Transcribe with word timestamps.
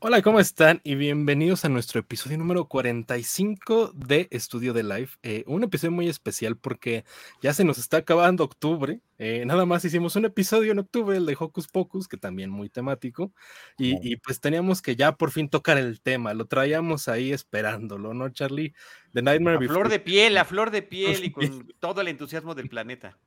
Hola, 0.00 0.22
¿cómo 0.22 0.38
están? 0.38 0.80
Y 0.84 0.94
bienvenidos 0.94 1.64
a 1.64 1.68
nuestro 1.68 1.98
episodio 1.98 2.38
número 2.38 2.68
45 2.68 3.90
de 3.96 4.28
Estudio 4.30 4.72
de 4.72 4.84
Life. 4.84 5.18
Eh, 5.24 5.42
un 5.48 5.64
episodio 5.64 5.90
muy 5.90 6.08
especial 6.08 6.56
porque 6.56 7.04
ya 7.42 7.52
se 7.52 7.64
nos 7.64 7.78
está 7.78 7.96
acabando 7.96 8.44
octubre. 8.44 9.00
Eh, 9.18 9.42
nada 9.44 9.66
más 9.66 9.84
hicimos 9.84 10.14
un 10.14 10.24
episodio 10.24 10.70
en 10.70 10.78
octubre, 10.78 11.16
el 11.16 11.26
de 11.26 11.36
Hocus 11.36 11.66
Pocus, 11.66 12.06
que 12.06 12.16
también 12.16 12.48
muy 12.48 12.68
temático. 12.68 13.32
Y, 13.76 13.96
y, 14.08 14.14
pues 14.18 14.38
teníamos 14.38 14.82
que 14.82 14.94
ya 14.94 15.16
por 15.16 15.32
fin 15.32 15.48
tocar 15.48 15.78
el 15.78 16.00
tema. 16.00 16.32
Lo 16.32 16.46
traíamos 16.46 17.08
ahí 17.08 17.32
esperándolo, 17.32 18.14
¿no, 18.14 18.28
Charlie? 18.28 18.74
The 19.12 19.22
Nightmare 19.22 19.56
a 19.56 19.68
flor 19.68 19.88
de 19.88 20.00
piel, 20.00 20.36
a 20.36 20.44
flor 20.44 20.70
de 20.70 20.82
piel 20.82 21.24
y 21.24 21.30
con 21.30 21.68
todo 21.80 22.00
el 22.00 22.08
entusiasmo 22.08 22.54
del 22.54 22.68
planeta. 22.68 23.18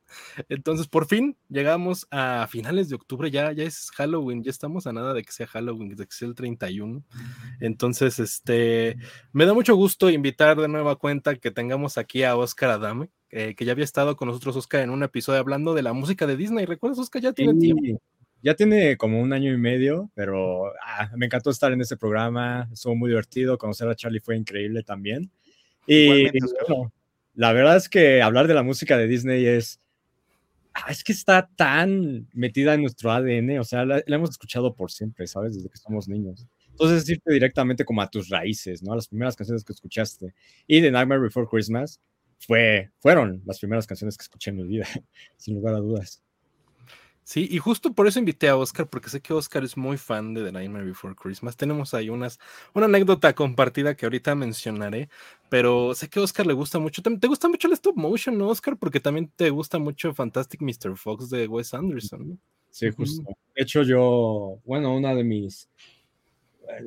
Entonces, 0.49 0.87
por 0.87 1.07
fin 1.07 1.37
llegamos 1.49 2.07
a 2.11 2.47
finales 2.49 2.89
de 2.89 2.95
octubre. 2.95 3.31
Ya, 3.31 3.51
ya 3.51 3.63
es 3.63 3.89
Halloween, 3.91 4.43
ya 4.43 4.51
estamos 4.51 4.87
a 4.87 4.93
nada 4.93 5.13
de 5.13 5.23
que 5.23 5.31
sea 5.31 5.47
Halloween, 5.47 5.95
de 5.95 6.05
que 6.05 6.13
sea 6.13 6.27
el 6.27 6.35
31. 6.35 7.03
Entonces, 7.59 8.19
este, 8.19 8.97
me 9.31 9.45
da 9.45 9.53
mucho 9.53 9.75
gusto 9.75 10.09
invitar 10.09 10.59
de 10.59 10.67
nueva 10.67 10.95
cuenta 10.97 11.35
que 11.35 11.51
tengamos 11.51 11.97
aquí 11.97 12.23
a 12.23 12.35
Oscar 12.35 12.71
Adame, 12.71 13.09
eh, 13.29 13.55
que 13.55 13.65
ya 13.65 13.71
había 13.71 13.85
estado 13.85 14.15
con 14.15 14.27
nosotros, 14.27 14.55
Oscar, 14.55 14.81
en 14.81 14.89
un 14.89 15.03
episodio 15.03 15.39
hablando 15.39 15.73
de 15.73 15.81
la 15.81 15.93
música 15.93 16.27
de 16.27 16.37
Disney. 16.37 16.65
¿Recuerdas, 16.65 16.99
Oscar? 16.99 17.21
Ya 17.21 17.33
tiene 17.33 17.55
tiempo. 17.55 18.01
Ya 18.43 18.55
tiene 18.55 18.97
como 18.97 19.21
un 19.21 19.33
año 19.33 19.53
y 19.53 19.57
medio, 19.57 20.09
pero 20.15 20.73
ah, 20.83 21.11
me 21.15 21.27
encantó 21.27 21.51
estar 21.51 21.71
en 21.71 21.81
ese 21.81 21.95
programa. 21.95 22.67
Estuvo 22.73 22.95
muy 22.95 23.09
divertido. 23.09 23.57
Conocer 23.59 23.87
a 23.87 23.95
Charlie 23.95 24.19
fue 24.19 24.35
increíble 24.35 24.81
también. 24.81 25.31
Y 25.87 26.29
bueno, 26.67 26.93
la 27.33 27.53
verdad 27.53 27.77
es 27.77 27.89
que 27.89 28.21
hablar 28.21 28.47
de 28.47 28.53
la 28.53 28.63
música 28.63 28.97
de 28.97 29.07
Disney 29.07 29.45
es, 29.45 29.79
ah, 30.73 30.89
es 30.89 31.03
que 31.03 31.11
está 31.11 31.49
tan 31.55 32.27
metida 32.33 32.73
en 32.73 32.81
nuestro 32.81 33.11
ADN, 33.11 33.59
o 33.59 33.63
sea, 33.63 33.85
la, 33.85 34.03
hemos 34.05 34.31
escuchado 34.31 34.73
por 34.73 34.91
siempre, 34.91 35.27
¿sabes? 35.27 35.55
Desde 35.55 35.69
que 35.69 35.77
somos 35.77 36.07
niños. 36.07 36.45
Entonces, 36.69 37.07
irte 37.09 37.31
directamente 37.31 37.85
como 37.85 38.01
a 38.01 38.09
tus 38.09 38.29
raíces, 38.29 38.81
¿no? 38.81 38.93
A 38.93 38.95
las 38.95 39.07
primeras 39.07 39.35
canciones 39.35 39.63
que 39.63 39.73
escuchaste. 39.73 40.33
Y 40.67 40.81
The 40.81 40.91
Nightmare 40.91 41.21
Before 41.21 41.47
Christmas 41.49 41.99
fue, 42.39 42.89
fueron 42.99 43.41
las 43.45 43.59
primeras 43.59 43.85
canciones 43.85 44.17
que 44.17 44.23
escuché 44.23 44.51
en 44.51 44.57
mi 44.57 44.63
vida, 44.63 44.87
sin 45.37 45.55
lugar 45.55 45.75
a 45.75 45.79
dudas. 45.79 46.23
Sí, 47.23 47.47
y 47.49 47.59
justo 47.59 47.93
por 47.93 48.07
eso 48.07 48.19
invité 48.19 48.49
a 48.49 48.57
Oscar, 48.57 48.87
porque 48.87 49.09
sé 49.09 49.21
que 49.21 49.33
Oscar 49.33 49.63
es 49.63 49.77
muy 49.77 49.97
fan 49.97 50.33
de 50.33 50.43
The 50.43 50.51
Nightmare 50.51 50.85
Before 50.85 51.15
Christmas. 51.15 51.55
Tenemos 51.55 51.93
ahí 51.93 52.09
unas, 52.09 52.39
una 52.73 52.87
anécdota 52.87 53.33
compartida 53.33 53.95
que 53.95 54.05
ahorita 54.05 54.33
mencionaré, 54.33 55.07
pero 55.49 55.93
sé 55.93 56.09
que 56.09 56.19
a 56.19 56.23
Oscar 56.23 56.47
le 56.47 56.53
gusta 56.53 56.79
mucho. 56.79 57.01
¿Te, 57.01 57.27
gusta 57.27 57.47
mucho 57.47 57.67
el 57.67 57.73
stop 57.73 57.95
motion, 57.95 58.37
no, 58.37 58.49
Oscar? 58.49 58.75
Porque 58.75 58.99
también 58.99 59.31
te 59.35 59.49
gusta 59.51 59.77
mucho 59.77 60.13
Fantastic 60.13 60.61
Mr. 60.61 60.97
Fox 60.97 61.29
de 61.29 61.47
Wes 61.47 61.73
Anderson. 61.73 62.39
Sí, 62.71 62.89
justo. 62.89 63.23
De 63.55 63.61
hecho, 63.61 63.83
yo, 63.83 64.59
bueno, 64.65 64.95
una 64.95 65.13
de 65.13 65.23
mis, 65.23 65.69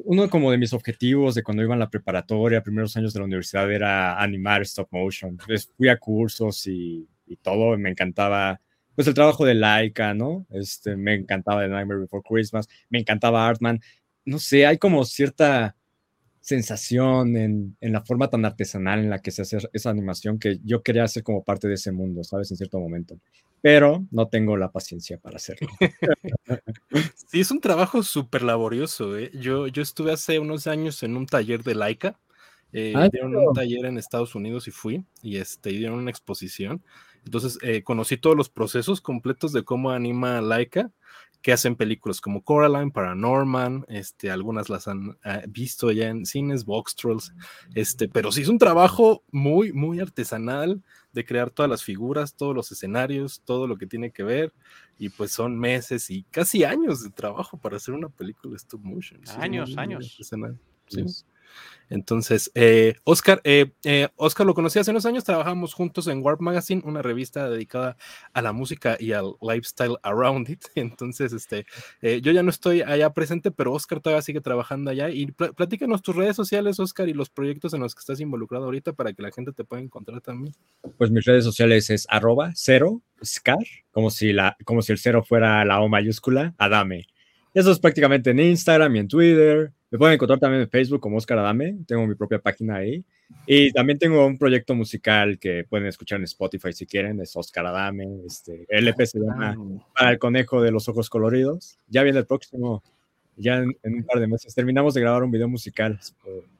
uno 0.04 0.28
como 0.28 0.50
de 0.50 0.58
mis 0.58 0.72
objetivos 0.72 1.36
de 1.36 1.42
cuando 1.42 1.62
iba 1.62 1.74
en 1.74 1.80
la 1.80 1.90
preparatoria, 1.90 2.62
primeros 2.62 2.96
años 2.96 3.12
de 3.12 3.20
la 3.20 3.26
universidad, 3.26 3.70
era 3.70 4.20
animar 4.20 4.62
stop 4.62 4.88
motion. 4.90 5.30
Entonces 5.32 5.70
fui 5.76 5.88
a 5.88 5.98
cursos 5.98 6.66
y, 6.66 7.06
y 7.26 7.36
todo, 7.36 7.78
me 7.78 7.90
encantaba 7.90 8.60
pues 8.94 9.08
el 9.08 9.14
trabajo 9.14 9.44
de 9.44 9.54
Laika, 9.54 10.14
¿no? 10.14 10.46
Este, 10.50 10.96
me 10.96 11.14
encantaba 11.14 11.62
The 11.62 11.68
Nightmare 11.68 12.00
Before 12.00 12.22
Christmas, 12.28 12.68
me 12.90 13.00
encantaba 13.00 13.46
Artman. 13.46 13.80
No 14.24 14.38
sé, 14.38 14.66
hay 14.66 14.78
como 14.78 15.04
cierta 15.04 15.76
sensación 16.40 17.36
en, 17.36 17.76
en, 17.80 17.92
la 17.92 18.02
forma 18.02 18.28
tan 18.28 18.44
artesanal 18.44 19.00
en 19.00 19.10
la 19.10 19.20
que 19.20 19.30
se 19.30 19.42
hace 19.42 19.58
esa 19.72 19.90
animación 19.90 20.38
que 20.38 20.60
yo 20.62 20.82
quería 20.82 21.04
hacer 21.04 21.22
como 21.22 21.42
parte 21.42 21.68
de 21.68 21.74
ese 21.74 21.90
mundo, 21.90 22.22
¿sabes? 22.22 22.50
En 22.50 22.58
cierto 22.58 22.78
momento. 22.78 23.18
Pero 23.62 24.06
no 24.10 24.28
tengo 24.28 24.58
la 24.58 24.70
paciencia 24.70 25.16
para 25.18 25.36
hacerlo. 25.36 25.68
Sí, 27.14 27.40
es 27.40 27.50
un 27.50 27.60
trabajo 27.60 28.02
súper 28.02 28.42
laborioso. 28.42 29.16
¿eh? 29.18 29.30
Yo, 29.34 29.66
yo 29.66 29.82
estuve 29.82 30.12
hace 30.12 30.38
unos 30.38 30.66
años 30.68 31.02
en 31.02 31.16
un 31.16 31.26
taller 31.26 31.64
de 31.64 31.74
Laika. 31.74 32.20
Eh, 32.76 32.92
ah, 32.96 33.08
dieron 33.08 33.36
un 33.36 33.54
taller 33.54 33.86
en 33.86 33.98
Estados 33.98 34.34
Unidos 34.34 34.66
y 34.66 34.72
fui, 34.72 35.04
y 35.22 35.36
este, 35.36 35.70
dieron 35.70 36.00
una 36.00 36.10
exposición. 36.10 36.82
Entonces 37.24 37.56
eh, 37.62 37.82
conocí 37.82 38.16
todos 38.16 38.36
los 38.36 38.50
procesos 38.50 39.00
completos 39.00 39.52
de 39.52 39.62
cómo 39.62 39.92
anima 39.92 40.40
Laika, 40.40 40.90
que 41.40 41.52
hacen 41.52 41.76
películas 41.76 42.20
como 42.20 42.42
Coraline, 42.42 42.90
Paranorman, 42.90 43.84
este, 43.88 44.30
algunas 44.30 44.70
las 44.70 44.88
han 44.88 45.16
eh, 45.24 45.44
visto 45.46 45.92
ya 45.92 46.08
en 46.08 46.26
cines, 46.26 46.64
Box 46.64 46.96
Trolls, 46.96 47.32
este, 47.74 48.08
pero 48.08 48.32
sí 48.32 48.42
es 48.42 48.48
un 48.48 48.58
trabajo 48.58 49.22
muy, 49.30 49.72
muy 49.72 50.00
artesanal 50.00 50.82
de 51.12 51.24
crear 51.24 51.50
todas 51.50 51.70
las 51.70 51.84
figuras, 51.84 52.34
todos 52.34 52.56
los 52.56 52.72
escenarios, 52.72 53.40
todo 53.44 53.68
lo 53.68 53.76
que 53.76 53.86
tiene 53.86 54.10
que 54.10 54.24
ver, 54.24 54.52
y 54.98 55.10
pues 55.10 55.30
son 55.30 55.56
meses 55.58 56.10
y 56.10 56.24
casi 56.24 56.64
años 56.64 57.04
de 57.04 57.10
trabajo 57.10 57.56
para 57.56 57.76
hacer 57.76 57.94
una 57.94 58.08
película 58.08 58.56
stop 58.56 58.80
motion. 58.82 59.20
Años, 59.38 59.76
años. 59.76 60.18
Sí. 60.88 61.04
Entonces, 61.90 62.50
eh, 62.54 62.94
Oscar, 63.04 63.40
eh, 63.44 63.72
eh, 63.84 64.08
Oscar 64.16 64.46
lo 64.46 64.54
conocí 64.54 64.78
hace 64.78 64.90
unos 64.90 65.06
años, 65.06 65.24
trabajamos 65.24 65.74
juntos 65.74 66.06
en 66.06 66.22
Warp 66.22 66.40
Magazine, 66.40 66.82
una 66.84 67.02
revista 67.02 67.48
dedicada 67.48 67.96
a 68.32 68.42
la 68.42 68.52
música 68.52 68.96
y 68.98 69.12
al 69.12 69.34
lifestyle 69.40 69.96
around 70.02 70.48
it. 70.48 70.64
Entonces, 70.74 71.32
este, 71.32 71.66
yo 72.02 72.32
ya 72.32 72.42
no 72.42 72.50
estoy 72.50 72.82
allá 72.82 73.10
presente, 73.10 73.50
pero 73.50 73.72
Oscar 73.72 74.00
todavía 74.00 74.22
sigue 74.22 74.40
trabajando 74.40 74.90
allá. 74.90 75.10
Y 75.10 75.26
pl 75.26 75.52
platícanos 75.54 76.02
tus 76.02 76.16
redes 76.16 76.36
sociales, 76.36 76.80
Oscar, 76.80 77.08
y 77.08 77.12
los 77.12 77.30
proyectos 77.30 77.74
en 77.74 77.80
los 77.80 77.94
que 77.94 78.00
estás 78.00 78.20
involucrado 78.20 78.64
ahorita 78.64 78.92
para 78.92 79.12
que 79.12 79.22
la 79.22 79.30
gente 79.30 79.52
te 79.52 79.64
pueda 79.64 79.82
encontrar 79.82 80.20
también. 80.20 80.54
Pues 80.98 81.10
mis 81.10 81.24
redes 81.24 81.44
sociales 81.44 81.90
es 81.90 82.06
arroba 82.10 82.52
cero 82.54 83.02
scar, 83.24 83.64
como 83.92 84.10
si, 84.10 84.32
la, 84.32 84.56
como 84.64 84.82
si 84.82 84.92
el 84.92 84.98
cero 84.98 85.24
fuera 85.26 85.64
la 85.64 85.80
O 85.80 85.88
mayúscula, 85.88 86.54
Adame. 86.58 87.06
Eso 87.54 87.70
es 87.70 87.78
prácticamente 87.78 88.30
en 88.30 88.40
Instagram 88.40 88.96
y 88.96 88.98
en 88.98 89.08
Twitter. 89.08 89.72
Me 89.94 89.98
pueden 89.98 90.14
encontrar 90.14 90.40
también 90.40 90.62
en 90.62 90.68
Facebook 90.68 90.98
como 90.98 91.18
Oscar 91.18 91.38
Adame, 91.38 91.76
tengo 91.86 92.04
mi 92.04 92.16
propia 92.16 92.40
página 92.40 92.78
ahí. 92.78 93.04
Y 93.46 93.70
también 93.70 93.96
tengo 93.96 94.26
un 94.26 94.36
proyecto 94.36 94.74
musical 94.74 95.38
que 95.38 95.62
pueden 95.70 95.86
escuchar 95.86 96.18
en 96.18 96.24
Spotify 96.24 96.72
si 96.72 96.84
quieren, 96.84 97.20
es 97.20 97.36
Oscar 97.36 97.64
Adame. 97.66 98.08
Este, 98.26 98.66
el 98.70 98.88
EP 98.88 99.06
se 99.06 99.20
llama 99.20 99.56
Para 99.96 100.10
el 100.10 100.18
Conejo 100.18 100.60
de 100.60 100.72
los 100.72 100.88
Ojos 100.88 101.08
Coloridos. 101.08 101.78
Ya 101.86 102.02
viene 102.02 102.18
el 102.18 102.26
próximo, 102.26 102.82
ya 103.36 103.58
en, 103.58 103.76
un 103.84 104.02
par 104.02 104.18
de 104.18 104.26
meses. 104.26 104.52
Terminamos 104.52 104.94
de 104.94 105.00
grabar 105.00 105.22
un 105.22 105.30
video 105.30 105.46
musical, 105.46 106.00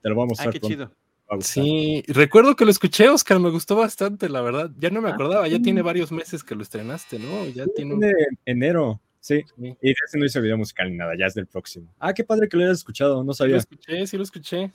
te 0.01 0.09
lo 0.09 0.15
voy 0.15 0.23
a 0.23 0.29
mostrar. 0.29 0.51
Ah, 0.51 0.53
qué 0.53 0.61
chido. 0.61 0.93
Sí, 1.41 2.05
recuerdo 2.07 2.55
que 2.55 2.65
lo 2.65 2.71
escuché, 2.71 3.09
Oscar, 3.09 3.41
me 3.41 3.51
gustó 3.51 3.75
bastante, 3.75 4.29
la 4.29 4.43
verdad. 4.43 4.71
Ya 4.79 4.91
no 4.91 5.03
me 5.03 5.09
ah, 5.09 5.15
acordaba, 5.15 5.49
ya 5.49 5.59
tiene 5.59 5.83
varios 5.83 6.13
meses 6.13 6.45
que 6.45 6.55
lo 6.55 6.63
estrenaste, 6.63 7.19
¿no? 7.19 7.47
Ya 7.49 7.65
tiene 7.75 8.13
enero. 8.45 9.01
Sí, 9.25 9.43
y 9.59 9.91
ese 9.91 10.19
no 10.19 10.27
hice 10.27 10.39
video 10.39 10.59
musical 10.59 10.91
ni 10.91 10.99
nada, 10.99 11.15
ya 11.19 11.25
es 11.25 11.33
del 11.33 11.47
próximo. 11.47 11.89
Ah, 11.99 12.13
qué 12.13 12.25
padre 12.25 12.47
que 12.47 12.59
lo 12.59 12.65
hayas 12.65 12.77
escuchado, 12.77 13.25
no 13.25 13.33
sabía. 13.33 13.55
Lo 13.55 13.61
escuché, 13.61 14.07
sí 14.07 14.19
lo 14.19 14.23
escuché. 14.23 14.71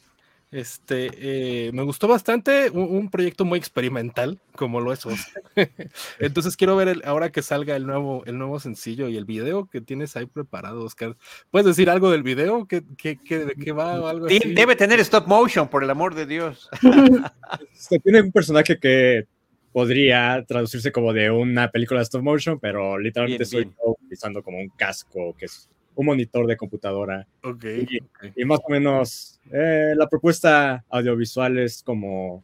Este, 0.49 1.67
eh, 1.67 1.71
me 1.71 1.83
gustó 1.83 2.07
bastante, 2.07 2.71
un, 2.71 3.11
proyecto 3.11 3.45
muy 3.45 3.59
experimental, 3.59 4.39
como 4.55 4.81
lo 4.81 4.91
es 4.91 5.05
Entonces 6.19 6.57
quiero 6.57 6.75
ver 6.75 6.99
ahora 7.05 7.31
que 7.31 7.43
salga 7.43 7.75
el 7.75 7.85
nuevo, 7.85 8.23
el 8.25 8.39
nuevo 8.39 8.59
sencillo 8.59 9.07
y 9.07 9.17
el 9.17 9.25
video 9.25 9.69
que 9.69 9.81
tienes 9.81 10.15
ahí 10.15 10.25
preparado, 10.25 10.83
Oscar. 10.83 11.15
¿Puedes 11.51 11.67
decir 11.67 11.87
algo 11.91 12.09
del 12.09 12.23
video? 12.23 12.65
¿Qué, 12.65 12.81
qué, 12.97 13.19
qué 13.23 13.45
de 13.45 13.53
qué 13.53 13.71
va 13.71 14.01
o 14.01 14.07
algo 14.07 14.25
así? 14.25 14.39
Debe 14.55 14.75
tener 14.75 14.99
stop 15.01 15.27
motion, 15.27 15.67
por 15.67 15.83
el 15.83 15.91
amor 15.91 16.15
de 16.15 16.25
Dios. 16.25 16.67
tiene 18.03 18.21
un 18.21 18.31
personaje 18.31 18.79
que 18.79 19.27
podría 19.71 20.43
traducirse 20.47 20.91
como 20.91 21.13
de 21.13 21.29
una 21.29 21.69
película 21.69 21.99
de 21.99 22.05
stop 22.05 22.23
motion, 22.23 22.59
pero 22.59 22.97
literalmente 22.97 23.43
estoy 23.43 23.71
utilizando 24.09 24.41
como 24.41 24.57
un 24.57 24.69
casco 24.69 25.35
que 25.37 25.45
es 25.45 25.69
un 25.95 26.05
monitor 26.07 26.47
de 26.47 26.57
computadora. 26.57 27.27
Okay, 27.43 27.85
y, 28.35 28.45
más 28.45 28.59
o 28.63 28.71
menos 28.71 29.39
eh, 29.51 29.93
la 29.95 30.07
propuesta 30.07 30.83
audiovisual 30.89 31.59
es 31.59 31.83
como 31.83 32.43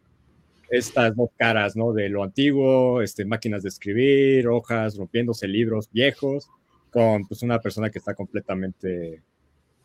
estas 0.70 1.16
dos 1.16 1.30
caras, 1.38 1.76
¿no? 1.76 1.94
De 1.94 2.10
lo 2.10 2.24
antiguo, 2.24 3.02
este, 3.02 3.26
máquinas 3.26 3.64
de 3.64 3.70
escribir, 3.70 4.48
hojas, 4.48 4.98
rompiéndose 4.98 5.48
libros 5.48 5.90
viejos, 5.92 6.50
con 6.92 7.26
pues 7.28 7.44
una 7.44 7.60
persona 7.60 7.90
que 7.90 8.00
está 8.00 8.14
completamente 8.14 9.22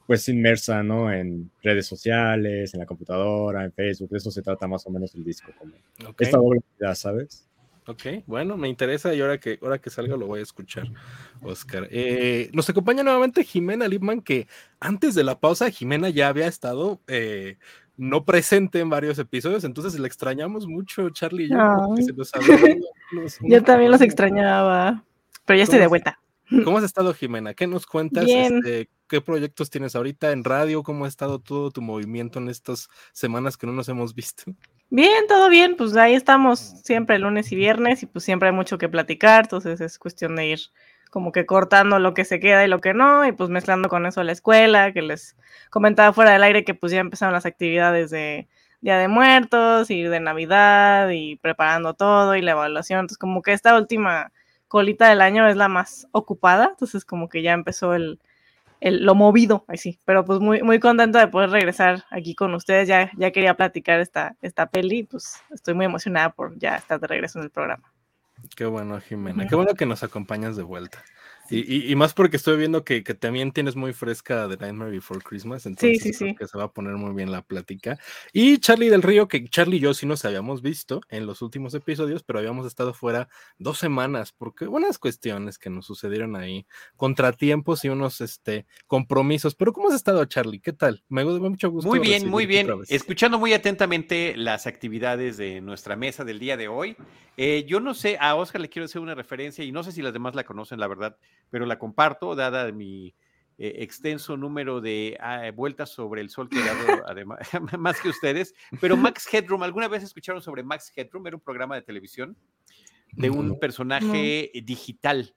pues 0.06 0.28
inmersa, 0.28 0.82
¿no? 0.82 1.12
En 1.12 1.50
redes 1.62 1.87
sociales, 1.87 2.75
en 2.75 2.81
la 2.81 2.87
computadora, 2.87 3.64
en 3.64 3.72
Facebook, 3.72 4.10
de 4.10 4.19
eso 4.19 4.31
se 4.31 4.43
trata 4.43 4.66
más 4.66 4.84
o 4.87 4.90
menos 4.90 5.14
el 5.14 5.22
disco, 5.22 5.52
como 5.56 5.72
esta 6.19 6.38
doble 6.38 6.60
vida, 6.76 6.94
¿sabes? 6.96 7.46
Ok, 7.86 8.02
bueno, 8.26 8.56
me 8.56 8.68
interesa 8.68 9.14
y 9.14 9.20
ahora 9.20 9.38
que, 9.38 9.58
ahora 9.62 9.78
que 9.78 9.90
salga 9.90 10.16
lo 10.16 10.26
voy 10.26 10.40
a 10.40 10.42
escuchar, 10.42 10.86
Oscar. 11.42 11.88
Eh, 11.90 12.50
nos 12.52 12.68
acompaña 12.68 13.02
nuevamente 13.02 13.44
Jimena 13.44 13.88
Lipman, 13.88 14.20
que 14.20 14.46
antes 14.78 15.14
de 15.14 15.24
la 15.24 15.40
pausa, 15.40 15.70
Jimena 15.70 16.10
ya 16.10 16.28
había 16.28 16.46
estado 16.46 17.00
eh, 17.06 17.56
no 17.96 18.24
presente 18.24 18.80
en 18.80 18.90
varios 18.90 19.18
episodios, 19.18 19.64
entonces 19.64 19.98
la 19.98 20.06
extrañamos 20.06 20.66
mucho, 20.66 21.10
Charlie 21.10 21.44
y 21.44 21.48
yo. 21.48 21.56
yo 23.42 23.62
también 23.62 23.90
los 23.90 24.00
extrañaba, 24.00 25.04
pero 25.44 25.56
ya 25.56 25.64
estoy 25.64 25.78
de 25.78 25.86
vuelta. 25.86 26.20
¿Cómo 26.64 26.78
has 26.78 26.84
estado, 26.84 27.14
Jimena? 27.14 27.54
¿Qué 27.54 27.66
nos 27.66 27.86
cuentas? 27.86 28.26
Este, 28.28 28.88
¿Qué 29.08 29.20
proyectos 29.20 29.70
tienes 29.70 29.96
ahorita 29.96 30.32
en 30.32 30.44
radio? 30.44 30.82
¿Cómo 30.82 31.04
ha 31.04 31.08
estado 31.08 31.38
todo 31.40 31.70
tu 31.70 31.82
movimiento 31.82 32.38
en 32.38 32.48
estas 32.48 32.88
semanas 33.12 33.56
que 33.56 33.66
no 33.66 33.72
nos 33.72 33.88
hemos 33.88 34.14
visto? 34.14 34.44
Bien, 34.92 35.28
todo 35.28 35.48
bien, 35.48 35.76
pues 35.76 35.94
ahí 35.96 36.14
estamos 36.14 36.58
siempre 36.82 37.16
lunes 37.20 37.52
y 37.52 37.56
viernes 37.56 38.02
y 38.02 38.06
pues 38.06 38.25
siempre 38.25 38.48
hay 38.48 38.54
mucho 38.54 38.76
que 38.76 38.88
platicar, 38.88 39.44
entonces 39.44 39.81
es 39.81 40.00
cuestión 40.00 40.34
de 40.34 40.46
ir 40.48 40.58
como 41.12 41.31
que 41.31 41.46
cortando 41.46 42.00
lo 42.00 42.12
que 42.12 42.25
se 42.25 42.40
queda 42.40 42.64
y 42.64 42.69
lo 42.69 42.81
que 42.81 42.92
no, 42.92 43.25
y 43.25 43.31
pues 43.31 43.50
mezclando 43.50 43.88
con 43.88 44.04
eso 44.04 44.20
la 44.25 44.32
escuela, 44.32 44.92
que 44.92 45.02
les 45.02 45.37
comentaba 45.70 46.12
fuera 46.12 46.32
del 46.32 46.42
aire 46.42 46.64
que 46.64 46.75
pues 46.75 46.90
ya 46.90 46.98
empezaron 46.98 47.32
las 47.32 47.46
actividades 47.46 48.10
de 48.10 48.48
Día 48.81 48.98
de 48.98 49.06
Muertos 49.06 49.90
y 49.92 50.02
de 50.02 50.19
Navidad 50.19 51.08
y 51.10 51.37
preparando 51.37 51.94
todo 51.94 52.34
y 52.34 52.42
la 52.42 52.50
evaluación, 52.52 52.98
entonces 52.98 53.19
como 53.19 53.42
que 53.42 53.52
esta 53.52 53.76
última 53.78 54.32
colita 54.66 55.08
del 55.08 55.20
año 55.20 55.46
es 55.46 55.54
la 55.56 55.69
más 55.69 56.08
ocupada, 56.10 56.70
entonces 56.70 57.04
como 57.04 57.28
que 57.28 57.42
ya 57.42 57.52
empezó 57.52 57.94
el, 57.94 58.19
el 58.80 59.04
lo 59.04 59.14
movido, 59.14 59.64
ahí 59.68 59.76
sí, 59.76 59.98
pero 60.04 60.24
pues 60.24 60.40
muy, 60.40 60.62
muy 60.62 60.80
contento 60.80 61.18
de 61.18 61.28
poder 61.28 61.50
regresar 61.50 62.04
aquí 62.10 62.34
con 62.34 62.54
ustedes, 62.54 62.88
ya, 62.88 63.10
ya 63.16 63.30
quería 63.30 63.54
platicar 63.54 64.00
esta, 64.00 64.36
esta 64.40 64.66
peli, 64.66 65.04
pues 65.04 65.34
estoy 65.50 65.74
muy 65.74 65.84
emocionada 65.84 66.30
por 66.30 66.58
ya 66.58 66.76
estar 66.76 66.98
de 66.98 67.06
regreso 67.06 67.38
en 67.38 67.44
el 67.44 67.50
programa. 67.50 67.92
Qué 68.56 68.64
bueno, 68.64 68.98
Jimena. 69.00 69.46
Qué 69.46 69.54
bueno 69.54 69.74
que 69.74 69.86
nos 69.86 70.02
acompañas 70.02 70.56
de 70.56 70.62
vuelta. 70.62 71.04
Y, 71.50 71.94
más 71.97 72.14
porque 72.14 72.37
estoy 72.37 72.56
viendo 72.56 72.85
que, 72.85 73.02
también 73.02 73.52
tienes 73.52 73.76
muy 73.76 73.93
fresca 73.93 74.49
The 74.49 74.56
Nightmare 74.56 74.91
Before 74.91 75.20
Christmas, 75.20 75.67
entonces 75.67 76.02
sí, 76.02 76.12
sí, 76.12 76.25
creo 76.25 76.37
que 76.37 76.47
se 76.47 76.58
va 76.58 76.64
a 76.64 76.73
poner 76.73 76.94
muy 76.94 77.14
bien 77.14 77.32
la 77.32 77.43
plática. 77.43 77.99
Y 78.32 78.58
Charlie 78.58 78.88
del 78.88 79.02
Río, 79.02 79.29
que 79.29 79.44
Charlie 79.49 79.76
y 79.76 79.81
yo 79.81 79.94
sí 79.94 80.06
nos 80.06 80.25
habíamos 80.25 80.62
visto 80.62 81.00
en 81.08 81.26
los 81.26 81.43
últimos 81.43 81.75
episodios, 81.75 82.23
pero 82.23 82.38
habíamos 82.38 82.67
estado 82.67 82.94
fuera 82.94 83.29
dos 83.58 83.79
semanas 83.79 84.32
porque 84.32 84.67
unas 84.67 84.99
cuestiones 84.99 85.58
que 85.58 85.70
nos 85.70 85.87
sucedieron 85.87 86.37
ahí, 86.37 86.67
contratiempos 86.97 87.85
y 87.85 87.88
unos 87.88 88.20
este, 88.20 88.67
compromisos. 88.87 89.55
Pero 89.55 89.73
¿cómo 89.73 89.88
has 89.88 89.94
estado, 89.94 90.25
Charlie? 90.25 90.61
¿Qué 90.61 90.73
tal? 90.73 91.02
Me 91.08 91.25
gusta 91.25 91.41
mucho 91.41 91.70
gusto. 91.70 91.88
Muy 91.88 91.99
bien, 91.99 92.29
muy 92.29 92.47
bien. 92.47 92.69
Escuchando 92.88 93.38
muy 93.38 93.52
atentamente 93.52 94.37
las 94.37 94.67
actividades 94.67 95.37
de 95.37 95.61
nuestra 95.61 95.97
mesa 95.97 96.25
del 96.25 96.38
día 96.38 96.56
de 96.56 96.69
hoy. 96.69 96.97
Eh, 97.37 97.64
yo 97.67 97.81
no 97.81 97.94
sé, 97.94 98.19
a 98.20 98.35
Oscar 98.35 98.61
le 98.61 98.69
quiero 98.69 98.85
hacer 98.85 99.00
una 99.00 99.14
referencia 99.14 99.64
y 99.64 99.73
no 99.73 99.82
sé 99.82 99.93
si 99.93 100.02
las 100.02 100.12
demás 100.12 100.35
la 100.35 100.44
conocen, 100.44 100.79
la 100.79 100.88
verdad 100.88 101.17
pero 101.50 101.67
la 101.67 101.79
comparto, 101.79 102.35
dada 102.35 102.70
mi 102.73 103.14
eh, 103.58 103.82
extenso 103.82 104.37
número 104.37 104.81
de 104.81 105.19
ah, 105.20 105.50
vueltas 105.55 105.91
sobre 105.91 106.23
el 106.23 106.31
sol 106.31 106.49
que 106.49 106.58
he 106.58 106.64
dado, 106.64 107.02
además, 107.06 107.38
más 107.79 108.00
que 108.00 108.08
ustedes. 108.08 108.55
Pero 108.81 108.97
Max 108.97 109.29
Headroom, 109.32 109.62
¿alguna 109.62 109.88
vez 109.88 110.02
escucharon 110.02 110.41
sobre 110.41 110.62
Max 110.62 110.93
Headroom? 110.97 111.26
Era 111.26 111.37
un 111.37 111.43
programa 111.43 111.75
de 111.75 111.82
televisión 111.82 112.37
de 113.12 113.29
un 113.29 113.58
personaje 113.58 114.52
digital 114.64 115.35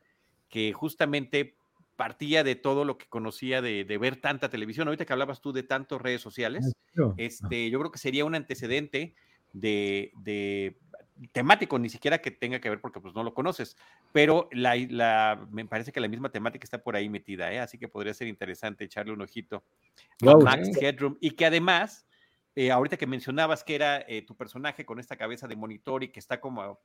que 0.48 0.74
justamente 0.74 1.56
partía 1.96 2.44
de 2.44 2.56
todo 2.56 2.86
lo 2.86 2.98
que 2.98 3.08
conocía 3.08 3.62
de, 3.62 3.84
ver 4.00 4.18
tanta 4.18 4.50
televisión. 4.50 4.88
Ahorita 4.88 5.06
que 5.06 5.14
hablabas 5.14 5.42
tú 5.42 5.52
de 5.52 5.64
tantas 5.64 6.02
redes 6.02 6.22
sociales, 6.22 6.74
este, 7.18 7.70
yo 7.70 7.80
creo 7.80 7.92
que 7.92 8.00
sería 8.00 8.26
un 8.26 8.36
antecedente 8.36 9.16
de, 9.54 10.12
de 10.18 10.78
temático, 11.32 11.80
ni 11.80 11.90
siquiera 11.90 12.20
que 12.20 12.32
tenga 12.32 12.60
que 12.60 12.70
ver 12.70 12.82
porque 12.82 13.00
pues 13.00 13.14
no 13.14 13.24
lo 13.24 13.34
conoces, 13.34 13.78
pero 14.12 14.50
la, 14.52 15.48
me 15.52 15.66
parece 15.66 15.92
que 15.92 16.00
la 16.00 16.08
misma 16.08 16.30
temática 16.30 16.64
está 16.64 16.84
por 16.84 16.96
ahí 16.96 17.10
metida, 17.10 17.52
¿eh? 17.52 17.60
así 17.60 17.78
que 17.78 17.88
podría 17.88 18.14
ser 18.14 18.28
interesante 18.28 18.84
echarle 18.84 19.14
un 19.14 19.22
ojito 19.22 19.64
a 20.26 20.38
Max 20.38 20.70
Headroom 20.80 21.18
y 21.20 21.32
que 21.32 21.46
además, 21.46 22.08
eh, 22.56 22.72
ahorita 22.72 22.98
que 22.98 23.08
mencionabas 23.08 23.64
que 23.64 23.76
era 23.76 24.06
eh, 24.08 24.24
tu 24.24 24.36
personaje 24.36 24.86
con 24.86 25.00
esta 25.00 25.16
cabeza 25.16 25.48
de 25.48 25.56
monitor 25.56 26.04
y 26.04 26.10
que 26.10 26.20
está 26.20 26.40
como 26.40 26.80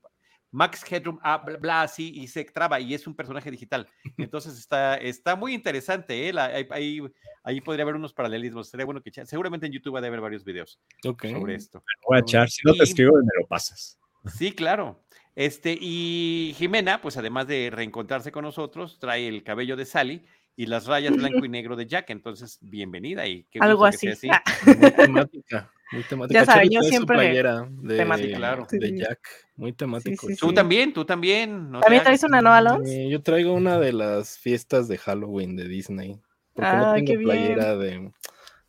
Max 0.50 0.82
Headroom, 0.91 1.19
ah, 1.23 1.44
bla, 1.61 1.82
así, 1.82 2.11
y 2.14 2.26
se 2.26 2.44
traba, 2.44 2.81
y 2.81 2.94
es 2.94 3.06
un 3.06 3.14
personaje 3.14 3.50
digital. 3.50 3.87
Entonces 4.17 4.58
está, 4.58 4.96
está 4.96 5.37
muy 5.37 5.52
interesante, 5.52 6.29
¿eh? 6.29 6.32
ahí, 6.70 7.02
ahí, 7.43 7.61
podría 7.61 7.82
haber 7.82 7.96
unos 7.96 8.14
paralelismos. 8.14 8.69
Sería 8.69 8.87
bueno 8.87 9.02
que 9.02 9.12
seguramente 9.26 9.67
en 9.67 9.73
YouTube 9.73 9.94
va 9.94 10.00
a 10.00 10.06
haber 10.06 10.20
varios 10.20 10.44
videos 10.44 10.81
sobre 11.02 11.55
esto. 11.55 11.82
Voy 12.06 12.17
a 12.17 12.20
echar, 12.20 12.49
si 12.49 12.62
no 12.64 12.73
te 12.73 12.84
escribo, 12.84 13.17
me 13.17 13.41
lo 13.41 13.46
pasas. 13.46 13.99
Sí, 14.29 14.53
claro. 14.53 15.03
Este, 15.39 15.79
y 15.81 16.53
Jimena, 16.59 17.01
pues 17.01 17.17
además 17.17 17.47
de 17.47 17.71
reencontrarse 17.71 18.33
con 18.33 18.45
nosotros, 18.45 18.99
trae 18.99 19.29
el 19.29 19.45
cabello 19.45 19.77
de 19.77 19.85
Sally 19.85 20.25
y 20.57 20.67
las 20.67 20.87
rayas 20.87 21.15
blanco 21.15 21.45
y 21.45 21.49
negro 21.49 21.77
de 21.77 21.87
Jack. 21.87 22.11
Entonces, 22.11 22.59
bienvenida 22.61 23.25
y 23.25 23.47
algo 23.61 23.85
así. 23.87 24.09
Ah. 24.33 24.43
Muy 24.67 24.91
temática, 24.91 25.71
muy 25.93 26.03
temática. 26.03 26.41
Ya 26.41 26.45
sabes, 26.45 26.69
yo 26.71 26.83
siempre 26.83 27.17
playera 27.17 27.69
de, 27.71 27.97
temática. 27.97 28.37
Claro, 28.37 28.67
de 28.69 28.99
Jack, 28.99 29.21
muy 29.55 29.73
temático. 29.73 30.27
tú 30.39 30.53
también, 30.53 30.93
tú 30.93 31.05
también. 31.05 31.71
¿También 31.81 32.03
traes 32.03 32.25
una 32.25 32.43
nueva 32.43 32.59
Alonso? 32.59 32.93
yo 33.09 33.23
traigo 33.23 33.55
una 33.55 33.79
de 33.79 33.93
las 33.93 34.39
fiestas 34.39 34.89
de 34.89 34.99
Halloween 34.99 35.55
de 35.55 35.69
Disney. 35.69 36.21
Porque 36.53 36.73
no 36.73 36.95
tengo 36.95 37.23
playera 37.23 37.77
de, 37.77 38.11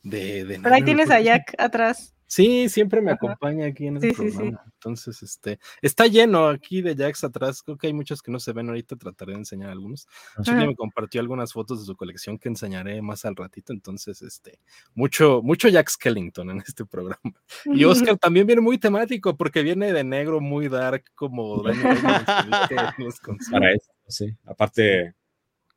de, 0.03 0.45
de 0.45 0.59
Pero 0.59 0.75
ahí 0.75 0.83
tienes 0.83 1.09
a 1.09 1.19
Jack 1.19 1.55
atrás. 1.57 2.15
Sí, 2.29 2.69
siempre 2.69 3.01
me 3.01 3.11
acompaña 3.11 3.65
aquí 3.65 3.87
en 3.87 3.97
el 3.97 4.13
programa. 4.13 4.63
Entonces, 4.75 5.23
este, 5.23 5.57
está 5.81 6.05
lleno 6.05 6.47
aquí 6.47 6.83
de 6.83 6.95
Jacks 6.95 7.23
atrás. 7.23 7.63
Creo 7.63 7.75
que 7.75 7.87
hay 7.87 7.93
muchos 7.93 8.21
que 8.21 8.31
no 8.31 8.39
se 8.39 8.53
ven 8.53 8.69
ahorita. 8.69 8.97
Trataré 8.97 9.31
de 9.31 9.39
enseñar 9.39 9.71
algunos. 9.71 10.07
Chile 10.43 10.67
me 10.67 10.75
compartió 10.75 11.21
algunas 11.21 11.51
fotos 11.53 11.79
de 11.79 11.87
su 11.87 11.95
colección 11.95 12.37
que 12.37 12.47
enseñaré 12.47 13.01
más 13.01 13.25
al 13.25 13.35
ratito. 13.35 13.73
Entonces, 13.73 14.21
este, 14.21 14.59
mucho, 14.93 15.41
mucho 15.41 15.69
Jack 15.69 15.89
Skellington 15.89 16.51
en 16.51 16.59
este 16.59 16.85
programa. 16.85 17.33
Y 17.65 17.83
Oscar 17.85 18.15
también 18.21 18.45
viene 18.45 18.61
muy 18.61 18.77
temático 18.77 19.35
porque 19.35 19.63
viene 19.63 19.91
de 19.91 20.03
negro, 20.03 20.39
muy 20.39 20.69
dark, 20.69 21.05
como 21.15 21.63
Para 23.51 23.71
eso, 23.73 23.91
sí. 24.07 24.37
Aparte, 24.45 25.15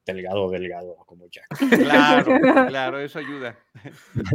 delgado, 0.06 0.50
delgado, 0.50 0.96
como 1.06 1.28
Jack. 1.28 1.46
Claro, 1.82 2.32
claro, 2.68 3.00
eso 3.00 3.18
ayuda. 3.18 3.58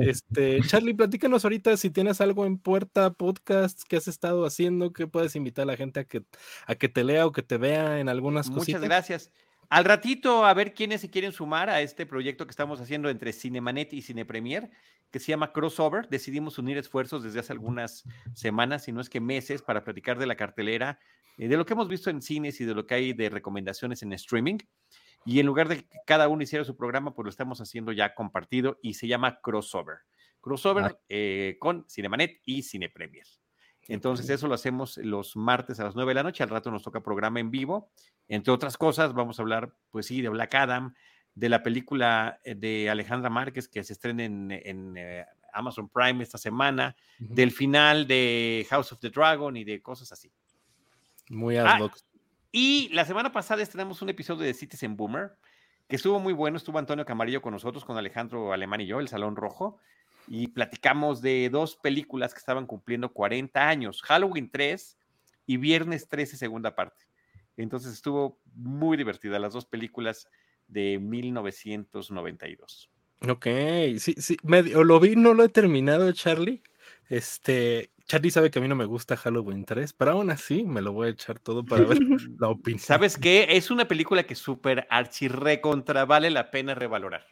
Este, 0.02 0.62
Charlie, 0.62 0.94
platícanos 0.94 1.44
ahorita 1.44 1.76
si 1.78 1.90
tienes 1.90 2.22
algo 2.22 2.46
en 2.46 2.58
puerta, 2.58 3.12
podcast 3.12 3.82
que 3.88 3.98
has 3.98 4.08
estado 4.08 4.46
haciendo, 4.46 4.94
que 4.94 5.08
puedes 5.08 5.36
invitar 5.36 5.64
a 5.64 5.66
la 5.68 5.78
gente 5.78 6.00
a 6.00 6.04
que, 6.06 6.24
a 6.66 6.76
que 6.76 6.90
te 6.90 7.04
lea 7.04 7.26
o 7.26 7.32
que 7.32 7.44
te 7.44 7.58
vea 7.58 8.00
en 8.00 8.10
algunas 8.10 8.50
cosas. 8.50 8.68
Muchas 8.68 8.82
gracias. 8.82 9.32
Al 9.70 9.84
ratito, 9.84 10.46
a 10.46 10.54
ver 10.54 10.74
quiénes 10.74 11.02
se 11.02 11.10
quieren 11.10 11.34
sumar 11.34 11.70
a 11.70 11.82
este 11.82 12.06
proyecto 12.06 12.46
que 12.46 12.52
estamos 12.52 12.80
haciendo 12.80 13.10
entre 13.10 13.34
Cinemanet 13.34 13.92
y 13.92 14.02
Cinepremier, 14.02 14.70
que 15.12 15.20
se 15.20 15.28
llama 15.28 15.52
Crossover. 15.52 16.08
Decidimos 16.08 16.58
unir 16.58 16.78
esfuerzos 16.78 17.22
desde 17.22 17.42
hace 17.42 17.52
algunas 17.52 18.06
semanas, 18.34 18.86
si 18.86 18.94
no 18.94 19.02
es 19.02 19.10
que 19.10 19.20
meses, 19.20 19.62
para 19.62 19.84
platicar 19.84 20.18
de 20.20 20.26
la 20.26 20.38
cartelera, 20.38 21.00
eh, 21.38 21.50
de 21.50 21.58
lo 21.58 21.66
que 21.66 21.74
hemos 21.74 21.90
visto 21.90 22.10
en 22.10 22.22
cines 22.22 22.62
y 22.62 22.66
de 22.66 22.74
lo 22.74 22.86
que 22.86 22.96
hay 22.96 23.14
de 23.14 23.30
recomendaciones 23.30 24.04
en 24.04 24.14
streaming. 24.14 24.60
Y 25.28 25.42
en 25.42 25.46
lugar 25.46 25.68
de 25.68 25.84
que 25.84 26.00
cada 26.06 26.30
uno 26.30 26.42
hiciera 26.42 26.64
su 26.64 26.78
programa, 26.78 27.14
pues 27.14 27.26
lo 27.26 27.30
estamos 27.30 27.60
haciendo 27.60 27.92
ya 27.92 28.16
compartido 28.16 28.80
y 28.82 28.94
se 28.94 29.10
llama 29.10 29.42
Crossover. 29.42 29.98
Crossover 30.40 31.00
eh, 31.10 31.58
con 31.60 31.86
Cinemanet 31.90 32.40
y 32.46 32.64
Cinepremier. 32.64 33.28
Entonces, 33.90 34.30
eso 34.30 34.48
lo 34.48 34.54
hacemos 34.54 34.96
los 34.96 35.36
martes 35.36 35.82
a 35.82 35.84
las 35.84 35.96
9 35.96 36.12
de 36.12 36.16
la 36.16 36.24
noche. 36.24 36.44
Al 36.44 36.50
rato 36.50 36.72
nos 36.72 36.82
toca 36.82 37.02
programa 37.02 37.42
en 37.42 37.52
vivo. 37.52 37.92
Entre 38.30 38.54
otras 38.54 38.78
cosas, 38.78 39.14
vamos 39.14 39.38
a 39.38 39.42
hablar, 39.42 39.74
pues 39.92 40.06
sí, 40.06 40.22
de 40.22 40.30
Black 40.30 40.56
Adam, 40.56 40.94
de 41.36 41.50
la 41.50 41.62
película 41.62 42.40
eh, 42.46 42.56
de 42.56 42.90
Alejandra 42.90 43.30
Márquez 43.30 43.68
que 43.68 43.84
se 43.84 43.94
estrena 43.94 44.24
en, 44.24 44.96
eh, 44.98 45.26
Amazon 45.52 45.90
Prime 45.90 46.24
esta 46.24 46.38
semana, 46.38 46.96
del 47.20 47.52
final 47.52 48.08
de 48.08 48.66
House 48.70 48.94
of 48.94 49.00
the 49.02 49.10
Dragon 49.10 49.58
y 49.58 49.66
de 49.66 49.82
cosas 49.82 50.12
así. 50.14 50.32
Muy 51.30 51.58
ad 51.58 51.66
ah, 51.68 51.92
y 52.60 52.90
la 52.90 53.06
semana 53.06 53.32
pasada 53.32 53.62
estrenamos 53.62 54.02
un 54.02 54.10
episodio 54.10 54.42
de 54.42 54.52
Citizen 54.52 54.98
Boomer, 54.98 55.34
que 55.88 55.96
estuvo 55.96 56.20
muy 56.20 56.34
bueno. 56.34 56.58
Estuvo 56.58 56.80
Antonio 56.80 57.06
Camarillo 57.06 57.40
con 57.40 57.54
nosotros, 57.54 57.86
con 57.86 58.00
Alejandro 58.00 58.52
Alemán 58.52 58.82
y 58.82 58.88
yo, 58.88 59.00
el 59.00 59.08
Salón 59.08 59.36
Rojo, 59.36 59.78
y 60.28 60.48
platicamos 60.48 61.22
de 61.22 61.52
dos 61.52 61.76
películas 61.76 62.34
que 62.34 62.40
estaban 62.40 62.66
cumpliendo 62.66 63.14
40 63.14 63.70
años, 63.70 64.02
Halloween 64.02 64.50
3 64.50 64.98
y 65.46 65.58
Viernes 65.58 66.08
13, 66.08 66.36
segunda 66.36 66.74
parte. 66.74 67.06
Entonces 67.58 67.94
estuvo 67.94 68.40
muy 68.56 68.98
divertida 68.98 69.38
las 69.38 69.54
dos 69.54 69.68
películas 69.68 70.28
de 70.68 70.98
1992. 70.98 72.90
Ok, 73.30 73.46
sí, 74.00 74.16
sí, 74.18 74.36
medio, 74.42 74.84
lo 74.84 75.00
vi, 75.00 75.16
no 75.16 75.36
lo 75.36 75.44
he 75.44 75.50
terminado, 75.50 76.12
Charlie. 76.12 76.64
Este, 77.10 77.92
Charlie 78.06 78.32
sabe 78.32 78.52
que 78.52 78.60
a 78.60 78.62
mí 78.62 78.68
no 78.68 78.76
me 78.76 78.86
gusta 78.86 79.18
Halloween 79.18 79.66
3, 79.66 79.94
pero 79.94 80.12
aún 80.12 80.30
así 80.30 80.64
me 80.64 80.82
lo 80.82 80.94
voy 80.94 81.08
a 81.08 81.12
echar 81.12 81.40
todo 81.40 81.66
para 81.66 81.84
ver 81.84 82.00
la 82.40 82.50
opinión. 82.50 82.80
¿Sabes 82.80 83.18
qué? 83.18 83.48
Es 83.50 83.72
una 83.72 83.88
película 83.88 84.24
que 84.24 84.36
súper 84.36 84.88
archirrecontra 84.90 86.06
vale 86.06 86.30
la 86.30 86.52
pena 86.52 86.76
revalorar. 86.76 87.26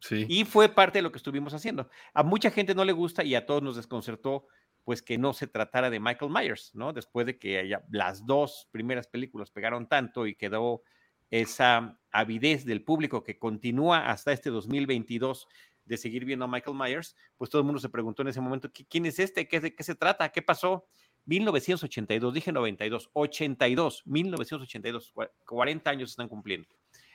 Sí. 0.00 0.26
Y 0.28 0.44
fue 0.44 0.68
parte 0.68 0.98
de 0.98 1.02
lo 1.02 1.10
que 1.10 1.18
estuvimos 1.18 1.54
haciendo. 1.54 1.88
A 2.12 2.22
mucha 2.22 2.50
gente 2.50 2.74
no 2.74 2.84
le 2.84 2.92
gusta 2.92 3.24
y 3.24 3.34
a 3.34 3.46
todos 3.46 3.62
nos 3.62 3.76
desconcertó 3.76 4.46
pues 4.84 5.02
que 5.02 5.18
no 5.18 5.32
se 5.32 5.48
tratara 5.48 5.90
de 5.90 5.98
Michael 5.98 6.30
Myers, 6.30 6.70
¿no? 6.74 6.92
Después 6.92 7.26
de 7.26 7.38
que 7.38 7.58
haya, 7.58 7.82
las 7.90 8.24
dos 8.24 8.68
primeras 8.70 9.08
películas 9.08 9.50
pegaron 9.50 9.88
tanto 9.88 10.28
y 10.28 10.36
quedó 10.36 10.82
esa 11.28 11.98
avidez 12.12 12.64
del 12.64 12.84
público 12.84 13.24
que 13.24 13.36
continúa 13.36 14.08
hasta 14.08 14.32
este 14.32 14.50
2022 14.50 15.48
de 15.86 15.96
seguir 15.96 16.24
viendo 16.24 16.44
a 16.44 16.48
Michael 16.48 16.76
Myers, 16.76 17.16
pues 17.36 17.48
todo 17.48 17.60
el 17.60 17.66
mundo 17.66 17.80
se 17.80 17.88
preguntó 17.88 18.22
en 18.22 18.28
ese 18.28 18.40
momento, 18.40 18.70
¿quién 18.88 19.06
es 19.06 19.18
este? 19.18 19.48
¿Qué, 19.48 19.60
¿De 19.60 19.74
qué 19.74 19.82
se 19.82 19.94
trata? 19.94 20.30
¿Qué 20.30 20.42
pasó? 20.42 20.86
1982, 21.26 22.34
dije 22.34 22.52
92, 22.52 23.10
82, 23.12 24.02
1982, 24.06 25.14
40 25.44 25.90
años 25.90 26.10
están 26.10 26.28
cumpliendo. 26.28 26.68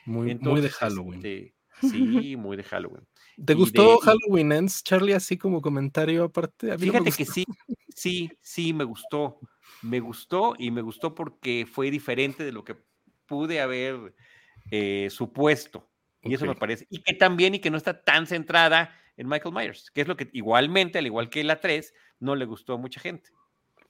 Muy, 0.04 0.34
muy 0.34 0.60
de 0.60 0.68
Halloween. 0.68 1.14
Este, 1.14 1.54
sí, 1.80 2.36
muy 2.36 2.56
de 2.56 2.64
Halloween. 2.64 3.06
¿Te 3.46 3.54
gustó 3.54 3.98
Halloween 3.98 4.52
Ends, 4.52 4.82
Charlie, 4.82 5.14
así 5.14 5.38
como 5.38 5.62
comentario 5.62 6.24
aparte? 6.24 6.76
Fíjate 6.78 7.12
que 7.12 7.24
sí, 7.24 7.44
sí, 7.94 8.30
sí, 8.40 8.72
me 8.72 8.84
gustó. 8.84 9.38
Me 9.80 10.00
gustó 10.00 10.54
y 10.58 10.70
me 10.70 10.82
gustó 10.82 11.14
porque 11.14 11.66
fue 11.70 11.90
diferente 11.90 12.44
de 12.44 12.52
lo 12.52 12.64
que 12.64 12.76
pude 13.26 13.60
haber 13.60 14.14
eh, 14.70 15.08
su 15.10 15.32
Y 16.22 16.34
eso 16.34 16.46
me 16.46 16.54
parece. 16.54 16.86
Y 16.90 17.02
que 17.02 17.14
también, 17.14 17.54
y 17.54 17.58
que 17.58 17.70
no 17.70 17.76
está 17.76 18.02
tan 18.02 18.26
centrada 18.26 18.94
en 19.16 19.28
Michael 19.28 19.54
Myers, 19.54 19.90
que 19.90 20.02
es 20.02 20.08
lo 20.08 20.16
que 20.16 20.30
igualmente, 20.32 20.98
al 20.98 21.06
igual 21.06 21.28
que 21.28 21.44
la 21.44 21.60
3, 21.60 21.92
no 22.20 22.36
le 22.36 22.44
gustó 22.44 22.74
a 22.74 22.78
mucha 22.78 23.00
gente. 23.00 23.30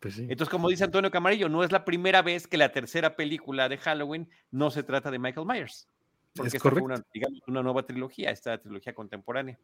Pues 0.00 0.18
Entonces, 0.18 0.48
como 0.48 0.68
dice 0.68 0.82
Antonio 0.82 1.10
Camarillo, 1.10 1.48
no 1.48 1.62
es 1.62 1.70
la 1.70 1.84
primera 1.84 2.22
vez 2.22 2.48
que 2.48 2.56
la 2.56 2.72
tercera 2.72 3.14
película 3.14 3.68
de 3.68 3.76
Halloween 3.76 4.28
no 4.50 4.70
se 4.70 4.82
trata 4.82 5.10
de 5.10 5.18
Michael 5.18 5.46
Myers. 5.46 5.88
Porque 6.34 6.56
es 6.56 6.64
una, 6.64 7.00
digamos, 7.12 7.40
una 7.46 7.62
nueva 7.62 7.84
trilogía, 7.84 8.30
esta 8.30 8.58
trilogía 8.58 8.94
contemporánea. 8.94 9.58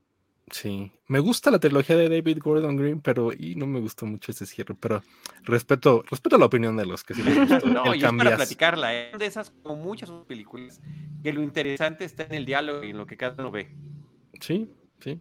Sí, 0.50 0.90
me 1.06 1.18
gusta 1.18 1.50
la 1.50 1.58
trilogía 1.58 1.96
de 1.96 2.08
David 2.08 2.38
Gordon 2.42 2.76
Green, 2.76 3.00
pero 3.00 3.32
y 3.32 3.54
no 3.54 3.66
me 3.66 3.80
gustó 3.80 4.06
mucho 4.06 4.32
ese 4.32 4.46
cierre, 4.46 4.74
pero 4.74 5.02
respeto, 5.42 6.04
respeto 6.08 6.38
la 6.38 6.46
opinión 6.46 6.76
de 6.76 6.86
los 6.86 7.04
que 7.04 7.14
sí 7.14 7.22
les 7.22 7.36
gustó. 7.48 7.66
no, 7.68 7.94
y 7.94 8.04
es 8.04 8.12
para 8.12 8.36
platicarla, 8.36 8.94
¿eh? 8.94 9.12
de 9.18 9.26
esas 9.26 9.50
como 9.62 9.76
muchas 9.76 10.10
películas, 10.26 10.80
que 11.22 11.32
lo 11.32 11.42
interesante 11.42 12.04
está 12.04 12.24
en 12.24 12.34
el 12.34 12.44
diálogo 12.44 12.84
y 12.84 12.90
en 12.90 12.98
lo 12.98 13.06
que 13.06 13.16
cada 13.16 13.34
uno 13.38 13.50
ve. 13.50 13.74
Sí, 14.40 14.70
sí. 15.00 15.20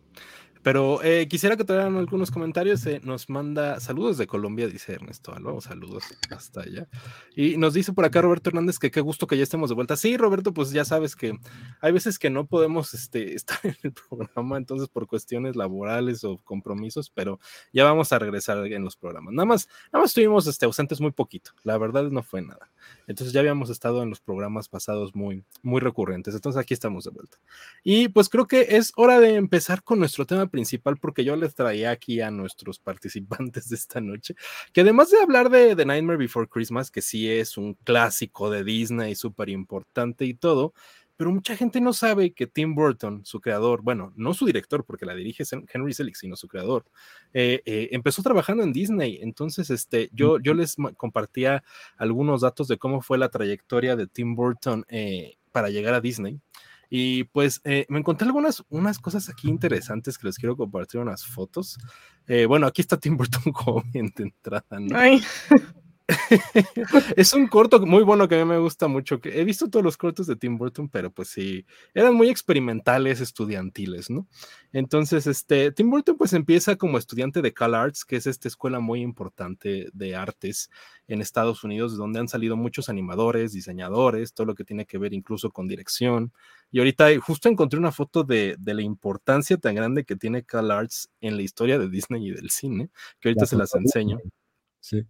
Pero 0.68 1.02
eh, 1.02 1.30
quisiera 1.30 1.56
que 1.56 1.64
te 1.64 1.72
algunos 1.72 2.30
comentarios. 2.30 2.86
Eh, 2.88 3.00
nos 3.02 3.30
manda 3.30 3.80
saludos 3.80 4.18
de 4.18 4.28
Colombia, 4.28 4.68
dice 4.68 4.96
Ernesto 4.96 5.34
Alba, 5.34 5.62
saludos 5.62 6.04
hasta 6.30 6.60
allá. 6.60 6.90
Y 7.38 7.56
nos 7.56 7.74
dice 7.74 7.94
por 7.94 8.04
acá 8.04 8.22
Roberto 8.22 8.50
Hernández 8.50 8.78
que 8.78 8.92
qué 8.92 9.00
gusto 9.00 9.28
que 9.28 9.38
ya 9.38 9.44
estemos 9.44 9.70
de 9.70 9.76
vuelta. 9.76 9.96
Sí, 9.96 10.18
Roberto, 10.18 10.54
pues 10.54 10.72
ya 10.72 10.84
sabes 10.84 11.16
que 11.16 11.40
hay 11.80 11.92
veces 11.94 12.20
que 12.20 12.30
no 12.30 12.48
podemos 12.48 12.94
este, 12.94 13.34
estar 13.36 13.60
en 13.64 13.78
el 13.82 13.94
programa, 13.94 14.58
entonces 14.58 14.90
por 14.90 15.08
cuestiones 15.08 15.56
laborales 15.56 16.26
o 16.26 16.38
compromisos, 16.40 17.12
pero 17.12 17.40
ya 17.72 17.86
vamos 17.86 18.12
a 18.12 18.20
regresar 18.20 18.58
en 18.68 18.84
los 18.84 18.98
programas. 18.98 19.34
Nada 19.34 19.46
más, 19.46 19.70
nada 19.94 20.02
más 20.02 20.10
estuvimos 20.10 20.48
este, 20.48 20.66
ausentes 20.66 21.00
muy 21.00 21.12
poquito, 21.12 21.52
la 21.64 21.78
verdad 21.78 22.10
no 22.10 22.24
fue 22.24 22.42
nada. 22.42 22.70
Entonces 23.08 23.34
ya 23.34 23.40
habíamos 23.40 23.70
estado 23.70 24.04
en 24.04 24.10
los 24.10 24.20
programas 24.20 24.68
pasados 24.68 25.16
muy, 25.16 25.44
muy 25.62 25.80
recurrentes, 25.80 26.36
entonces 26.36 26.60
aquí 26.60 26.74
estamos 26.74 27.06
de 27.06 27.12
vuelta. 27.12 27.38
Y 27.84 28.10
pues 28.10 28.30
creo 28.30 28.48
que 28.48 28.68
es 28.78 28.92
hora 28.96 29.20
de 29.20 29.36
empezar 29.36 29.84
con 29.84 30.00
nuestro 30.00 30.26
tema 30.26 30.48
principal 30.48 30.98
porque 30.98 31.24
yo 31.24 31.36
les 31.36 31.56
traía 31.56 31.92
aquí 31.92 32.22
a 32.22 32.32
nuestros 32.32 32.80
participantes 32.80 33.70
de 33.70 33.76
esta 33.76 34.02
noche, 34.02 34.36
que 34.74 34.82
además 34.82 35.10
de 35.10 35.22
hablar 35.22 35.50
de 35.50 35.76
The 35.76 35.86
Nightmare 35.86 36.18
Before 36.18 36.48
Christmas, 36.48 36.92
que 36.92 37.02
sí 37.02 37.30
es 37.30 37.58
un 37.58 37.76
clásico 37.84 38.50
de 38.50 38.64
Disney 38.64 39.16
súper 39.16 39.50
importante 39.50 40.26
y 40.26 40.34
todo, 40.34 40.74
pero 41.18 41.32
mucha 41.32 41.56
gente 41.58 41.82
no 41.82 41.94
sabe 41.94 42.32
que 42.32 42.48
Tim 42.48 42.76
Burton, 42.76 43.26
su 43.26 43.42
creador, 43.42 43.82
bueno, 43.82 44.14
no 44.16 44.34
su 44.34 44.46
director, 44.46 44.86
porque 44.86 45.06
la 45.06 45.16
dirige 45.16 45.44
Henry 45.74 45.94
Selick, 45.94 46.16
sino 46.16 46.36
su 46.36 46.48
creador, 46.48 46.86
eh, 47.34 47.62
eh, 47.66 47.90
empezó 47.92 48.22
trabajando 48.22 48.64
en 48.64 48.72
Disney. 48.72 49.20
Entonces, 49.22 49.70
este, 49.70 50.10
yo, 50.14 50.40
yo 50.40 50.54
les 50.54 50.76
compartía 50.96 51.64
algunos 51.98 52.42
datos 52.42 52.68
de 52.68 52.78
cómo 52.78 53.02
fue 53.02 53.18
la 53.18 53.30
trayectoria 53.30 53.96
de 53.96 54.08
Tim 54.08 54.36
Burton 54.36 54.86
eh, 54.90 55.38
para 55.52 55.70
llegar 55.70 55.94
a 55.94 56.02
Disney. 56.02 56.40
Y 56.90 57.26
pues 57.26 57.62
eh, 57.66 57.86
me 57.90 58.00
encontré 58.00 58.26
algunas 58.26 58.64
unas 58.70 59.00
cosas 59.00 59.30
aquí 59.30 59.50
interesantes 59.50 60.18
que 60.18 60.28
les 60.28 60.38
quiero 60.38 60.56
compartir 60.56 61.02
unas 61.02 61.26
fotos. 61.26 61.78
Eh, 62.28 62.46
bueno, 62.46 62.68
aquí 62.68 62.82
está 62.82 62.98
Tim 62.98 63.18
Burton 63.18 63.52
como 63.54 63.84
bien 63.92 64.14
de 64.16 64.24
entrada, 64.24 64.80
¿no? 64.80 64.98
es 67.18 67.34
un 67.34 67.48
corto 67.48 67.86
muy 67.86 68.04
bueno 68.04 68.28
que 68.28 68.36
a 68.36 68.46
mí 68.46 68.50
me 68.50 68.60
gusta 68.60 68.88
mucho. 68.88 69.20
Que 69.20 69.42
he 69.42 69.44
visto 69.44 69.70
todos 69.70 69.84
los 69.84 69.98
cortos 69.98 70.26
de 70.28 70.38
Tim 70.38 70.58
Burton, 70.58 70.88
pero 70.90 71.12
pues 71.12 71.28
sí, 71.28 71.66
eran 71.94 72.16
muy 72.16 72.30
experimentales, 72.30 73.20
estudiantiles, 73.20 74.10
¿no? 74.10 74.28
Entonces, 74.72 75.28
este, 75.28 75.72
Tim 75.72 75.90
Burton 75.90 76.18
pues 76.18 76.34
empieza 76.34 76.78
como 76.78 76.98
estudiante 76.98 77.42
de 77.42 77.54
Cal 77.54 77.76
Arts, 77.76 78.06
que 78.06 78.16
es 78.16 78.28
esta 78.28 78.48
escuela 78.48 78.80
muy 78.80 79.02
importante 79.02 79.90
de 79.94 80.16
artes 80.16 80.70
en 81.08 81.22
Estados 81.22 81.64
Unidos, 81.64 81.98
donde 81.98 82.20
han 82.20 82.28
salido 82.30 82.56
muchos 82.56 82.90
animadores, 82.90 83.52
diseñadores, 83.52 84.34
todo 84.34 84.48
lo 84.48 84.56
que 84.56 84.64
tiene 84.64 84.86
que 84.86 84.98
ver 84.98 85.14
incluso 85.14 85.52
con 85.52 85.68
dirección. 85.68 86.32
Y 86.72 86.80
ahorita 86.80 87.08
justo 87.20 87.50
encontré 87.50 87.80
una 87.80 87.92
foto 87.92 88.24
de, 88.24 88.56
de 88.60 88.74
la 88.74 88.82
importancia 88.82 89.58
tan 89.58 89.76
grande 89.76 90.06
que 90.06 90.16
tiene 90.16 90.44
Cal 90.44 90.72
Arts 90.72 91.10
en 91.20 91.36
la 91.36 91.42
historia 91.42 91.80
de 91.80 91.90
Disney 91.90 92.28
y 92.28 92.32
del 92.32 92.50
cine, 92.50 92.90
que 93.20 93.30
ahorita 93.30 93.46
se 93.46 93.58
las 93.58 93.76
enseño. 93.76 94.20
Sí. 94.80 95.06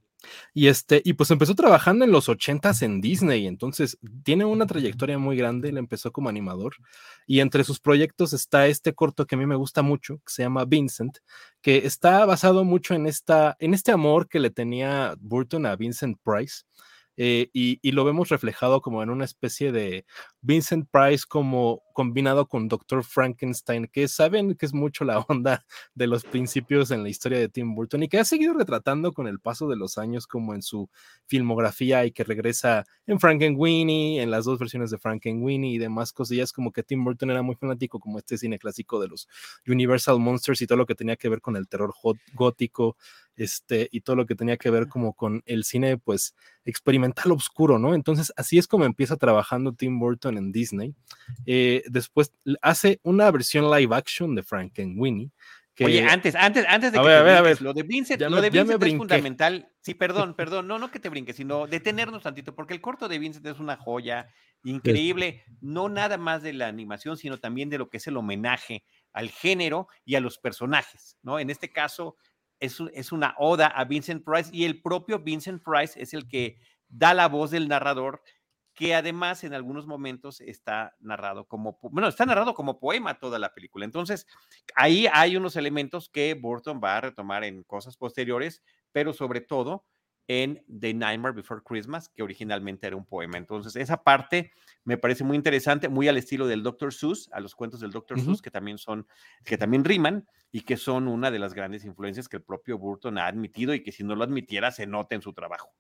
Y 0.54 0.68
este, 0.68 1.02
y 1.06 1.14
pues 1.14 1.32
empezó 1.32 1.56
trabajando 1.56 2.04
en 2.06 2.12
los 2.12 2.30
ochentas 2.30 2.82
en 2.82 3.02
Disney, 3.02 3.48
entonces 3.48 3.98
tiene 4.24 4.46
una 4.46 4.66
trayectoria 4.66 5.18
muy 5.18 5.38
grande, 5.38 5.70
él 5.70 5.78
empezó 5.78 6.12
como 6.12 6.30
animador 6.30 6.76
y 7.28 7.40
entre 7.40 7.64
sus 7.64 7.80
proyectos 7.80 8.34
está 8.34 8.68
este 8.68 8.94
corto 8.94 9.26
que 9.26 9.36
a 9.36 9.38
mí 9.38 9.46
me 9.46 9.56
gusta 9.56 9.82
mucho, 9.82 10.18
que 10.18 10.34
se 10.34 10.44
llama 10.44 10.66
Vincent, 10.66 11.20
que 11.62 11.86
está 11.86 12.26
basado 12.26 12.64
mucho 12.64 12.94
en 12.94 13.06
esta, 13.08 13.56
en 13.60 13.74
este 13.74 13.92
amor 13.92 14.28
que 14.28 14.40
le 14.40 14.50
tenía 14.50 15.16
Burton 15.20 15.66
a 15.66 15.76
Vincent 15.76 16.18
Price. 16.24 16.64
Eh, 17.20 17.50
y, 17.52 17.80
y, 17.82 17.94
lo 17.94 18.06
vemos 18.06 18.30
reflejado 18.30 18.80
como 18.80 19.02
en 19.02 19.10
una 19.10 19.26
especie 19.26 19.72
de 19.72 20.06
Vincent 20.42 20.88
Price 20.92 21.26
como 21.28 21.82
combinado 21.98 22.48
con 22.48 22.68
Dr. 22.68 23.04
Frankenstein, 23.04 23.88
que 23.88 24.08
saben 24.08 24.54
que 24.54 24.68
es 24.68 24.74
mucho 24.76 25.04
la 25.04 25.18
onda 25.28 25.66
de 25.96 26.06
los 26.06 26.26
principios 26.26 26.92
en 26.92 27.02
la 27.02 27.10
historia 27.10 27.40
de 27.40 27.50
Tim 27.50 27.74
Burton 27.74 28.04
y 28.04 28.08
que 28.08 28.20
ha 28.20 28.24
seguido 28.24 28.54
retratando 28.54 29.14
con 29.14 29.26
el 29.26 29.40
paso 29.40 29.68
de 29.68 29.78
los 29.78 29.98
años 29.98 30.28
como 30.28 30.54
en 30.54 30.62
su 30.62 30.92
filmografía 31.26 32.06
y 32.06 32.12
que 32.12 32.24
regresa 32.24 32.84
en 33.08 33.20
Frankenweenie, 33.20 34.22
en 34.22 34.30
las 34.30 34.46
dos 34.46 34.60
versiones 34.60 34.92
de 34.92 35.00
Frankenweenie 35.00 35.74
y 35.74 35.80
demás 35.80 36.14
cosillas, 36.14 36.54
como 36.54 36.72
que 36.72 36.84
Tim 36.84 37.04
Burton 37.04 37.32
era 37.32 37.42
muy 37.42 37.56
fanático 37.56 38.00
como 38.00 38.20
este 38.20 38.38
cine 38.38 38.60
clásico 38.60 39.00
de 39.00 39.08
los 39.08 39.28
Universal 39.66 40.20
Monsters 40.20 40.62
y 40.62 40.68
todo 40.68 40.78
lo 40.78 40.86
que 40.86 40.94
tenía 40.94 41.16
que 41.16 41.30
ver 41.30 41.42
con 41.42 41.56
el 41.56 41.68
terror 41.68 41.96
gótico, 42.36 42.96
este, 43.38 43.88
y 43.92 44.02
todo 44.02 44.16
lo 44.16 44.26
que 44.26 44.36
tenía 44.36 44.58
que 44.58 44.72
ver 44.72 44.88
como 44.88 45.14
con 45.14 45.44
el 45.46 45.64
cine, 45.64 45.98
pues, 45.98 46.36
experimental 46.66 47.32
oscuro, 47.32 47.78
¿no? 47.78 47.94
Entonces, 47.94 48.34
así 48.36 48.58
es 48.58 48.68
como 48.68 48.84
empieza 48.84 49.16
trabajando 49.16 49.74
Tim 49.74 50.00
Burton 50.00 50.38
en 50.38 50.52
Disney. 50.52 50.96
Eh, 51.46 51.84
después 51.90 52.34
hace 52.62 53.00
una 53.04 53.30
versión 53.32 53.70
live 53.72 53.96
action 53.96 54.36
de 54.36 54.44
Frankenweenie. 54.44 55.32
Que... 55.74 55.86
Oye, 55.86 56.04
antes, 56.04 56.34
antes, 56.34 56.66
antes 56.68 56.92
de 56.92 57.00
que 57.00 57.06
ver, 57.06 57.28
a 57.28 57.42
ver, 57.42 57.62
lo 57.62 57.72
de 57.72 57.84
Vincent, 57.84 58.20
lo 58.22 58.42
de 58.42 58.50
Vincent 58.50 58.82
es 58.82 58.96
fundamental. 58.96 59.72
Sí, 59.82 59.94
perdón, 59.94 60.34
perdón, 60.38 60.68
no, 60.68 60.80
no 60.80 60.90
que 60.90 61.00
te 61.00 61.10
brinques, 61.10 61.36
sino 61.36 61.68
detenernos 61.68 62.24
tantito, 62.24 62.56
porque 62.56 62.74
el 62.74 62.82
corto 62.82 63.08
de 63.08 63.20
Vincent 63.20 63.46
es 63.46 63.60
una 63.60 63.78
joya 63.78 64.28
increíble, 64.64 65.44
no 65.62 65.88
nada 65.88 66.18
más 66.18 66.42
de 66.42 66.54
la 66.54 66.68
animación, 66.68 67.16
sino 67.16 67.40
también 67.40 67.70
de 67.70 67.78
lo 67.78 67.90
que 67.90 67.98
es 67.98 68.08
el 68.08 68.18
homenaje 68.18 68.84
al 69.14 69.30
género 69.30 69.88
y 70.04 70.16
a 70.16 70.20
los 70.20 70.40
personajes, 70.40 71.18
¿no? 71.22 71.40
En 71.40 71.52
este 71.52 71.72
caso, 71.72 72.18
es, 72.60 72.78
es 72.94 73.12
una 73.12 73.36
oda 73.38 73.68
a 73.68 73.86
Vincent 73.86 74.24
Price 74.26 74.50
y 74.52 74.66
el 74.66 74.82
propio 74.82 75.20
Vincent 75.20 75.64
Price 75.64 76.02
es 76.02 76.14
el 76.14 76.28
que 76.28 76.60
da 76.90 77.14
la 77.14 77.28
voz 77.28 77.52
del 77.52 77.68
narrador 77.68 78.22
que 78.78 78.94
además 78.94 79.44
en 79.44 79.56
algunos 79.56 79.88
momentos 79.88 80.40
está 80.40 80.96
narrado 81.00 81.48
como, 81.48 81.80
bueno, 81.82 82.08
está 82.08 82.28
narrado 82.28 82.54
como 82.54 82.80
poema 82.80 83.18
toda 83.18 83.40
la 83.40 83.52
película. 83.56 83.86
Entonces, 83.86 84.28
ahí 84.76 85.08
hay 85.12 85.36
unos 85.36 85.56
elementos 85.56 86.10
que 86.10 86.36
Burton 86.36 86.80
va 86.82 86.98
a 86.98 87.02
retomar 87.02 87.44
en 87.44 87.64
cosas 87.64 87.98
posteriores, 87.98 88.62
pero 88.92 89.14
sobre 89.14 89.42
todo 89.42 89.88
en 90.28 90.64
The 90.68 90.94
Nightmare 90.94 91.34
Before 91.34 91.64
Christmas, 91.66 92.08
que 92.10 92.22
originalmente 92.22 92.86
era 92.86 92.96
un 92.96 93.08
poema. 93.08 93.40
Entonces, 93.40 93.76
esa 93.76 94.04
parte 94.04 94.52
me 94.84 95.00
parece 95.00 95.24
muy 95.24 95.38
interesante, 95.38 95.90
muy 95.90 96.08
al 96.08 96.18
estilo 96.18 96.46
del 96.46 96.62
Dr. 96.62 96.94
Seuss, 96.94 97.32
a 97.34 97.40
los 97.40 97.56
cuentos 97.56 97.80
del 97.80 97.90
Dr. 97.90 98.22
Seuss, 98.22 98.44
que 98.44 98.52
también 98.52 98.78
son, 98.78 99.08
que 99.44 99.58
también 99.58 99.86
riman 99.86 100.28
y 100.52 100.62
que 100.62 100.78
son 100.78 101.08
una 101.08 101.32
de 101.32 101.40
las 101.40 101.56
grandes 101.56 101.84
influencias 101.84 102.30
que 102.30 102.38
el 102.38 102.44
propio 102.44 102.78
Burton 102.78 103.18
ha 103.18 103.26
admitido 103.26 103.74
y 103.74 103.82
que 103.82 103.92
si 103.92 104.04
no 104.04 104.14
lo 104.14 104.24
admitiera 104.24 104.70
se 104.70 104.86
nota 104.86 105.16
en 105.16 105.24
su 105.24 105.34
trabajo. 105.34 105.74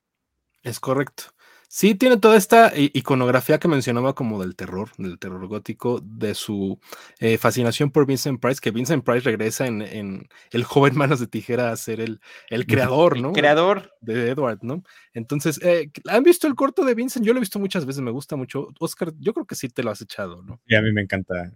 Es 0.63 0.79
correcto. 0.79 1.25
Sí, 1.69 1.95
tiene 1.95 2.17
toda 2.17 2.37
esta 2.37 2.71
iconografía 2.75 3.59
que 3.59 3.67
mencionaba 3.67 4.15
como 4.15 4.41
del 4.41 4.55
terror, 4.55 4.89
del 4.97 5.19
terror 5.19 5.45
gótico, 5.47 5.99
de 6.01 6.33
su 6.33 6.79
eh, 7.19 7.37
fascinación 7.37 7.91
por 7.91 8.05
Vincent 8.05 8.39
Price, 8.39 8.61
que 8.61 8.71
Vincent 8.71 9.03
Price 9.03 9.21
regresa 9.21 9.67
en, 9.67 10.27
El 10.51 10.63
joven 10.63 10.95
Manos 10.97 11.19
de 11.19 11.27
Tijera 11.27 11.71
a 11.71 11.75
ser 11.75 11.99
el, 11.99 12.21
el 12.49 12.65
creador, 12.65 13.19
¿no? 13.19 13.33
creador. 13.33 13.91
De 13.99 14.29
Edward, 14.29 14.59
¿no? 14.61 14.83
Entonces, 15.13 15.59
eh, 15.61 15.91
¿han 16.07 16.23
visto 16.23 16.47
el 16.47 16.55
corto 16.55 16.85
de 16.85 16.95
Vincent? 16.95 17.25
Yo 17.25 17.33
lo 17.33 17.39
he 17.39 17.41
visto 17.41 17.59
muchas 17.59 17.85
veces, 17.85 18.01
me 18.01 18.11
gusta 18.11 18.37
mucho. 18.37 18.69
Oscar, 18.79 19.11
yo 19.19 19.33
creo 19.33 19.45
que 19.45 19.55
sí 19.55 19.67
te 19.67 19.83
lo 19.83 19.91
has 19.91 20.01
echado, 20.01 20.41
¿no? 20.43 20.61
Y 20.65 20.75
a 20.75 20.81
mí 20.81 20.93
me 20.93 21.01
encanta. 21.01 21.51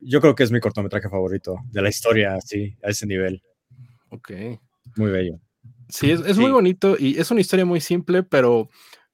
Yo 0.00 0.20
creo 0.20 0.34
que 0.34 0.42
es 0.42 0.52
mi 0.52 0.60
cortometraje 0.60 1.08
favorito 1.08 1.56
de 1.70 1.80
la 1.80 1.88
historia, 1.88 2.38
sí, 2.40 2.76
a 2.82 2.90
ese 2.90 3.06
nivel. 3.06 3.42
Ok. 4.10 4.32
Muy 4.96 5.10
bello. 5.10 5.40
Sí, 5.88 6.10
es, 6.10 6.36
muy 6.36 6.50
bonito 6.50 6.96
y 6.98 7.18
es 7.18 7.30
una 7.30 7.40
historia 7.40 7.64
muy 7.64 7.80
simple, 7.80 8.22
pero 8.22 8.68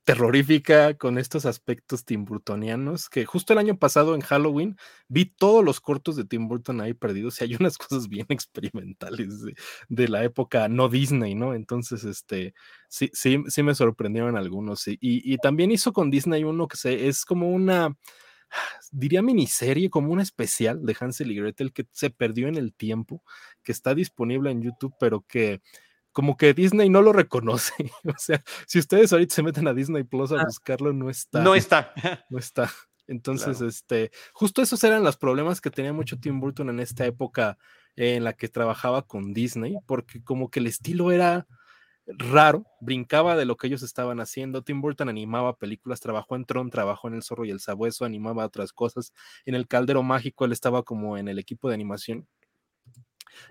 terrorífica 0.05 0.95
con 0.95 1.17
estos 1.17 1.47
aspectos 1.47 2.05
timburtonianos 2.05 3.09
que 3.09 3.25
justo 3.25 3.53
el 3.53 3.61
año 3.61 3.79
pasado 3.79 4.17
en 4.17 4.21
Halloween 4.21 4.77
vi 5.07 5.27
todos 5.27 5.65
los 5.65 5.81
cortos 5.81 6.17
de 6.17 6.25
Tim 6.25 6.49
Burton 6.49 6.81
ahí 6.81 6.93
perdidos 6.93 7.41
y 7.41 7.45
hay 7.45 7.55
unas 7.55 7.79
cosas 7.79 8.09
bien 8.09 8.27
experimentales 8.29 9.35
de, 9.89 10.09
la 10.09 10.25
época 10.25 10.69
no 10.69 10.89
Disney, 10.89 11.35
¿no? 11.35 11.55
Entonces, 11.55 12.05
este, 12.05 12.55
sí, 12.89 13.11
sí, 13.13 13.43
sí 13.47 13.63
me 13.63 13.75
sorprendieron 13.75 14.37
algunos. 14.37 14.89
Y, 14.89 14.99
y, 15.01 15.37
también 15.39 15.71
hizo 15.71 15.93
con 15.93 16.11
Disney 16.11 16.45
uno 16.45 16.67
que 16.67 16.77
se, 16.77 17.07
es 17.07 17.25
como 17.25 17.51
una, 17.51 17.97
diría 18.91 19.23
miniserie, 19.23 19.91
como 19.91 20.13
una 20.13 20.23
especial 20.23 20.85
de 20.85 20.97
Hansel 20.99 21.31
y 21.31 21.37
Gretel 21.37 21.73
que 21.73 21.87
se 21.93 22.11
perdió 22.11 22.49
en 22.49 22.57
el 22.57 22.75
tiempo, 22.75 23.23
que 23.63 23.73
está 23.73 23.95
disponible 23.95 24.51
en 24.51 24.63
YouTube, 24.63 24.95
pero 24.99 25.23
que 25.23 25.63
como 26.13 26.37
que 26.37 26.55
Disney 26.55 26.89
no 26.89 27.03
lo 27.03 27.13
reconoce. 27.13 27.73
o 28.05 28.19
sea, 28.19 28.43
si 28.67 28.79
ustedes 28.79 29.13
ahorita 29.13 29.35
se 29.35 29.43
meten 29.43 29.67
a 29.69 29.75
Disney 29.75 30.05
Plus 30.05 30.33
a 30.33 30.41
ah. 30.41 30.45
buscarlo, 30.45 30.93
no 30.93 31.11
está. 31.11 31.43
No 31.43 31.55
está. 31.55 31.93
no 32.31 32.39
está. 32.39 32.71
Entonces, 33.07 33.61
este, 33.61 34.11
justo 34.33 34.63
esos 34.63 34.83
eran 34.85 35.03
los 35.03 35.17
problemas 35.17 35.61
que 35.61 35.71
tenía 35.71 35.93
mucho 35.93 36.19
Tim 36.19 36.41
Burton 36.41 36.71
en 36.71 36.81
esta 36.81 37.05
época 37.05 37.59
en 37.97 38.25
la 38.25 38.33
que 38.33 38.49
trabajaba 38.49 39.03
con 39.03 39.35
Disney, 39.35 39.77
porque 39.87 40.23
como 40.23 40.51
que 40.51 40.61
el 40.61 40.67
estilo 40.67 41.11
era 41.13 41.47
raro, 42.07 42.65
brincaba 42.81 43.37
de 43.37 43.45
lo 43.45 43.57
que 43.57 43.67
ellos 43.67 43.83
estaban 43.83 44.21
haciendo. 44.21 44.63
Tim 44.63 44.81
Burton 44.81 45.09
animaba 45.09 45.57
películas, 45.57 46.01
trabajó 46.01 46.37
en 46.37 46.45
Tron, 46.45 46.71
trabajó 46.71 47.09
en 47.09 47.15
El 47.15 47.23
Zorro 47.23 47.45
y 47.45 47.51
el 47.51 47.61
Sabueso, 47.61 48.05
animaba 48.05 48.47
otras 48.47 48.73
cosas. 48.73 49.13
En 49.45 49.55
El 49.55 49.69
Caldero 49.69 50.03
Mágico 50.03 50.45
él 50.45 50.53
estaba 50.53 50.83
como 50.83 51.19
en 51.19 51.29
el 51.29 51.39
equipo 51.39 51.69
de 51.69 51.75
animación. 51.75 52.27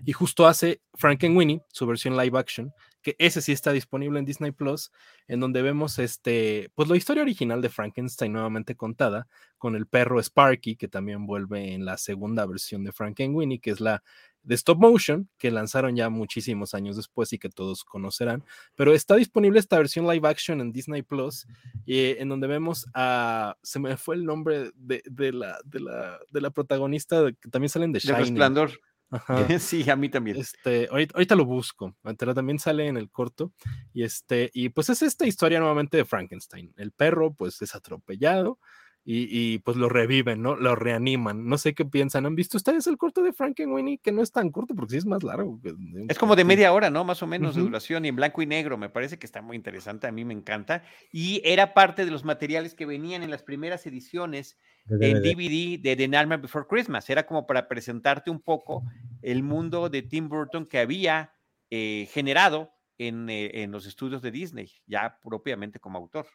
Y 0.06 0.14
justo 0.14 0.48
hace 0.48 0.82
Frankenweenie, 0.94 1.62
su 1.70 1.86
versión 1.86 2.18
live 2.18 2.38
action, 2.38 2.74
que 3.02 3.16
ese 3.18 3.42
sí 3.42 3.52
está 3.52 3.72
disponible 3.72 4.20
en 4.20 4.26
Disney 4.26 4.52
Plus, 4.52 4.92
en 5.28 5.40
donde 5.40 5.62
vemos 5.62 5.98
este, 6.00 6.70
pues 6.76 6.88
la 6.88 6.98
historia 6.98 7.24
original 7.24 7.62
de 7.62 7.70
Frankenstein 7.70 8.32
nuevamente 8.32 8.76
contada, 8.76 9.28
con 9.58 9.76
el 9.76 9.88
perro 9.88 10.20
Sparky, 10.20 10.76
que 10.76 10.88
también 10.88 11.26
vuelve 11.26 11.74
en 11.74 11.86
la 11.86 11.98
segunda 11.98 12.46
versión 12.46 12.84
de 12.84 12.92
Frankenweenie, 12.92 13.60
que 13.60 13.72
es 13.72 13.80
la 13.80 14.04
de 14.44 14.56
stop 14.56 14.80
motion 14.80 15.30
que 15.38 15.52
lanzaron 15.52 15.96
ya 15.96 16.10
muchísimos 16.10 16.74
años 16.74 16.96
después 16.96 17.32
y 17.34 17.38
que 17.38 17.50
todos 17.50 17.84
conocerán, 17.84 18.44
pero 18.76 18.94
está 18.94 19.16
disponible 19.16 19.60
esta 19.60 19.78
versión 19.78 20.08
live 20.08 20.28
action 20.28 20.62
en 20.62 20.72
Disney 20.72 21.04
Plus, 21.04 21.46
eh, 21.86 22.18
en 22.20 22.30
donde 22.30 22.48
vemos 22.48 22.88
a, 22.94 23.56
se 23.62 23.80
me 23.80 23.96
fue 23.98 24.16
el 24.16 24.26
nombre 24.26 24.72
de, 24.76 25.04
la, 25.32 25.60
de, 25.64 25.80
la, 25.80 26.20
de 26.32 26.42
la 26.42 26.50
protagonista 26.50 27.32
que 27.40 27.50
también 27.50 27.70
salen 27.70 27.92
de 27.92 28.00
Shining. 28.00 28.16
De 28.16 28.24
Resplandor. 28.24 28.72
Sí, 29.60 29.90
a 29.90 29.96
mí 29.96 30.10
también. 30.10 30.38
Este, 30.38 30.88
ahorita, 30.90 31.14
ahorita, 31.16 31.36
lo 31.36 31.46
busco, 31.46 31.96
pero 32.18 32.34
también 32.34 32.60
sale 32.60 32.88
en 32.88 32.98
el 32.98 33.10
corto. 33.10 33.54
Y 33.94 34.04
este, 34.04 34.50
y 34.54 34.70
pues 34.70 34.90
es 34.90 35.02
esta 35.02 35.26
historia 35.26 35.60
nuevamente 35.60 35.98
de 35.98 36.06
Frankenstein. 36.06 36.74
El 36.78 36.92
perro, 36.92 37.34
pues, 37.34 37.62
es 37.62 37.76
atropellado 37.76 38.60
y, 39.04 39.58
pues 39.60 39.78
lo 39.78 39.90
reviven, 39.90 40.44
¿no? 40.44 40.56
Lo 40.56 40.76
reaniman. 40.76 41.48
No 41.48 41.58
sé 41.58 41.74
qué 41.74 41.86
piensan. 41.86 42.28
¿Han 42.28 42.36
visto 42.36 42.58
ustedes 42.58 42.86
el 42.86 42.98
corto 42.98 43.24
de 43.24 43.34
Frankenweenie? 43.34 43.98
Que 43.98 44.12
no 44.12 44.22
es 44.22 44.32
tan 44.32 44.52
corto 44.52 44.76
porque 44.76 44.92
sí 44.92 44.98
es 44.98 45.08
más 45.08 45.24
largo. 45.24 45.60
Es 46.08 46.20
como 46.20 46.36
de 46.36 46.44
media 46.44 46.72
hora, 46.72 46.92
¿no? 46.92 47.04
Más 47.04 47.24
o 47.24 47.28
menos 47.28 47.56
de 47.56 47.62
duración 47.62 48.06
y 48.06 48.10
en 48.10 48.16
blanco 48.16 48.44
y 48.44 48.46
negro. 48.46 48.78
Me 48.78 48.90
parece 48.90 49.18
que 49.18 49.26
está 49.26 49.42
muy 49.42 49.58
interesante. 49.58 50.06
A 50.06 50.12
mí 50.12 50.24
me 50.24 50.36
encanta. 50.36 50.84
Y 51.12 51.42
era 51.44 51.74
parte 51.74 52.06
de 52.06 52.12
los 52.12 52.24
materiales 52.24 52.76
que 52.76 52.86
venían 52.86 53.24
en 53.24 53.32
las 53.32 53.42
primeras 53.42 53.86
ediciones 53.88 54.58
en 54.88 55.22
DVD 55.22 55.80
de 55.82 55.96
The 55.96 56.08
Nightmare 56.08 56.42
Before 56.42 56.68
Christmas. 56.70 57.10
Era 57.10 57.26
como 57.26 57.48
para 57.48 57.68
presentarte 57.68 58.30
un 58.30 58.40
poco 58.40 58.84
el 59.24 59.42
mundo 59.42 59.90
de 59.90 60.04
Tim 60.04 60.30
Burton 60.30 60.68
que 60.68 60.78
había 60.78 61.34
eh, 61.72 62.08
generado 62.12 62.72
en, 63.00 63.30
eh, 63.32 63.64
en 63.64 63.72
los 63.72 63.88
estudios 63.88 64.22
de 64.22 64.30
Disney, 64.30 64.72
ya 64.86 65.18
propiamente 65.24 65.80
como 65.80 65.98
autor. 65.98 66.28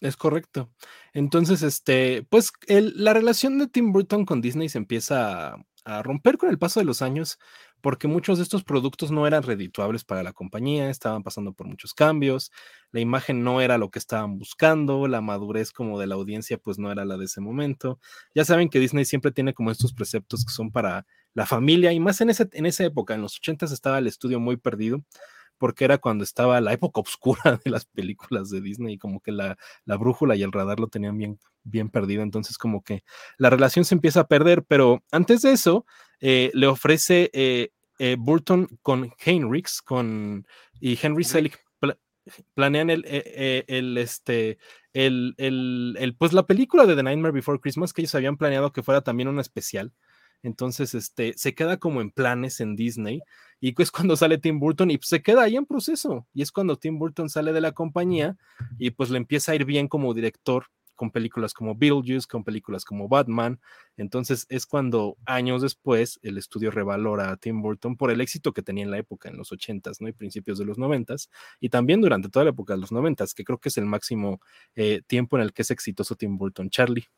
Es 0.00 0.16
correcto. 0.16 0.70
Entonces, 1.12 1.62
este, 1.62 2.26
pues 2.28 2.52
la 2.68 3.14
relación 3.14 3.58
de 3.58 3.68
Tim 3.68 3.92
Burton 3.92 4.24
con 4.24 4.40
Disney 4.40 4.68
se 4.68 4.78
empieza 4.78 5.56
a, 5.84 6.02
romper 6.02 6.36
con 6.36 6.50
el 6.50 6.58
paso 6.58 6.80
de 6.80 6.86
los 6.86 7.00
años, 7.00 7.38
porque 7.80 8.08
muchos 8.08 8.38
de 8.38 8.44
estos 8.44 8.64
productos 8.64 9.12
no 9.12 9.26
eran 9.26 9.44
redituables 9.44 10.04
para 10.04 10.24
la 10.24 10.32
compañía, 10.32 10.90
estaban 10.90 11.22
pasando 11.22 11.52
por 11.52 11.68
muchos 11.68 11.94
cambios, 11.94 12.50
la 12.90 13.00
imagen 13.00 13.44
no 13.44 13.60
era 13.60 13.78
lo 13.78 13.90
que 13.90 14.00
estaban 14.00 14.38
buscando, 14.38 15.06
la 15.06 15.20
madurez 15.20 15.70
como 15.70 15.98
de 16.00 16.08
la 16.08 16.16
audiencia 16.16 16.58
pues 16.58 16.78
no 16.78 16.90
era 16.90 17.04
la 17.04 17.16
de 17.16 17.26
ese 17.26 17.40
momento. 17.40 18.00
Ya 18.34 18.44
saben 18.44 18.68
que 18.68 18.80
Disney 18.80 19.04
siempre 19.04 19.30
tiene 19.30 19.54
como 19.54 19.70
estos 19.70 19.92
preceptos 19.92 20.44
que 20.44 20.52
son 20.52 20.72
para 20.72 21.06
la 21.34 21.46
familia 21.46 21.92
y 21.92 22.00
más 22.00 22.20
en, 22.20 22.30
ese, 22.30 22.48
en 22.52 22.66
esa 22.66 22.84
época, 22.84 23.14
en 23.14 23.22
los 23.22 23.36
80 23.36 23.66
estaba 23.66 23.98
el 23.98 24.08
estudio 24.08 24.40
muy 24.40 24.56
perdido 24.56 25.04
porque 25.58 25.84
era 25.84 25.98
cuando 25.98 26.24
estaba 26.24 26.60
la 26.60 26.72
época 26.72 27.00
oscura 27.00 27.60
de 27.64 27.70
las 27.70 27.84
películas 27.84 28.50
de 28.50 28.60
Disney 28.60 28.94
y 28.94 28.98
como 28.98 29.20
que 29.20 29.32
la, 29.32 29.56
brújula 29.86 30.36
y 30.36 30.42
el 30.42 30.52
radar 30.52 30.80
lo 30.80 30.88
tenían 30.88 31.16
bien, 31.16 31.38
bien 31.64 31.88
perdido, 31.88 32.22
entonces 32.22 32.58
como 32.58 32.82
que 32.82 33.04
la 33.38 33.50
relación 33.50 33.84
se 33.84 33.94
empieza 33.94 34.20
a 34.20 34.28
perder, 34.28 34.64
pero 34.64 35.02
antes 35.10 35.42
de 35.42 35.52
eso 35.52 35.86
eh, 36.20 36.50
le 36.54 36.66
ofrece 36.66 37.30
eh, 37.32 37.70
eh, 37.98 38.16
Burton 38.18 38.68
con 38.82 39.12
Heinrichs 39.24 39.82
con, 39.82 40.46
y 40.80 40.98
Henry 41.00 41.24
Selick 41.24 41.58
planean 42.54 42.90
el, 42.90 43.04
el, 43.06 43.96
este, 43.98 44.58
el, 44.92 45.34
el, 45.38 46.16
pues 46.18 46.32
la 46.32 46.46
película 46.46 46.84
de 46.84 46.96
The 46.96 47.02
Nightmare 47.04 47.32
Before 47.32 47.60
Christmas 47.60 47.92
que 47.92 48.02
ellos 48.02 48.14
habían 48.16 48.36
planeado 48.36 48.72
que 48.72 48.82
fuera 48.82 49.02
también 49.02 49.28
una 49.28 49.42
especial 49.42 49.92
entonces, 50.46 50.94
este, 50.94 51.32
se 51.36 51.56
queda 51.56 51.76
como 51.78 52.00
en 52.00 52.12
planes 52.12 52.60
en 52.60 52.76
Disney 52.76 53.20
y 53.60 53.74
es 53.82 53.90
cuando 54.12 54.16
sale 54.16 54.38
Tim 54.38 54.60
Burton 54.60 54.92
y 54.92 54.98
se 55.02 55.20
queda 55.20 55.42
ahí 55.42 55.56
en 55.56 55.66
proceso. 55.66 56.28
Y 56.32 56.42
es 56.42 56.52
cuando 56.52 56.76
Tim 56.76 57.00
Burton 57.00 57.28
sale 57.28 57.52
de 57.52 57.60
la 57.60 57.72
compañía 57.72 58.36
y 58.78 58.90
pues 58.90 59.10
le 59.10 59.16
empieza 59.16 59.50
a 59.50 59.54
ir 59.56 59.64
bien 59.64 59.88
como 59.88 60.14
director 60.14 60.66
con 60.94 61.10
películas 61.10 61.52
como 61.52 61.74
Beetlejuice, 61.74 62.28
con 62.28 62.44
películas 62.44 62.84
como 62.84 63.08
Batman. 63.08 63.60
Entonces 63.96 64.46
es 64.48 64.66
cuando 64.66 65.16
años 65.26 65.62
después 65.62 66.20
el 66.22 66.38
estudio 66.38 66.70
revalora 66.70 67.32
a 67.32 67.36
Tim 67.36 67.60
Burton 67.60 67.96
por 67.96 68.12
el 68.12 68.20
éxito 68.20 68.52
que 68.52 68.62
tenía 68.62 68.84
en 68.84 68.92
la 68.92 68.98
época, 68.98 69.28
en 69.28 69.36
los 69.36 69.50
80s, 69.50 69.96
¿no? 70.00 70.08
Y 70.08 70.12
principios 70.12 70.58
de 70.58 70.64
los 70.64 70.78
90s, 70.78 71.28
y 71.58 71.70
también 71.70 72.00
durante 72.00 72.28
toda 72.28 72.44
la 72.44 72.50
época 72.52 72.74
de 72.74 72.80
los 72.80 72.92
90s, 72.92 73.34
que 73.34 73.44
creo 73.44 73.58
que 73.58 73.68
es 73.68 73.78
el 73.78 73.86
máximo 73.86 74.40
eh, 74.76 75.02
tiempo 75.08 75.36
en 75.36 75.42
el 75.42 75.52
que 75.52 75.62
es 75.62 75.72
exitoso 75.72 76.14
Tim 76.14 76.38
Burton. 76.38 76.70
Charlie 76.70 77.08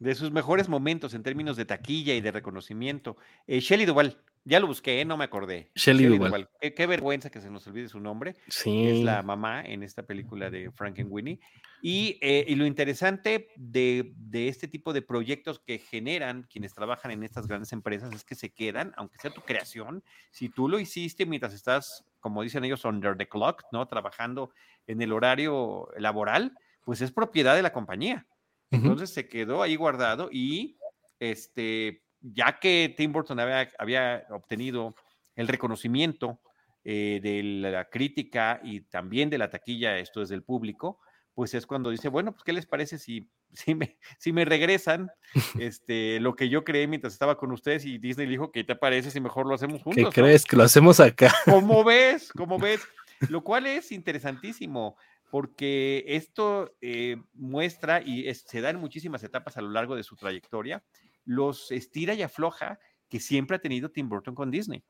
de 0.00 0.14
sus 0.14 0.30
mejores 0.30 0.68
momentos 0.68 1.14
en 1.14 1.22
términos 1.22 1.56
de 1.56 1.64
taquilla 1.64 2.14
y 2.14 2.20
de 2.20 2.30
reconocimiento. 2.30 3.16
Eh, 3.46 3.60
Shelley 3.60 3.86
Duval, 3.86 4.18
ya 4.44 4.60
lo 4.60 4.66
busqué, 4.66 5.04
no 5.04 5.16
me 5.16 5.24
acordé. 5.24 5.70
Shelley, 5.74 6.06
Duval. 6.06 6.48
Qué, 6.60 6.86
vergüenza 6.86 7.28
que 7.28 7.40
se 7.40 7.50
nos 7.50 7.66
olvide 7.66 7.88
su 7.88 8.00
nombre. 8.00 8.36
Sí. 8.48 8.86
Es 8.88 9.04
la 9.04 9.22
mamá 9.22 9.62
en 9.62 9.82
esta 9.82 10.04
película 10.04 10.50
de 10.50 10.70
Frankenweenie. 10.70 11.38
Y, 11.82 12.18
eh, 12.22 12.44
y 12.48 12.54
lo 12.54 12.64
interesante 12.64 13.48
de, 13.56 14.12
de, 14.16 14.48
este 14.48 14.66
tipo 14.66 14.92
de 14.92 15.02
proyectos 15.02 15.58
que 15.58 15.78
generan 15.78 16.44
quienes 16.50 16.72
trabajan 16.72 17.10
en 17.10 17.24
estas 17.24 17.46
grandes 17.46 17.72
empresas 17.72 18.12
es 18.14 18.24
que 18.24 18.34
se 18.34 18.50
quedan, 18.50 18.94
aunque 18.96 19.18
sea 19.18 19.32
tu 19.32 19.42
creación, 19.42 20.02
si 20.30 20.48
tú 20.48 20.68
lo 20.68 20.78
hiciste 20.78 21.26
mientras 21.26 21.52
estás, 21.52 22.04
como 22.20 22.42
dicen 22.42 22.64
ellos, 22.64 22.84
under 22.84 23.16
the 23.16 23.28
clock, 23.28 23.64
¿no? 23.70 23.86
Trabajando 23.86 24.50
en 24.86 25.02
el 25.02 25.12
horario 25.12 25.88
laboral, 25.98 26.56
pues 26.84 27.02
es 27.02 27.12
propiedad 27.12 27.54
de 27.54 27.62
la 27.62 27.72
compañía. 27.72 28.26
Entonces 28.70 29.10
se 29.10 29.28
quedó 29.28 29.62
ahí 29.62 29.76
guardado 29.76 30.28
y 30.30 30.78
este, 31.18 32.02
ya 32.20 32.58
que 32.60 32.94
Tim 32.96 33.12
Burton 33.12 33.40
había, 33.40 33.70
había 33.78 34.26
obtenido 34.30 34.94
el 35.36 35.48
reconocimiento 35.48 36.40
eh, 36.84 37.20
de 37.22 37.42
la 37.42 37.88
crítica 37.88 38.60
y 38.62 38.80
también 38.82 39.30
de 39.30 39.38
la 39.38 39.50
taquilla, 39.50 39.98
esto 39.98 40.22
es 40.22 40.28
del 40.28 40.42
público, 40.42 40.98
pues 41.34 41.54
es 41.54 41.66
cuando 41.66 41.90
dice, 41.90 42.08
bueno, 42.08 42.32
pues 42.32 42.42
¿qué 42.44 42.52
les 42.52 42.66
parece 42.66 42.98
si, 42.98 43.30
si, 43.52 43.74
me, 43.74 43.98
si 44.18 44.32
me 44.32 44.44
regresan 44.44 45.10
este, 45.58 46.18
lo 46.20 46.34
que 46.34 46.48
yo 46.48 46.64
creé 46.64 46.86
mientras 46.86 47.12
estaba 47.12 47.36
con 47.36 47.52
ustedes 47.52 47.84
y 47.84 47.98
Disney 47.98 48.26
dijo, 48.26 48.50
¿qué 48.50 48.64
te 48.64 48.74
parece 48.74 49.10
si 49.10 49.20
mejor 49.20 49.46
lo 49.46 49.54
hacemos 49.54 49.82
juntos? 49.82 50.12
¿Qué 50.12 50.20
crees? 50.20 50.44
Que 50.44 50.56
lo 50.56 50.64
hacemos 50.64 50.98
acá. 50.98 51.32
¿Cómo 51.44 51.84
ves? 51.84 52.32
¿Cómo 52.32 52.58
ves? 52.58 52.80
Lo 53.28 53.42
cual 53.42 53.66
es 53.66 53.92
interesantísimo 53.92 54.96
porque 55.30 56.04
esto 56.06 56.76
eh, 56.80 57.16
muestra 57.34 58.00
y 58.00 58.32
se 58.34 58.60
da 58.60 58.70
en 58.70 58.80
muchísimas 58.80 59.22
etapas 59.22 59.56
a 59.56 59.62
lo 59.62 59.70
largo 59.70 59.96
de 59.96 60.02
su 60.02 60.16
trayectoria, 60.16 60.82
los 61.24 61.70
estira 61.70 62.14
y 62.14 62.22
afloja 62.22 62.78
que 63.08 63.20
siempre 63.20 63.56
ha 63.56 63.60
tenido 63.60 63.90
Tim 63.90 64.08
Burton 64.08 64.34
con 64.34 64.50
Disney. 64.50 64.82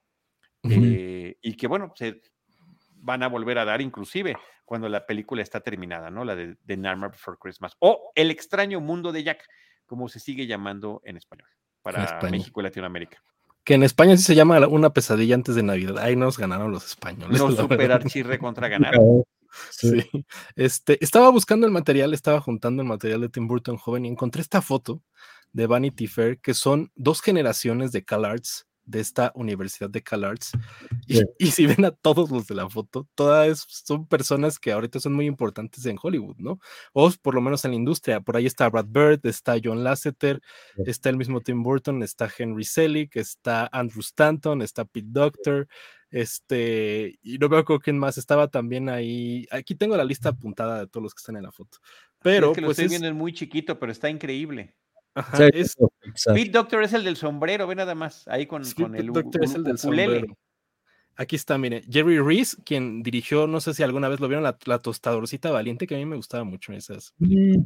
Eh, 0.64 1.36
y 1.40 1.54
que 1.54 1.66
bueno, 1.66 1.92
se 1.94 2.20
van 2.94 3.22
a 3.22 3.28
volver 3.28 3.58
a 3.58 3.64
dar 3.64 3.80
inclusive 3.80 4.36
cuando 4.64 4.88
la 4.88 5.06
película 5.06 5.42
está 5.42 5.60
terminada, 5.60 6.10
¿no? 6.10 6.24
La 6.24 6.36
de 6.36 6.56
The 6.66 6.76
Nightmare 6.76 7.12
Before 7.12 7.38
Christmas. 7.40 7.74
O 7.78 8.12
El 8.14 8.30
extraño 8.30 8.80
mundo 8.80 9.12
de 9.12 9.22
Jack, 9.24 9.44
como 9.86 10.08
se 10.08 10.20
sigue 10.20 10.46
llamando 10.46 11.00
en 11.04 11.16
español, 11.16 11.48
para 11.82 12.20
México 12.30 12.60
y 12.60 12.64
Latinoamérica. 12.64 13.22
Que 13.64 13.74
en 13.74 13.82
España 13.82 14.16
sí 14.16 14.22
se 14.22 14.34
llama 14.34 14.66
Una 14.66 14.90
pesadilla 14.90 15.34
antes 15.34 15.54
de 15.54 15.62
Navidad. 15.62 15.98
Ahí 15.98 16.16
nos 16.16 16.38
ganaron 16.38 16.70
los 16.70 16.86
españoles. 16.86 17.38
No 17.38 17.50
superar 17.50 18.04
chirre 18.04 18.38
contra 18.38 18.68
ganar. 18.68 18.94
Sí. 19.70 20.04
Este, 20.56 21.02
estaba 21.02 21.30
buscando 21.30 21.66
el 21.66 21.72
material, 21.72 22.14
estaba 22.14 22.40
juntando 22.40 22.82
el 22.82 22.88
material 22.88 23.20
de 23.20 23.28
Tim 23.28 23.48
Burton 23.48 23.76
joven 23.76 24.04
y 24.04 24.08
encontré 24.08 24.42
esta 24.42 24.62
foto 24.62 25.02
de 25.52 25.66
Vanity 25.66 26.06
Fair, 26.06 26.38
que 26.40 26.54
son 26.54 26.92
dos 26.94 27.20
generaciones 27.20 27.92
de 27.92 28.04
CalArts 28.04 28.68
de 28.88 29.00
esta 29.00 29.32
Universidad 29.34 29.90
de 29.90 30.02
CalArts. 30.02 30.52
Y, 31.06 31.20
y, 31.38 31.50
si 31.50 31.66
ven 31.66 31.84
a 31.84 31.90
todos 31.90 32.30
los 32.30 32.46
de 32.46 32.54
la 32.54 32.68
foto, 32.68 33.06
todas 33.14 33.66
son 33.68 34.06
personas 34.06 34.58
que 34.58 34.72
ahorita 34.72 34.98
son 34.98 35.12
muy 35.12 35.26
importantes 35.26 35.84
en 35.86 35.98
Hollywood, 36.02 36.36
¿no? 36.38 36.58
O 36.92 37.10
por 37.22 37.34
lo 37.34 37.40
menos 37.40 37.64
en 37.64 37.72
la 37.72 37.76
industria. 37.76 38.20
Por 38.20 38.36
ahí 38.36 38.46
está 38.46 38.68
Brad 38.70 38.86
Bird, 38.88 39.20
está 39.24 39.56
John 39.62 39.84
Lasseter, 39.84 40.40
está 40.86 41.10
el 41.10 41.18
mismo 41.18 41.40
Tim 41.40 41.62
Burton, 41.62 42.02
está 42.02 42.30
Henry 42.36 42.64
Selick, 42.64 43.16
está 43.16 43.68
Andrew 43.72 44.00
Stanton, 44.00 44.62
está 44.62 44.86
Pete 44.86 45.08
Doctor, 45.10 45.68
este, 46.10 47.18
y 47.22 47.38
no 47.38 47.48
veo 47.48 47.64
con 47.64 47.78
quién 47.78 47.98
más 47.98 48.18
estaba 48.18 48.48
también 48.48 48.88
ahí. 48.88 49.46
Aquí 49.50 49.74
tengo 49.74 49.96
la 49.96 50.04
lista 50.04 50.30
apuntada 50.30 50.80
de 50.80 50.86
todos 50.86 51.02
los 51.02 51.14
que 51.14 51.20
están 51.20 51.36
en 51.36 51.44
la 51.44 51.52
foto. 51.52 51.78
Pero, 52.20 52.50
es 52.50 52.54
que 52.54 52.60
lo 52.60 52.68
pues 52.68 52.78
estoy 52.78 52.98
viendo 52.98 53.14
muy 53.16 53.32
chiquito, 53.32 53.78
pero 53.78 53.92
está 53.92 54.08
increíble. 54.08 54.74
Pete 56.34 56.50
Doctor 56.50 56.82
es 56.84 56.92
el 56.92 57.04
del 57.04 57.16
sombrero, 57.16 57.66
ve 57.66 57.74
nada 57.74 57.94
más, 57.94 58.26
ahí 58.28 58.46
con, 58.46 58.62
con 58.72 58.94
el 58.94 59.08
Doctor 59.08 59.44
es 59.44 59.54
el 59.54 59.64
del 59.64 59.78
sombrero. 59.78 60.36
Aquí 61.16 61.34
está, 61.34 61.58
mire, 61.58 61.82
Jerry 61.90 62.20
Reese, 62.20 62.56
quien 62.64 63.02
dirigió, 63.02 63.48
no 63.48 63.60
sé 63.60 63.74
si 63.74 63.82
alguna 63.82 64.08
vez 64.08 64.20
lo 64.20 64.28
vieron, 64.28 64.44
la, 64.44 64.78
tostadorcita 64.78 65.50
valiente, 65.50 65.88
que 65.88 65.96
a 65.96 65.98
mí 65.98 66.06
me 66.06 66.14
gustaba 66.14 66.44
mucho 66.44 66.72
esas 66.72 67.12
películas. 67.18 67.64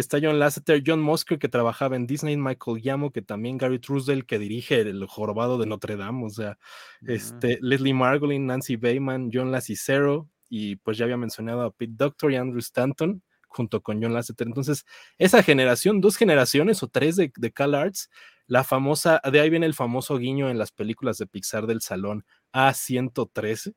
Está 0.00 0.18
John 0.20 0.38
Lasseter, 0.38 0.82
John 0.84 1.00
Musker, 1.00 1.38
que 1.38 1.48
trabajaba 1.48 1.96
en 1.96 2.06
Disney, 2.06 2.36
Michael 2.36 2.82
Yamo, 2.82 3.12
que 3.12 3.22
también 3.22 3.58
Gary 3.58 3.78
Truesdell, 3.78 4.26
que 4.26 4.38
dirige 4.38 4.80
El 4.80 5.06
Jorobado 5.06 5.58
de 5.58 5.66
Notre 5.66 5.96
Dame, 5.96 6.26
o 6.26 6.30
sea, 6.30 6.58
este, 7.06 7.58
Leslie 7.60 7.94
Margolin, 7.94 8.46
Nancy 8.46 8.76
Bayman, 8.76 9.30
John 9.32 9.52
Lassicero, 9.52 10.28
y 10.48 10.76
pues 10.76 10.98
ya 10.98 11.04
había 11.04 11.16
mencionado 11.16 11.62
a 11.62 11.70
Pete 11.70 11.94
Doctor 11.96 12.32
y 12.32 12.36
Andrew 12.36 12.58
Stanton, 12.60 13.22
junto 13.48 13.82
con 13.82 14.02
John 14.02 14.12
Lasseter. 14.12 14.46
Entonces, 14.46 14.84
esa 15.18 15.42
generación, 15.42 16.00
dos 16.00 16.16
generaciones 16.16 16.82
o 16.82 16.88
tres 16.88 17.16
de, 17.16 17.32
de 17.36 17.52
Cal 17.52 17.74
Arts, 17.74 18.10
la 18.46 18.64
famosa, 18.64 19.20
de 19.32 19.40
ahí 19.40 19.48
viene 19.48 19.66
el 19.66 19.74
famoso 19.74 20.18
guiño 20.18 20.50
en 20.50 20.58
las 20.58 20.70
películas 20.70 21.18
de 21.18 21.26
Pixar 21.26 21.66
del 21.66 21.80
salón 21.80 22.24
A113. 22.52 23.74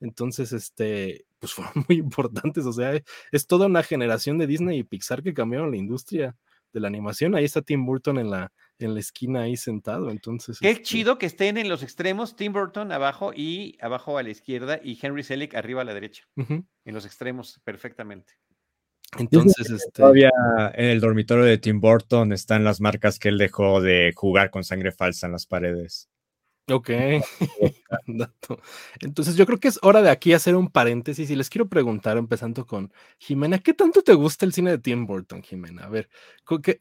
Entonces, 0.00 0.52
este, 0.52 1.24
pues 1.40 1.52
fueron 1.54 1.84
muy 1.88 1.98
importantes. 1.98 2.64
O 2.66 2.72
sea, 2.72 2.92
es 3.32 3.46
toda 3.46 3.66
una 3.66 3.82
generación 3.82 4.38
de 4.38 4.46
Disney 4.46 4.78
y 4.78 4.84
Pixar 4.84 5.22
que 5.22 5.34
cambiaron 5.34 5.70
la 5.70 5.76
industria 5.76 6.36
de 6.72 6.80
la 6.80 6.88
animación. 6.88 7.34
Ahí 7.34 7.44
está 7.44 7.62
Tim 7.62 7.84
Burton 7.84 8.18
en 8.18 8.30
la, 8.30 8.52
en 8.78 8.94
la 8.94 9.00
esquina 9.00 9.42
ahí 9.42 9.56
sentado. 9.56 10.10
Entonces. 10.10 10.58
Qué 10.60 10.70
este 10.70 10.82
chido 10.84 11.18
que 11.18 11.26
estén 11.26 11.56
en 11.56 11.68
los 11.68 11.82
extremos, 11.82 12.36
Tim 12.36 12.52
Burton 12.52 12.92
abajo 12.92 13.32
y 13.34 13.76
abajo 13.80 14.18
a 14.18 14.22
la 14.22 14.30
izquierda 14.30 14.80
y 14.82 14.98
Henry 15.00 15.24
Selick 15.24 15.54
arriba 15.54 15.82
a 15.82 15.84
la 15.84 15.94
derecha. 15.94 16.24
En 16.36 16.94
los 16.94 17.04
extremos, 17.04 17.60
perfectamente. 17.64 18.34
Entonces, 19.18 19.70
este... 19.70 19.90
todavía 19.92 20.30
en 20.74 20.86
el 20.86 21.00
dormitorio 21.00 21.44
de 21.44 21.58
Tim 21.58 21.80
Burton 21.80 22.32
están 22.32 22.62
las 22.62 22.80
marcas 22.80 23.18
que 23.18 23.28
él 23.28 23.38
dejó 23.38 23.80
de 23.80 24.12
jugar 24.14 24.50
con 24.50 24.62
sangre 24.62 24.92
falsa 24.92 25.26
en 25.26 25.32
las 25.32 25.46
paredes. 25.46 26.09
Ok. 26.70 26.90
Entonces 29.00 29.36
yo 29.36 29.46
creo 29.46 29.58
que 29.58 29.68
es 29.68 29.78
hora 29.82 30.02
de 30.02 30.10
aquí 30.10 30.32
hacer 30.32 30.54
un 30.54 30.68
paréntesis 30.68 31.30
y 31.30 31.36
les 31.36 31.50
quiero 31.50 31.68
preguntar, 31.68 32.16
empezando 32.16 32.66
con 32.66 32.92
Jimena, 33.18 33.58
¿qué 33.58 33.74
tanto 33.74 34.02
te 34.02 34.14
gusta 34.14 34.46
el 34.46 34.52
cine 34.52 34.70
de 34.70 34.78
Tim 34.78 35.06
Burton, 35.06 35.42
Jimena? 35.42 35.84
A 35.84 35.88
ver, 35.88 36.08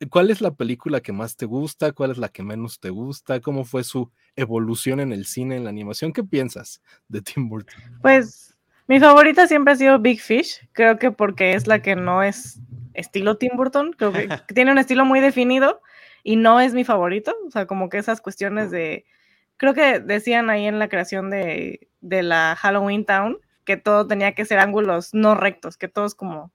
¿cuál 0.10 0.32
es 0.32 0.42
la 0.42 0.52
película 0.52 1.02
que 1.02 1.12
más 1.12 1.36
te 1.36 1.46
gusta? 1.46 1.92
¿Cuál 1.92 2.12
es 2.12 2.18
la 2.18 2.30
que 2.30 2.44
menos 2.44 2.80
te 2.80 2.90
gusta? 2.90 3.40
¿Cómo 3.40 3.66
fue 3.66 3.84
su 3.84 4.12
evolución 4.36 5.00
en 5.00 5.12
el 5.12 5.26
cine, 5.26 5.58
en 5.58 5.64
la 5.64 5.70
animación? 5.70 6.14
¿Qué 6.14 6.24
piensas 6.24 6.82
de 7.08 7.22
Tim 7.22 7.50
Burton? 7.50 7.82
Pues 8.02 8.58
mi 8.88 9.00
favorita 9.00 9.48
siempre 9.48 9.74
ha 9.74 9.78
sido 9.78 10.00
Big 10.00 10.22
Fish, 10.22 10.68
creo 10.74 10.98
que 10.98 11.12
porque 11.12 11.54
es 11.54 11.68
la 11.68 11.82
que 11.82 11.96
no 11.96 12.24
es 12.24 12.60
estilo 12.94 13.38
Tim 13.38 13.52
Burton, 13.56 13.94
creo 13.94 14.12
que 14.12 14.28
tiene 14.54 14.72
un 14.72 14.78
estilo 14.78 15.06
muy 15.06 15.20
definido 15.20 15.82
y 16.24 16.36
no 16.36 16.60
es 16.60 16.74
mi 16.74 16.84
favorito, 16.84 17.36
o 17.48 17.52
sea, 17.52 17.66
como 17.66 17.90
que 17.90 17.98
esas 17.98 18.22
cuestiones 18.22 18.72
de 18.72 19.06
creo 19.60 19.74
que 19.74 20.00
decían 20.00 20.50
ahí 20.50 20.66
en 20.66 20.80
la 20.80 20.88
creación 20.88 21.30
de, 21.30 21.88
la 22.02 22.56
Halloween 22.56 23.06
Town 23.06 23.38
que 23.66 23.78
todo 23.78 24.08
tenía 24.08 24.34
que 24.34 24.46
ser 24.46 24.58
ángulos 24.58 25.14
no 25.14 25.36
rectos, 25.36 25.78
que 25.78 25.88
todos 25.88 26.16
como, 26.16 26.52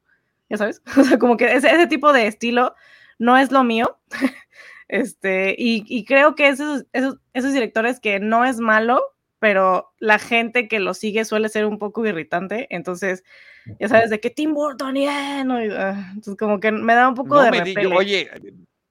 ya 0.48 0.56
sabes, 0.56 0.82
o 0.98 1.04
sea, 1.04 1.18
como 1.18 1.36
que 1.36 1.52
ese, 1.54 1.86
tipo 1.86 2.12
de 2.12 2.26
estilo 2.26 2.74
no 3.18 3.38
es 3.38 3.52
lo 3.52 3.62
mío. 3.62 4.00
este, 4.88 5.54
y, 5.56 6.04
creo 6.06 6.34
que 6.34 6.48
esos, 6.48 6.86
esos, 6.92 7.18
esos, 7.34 7.52
directores 7.52 8.00
que 8.00 8.18
no 8.18 8.44
es 8.44 8.58
malo, 8.58 9.02
pero 9.38 9.92
la 9.98 10.18
gente 10.18 10.66
que 10.66 10.80
lo 10.80 10.94
sigue 10.94 11.26
suele 11.26 11.50
ser 11.50 11.66
un 11.66 11.78
poco 11.78 12.04
irritante, 12.06 12.66
entonces, 12.70 13.22
ya 13.78 13.88
sabes, 13.88 14.08
de 14.08 14.18
que 14.18 14.30
Tim 14.30 14.54
Burton, 14.54 14.96
y, 14.96 15.06
ah, 15.06 15.42
entonces 15.42 16.36
como 16.38 16.58
que 16.58 16.72
me 16.72 16.94
da 16.94 17.06
un 17.06 17.14
poco 17.14 17.40
de 17.40 17.50
repele. 17.50 17.94
Oye, 17.94 18.30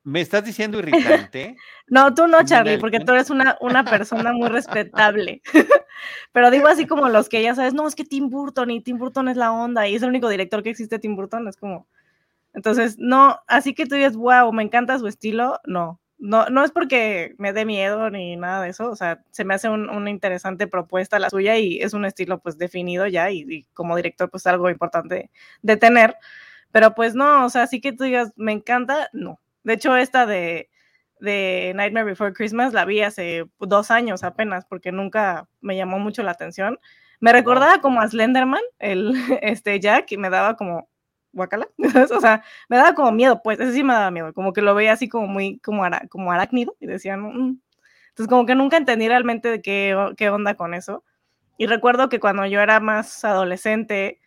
¿Me 0.04 0.20
estás 0.20 0.44
diciendo 0.44 0.80
irritante? 0.80 1.56
no, 1.88 2.14
tú 2.14 2.28
no, 2.28 2.44
Charlie, 2.44 2.78
porque 2.78 3.00
tú 3.00 3.14
eres 3.14 3.30
una, 3.30 3.58
una 3.62 3.86
persona 3.86 4.34
muy 4.34 4.50
respetable. 4.50 5.42
Pero 6.34 6.52
digo 6.52 6.68
así 6.68 6.86
como 6.86 7.08
los 7.08 7.30
que 7.30 7.42
ya 7.42 7.56
sabes, 7.56 7.74
no, 7.74 7.88
es 7.88 7.96
que 7.96 8.04
Tim 8.04 8.30
Burton 8.30 8.70
y 8.72 8.82
Tim 8.82 8.98
Burton 8.98 9.30
es 9.30 9.38
la 9.38 9.54
onda 9.54 9.88
y 9.88 9.96
es 9.96 10.04
el 10.04 10.10
único 10.10 10.28
director 10.28 10.62
que 10.62 10.72
existe 10.72 11.00
Tim 11.00 11.16
Burton, 11.16 11.48
es 11.48 11.56
como... 11.56 11.88
Entonces, 12.54 12.98
no, 13.00 13.40
así 13.48 13.74
que 13.74 13.86
tú 13.86 13.96
dices, 13.96 14.16
wow, 14.16 14.52
me 14.52 14.62
encanta 14.62 15.00
su 15.00 15.08
estilo, 15.08 15.60
no. 15.66 16.00
No, 16.20 16.48
no 16.50 16.64
es 16.64 16.72
porque 16.72 17.34
me 17.38 17.52
dé 17.52 17.66
miedo 17.66 18.10
ni 18.10 18.36
nada 18.36 18.62
de 18.62 18.70
eso, 18.70 18.90
o 18.90 18.96
sea, 18.96 19.24
se 19.32 19.44
me 19.44 19.56
hace 19.56 19.68
una 19.68 20.10
interesante 20.10 20.68
propuesta 20.68 21.20
la 21.20 21.30
suya 21.30 21.58
y 21.58 21.80
es 21.80 21.94
un 21.94 22.06
estilo 22.06 22.40
pues 22.40 22.58
definido 22.58 23.08
ya 23.08 23.30
y, 23.30 23.42
y 23.42 23.64
como 23.74 23.98
director 23.98 24.30
pues 24.30 24.48
algo 24.48 24.70
importante 24.70 25.32
de 25.64 25.78
tener, 25.78 26.16
pero 26.72 26.96
pues 26.96 27.14
no, 27.14 27.46
o 27.46 27.50
sea, 27.50 27.64
así 27.64 27.82
que 27.82 27.92
tú 27.92 28.06
digas, 28.06 28.32
me 28.38 28.54
encanta, 28.54 29.10
no, 29.12 29.42
de 29.64 29.74
hecho, 29.74 29.96
esta 29.96 30.26
de, 30.26 30.70
Nightmare 31.20 32.06
Before 32.06 32.34
Christmas 32.34 32.74
la 32.74 32.86
vi 32.86 33.02
hace 33.02 33.46
dos 33.60 33.92
años 33.92 34.24
apenas, 34.24 34.66
porque 34.66 34.92
nunca 34.92 35.48
me 35.62 35.78
llamó 35.78 36.00
mucho 36.00 36.22
la 36.24 36.32
atención. 36.32 36.80
Me 37.20 37.32
recordaba 37.32 37.80
como 37.80 38.02
a 38.02 38.08
Slenderman, 38.08 38.62
el 38.80 39.14
este 39.42 39.80
Jack, 39.80 40.12
y 40.12 40.18
me 40.18 40.30
daba 40.30 40.56
como 40.56 40.90
guacala, 41.32 41.68
o 42.16 42.20
sea, 42.20 42.44
me 42.70 42.78
daba 42.78 42.94
como 42.94 43.12
miedo, 43.12 43.42
pues, 43.44 43.60
ese 43.60 43.74
sí 43.74 43.84
me 43.84 43.94
daba 43.94 44.12
miedo, 44.12 44.34
como 44.34 44.54
que 44.54 44.62
lo 44.62 44.76
veía 44.76 44.94
así 44.94 45.10
como 45.10 45.28
muy, 45.28 45.60
como, 45.60 45.84
como 46.10 46.32
arácnido, 46.32 46.76
y 46.80 46.86
decía, 46.86 47.18
mm". 47.18 47.60
entonces 48.10 48.28
como 48.30 48.46
que 48.46 48.54
nunca 48.54 48.78
entendí 48.78 49.08
realmente 49.08 49.62
qué, 49.62 49.98
qué 50.18 50.30
onda 50.30 50.56
con 50.56 50.74
eso. 50.74 51.04
Y 51.58 51.68
recuerdo 51.68 52.10
que 52.10 52.20
cuando 52.20 52.46
yo 52.46 52.62
era 52.62 52.80
más 52.80 53.24
adolescente, 53.26 54.20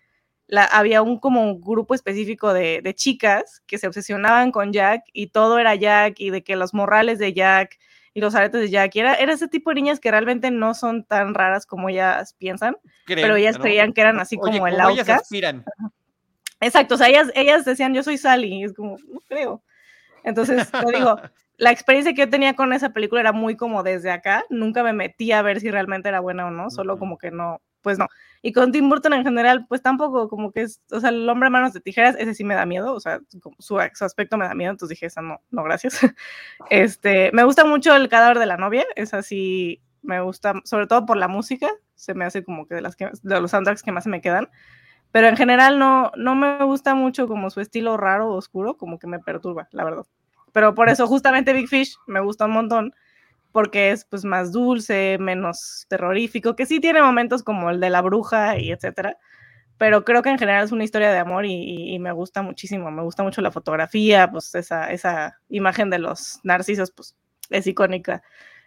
había 0.70 1.02
un 1.02 1.18
como 1.18 1.42
un 1.42 1.60
grupo 1.60 1.94
específico 1.94 2.52
de, 2.52 2.94
chicas 2.94 3.62
que 3.66 3.78
se 3.78 3.86
obsesionaban 3.86 4.52
con 4.52 4.72
Jack 4.72 5.02
y 5.12 5.28
todo 5.28 5.58
era 5.58 5.74
Jack 5.74 6.20
y 6.20 6.30
de 6.30 6.42
que 6.42 6.56
los 6.56 6.74
morrales 6.74 7.18
de 7.18 7.32
Jack 7.32 7.78
y 8.14 8.20
los 8.20 8.34
aretes 8.34 8.60
de 8.60 8.70
Jack. 8.70 8.96
era, 8.96 9.14
era 9.14 9.32
ese 9.32 9.48
tipo 9.48 9.70
de 9.70 9.74
niñas 9.74 10.00
que 10.00 10.10
realmente 10.10 10.50
no 10.50 10.74
son 10.74 11.04
tan 11.04 11.34
raras 11.34 11.66
como 11.66 11.88
ellas 11.88 12.34
piensan, 12.38 12.76
pero 13.06 13.36
ellas 13.36 13.58
creían 13.58 13.92
que 13.92 14.00
eran 14.00 14.20
así 14.20 14.36
como 14.36 14.66
el 14.66 14.80
outcast. 14.80 15.30
Exacto, 16.60 16.94
o 16.94 16.98
sea, 16.98 17.08
ellas, 17.08 17.30
ellas 17.34 17.64
decían, 17.64 17.92
yo 17.92 18.02
soy 18.02 18.16
Sally, 18.16 18.48
y 18.48 18.64
es 18.64 18.72
como, 18.72 18.96
no 19.08 19.20
creo. 19.28 19.62
Entonces, 20.24 20.70
te 20.70 20.96
digo, 20.96 21.16
la 21.58 21.70
experiencia 21.70 22.14
que 22.14 22.22
yo 22.22 22.30
tenía 22.30 22.54
con 22.54 22.72
esa 22.72 22.90
película 22.90 23.20
era 23.20 23.32
muy 23.32 23.56
como 23.56 23.82
desde 23.82 24.10
acá, 24.10 24.44
nunca 24.48 24.82
me 24.82 24.92
metí 24.92 25.32
a 25.32 25.42
ver 25.42 25.60
si 25.60 25.70
realmente 25.70 26.08
era 26.08 26.20
buena 26.20 26.46
o 26.46 26.50
no, 26.50 26.70
solo 26.70 26.98
como 26.98 27.18
que 27.18 27.30
no, 27.30 27.60
pues 27.86 28.00
no. 28.00 28.08
Y 28.42 28.52
con 28.52 28.72
Tim 28.72 28.88
Burton 28.88 29.12
en 29.12 29.22
general, 29.22 29.64
pues 29.68 29.80
tampoco, 29.80 30.28
como 30.28 30.50
que 30.50 30.62
es, 30.62 30.82
o 30.90 30.98
sea, 30.98 31.10
el 31.10 31.28
hombre 31.28 31.46
a 31.46 31.50
manos 31.50 31.72
de 31.72 31.78
tijeras, 31.78 32.16
ese 32.18 32.34
sí 32.34 32.42
me 32.42 32.56
da 32.56 32.66
miedo, 32.66 32.92
o 32.92 32.98
sea, 32.98 33.20
su, 33.60 33.78
aspecto 33.78 34.36
me 34.36 34.44
da 34.44 34.56
miedo, 34.56 34.72
entonces 34.72 34.96
dije, 34.96 35.06
esa 35.06 35.22
no, 35.22 35.40
no, 35.52 35.62
gracias. 35.62 36.00
Este, 36.68 37.30
me 37.32 37.44
gusta 37.44 37.64
mucho 37.64 37.94
el 37.94 38.08
cadáver 38.08 38.40
de 38.40 38.46
la 38.46 38.56
novia, 38.56 38.84
es 38.96 39.14
así, 39.14 39.80
me 40.02 40.20
gusta, 40.20 40.54
sobre 40.64 40.88
todo 40.88 41.06
por 41.06 41.16
la 41.16 41.28
música, 41.28 41.68
se 41.94 42.12
me 42.14 42.24
hace 42.24 42.42
como 42.42 42.66
que 42.66 42.74
de, 42.74 42.80
las 42.80 42.96
que, 42.96 43.08
de 43.22 43.40
los 43.40 43.52
soundtracks 43.52 43.84
que 43.84 43.92
más 43.92 44.02
se 44.02 44.10
me 44.10 44.20
quedan, 44.20 44.48
pero 45.12 45.28
en 45.28 45.36
general 45.36 45.78
no, 45.78 46.10
no 46.16 46.34
me 46.34 46.64
gusta 46.64 46.96
mucho 46.96 47.28
como 47.28 47.50
su 47.50 47.60
estilo 47.60 47.96
raro, 47.96 48.30
oscuro, 48.30 48.76
como 48.76 48.98
que 48.98 49.06
me 49.06 49.20
perturba, 49.20 49.68
la 49.70 49.84
verdad. 49.84 50.06
Pero 50.50 50.74
por 50.74 50.88
eso 50.88 51.06
justamente 51.06 51.52
Big 51.52 51.68
Fish 51.68 51.96
me 52.08 52.18
gusta 52.18 52.46
un 52.46 52.50
montón, 52.50 52.94
porque 53.56 53.90
es 53.90 54.04
pues 54.04 54.26
más 54.26 54.52
dulce, 54.52 55.16
menos 55.18 55.86
terrorífico, 55.88 56.54
que 56.54 56.66
sí 56.66 56.78
tiene 56.78 57.00
momentos 57.00 57.42
como 57.42 57.70
el 57.70 57.80
de 57.80 57.88
la 57.88 58.02
bruja 58.02 58.58
y 58.58 58.70
etcétera, 58.70 59.16
pero 59.78 60.04
creo 60.04 60.20
que 60.20 60.28
en 60.28 60.36
general 60.36 60.62
es 60.62 60.72
una 60.72 60.84
historia 60.84 61.10
de 61.10 61.16
amor 61.16 61.46
y, 61.46 61.98
me 61.98 62.12
gusta 62.12 62.42
muchísimo, 62.42 62.90
me 62.90 63.00
gusta 63.00 63.22
mucho 63.22 63.40
la 63.40 63.50
fotografía, 63.50 64.30
pues 64.30 64.54
esa, 64.54 64.92
esa 64.92 65.40
imagen 65.48 65.88
de 65.88 65.98
los 65.98 66.38
narcisos 66.42 66.90
pues 66.90 67.16
es 67.48 67.66
icónica. 67.66 68.22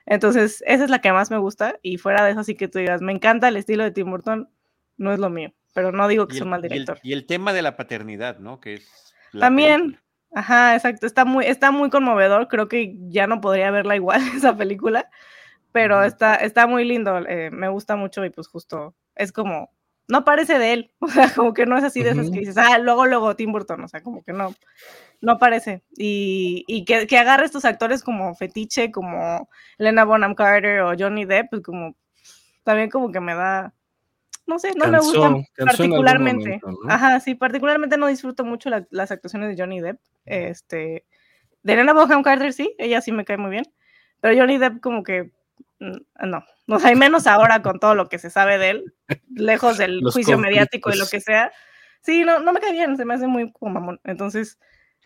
Entonces, 0.07 0.63
esa 0.65 0.85
es 0.85 0.89
la 0.89 1.01
que 1.01 1.11
más 1.11 1.29
me 1.29 1.37
gusta 1.37 1.77
y 1.83 1.99
fuera 1.99 2.25
de 2.25 2.31
eso 2.31 2.43
sí 2.43 2.55
que 2.55 2.67
tú 2.67 2.79
digas, 2.79 2.99
me 2.99 3.11
encanta 3.11 3.49
el 3.49 3.57
estilo 3.57 3.83
de 3.83 3.91
Tim 3.91 4.09
Burton, 4.09 4.49
no 4.97 5.13
es 5.13 5.19
lo 5.19 5.29
mío, 5.29 5.53
pero 5.75 5.91
no 5.91 6.07
digo 6.07 6.27
que 6.27 6.33
sea 6.33 6.45
un 6.45 6.49
mal 6.49 6.63
director. 6.63 6.99
Y 7.03 7.13
el, 7.13 7.27
tema 7.27 7.53
de 7.53 7.61
la 7.61 7.77
paternidad, 7.77 8.39
¿no? 8.39 8.59
Que 8.59 8.73
es 8.73 9.13
También, 9.39 9.99
Ajá, 10.33 10.75
exacto. 10.75 11.05
Está 11.05 11.25
muy, 11.25 11.45
está 11.45 11.71
muy 11.71 11.89
conmovedor. 11.89 12.47
Creo 12.47 12.67
que 12.67 12.95
ya 13.09 13.27
no 13.27 13.41
podría 13.41 13.71
verla 13.71 13.95
igual 13.95 14.21
esa 14.35 14.55
película, 14.55 15.09
pero 15.71 16.03
está, 16.03 16.35
está 16.35 16.67
muy 16.67 16.85
lindo. 16.85 17.17
Eh, 17.27 17.49
me 17.51 17.69
gusta 17.69 17.95
mucho 17.95 18.23
y 18.25 18.29
pues 18.29 18.47
justo 18.47 18.95
es 19.15 19.31
como, 19.31 19.71
no 20.07 20.25
parece 20.25 20.59
de 20.59 20.73
él. 20.73 20.91
O 21.01 21.07
sea, 21.07 21.33
como 21.33 21.53
que 21.53 21.65
no 21.65 21.77
es 21.77 21.83
así 21.83 22.03
de 22.03 22.11
esas 22.11 22.29
que 22.31 22.39
dices, 22.39 22.57
ah, 22.57 22.77
luego, 22.79 23.05
luego 23.07 23.35
Tim 23.35 23.51
Burton. 23.51 23.83
O 23.83 23.87
sea, 23.87 24.01
como 24.01 24.23
que 24.23 24.33
no, 24.33 24.53
no 25.21 25.37
parece. 25.39 25.83
Y, 25.97 26.63
y 26.67 26.85
que, 26.85 27.07
que 27.07 27.17
agarre 27.17 27.45
estos 27.45 27.65
actores 27.65 28.03
como 28.03 28.35
fetiche, 28.35 28.91
como 28.91 29.49
Lena 29.77 30.05
Bonham 30.05 30.35
Carter 30.35 30.81
o 30.81 30.93
Johnny 30.97 31.25
Depp, 31.25 31.49
pues 31.51 31.61
como, 31.63 31.95
también 32.63 32.89
como 32.89 33.11
que 33.11 33.19
me 33.19 33.35
da, 33.35 33.73
no 34.49 34.57
sé, 34.57 34.73
no 34.75 34.87
me 34.87 34.99
gustan 34.99 35.45
particularmente. 35.57 36.59
Ajá, 36.89 37.19
sí, 37.19 37.35
particularmente 37.35 37.97
no 37.97 38.07
disfruto 38.07 38.43
mucho 38.43 38.69
las 38.89 39.11
actuaciones 39.11 39.55
de 39.55 39.61
Johnny 39.61 39.79
Depp. 39.79 39.99
Este, 40.25 41.05
de 41.63 41.73
Elena 41.73 41.93
Bonham 41.93 42.23
Carter 42.23 42.51
sí, 42.51 42.75
ella 42.79 42.99
sí 42.99 43.11
me 43.11 43.25
cae 43.25 43.37
muy 43.37 43.51
bien, 43.51 43.65
pero 44.19 44.37
Johnny 44.37 44.57
Depp 44.57 44.81
como 44.81 45.03
que 45.03 45.31
mm, 45.79 46.27
no, 46.27 46.43
no 46.67 46.77
hay 46.83 46.95
menos 46.95 47.27
ahora 47.27 47.61
con 47.61 47.79
todo 47.79 47.95
lo 47.95 48.09
que 48.09 48.17
se 48.17 48.29
sabe 48.31 48.57
de 48.57 48.69
él, 48.71 48.93
lejos 49.33 49.77
del 49.77 50.01
juicio 50.11 50.37
mediático 50.37 50.91
y 50.91 50.97
lo 50.97 51.07
que 51.07 51.21
sea. 51.21 51.51
Sí, 52.01 52.23
no, 52.23 52.39
no 52.39 52.51
me 52.51 52.59
cae 52.59 52.71
bien, 52.71 52.97
se 52.97 53.05
me 53.05 53.13
hace 53.13 53.27
muy 53.27 53.51
como 53.51 53.73
mamón. 53.73 54.01
Entonces, 54.03 54.57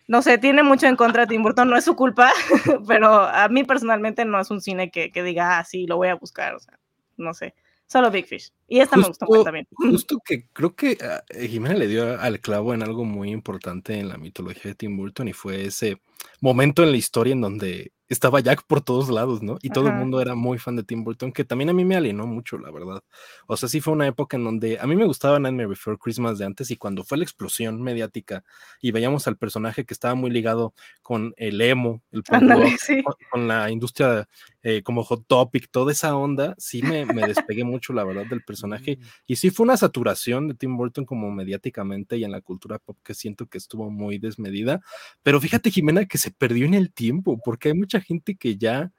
no 0.07 0.21
sé, 0.21 0.37
tiene 0.37 0.63
mucho 0.63 0.87
en 0.87 0.95
contra 0.95 1.23
de 1.23 1.27
Tim 1.27 1.43
Burton, 1.43 1.69
no 1.69 1.75
es 1.75 1.83
su 1.83 1.95
culpa, 1.95 2.31
pero 2.87 3.23
a 3.23 3.49
mí 3.49 3.65
personalmente 3.65 4.23
no 4.23 4.39
es 4.39 4.49
un 4.51 4.61
cine 4.61 4.89
que, 4.89 5.11
que 5.11 5.21
diga, 5.21 5.59
ah, 5.59 5.65
sí, 5.65 5.85
lo 5.85 5.97
voy 5.97 6.07
a 6.07 6.15
buscar, 6.15 6.55
o 6.55 6.59
sea, 6.59 6.79
no 7.17 7.33
sé 7.33 7.53
Solo 7.93 8.09
Big 8.09 8.25
Fish. 8.25 8.51
Y 8.67 8.79
esta 8.79 8.97
me 8.97 9.07
gustó 9.07 9.27
mucho 9.27 9.43
también. 9.43 9.67
Justo 9.71 10.17
que 10.25 10.47
creo 10.51 10.75
que 10.75 10.97
ah, 11.03 11.23
Jimena 11.31 11.75
le 11.75 11.87
dio 11.87 12.19
al 12.19 12.39
clavo 12.39 12.73
en 12.73 12.81
algo 12.81 13.05
muy 13.05 13.29
importante 13.29 13.99
en 13.99 14.09
la 14.09 14.17
mitología 14.17 14.71
de 14.71 14.73
Tim 14.73 14.97
Burton 14.97 15.27
y 15.27 15.33
fue 15.33 15.65
ese 15.65 16.01
momento 16.41 16.81
en 16.81 16.89
la 16.89 16.97
historia 16.97 17.33
en 17.33 17.41
donde 17.41 17.91
estaba 18.09 18.39
Jack 18.39 18.65
por 18.65 18.81
todos 18.81 19.09
lados, 19.09 19.43
¿no? 19.43 19.57
Y 19.61 19.69
todo 19.69 19.87
el 19.87 19.95
mundo 19.95 20.21
era 20.21 20.35
muy 20.35 20.57
fan 20.57 20.75
de 20.75 20.83
Tim 20.83 21.03
Burton, 21.03 21.31
que 21.31 21.43
también 21.43 21.69
a 21.69 21.73
mí 21.73 21.85
me 21.85 21.95
alienó 21.95 22.25
mucho, 22.25 22.57
la 22.57 22.71
verdad. 22.71 23.03
O 23.47 23.57
sea, 23.57 23.69
sí 23.69 23.81
fue 23.81 23.93
una 23.93 24.07
época 24.07 24.37
en 24.37 24.43
donde 24.43 24.79
a 24.79 24.87
mí 24.87 24.95
me 24.95 25.05
gustaba 25.05 25.39
Nightmare 25.39 25.67
Before 25.67 25.97
Christmas 25.97 26.37
de 26.37 26.45
antes 26.45 26.71
y 26.71 26.77
cuando 26.77 27.03
fue 27.03 27.17
la 27.17 27.23
explosión 27.23 27.81
mediática 27.81 28.43
y 28.81 28.91
veíamos 28.91 29.27
al 29.27 29.37
personaje 29.37 29.85
que 29.85 29.93
estaba 29.93 30.15
muy 30.15 30.31
ligado 30.31 30.73
con 31.01 31.33
el 31.37 31.61
emo, 31.61 32.01
el 32.11 32.23
con, 32.23 33.47
la 33.47 33.71
industria 33.71 34.27
eh, 34.63 34.81
como 34.81 35.03
Hot 35.03 35.25
Topic, 35.27 35.69
toda 35.69 35.91
esa 35.91 36.15
onda, 36.15 36.55
sí 36.57 36.81
me, 36.81 37.05
me 37.05 37.27
despegué 37.27 37.65
mucho, 37.65 37.91
la 37.91 38.05
verdad, 38.05 38.25
del 38.29 38.43
personaje. 38.43 38.97
Mm. 38.97 39.05
Y 39.27 39.35
sí 39.35 39.49
fue 39.49 39.65
una 39.65 39.75
saturación 39.75 40.47
de 40.47 40.55
Tim 40.55 40.77
Burton 40.77 41.05
como 41.05 41.29
mediáticamente 41.31 42.17
y 42.17 42.23
en 42.23 42.31
la 42.31 42.39
cultura 42.39 42.79
pop 42.79 42.97
que 43.03 43.13
siento 43.13 43.47
que 43.47 43.57
estuvo 43.57 43.91
muy 43.91 44.19
desmedida. 44.19 44.81
Pero 45.21 45.41
fíjate, 45.41 45.69
Jimena, 45.69 46.05
que 46.05 46.17
se 46.17 46.31
perdió 46.31 46.65
en 46.65 46.73
el 46.73 46.93
tiempo, 46.93 47.39
porque 47.43 47.69
hay 47.69 47.75
mucha 47.75 47.99
gente 47.99 48.35
que 48.35 48.57
ya 48.57 48.93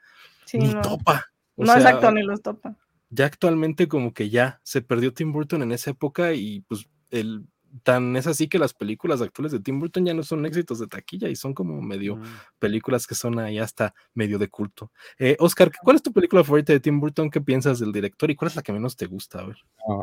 ni 0.52 0.70
topa. 0.82 1.26
no, 1.56 1.72
exacto, 1.74 2.12
ni 2.12 2.22
los 2.22 2.42
topa. 2.42 2.76
Ya 3.08 3.26
actualmente 3.26 3.88
como 3.88 4.12
que 4.12 4.28
ya 4.28 4.60
se 4.64 4.82
perdió 4.82 5.14
Tim 5.14 5.32
Burton 5.32 5.62
en 5.62 5.72
esa 5.72 5.92
época 5.92 6.34
y 6.34 6.60
pues 6.62 6.88
el 7.10 7.46
tan 7.82 8.16
es 8.16 8.26
así 8.26 8.48
que 8.48 8.58
las 8.58 8.74
películas 8.74 9.20
actuales 9.20 9.52
de 9.52 9.60
Tim 9.60 9.80
Burton 9.80 10.06
ya 10.06 10.14
no 10.14 10.22
son 10.22 10.46
éxitos 10.46 10.78
de 10.78 10.86
taquilla 10.86 11.28
y 11.28 11.36
son 11.36 11.54
como 11.54 11.80
medio 11.82 12.16
mm. 12.16 12.24
películas 12.58 13.06
que 13.06 13.14
son 13.14 13.38
ahí 13.38 13.58
hasta 13.58 13.94
medio 14.14 14.38
de 14.38 14.48
culto. 14.48 14.92
Eh, 15.18 15.36
Oscar, 15.40 15.70
¿cuál 15.82 15.96
es 15.96 16.02
tu 16.02 16.12
película 16.12 16.44
favorita 16.44 16.72
de 16.72 16.80
Tim 16.80 17.00
Burton? 17.00 17.30
¿Qué 17.30 17.40
piensas 17.40 17.80
del 17.80 17.92
director 17.92 18.30
y 18.30 18.36
cuál 18.36 18.50
es 18.50 18.56
la 18.56 18.62
que 18.62 18.72
menos 18.72 18.96
te 18.96 19.06
gusta? 19.06 19.40
A 19.40 19.46
ver. 19.46 19.56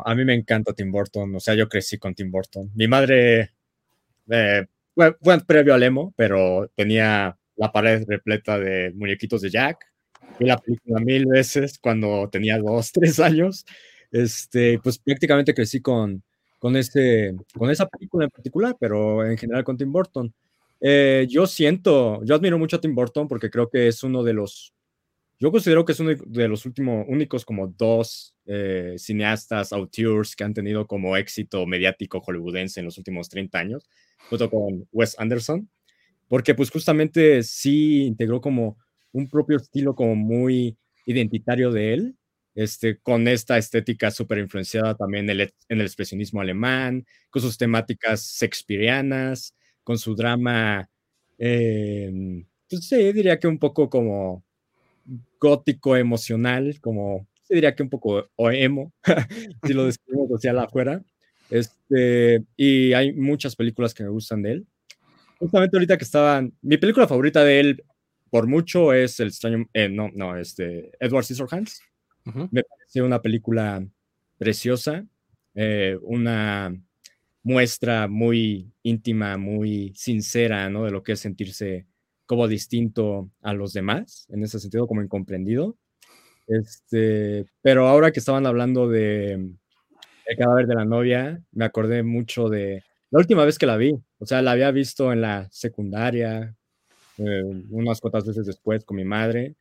a 0.04 0.14
mí 0.14 0.24
me 0.24 0.34
encanta 0.34 0.72
Tim 0.72 0.90
Burton, 0.92 1.34
o 1.34 1.40
sea, 1.40 1.54
yo 1.54 1.68
crecí 1.68 1.98
con 1.98 2.14
Tim 2.14 2.30
Burton. 2.30 2.70
Mi 2.74 2.88
madre, 2.88 3.52
eh, 4.28 4.66
bueno, 4.94 5.42
previo 5.46 5.74
al 5.74 5.82
emo, 5.82 6.12
pero 6.16 6.70
tenía 6.76 7.38
la 7.56 7.72
pared 7.72 8.04
repleta 8.06 8.58
de 8.58 8.92
muñequitos 8.94 9.40
de 9.40 9.50
Jack. 9.50 9.86
Vi 10.38 10.46
la 10.46 10.58
película 10.58 11.00
mil 11.00 11.26
veces 11.26 11.78
cuando 11.78 12.28
tenía 12.30 12.58
dos, 12.58 12.92
tres 12.92 13.20
años. 13.20 13.64
Este, 14.10 14.78
pues 14.78 14.98
prácticamente 14.98 15.54
crecí 15.54 15.80
con, 15.80 16.22
con, 16.62 16.76
este, 16.76 17.34
con 17.58 17.70
esa 17.72 17.88
película 17.88 18.24
en 18.24 18.30
particular, 18.30 18.76
pero 18.78 19.26
en 19.26 19.36
general 19.36 19.64
con 19.64 19.76
Tim 19.76 19.90
Burton. 19.90 20.32
Eh, 20.80 21.26
yo 21.28 21.44
siento, 21.48 22.22
yo 22.22 22.36
admiro 22.36 22.56
mucho 22.56 22.76
a 22.76 22.80
Tim 22.80 22.94
Burton 22.94 23.26
porque 23.26 23.50
creo 23.50 23.68
que 23.68 23.88
es 23.88 24.04
uno 24.04 24.22
de 24.22 24.32
los, 24.32 24.72
yo 25.40 25.50
considero 25.50 25.84
que 25.84 25.90
es 25.90 25.98
uno 25.98 26.12
de 26.24 26.46
los 26.46 26.64
últimos, 26.64 27.04
únicos 27.08 27.44
como 27.44 27.66
dos 27.66 28.36
eh, 28.46 28.94
cineastas, 28.96 29.72
auteurs 29.72 30.36
que 30.36 30.44
han 30.44 30.54
tenido 30.54 30.86
como 30.86 31.16
éxito 31.16 31.66
mediático 31.66 32.20
hollywoodense 32.20 32.78
en 32.78 32.86
los 32.86 32.96
últimos 32.96 33.28
30 33.28 33.58
años, 33.58 33.90
junto 34.30 34.48
con 34.48 34.86
Wes 34.92 35.18
Anderson, 35.18 35.68
porque 36.28 36.54
pues 36.54 36.70
justamente 36.70 37.42
sí 37.42 38.04
integró 38.04 38.40
como 38.40 38.78
un 39.10 39.28
propio 39.28 39.56
estilo 39.56 39.96
como 39.96 40.14
muy 40.14 40.78
identitario 41.06 41.72
de 41.72 41.94
él, 41.94 42.16
este, 42.54 42.98
con 42.98 43.28
esta 43.28 43.58
estética 43.58 44.10
súper 44.10 44.38
influenciada 44.38 44.94
también 44.94 45.28
en 45.30 45.40
el, 45.40 45.80
expresionismo 45.80 46.40
alemán, 46.40 47.06
con 47.30 47.42
sus 47.42 47.56
temáticas 47.56 48.36
shakespearianas, 48.38 49.54
con 49.84 49.98
su 49.98 50.14
drama, 50.14 50.88
eh, 51.38 52.44
pues 52.68 52.86
sí, 52.88 53.12
diría 53.12 53.38
que 53.38 53.48
un 53.48 53.58
poco 53.58 53.90
como 53.90 54.44
gótico 55.40 55.96
emocional, 55.96 56.78
como 56.80 57.26
se 57.42 57.54
diría 57.54 57.74
que 57.74 57.82
un 57.82 57.90
poco 57.90 58.30
o 58.36 58.50
emo, 58.50 58.92
si 59.66 59.74
lo 59.74 59.86
describimos 59.86 60.30
hacia 60.30 60.52
afuera. 60.60 61.02
Este, 61.50 62.42
y 62.56 62.94
hay 62.94 63.12
muchas 63.12 63.56
películas 63.56 63.92
que 63.92 64.04
me 64.04 64.08
gustan 64.08 64.42
de 64.42 64.52
él. 64.52 64.66
Justamente 65.38 65.76
ahorita 65.76 65.98
que 65.98 66.04
estaban, 66.04 66.54
mi 66.62 66.78
película 66.78 67.06
favorita 67.06 67.44
de 67.44 67.60
él, 67.60 67.84
por 68.30 68.46
mucho, 68.46 68.94
es 68.94 69.20
El 69.20 69.28
extraño, 69.28 69.66
eh, 69.74 69.88
no, 69.90 70.10
no, 70.14 70.38
este, 70.38 70.92
Edward 70.98 71.24
Scissorhands. 71.24 71.82
Me 72.24 72.62
parece 72.62 73.02
una 73.02 73.20
película 73.20 73.84
preciosa, 74.38 75.04
eh, 75.54 75.96
una 76.02 76.74
muestra 77.42 78.08
muy 78.08 78.72
íntima, 78.82 79.36
muy 79.36 79.92
sincera, 79.94 80.70
¿no? 80.70 80.84
De 80.84 80.90
lo 80.90 81.02
que 81.02 81.12
es 81.12 81.20
sentirse 81.20 81.86
como 82.26 82.48
distinto 82.48 83.30
a 83.42 83.52
los 83.52 83.72
demás, 83.72 84.26
en 84.30 84.42
ese 84.44 84.58
sentido, 84.60 84.86
como 84.86 85.02
incomprendido. 85.02 85.76
Este, 86.48 87.46
pero 87.62 87.88
ahora 87.88 88.12
que 88.12 88.20
estaban 88.20 88.46
hablando 88.46 88.88
de 88.88 89.32
El 90.26 90.36
cadáver 90.38 90.66
de 90.66 90.74
la 90.74 90.84
novia, 90.84 91.42
me 91.52 91.64
acordé 91.64 92.02
mucho 92.02 92.48
de 92.48 92.84
la 93.10 93.18
última 93.20 93.44
vez 93.44 93.58
que 93.58 93.66
la 93.66 93.76
vi. 93.76 93.94
O 94.18 94.26
sea, 94.26 94.42
la 94.42 94.52
había 94.52 94.70
visto 94.70 95.12
en 95.12 95.20
la 95.22 95.48
secundaria, 95.50 96.56
eh, 97.18 97.42
unas 97.70 98.00
cuantas 98.00 98.26
veces 98.26 98.46
después 98.46 98.84
con 98.84 98.96
mi 98.96 99.04
madre, 99.04 99.56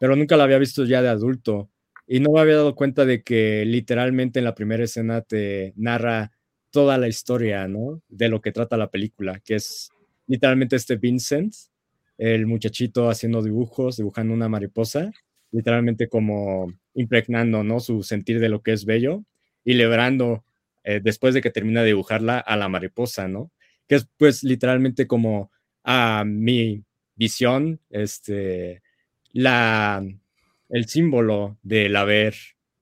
pero 0.00 0.16
nunca 0.16 0.36
la 0.36 0.44
había 0.44 0.58
visto 0.58 0.84
ya 0.84 1.02
de 1.02 1.08
adulto 1.08 1.70
y 2.06 2.20
no 2.20 2.30
me 2.32 2.40
había 2.40 2.56
dado 2.56 2.74
cuenta 2.74 3.04
de 3.04 3.22
que 3.22 3.64
literalmente 3.64 4.38
en 4.38 4.44
la 4.44 4.54
primera 4.54 4.84
escena 4.84 5.22
te 5.22 5.72
narra 5.76 6.32
toda 6.70 6.98
la 6.98 7.08
historia, 7.08 7.66
¿no? 7.68 8.02
De 8.08 8.28
lo 8.28 8.40
que 8.40 8.52
trata 8.52 8.76
la 8.76 8.90
película, 8.90 9.40
que 9.44 9.56
es 9.56 9.90
literalmente 10.26 10.76
este 10.76 10.96
Vincent, 10.96 11.54
el 12.18 12.46
muchachito 12.46 13.10
haciendo 13.10 13.42
dibujos, 13.42 13.96
dibujando 13.96 14.34
una 14.34 14.48
mariposa, 14.48 15.12
literalmente 15.50 16.08
como 16.08 16.72
impregnando, 16.94 17.64
¿no? 17.64 17.80
Su 17.80 18.02
sentir 18.02 18.40
de 18.40 18.48
lo 18.48 18.62
que 18.62 18.72
es 18.72 18.84
bello 18.84 19.24
y 19.64 19.74
lebrando 19.74 20.44
eh, 20.84 21.00
después 21.02 21.34
de 21.34 21.42
que 21.42 21.50
termina 21.50 21.80
de 21.80 21.88
dibujarla 21.88 22.38
a 22.38 22.56
la 22.56 22.68
mariposa, 22.68 23.26
¿no? 23.28 23.50
Que 23.88 23.96
es 23.96 24.08
pues 24.16 24.44
literalmente 24.44 25.06
como 25.06 25.50
a 25.82 26.24
mi 26.26 26.84
visión, 27.16 27.80
este, 27.90 28.82
la, 29.32 30.04
el 30.68 30.86
símbolo 30.86 31.58
del 31.62 31.96
haber 31.96 32.34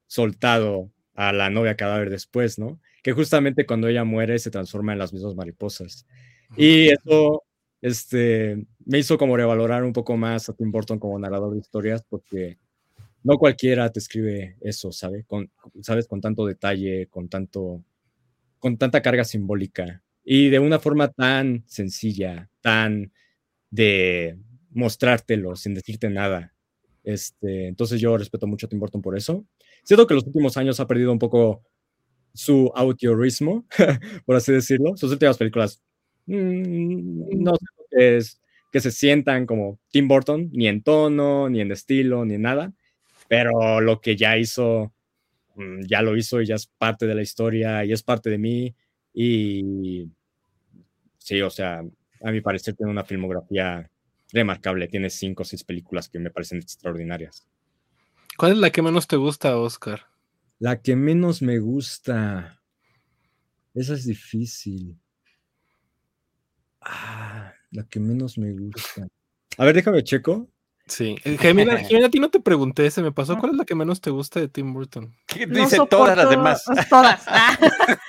soltado 0.07 0.91
a 1.15 1.33
la 1.33 1.51
novia 1.51 1.77
cadáver 1.77 2.11
después, 2.11 2.59
¿no? 2.59 2.81
Que 3.03 3.13
justamente 3.13 3.67
cuando 3.67 3.89
ella 3.89 4.05
muere 4.05 4.39
se 4.39 4.51
transforma 4.51 4.93
en 4.93 4.99
las 4.99 5.13
mismas 5.13 5.35
mariposas. 5.35 6.07
Y 6.57 6.89
eso 6.89 7.45
este, 7.81 8.67
me 8.85 8.99
hizo 8.99 9.19
como 9.19 9.37
revalorar 9.37 9.85
un 9.85 9.93
poco 9.93 10.17
más 10.17 10.49
a 10.49 10.55
Tim 10.55 10.73
Burton 10.73 10.99
como 10.99 11.19
narrador 11.19 11.53
de 11.53 11.59
historias, 11.61 12.03
porque 12.09 12.59
no 13.23 13.39
cualquiera 13.39 13.91
te 13.91 13.99
escribe 13.99 14.57
eso, 14.61 14.93
¿sabe? 14.93 15.25
Con, 15.25 15.51
¿sabes? 15.83 16.07
Con 16.07 16.21
tanto 16.21 16.47
detalle, 16.47 17.09
con, 17.09 17.29
tanto, 17.29 17.83
con 18.59 18.77
tanta 18.79 19.03
carga 19.03 19.25
simbólica 19.25 20.03
y 20.25 20.49
de 20.49 20.59
una 20.59 20.79
forma 20.79 21.09
tan 21.09 21.65
sencilla, 21.67 22.49
tan 22.63 23.13
de 23.71 24.39
mostrártelo 24.71 25.57
sin 25.57 25.75
decirte 25.75 26.09
nada. 26.09 26.54
Este, 27.05 27.69
entonces 27.69 28.01
yo 28.01 28.17
respeto 28.17 28.47
mucho 28.47 28.67
a 28.67 28.69
Tim 28.69 28.81
Burton 28.81 29.03
por 29.03 29.17
eso. 29.17 29.45
Siento 29.85 30.07
que 30.07 30.15
los 30.15 30.25
últimos 30.27 30.57
años 30.57 30.81
ha 30.81 30.87
perdido 30.87 31.13
un 31.13 31.19
poco 31.19 31.63
su 32.33 32.73
autiorismo, 32.75 33.67
por 34.27 34.37
así 34.37 34.53
decirlo. 34.53 34.97
Sus 34.97 35.13
últimas 35.13 35.39
películas 35.39 35.83
mm, 36.27 37.43
no 37.43 37.55
sé 37.91 38.17
es 38.17 38.41
que 38.73 38.81
se 38.81 38.91
sientan 38.91 39.47
como 39.47 39.79
Tim 39.91 40.09
Burton, 40.09 40.51
ni 40.53 40.67
en 40.67 40.83
tono, 40.83 41.49
ni 41.49 41.61
en 41.61 41.71
estilo, 41.71 42.25
ni 42.25 42.35
en 42.35 42.43
nada, 42.43 42.73
pero 43.29 43.81
lo 43.81 44.01
que 44.01 44.17
ya 44.17 44.37
hizo, 44.37 44.93
mm, 45.57 45.83
ya 45.87 46.03
lo 46.03 46.17
hizo 46.17 46.41
y 46.43 46.47
ya 46.47 46.57
es 46.57 46.67
parte 46.67 47.07
de 47.07 47.15
la 47.15 47.23
historia 47.23 47.85
y 47.85 47.93
es 47.93 48.03
parte 48.03 48.31
de 48.31 48.39
mí. 48.39 48.75
Y 49.13 50.11
sí, 51.19 51.41
o 51.43 51.51
sea, 51.51 51.85
a 52.23 52.31
mi 52.33 52.41
parecer 52.41 52.75
tiene 52.75 52.91
una 52.91 53.05
filmografía 53.05 53.89
remarcable. 54.35 54.89
Tiene 54.89 55.09
cinco 55.09 55.43
o 55.43 55.47
seis 55.47 55.65
películas 55.65 56.09
que 56.09 56.19
me 56.19 56.31
parecen 56.31 56.59
extraordinarias. 56.59 57.47
¿Cuál 58.37 58.53
es 58.53 58.59
la 58.59 58.71
que 58.71 58.83
menos 58.83 59.07
te 59.07 59.17
gusta, 59.17 59.57
Oscar? 59.57 60.07
La 60.59 60.83
que 60.83 60.97
menos 60.97 61.41
me 61.41 61.59
gusta. 61.59 62.61
Esa 63.73 63.95
es 63.95 64.05
difícil. 64.05 64.99
Ah, 66.81 67.55
la 67.71 67.85
que 67.85 68.01
menos 68.01 68.37
me 68.37 68.53
gusta. 68.53 69.07
A 69.57 69.65
ver, 69.65 69.75
déjame 69.75 70.05
checo. 70.05 70.49
Sí. 70.87 71.17
Gemina, 71.39 71.75
a 72.05 72.09
ti 72.11 72.21
no 72.21 72.31
te 72.31 72.41
pregunté, 72.41 72.91
se 72.91 73.03
me 73.03 73.13
pasó. 73.13 73.39
¿Cuál 73.39 73.53
es 73.53 73.59
la 73.59 73.65
que 73.65 73.75
menos 73.75 74.01
te 74.01 74.11
gusta 74.11 74.41
de 74.41 74.49
Tim 74.49 74.73
Burton? 74.73 75.15
Dice 75.49 75.79
todas 75.89 76.17
las 76.17 76.29
demás. 76.29 76.65
Todas. 76.91 77.25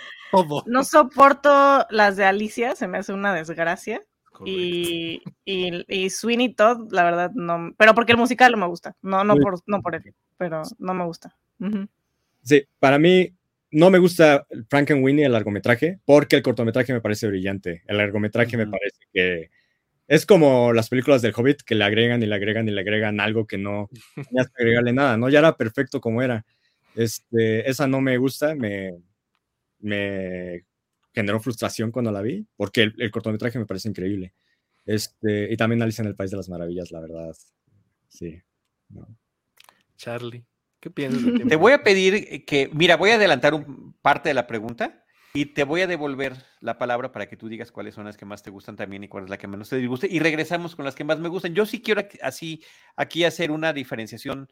No 0.65 0.83
soporto 0.83 1.87
las 1.89 2.17
de 2.17 2.25
Alicia, 2.25 2.75
se 2.75 2.89
me 2.89 2.97
hace 2.97 3.13
una 3.13 3.33
desgracia. 3.33 4.01
Y, 4.45 5.21
y, 5.45 6.09
Sweeney 6.09 6.53
Todd, 6.53 6.91
la 6.91 7.03
verdad, 7.03 7.31
no. 7.33 7.73
Pero 7.77 7.93
porque 7.93 8.11
el 8.11 8.17
musical 8.17 8.51
no 8.51 8.57
me 8.57 8.67
gusta. 8.67 8.95
No, 9.01 9.23
no, 9.23 9.35
por, 9.37 9.59
no 9.67 9.81
por 9.81 9.95
él, 9.95 10.13
pero 10.37 10.63
no 10.79 10.93
me 10.93 11.05
gusta. 11.05 11.35
Sí, 12.41 12.65
para 12.79 12.99
mí 12.99 13.33
no 13.71 13.89
me 13.89 13.99
gusta 13.99 14.45
Frankenweenie, 14.69 15.25
el 15.25 15.31
largometraje, 15.31 15.99
porque 16.05 16.37
el 16.37 16.43
cortometraje 16.43 16.93
me 16.93 17.01
parece 17.01 17.27
brillante. 17.27 17.83
El 17.87 17.97
largometraje 17.97 18.57
me 18.57 18.67
parece 18.67 18.99
que 19.13 19.49
es 20.07 20.25
como 20.25 20.71
las 20.73 20.89
películas 20.89 21.21
del 21.21 21.33
Hobbit 21.35 21.61
que 21.63 21.75
le 21.75 21.83
agregan 21.83 22.21
y 22.21 22.25
le 22.25 22.35
agregan 22.35 22.67
y 22.67 22.71
le 22.71 22.81
agregan 22.81 23.19
algo 23.19 23.47
que 23.47 23.57
no 23.57 23.89
tenías 24.29 24.47
que 24.47 24.63
agregarle 24.63 24.93
nada, 24.93 25.17
¿no? 25.17 25.29
Ya 25.29 25.39
era 25.39 25.57
perfecto 25.57 25.99
como 25.99 26.21
era. 26.21 26.45
Este, 26.95 27.69
esa 27.69 27.87
no 27.87 28.01
me 28.01 28.17
gusta, 28.17 28.55
me, 28.55 28.93
me 29.79 30.63
generó 31.15 31.39
frustración 31.39 31.91
cuando 31.91 32.11
la 32.11 32.21
vi, 32.21 32.45
porque 32.57 32.91
el, 32.97 33.09
cortometraje 33.09 33.57
me 33.57 33.65
parece 33.65 33.89
increíble. 33.89 34.33
Este, 34.85 35.51
y 35.51 35.57
también 35.57 35.81
Alicia 35.81 36.01
en 36.01 36.09
el 36.09 36.15
País 36.15 36.29
de 36.29 36.37
las 36.37 36.49
Maravillas, 36.49 36.91
la 36.91 36.99
verdad. 36.99 37.35
Sí. 38.09 38.39
Charlie, 39.95 40.45
¿qué 40.81 40.91
piensas? 40.91 41.21
Te 41.49 41.55
voy 41.55 41.71
a 41.71 41.83
pedir 41.83 42.45
que, 42.45 42.69
mira, 42.73 42.97
voy 42.97 43.11
a 43.11 43.15
adelantar 43.15 43.53
un, 43.53 43.95
parte 44.01 44.29
de 44.29 44.35
la 44.35 44.45
pregunta 44.45 45.05
y 45.33 45.47
te 45.47 45.65
voy 45.65 45.81
a 45.81 45.87
devolver 45.87 46.33
la 46.61 46.77
palabra 46.77 47.11
para 47.11 47.27
que 47.27 47.35
tú 47.35 47.49
digas 47.49 47.71
cuáles 47.71 47.95
son 47.95 48.05
las 48.05 48.15
que 48.15 48.25
más 48.25 48.41
te 48.41 48.51
gustan 48.51 48.77
también 48.77 49.03
y 49.03 49.09
cuál 49.09 49.25
es 49.25 49.29
la 49.29 49.37
que 49.37 49.47
menos 49.47 49.67
te 49.67 49.77
disguste. 49.77 50.07
Y 50.09 50.19
regresamos 50.19 50.75
con 50.75 50.85
las 50.85 50.95
que 50.95 51.03
más 51.03 51.19
me 51.19 51.27
gustan. 51.27 51.53
Yo 51.53 51.65
sí 51.65 51.81
quiero 51.81 52.01
así 52.21 52.63
aquí 52.95 53.25
hacer 53.25 53.51
una 53.51 53.73
diferenciación 53.73 54.47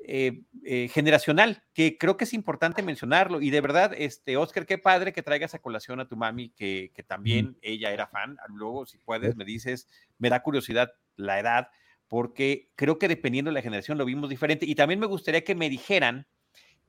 eh, 0.00 0.42
eh, 0.64 0.88
generacional, 0.88 1.62
que 1.74 1.98
creo 1.98 2.16
que 2.16 2.24
es 2.24 2.32
importante 2.32 2.82
mencionarlo. 2.82 3.40
Y 3.40 3.50
de 3.50 3.60
verdad, 3.60 3.92
este, 3.96 4.36
Oscar, 4.36 4.66
qué 4.66 4.78
padre 4.78 5.12
que 5.12 5.22
traigas 5.22 5.54
a 5.54 5.58
colación 5.58 6.00
a 6.00 6.08
tu 6.08 6.16
mami, 6.16 6.50
que, 6.50 6.92
que 6.94 7.02
también 7.02 7.58
ella 7.62 7.92
era 7.92 8.06
fan. 8.06 8.36
Luego, 8.48 8.86
si 8.86 8.98
puedes, 8.98 9.36
me 9.36 9.44
dices, 9.44 9.88
me 10.18 10.30
da 10.30 10.42
curiosidad 10.42 10.92
la 11.16 11.38
edad, 11.40 11.68
porque 12.06 12.70
creo 12.76 12.98
que 12.98 13.08
dependiendo 13.08 13.50
de 13.50 13.54
la 13.54 13.62
generación 13.62 13.98
lo 13.98 14.04
vimos 14.04 14.30
diferente. 14.30 14.66
Y 14.66 14.74
también 14.74 15.00
me 15.00 15.06
gustaría 15.06 15.44
que 15.44 15.54
me 15.54 15.68
dijeran 15.68 16.26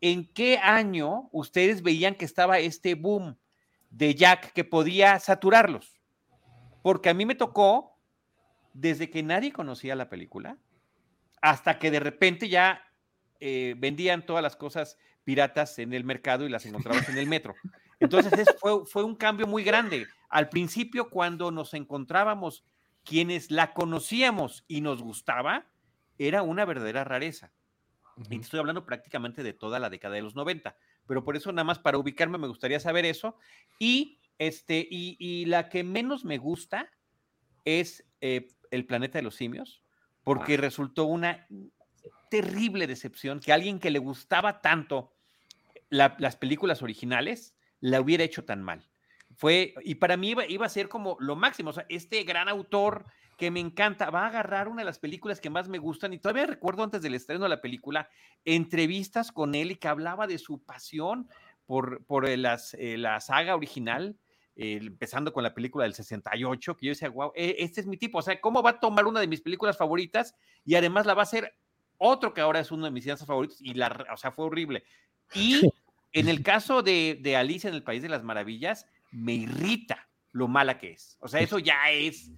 ¿en 0.01 0.31
qué 0.33 0.57
año 0.57 1.29
ustedes 1.31 1.81
veían 1.81 2.15
que 2.15 2.25
estaba 2.25 2.59
este 2.59 2.95
boom 2.95 3.37
de 3.89 4.15
Jack 4.15 4.53
que 4.53 4.63
podía 4.63 5.19
saturarlos? 5.19 5.99
Porque 6.81 7.09
a 7.09 7.13
mí 7.13 7.25
me 7.25 7.35
tocó 7.35 7.97
desde 8.73 9.09
que 9.09 9.23
nadie 9.23 9.51
conocía 9.51 9.95
la 9.95 10.09
película 10.09 10.57
hasta 11.41 11.79
que 11.79 11.91
de 11.91 11.99
repente 11.99 12.49
ya 12.49 12.81
eh, 13.39 13.75
vendían 13.77 14.25
todas 14.25 14.43
las 14.43 14.55
cosas 14.55 14.97
piratas 15.23 15.79
en 15.79 15.93
el 15.93 16.03
mercado 16.03 16.45
y 16.45 16.49
las 16.49 16.65
encontrabas 16.65 17.07
en 17.09 17.17
el 17.17 17.27
metro. 17.27 17.55
Entonces 17.99 18.47
fue, 18.59 18.85
fue 18.85 19.03
un 19.03 19.15
cambio 19.15 19.47
muy 19.47 19.63
grande. 19.63 20.07
Al 20.29 20.49
principio, 20.49 21.09
cuando 21.09 21.51
nos 21.51 21.73
encontrábamos 21.73 22.63
quienes 23.03 23.51
la 23.51 23.73
conocíamos 23.73 24.63
y 24.67 24.81
nos 24.81 25.01
gustaba, 25.01 25.65
era 26.17 26.43
una 26.43 26.65
verdadera 26.65 27.03
rareza. 27.03 27.51
Y 28.29 28.39
estoy 28.39 28.59
hablando 28.59 28.85
prácticamente 28.85 29.43
de 29.43 29.53
toda 29.53 29.79
la 29.79 29.89
década 29.89 30.15
de 30.15 30.21
los 30.21 30.35
90. 30.35 30.75
Pero 31.07 31.23
por 31.23 31.35
eso, 31.35 31.51
nada 31.51 31.63
más 31.63 31.79
para 31.79 31.97
ubicarme, 31.97 32.37
me 32.37 32.47
gustaría 32.47 32.79
saber 32.79 33.05
eso. 33.05 33.37
Y, 33.79 34.19
este, 34.37 34.85
y, 34.89 35.45
la 35.45 35.69
que 35.69 35.83
menos 35.83 36.25
me 36.25 36.37
gusta 36.37 36.91
es 37.65 38.05
eh, 38.21 38.49
El 38.71 38.85
planeta 38.85 39.17
de 39.17 39.23
los 39.23 39.35
simios, 39.35 39.81
porque 40.23 40.57
resultó 40.57 41.05
una 41.05 41.47
terrible 42.29 42.87
decepción 42.87 43.39
que 43.39 43.53
alguien 43.53 43.79
que 43.79 43.91
le 43.91 43.99
gustaba 43.99 44.61
tanto 44.61 45.13
las 45.89 46.35
películas 46.35 46.81
originales 46.83 47.55
la 47.79 47.99
hubiera 47.99 48.23
hecho 48.23 48.45
tan 48.45 48.61
mal. 48.61 48.87
Fue, 49.35 49.73
y 49.83 49.95
para 49.95 50.17
mí 50.17 50.29
iba, 50.29 50.45
iba, 50.45 50.65
a 50.65 50.69
ser 50.69 50.89
como 50.89 51.17
lo 51.19 51.35
máximo. 51.35 51.69
O 51.71 51.73
sea, 51.73 51.85
este 51.89 52.23
gran 52.23 52.49
autor 52.49 53.05
que 53.39 53.49
me 53.49 53.61
encanta. 53.61 54.11
Va 54.11 54.25
a 54.25 54.27
agarrar 54.27 54.67
una 54.67 54.81
de 54.81 54.85
las 54.85 54.99
películas 54.99 55.39
que 55.39 55.49
más 55.49 55.69
me 55.69 55.79
gustan 55.79 56.13
y 56.13 56.19
todavía 56.19 56.45
recuerdo 56.45 56.83
antes 56.83 57.01
del 57.01 57.15
estreno 57.15 57.43
de 57.43 57.49
la 57.49 57.61
película 57.61 58.09
entrevistas 58.43 59.31
con 59.31 59.55
él 59.55 59.71
y 59.71 59.75
que 59.77 59.87
hablaba 59.87 60.27
de 60.27 60.37
su 60.37 60.61
pasión 60.63 61.27
por, 61.65 62.03
por 62.05 62.27
eh, 62.27 62.35
eh, 62.73 62.97
la 62.97 63.19
saga 63.21 63.55
original, 63.55 64.17
empezando 64.55 65.31
con 65.31 65.43
la 65.43 65.53
película 65.53 65.85
del 65.85 65.93
68, 65.93 66.75
que 66.75 66.85
yo 66.85 66.91
decía, 66.91 67.07
wow, 67.07 67.31
este 67.33 67.79
es 67.79 67.87
mi 67.87 67.95
tipo, 67.95 68.17
o 68.17 68.21
sea, 68.21 68.41
¿cómo 68.41 68.61
va 68.61 68.71
a 68.71 68.79
tomar 68.81 69.05
una 69.05 69.21
de 69.21 69.27
mis 69.27 69.39
películas 69.39 69.77
favoritas 69.77 70.35
y 70.65 70.75
además 70.75 71.05
la 71.05 71.13
va 71.13 71.21
a 71.21 71.23
hacer 71.23 71.55
otro 71.99 72.33
que 72.33 72.41
ahora 72.41 72.59
es 72.59 72.71
uno 72.71 72.85
de 72.85 72.91
mis 72.91 73.03
cineastas 73.03 73.27
favoritos 73.27 73.61
y 73.61 73.75
la, 73.75 74.07
o 74.11 74.17
sea, 74.17 74.31
fue 74.31 74.45
horrible. 74.45 74.83
Y 75.35 75.61
en 76.13 76.27
el 76.27 76.41
caso 76.41 76.81
de, 76.81 77.19
de 77.21 77.35
Alicia 77.35 77.67
en 77.67 77.75
el 77.75 77.83
País 77.83 78.01
de 78.01 78.09
las 78.09 78.23
Maravillas, 78.23 78.87
me 79.11 79.33
irrita 79.33 80.09
lo 80.31 80.47
mala 80.47 80.79
que 80.79 80.91
es. 80.91 81.17
O 81.19 81.27
sea, 81.27 81.41
eso 81.41 81.59
ya 81.59 81.91
es 81.91 82.31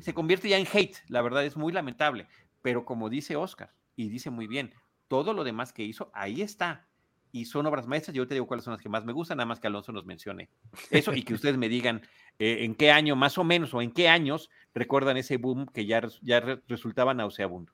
se 0.00 0.14
convierte 0.14 0.48
ya 0.48 0.58
en 0.58 0.66
hate, 0.72 0.96
la 1.08 1.22
verdad 1.22 1.44
es 1.44 1.56
muy 1.56 1.72
lamentable, 1.72 2.26
pero 2.62 2.84
como 2.84 3.08
dice 3.08 3.36
Oscar, 3.36 3.72
y 3.96 4.08
dice 4.08 4.30
muy 4.30 4.46
bien, 4.46 4.72
todo 5.08 5.34
lo 5.34 5.44
demás 5.44 5.72
que 5.72 5.82
hizo, 5.82 6.10
ahí 6.14 6.42
está. 6.42 6.86
Y 7.34 7.46
son 7.46 7.64
obras 7.64 7.86
maestras, 7.86 8.14
yo 8.14 8.26
te 8.26 8.34
digo 8.34 8.46
cuáles 8.46 8.64
son 8.64 8.72
las 8.72 8.82
que 8.82 8.90
más 8.90 9.06
me 9.06 9.12
gustan, 9.12 9.38
nada 9.38 9.46
más 9.46 9.58
que 9.58 9.66
Alonso 9.66 9.90
nos 9.90 10.04
mencione 10.04 10.50
eso 10.90 11.14
y 11.14 11.22
que 11.22 11.32
ustedes 11.32 11.56
me 11.56 11.70
digan 11.70 12.02
eh, 12.38 12.58
en 12.60 12.74
qué 12.74 12.90
año 12.90 13.16
más 13.16 13.38
o 13.38 13.44
menos 13.44 13.72
o 13.72 13.80
en 13.80 13.90
qué 13.90 14.08
años 14.08 14.50
recuerdan 14.74 15.16
ese 15.16 15.38
boom 15.38 15.66
que 15.66 15.86
ya, 15.86 16.02
ya 16.20 16.40
resultaba 16.68 17.14
nauseabundo. 17.14 17.72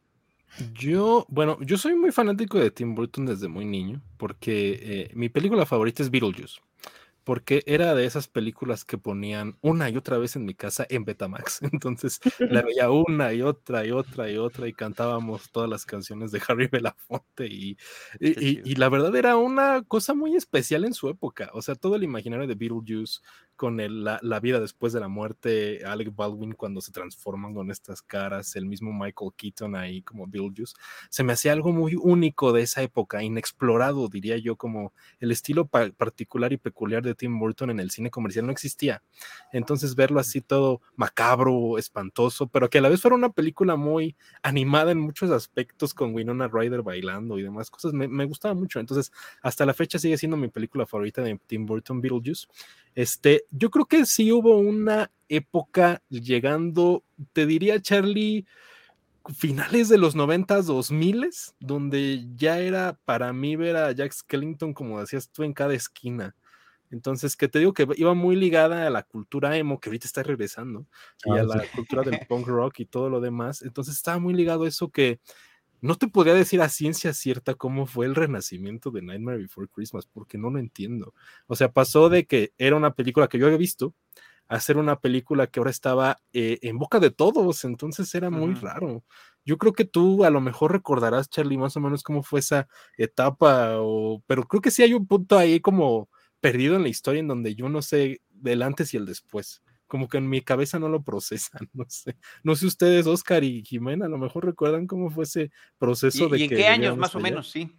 Yo, 0.75 1.27
bueno, 1.29 1.59
yo 1.61 1.77
soy 1.77 1.95
muy 1.95 2.13
fanático 2.13 2.59
de 2.59 2.71
Tim 2.71 2.95
Burton 2.95 3.27
desde 3.27 3.49
muy 3.49 3.65
niño, 3.65 4.03
porque 4.17 4.79
eh, 4.83 5.11
mi 5.15 5.29
película 5.29 5.67
favorita 5.67 6.03
es 6.03 6.11
Beetlejuice 6.11 6.61
porque 7.29 7.63
era 7.67 7.95
de 7.95 8.07
esas 8.07 8.27
películas 8.27 8.87
que 8.87 8.97
ponían 8.97 9.59
una 9.61 9.91
y 9.91 9.99
otra 9.99 10.17
vez 10.17 10.35
en 10.37 10.47
mi 10.47 10.55
casa 10.55 10.87
en 10.89 11.05
Betamax. 11.05 11.61
Entonces 11.75 12.21
la 12.39 12.63
veía 12.63 12.91
una 12.91 13.35
y 13.35 13.43
otra 13.43 13.85
y 13.85 13.91
otra 13.91 14.31
y 14.31 14.39
otra 14.39 14.67
y 14.67 14.73
cantábamos 14.73 15.51
todas 15.51 15.69
las 15.69 15.85
canciones 15.85 16.33
de 16.33 16.41
Harry 16.49 16.69
Belafonte 16.69 17.47
y, 17.47 17.77
y, 18.19 18.71
y, 18.71 18.75
la 18.77 18.89
verdad 18.89 19.15
era 19.15 19.37
una 19.37 19.83
cosa 19.83 20.15
muy 20.15 20.37
especial 20.37 20.87
en 20.87 20.95
su 20.95 21.11
época. 21.11 21.51
O 21.53 21.61
sea, 21.61 21.75
todo 21.75 21.97
el 21.97 22.03
imaginario 22.03 22.47
de 22.47 22.55
Beetlejuice 22.55 23.21
con 23.59 23.81
el, 23.81 24.05
la, 24.05 24.21
la, 24.23 24.39
vida 24.39 24.61
después 24.61 24.93
de 24.93 25.01
la 25.01 25.09
muerte, 25.09 25.85
Alec 25.85 26.15
Baldwin 26.15 26.53
cuando 26.53 26.81
se 26.81 26.93
transforman 26.93 27.53
con 27.53 27.73
estas 27.73 28.03
caras, 28.03 28.55
el 28.55 28.67
mismo 28.67 28.93
Michael 28.93 29.33
Keaton 29.37 29.75
ahí 29.75 30.01
como 30.03 30.29
Beetlejuice, 30.29 30.75
se 31.11 31.25
me 31.25 31.33
hacía 31.33 31.53
algo 31.53 31.73
muy 31.73 31.97
único 31.97 32.53
de 32.53 32.63
esa 32.63 32.83
época, 32.83 33.23
inexplorado, 33.25 34.09
diría 34.09 34.39
yo, 34.39 34.55
como 34.55 34.93
el 35.19 35.33
estilo 35.33 35.67
particular 35.67 36.53
y 36.53 36.57
peculiar 36.57 37.03
de 37.03 37.17
Tim 37.17 37.37
Burton 37.37 37.71
en 37.71 37.81
el 37.81 37.91
cine 37.91 38.11
comercial 38.11 38.47
no 38.47 38.53
existía. 38.53 39.03
Entonces 39.53 39.97
verlo 39.97 40.21
así 40.21 40.41
todo 40.41 40.81
macabro, 40.95 41.79
espantoso, 41.79 42.47
pero 42.47 42.71
que 42.71 42.79
a 42.79 42.81
la 42.81 42.89
vez 42.89 43.03
fuera 43.03 43.17
una 43.17 43.33
película 43.33 43.75
muy 43.75 44.17
animada 44.43 44.93
en 44.93 45.01
muchos 45.01 45.33
aspectos 45.33 45.95
con 45.95 46.15
Winona 46.15 46.47
Ryder 46.47 46.83
bailando 46.83 47.41
y 47.41 47.43
demás 47.43 47.71
cosas, 47.71 47.93
me, 47.93 48.07
me 48.07 48.25
gustaba 48.25 48.55
mucho. 48.55 48.79
Entonces, 48.79 49.11
hasta 49.43 49.67
la 49.67 49.75
fecha 49.75 49.99
sigue 49.99 50.17
siendo 50.17 50.37
mi 50.37 50.47
película 50.47 50.87
favorita 50.87 51.23
de 51.23 51.37
Tim 51.49 51.67
Burton, 51.67 52.01
Beetlejuice. 52.01 52.47
Este, 52.95 53.45
yo 53.51 53.71
creo 53.71 53.87
que 53.87 54.07
sí 54.07 54.33
hubo 54.33 54.59
una 54.59 55.11
época 55.29 56.03
llegando, 56.09 57.05
te 57.33 57.47
diría 57.47 57.81
Charlie, 57.81 58.47
finales 59.35 59.89
de 59.89 59.99
los 59.99 60.15
90, 60.15 60.63
2000, 60.63 61.31
donde 61.61 62.27
ya 62.35 62.61
era 62.61 62.99
para 63.05 63.33
mí 63.33 63.57
ver 63.57 63.77
a 63.77 63.93
Jack 63.93 64.13
Skellington, 64.13 64.73
como 64.73 65.01
decías 65.01 65.31
tú, 65.31 65.43
en 65.43 65.53
cada 65.53 65.75
esquina. 65.75 66.35
Entonces, 66.91 67.37
que 67.37 67.49
te 67.49 67.59
digo 67.59 67.75
que 67.75 67.87
iba 67.97 68.15
muy 68.15 68.35
ligada 68.35 68.87
a 68.87 68.91
la 68.91 69.03
cultura 69.03 69.57
emo, 69.57 69.79
que 69.79 69.91
ahorita 69.91 70.07
está 70.07 70.23
regresando, 70.23 70.87
y 71.25 71.37
a 71.37 71.43
ah, 71.43 71.45
la 71.45 71.65
cultura 71.75 72.03
del 72.03 72.21
punk 72.27 72.47
rock 72.47 72.81
y 72.81 72.87
todo 72.87 73.11
lo 73.11 73.21
demás. 73.21 73.63
Entonces, 73.63 73.95
estaba 73.95 74.19
muy 74.19 74.33
ligado 74.33 74.65
a 74.65 74.69
eso 74.69 74.89
que 74.91 75.21
no 75.81 75.95
te 75.97 76.09
podría 76.09 76.35
decir 76.35 76.61
a 76.61 76.69
ciencia 76.69 77.13
cierta 77.13 77.55
cómo 77.55 77.87
fue 77.87 78.07
el 78.07 78.15
renacimiento 78.15 78.91
de 78.91 79.03
Nightmare 79.03 79.39
Before 79.39 79.69
Christmas, 79.69 80.07
porque 80.07 80.39
no 80.39 80.51
lo 80.51 80.59
entiendo. 80.59 81.15
O 81.47 81.57
sea, 81.57 81.73
pasó 81.73 82.09
de 82.09 82.27
que 82.27 82.53
era 82.59 82.77
una 82.77 82.95
película 82.95 83.29
que 83.29 83.39
yo 83.39 83.47
había 83.47 83.59
visto 83.59 83.95
a 84.49 84.61
ser 84.61 84.79
una 84.79 84.99
película 84.99 85.47
que 85.47 85.61
ahora 85.61 85.71
estaba 85.71 86.19
eh, 86.33 86.59
en 86.63 86.79
boca 86.79 87.01
de 87.01 87.11
todos, 87.11 87.65
entonces 87.65 88.15
era 88.15 88.31
muy 88.31 88.55
raro. 88.55 89.05
Yo 89.45 89.59
creo 89.59 89.73
que 89.73 89.85
tú 89.85 90.25
a 90.25 90.31
lo 90.31 90.41
mejor 90.41 90.73
recordarás, 90.73 91.29
Charlie, 91.29 91.59
más 91.59 91.77
o 91.77 91.81
menos 91.81 92.03
cómo 92.03 92.23
fue 92.23 92.41
esa 92.41 92.67
etapa, 92.97 93.75
o... 93.79 94.23
pero 94.27 94.45
creo 94.45 94.63
que 94.63 94.71
sí 94.71 94.83
hay 94.83 94.95
un 94.95 95.07
punto 95.07 95.39
ahí 95.39 95.61
como 95.61 96.09
perdido 96.41 96.77
en 96.77 96.83
la 96.83 96.89
historia 96.89 97.21
en 97.21 97.29
donde 97.29 97.55
yo 97.55 97.69
no 97.69 97.83
sé 97.83 98.23
del 98.31 98.63
antes 98.63 98.95
y 98.95 98.97
el 98.97 99.07
después. 99.07 99.63
Como 99.89 100.09
que 100.09 100.19
en 100.19 100.29
mi 100.29 100.43
cabeza 100.43 100.79
no 100.79 100.89
lo 100.89 101.03
procesan, 101.03 101.69
no 101.73 101.85
sé. 101.89 102.17
No 102.45 102.55
sé 102.55 102.67
ustedes, 102.67 103.07
Oscar 103.07 103.43
y 103.43 103.65
Jimena, 103.65 104.07
a 104.07 104.09
lo 104.09 104.19
mejor 104.19 104.47
recuerdan 104.47 104.87
cómo 104.87 105.11
fue 105.11 105.25
ese 105.25 105.51
proceso 105.79 106.29
de... 106.29 106.39
¿Y 106.39 106.43
en 106.45 106.51
qué 106.51 106.69
años 106.69 106.97
más 106.97 107.15
o 107.17 107.21
menos? 107.21 107.51
Sí. 107.51 107.73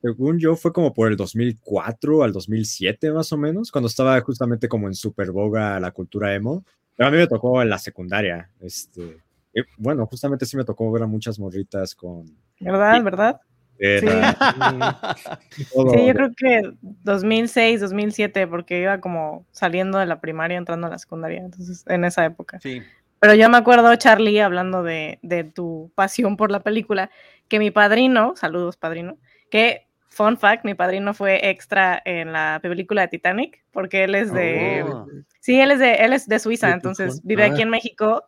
Según 0.00 0.38
yo, 0.38 0.54
fue 0.54 0.72
como 0.72 0.94
por 0.94 1.10
el 1.10 1.16
2004 1.16 2.22
al 2.22 2.32
2007 2.32 3.12
más 3.12 3.32
o 3.32 3.36
menos, 3.36 3.72
cuando 3.72 3.88
estaba 3.88 4.20
justamente 4.20 4.68
como 4.68 4.86
en 4.86 4.94
super 4.94 5.32
boga 5.32 5.80
la 5.80 5.90
cultura 5.90 6.34
emo. 6.34 6.64
Pero 6.96 7.08
a 7.08 7.10
mí 7.10 7.16
me 7.16 7.26
tocó 7.26 7.60
en 7.62 7.70
la 7.70 7.78
secundaria. 7.78 8.50
Este, 8.60 9.16
bueno, 9.78 10.06
justamente 10.06 10.46
sí 10.46 10.56
me 10.56 10.64
tocó 10.64 10.90
ver 10.92 11.02
a 11.02 11.06
muchas 11.06 11.38
morritas 11.38 11.94
con... 11.94 12.24
¿Verdad? 12.60 13.02
¿Verdad? 13.02 13.40
Sí. 15.56 16.06
yo 16.06 16.14
creo 16.14 16.30
que 16.36 16.72
2006, 17.02 17.80
2007, 17.80 18.46
porque 18.46 18.80
iba 18.80 19.00
como 19.00 19.46
saliendo 19.52 19.98
de 19.98 20.06
la 20.06 20.20
primaria, 20.20 20.56
entrando 20.56 20.86
a 20.86 20.90
la 20.90 20.98
secundaria, 20.98 21.40
entonces 21.40 21.84
en 21.88 22.04
esa 22.04 22.24
época. 22.24 22.58
Sí. 22.60 22.82
Pero 23.20 23.34
yo 23.34 23.48
me 23.48 23.56
acuerdo, 23.56 23.94
Charlie, 23.96 24.40
hablando 24.40 24.82
de, 24.82 25.18
tu 25.54 25.90
pasión 25.94 26.36
por 26.36 26.50
la 26.50 26.60
película, 26.60 27.10
que 27.48 27.58
mi 27.58 27.70
padrino, 27.70 28.34
saludos 28.36 28.76
padrino, 28.76 29.16
que, 29.50 29.86
fun 30.08 30.36
fact, 30.36 30.64
mi 30.64 30.74
padrino 30.74 31.14
fue 31.14 31.48
extra 31.48 32.00
en 32.04 32.32
la 32.32 32.58
película 32.62 33.02
de 33.02 33.08
Titanic, 33.08 33.64
porque 33.72 34.04
él 34.04 34.14
es 34.14 34.32
de... 34.32 34.84
Oh. 34.86 35.06
Sí, 35.40 35.58
él 35.58 35.70
es 35.70 35.78
de, 35.78 35.94
él 35.94 36.12
es 36.12 36.28
de 36.28 36.38
Suiza, 36.38 36.70
entonces 36.72 37.22
vive 37.24 37.44
aquí 37.44 37.62
en 37.62 37.70
México 37.70 38.24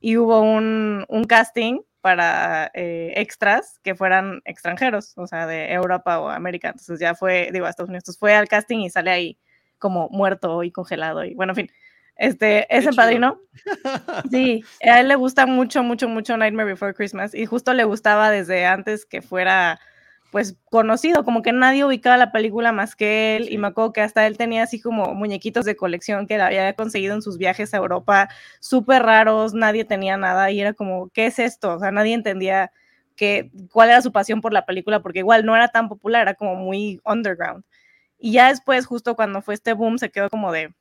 y 0.00 0.16
hubo 0.16 0.40
un, 0.40 1.04
un 1.08 1.24
casting 1.24 1.80
para 2.06 2.70
eh, 2.72 3.14
extras 3.16 3.80
que 3.82 3.96
fueran 3.96 4.40
extranjeros, 4.44 5.12
o 5.18 5.26
sea, 5.26 5.44
de 5.44 5.72
Europa 5.72 6.20
o 6.20 6.28
América. 6.28 6.68
Entonces 6.68 7.00
ya 7.00 7.16
fue, 7.16 7.50
digo, 7.52 7.66
a 7.66 7.70
Estados 7.70 7.88
Unidos. 7.88 8.04
Entonces 8.04 8.20
fue 8.20 8.32
al 8.32 8.46
casting 8.46 8.78
y 8.78 8.90
sale 8.90 9.10
ahí 9.10 9.38
como 9.76 10.08
muerto 10.10 10.62
y 10.62 10.70
congelado. 10.70 11.24
Y 11.24 11.34
bueno, 11.34 11.50
en 11.50 11.56
fin, 11.56 11.70
este, 12.14 12.64
ese 12.70 12.92
padrino. 12.92 13.40
Sí, 14.30 14.62
a 14.84 15.00
él 15.00 15.08
le 15.08 15.16
gusta 15.16 15.46
mucho, 15.46 15.82
mucho, 15.82 16.08
mucho 16.08 16.36
Nightmare 16.36 16.68
Before 16.68 16.94
Christmas 16.94 17.34
y 17.34 17.44
justo 17.44 17.74
le 17.74 17.82
gustaba 17.82 18.30
desde 18.30 18.66
antes 18.66 19.04
que 19.04 19.20
fuera 19.20 19.80
pues 20.30 20.56
conocido, 20.70 21.24
como 21.24 21.42
que 21.42 21.52
nadie 21.52 21.84
ubicaba 21.84 22.16
la 22.16 22.32
película 22.32 22.72
más 22.72 22.96
que 22.96 23.36
él 23.36 23.48
y 23.50 23.58
me 23.58 23.68
acuerdo 23.68 23.92
que 23.92 24.00
hasta 24.00 24.26
él 24.26 24.36
tenía 24.36 24.64
así 24.64 24.80
como 24.80 25.14
muñequitos 25.14 25.64
de 25.64 25.76
colección 25.76 26.26
que 26.26 26.34
él 26.34 26.40
había 26.40 26.72
conseguido 26.74 27.14
en 27.14 27.22
sus 27.22 27.38
viajes 27.38 27.72
a 27.74 27.78
Europa, 27.78 28.28
súper 28.60 29.02
raros, 29.02 29.54
nadie 29.54 29.84
tenía 29.84 30.16
nada 30.16 30.50
y 30.50 30.60
era 30.60 30.72
como, 30.74 31.08
¿qué 31.10 31.26
es 31.26 31.38
esto? 31.38 31.74
O 31.74 31.78
sea, 31.78 31.90
nadie 31.90 32.14
entendía 32.14 32.72
que, 33.16 33.50
cuál 33.72 33.90
era 33.90 34.02
su 34.02 34.12
pasión 34.12 34.40
por 34.40 34.52
la 34.52 34.66
película 34.66 35.00
porque 35.00 35.20
igual 35.20 35.46
no 35.46 35.56
era 35.56 35.68
tan 35.68 35.88
popular, 35.88 36.22
era 36.22 36.34
como 36.34 36.56
muy 36.56 37.00
underground. 37.04 37.64
Y 38.18 38.32
ya 38.32 38.48
después, 38.48 38.86
justo 38.86 39.16
cuando 39.16 39.42
fue 39.42 39.54
este 39.54 39.72
boom, 39.72 39.98
se 39.98 40.10
quedó 40.10 40.30
como 40.30 40.52
de, 40.52 40.74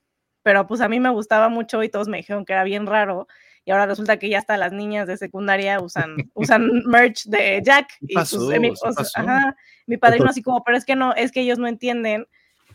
pero 0.44 0.68
pues 0.68 0.82
a 0.82 0.90
mí 0.90 1.00
me 1.00 1.10
gustaba 1.10 1.50
mucho 1.50 1.84
y 1.84 1.90
todos 1.90 2.08
me 2.08 2.18
dijeron 2.18 2.46
que 2.46 2.54
era 2.54 2.64
bien 2.64 2.86
raro 2.88 3.28
y 3.66 3.72
ahora 3.72 3.88
resulta 3.88 4.18
que 4.18 4.30
ya 4.30 4.38
hasta 4.38 4.58
las 4.58 4.72
niñas 4.72 5.08
de 5.08 5.18
secundaria 5.18 5.80
usan, 5.82 6.16
usan 6.36 6.70
merch 6.86 7.26
de 7.26 7.62
Jack. 7.66 7.88
Y 8.02 8.14
pues, 8.14 8.34
mi, 8.38 8.72
ajá, 9.16 9.56
mi 9.88 9.98
padrino 9.98 10.30
así 10.30 10.44
como, 10.44 10.64
pero 10.64 10.78
es 10.78 10.86
que 10.86 10.96
no, 10.96 11.16
es 11.16 11.32
que 11.32 11.42
ellos 11.42 11.58
no 11.58 11.68
entienden 11.68 12.28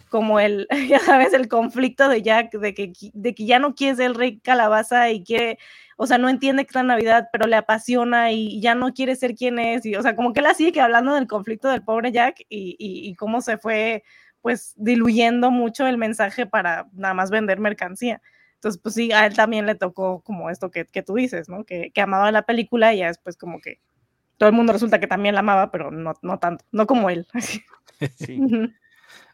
como 0.09 0.41
el, 0.41 0.67
ya 0.89 0.99
sabes, 0.99 1.33
el 1.33 1.47
conflicto 1.47 2.09
de 2.09 2.23
Jack, 2.23 2.53
de 2.53 2.75
que, 2.75 2.93
de 3.15 3.35
que 3.35 3.47
ya 3.47 3.61
no 3.61 3.77
quiere 3.77 3.97
ser 3.97 4.07
el 4.07 4.17
rey 4.17 4.41
calabaza 4.41 5.11
y 5.11 5.23
quiere, 5.23 5.59
o 5.97 6.09
sea, 6.09 6.19
no 6.19 6.29
entiende 6.29 6.65
que 6.65 6.71
es 6.71 6.75
la 6.75 6.83
Navidad, 6.83 7.29
pero 7.33 7.47
le 7.47 7.55
apasiona 7.55 8.33
y 8.33 8.61
ya 8.61 8.75
no 8.75 8.93
quiere 8.93 9.15
ser 9.15 9.37
quien 9.37 9.61
es, 9.61 9.87
y, 9.87 9.95
o 9.95 10.03
sea, 10.03 10.17
como 10.17 10.33
que 10.33 10.41
él 10.41 10.47
así 10.47 10.73
que 10.73 10.81
hablando 10.81 11.15
del 11.15 11.29
conflicto 11.29 11.69
del 11.69 11.85
pobre 11.85 12.11
Jack 12.11 12.41
y, 12.49 12.75
y, 12.81 13.09
y 13.09 13.15
cómo 13.15 13.41
se 13.41 13.59
fue, 13.59 14.03
pues, 14.43 14.75
diluyendo 14.77 15.53
mucho 15.53 15.87
el 15.87 15.99
mensaje 15.99 16.47
para 16.47 16.89
nada 16.93 17.15
más 17.15 17.31
vender 17.31 17.61
mercancía. 17.61 18.21
Entonces, 18.61 18.79
pues 18.83 18.95
sí, 18.95 19.11
a 19.11 19.25
él 19.25 19.35
también 19.35 19.65
le 19.65 19.75
tocó 19.75 20.21
como 20.21 20.51
esto 20.51 20.71
que, 20.71 20.85
que 20.85 21.03
tú 21.03 21.15
dices, 21.15 21.49
¿no? 21.49 21.65
Que, 21.65 21.93
que, 21.95 22.03
amaba 22.03 22.31
la 22.31 22.43
película 22.43 22.93
y 22.93 22.99
ya 22.99 23.07
después 23.07 23.39
como 23.39 23.59
que 23.59 23.81
todo 24.37 24.51
el 24.51 24.55
mundo 24.55 24.75
resulta 24.75 25.01
que 25.01 25.07
también 25.07 25.35
la 25.35 25.41
amaba, 25.41 25.71
pero 25.71 25.91
no, 25.91 26.13
no 26.21 26.39
tanto, 26.39 26.63
no 26.71 26.87
como 26.87 27.09
él. 27.09 27.27
Sí. 28.17 28.41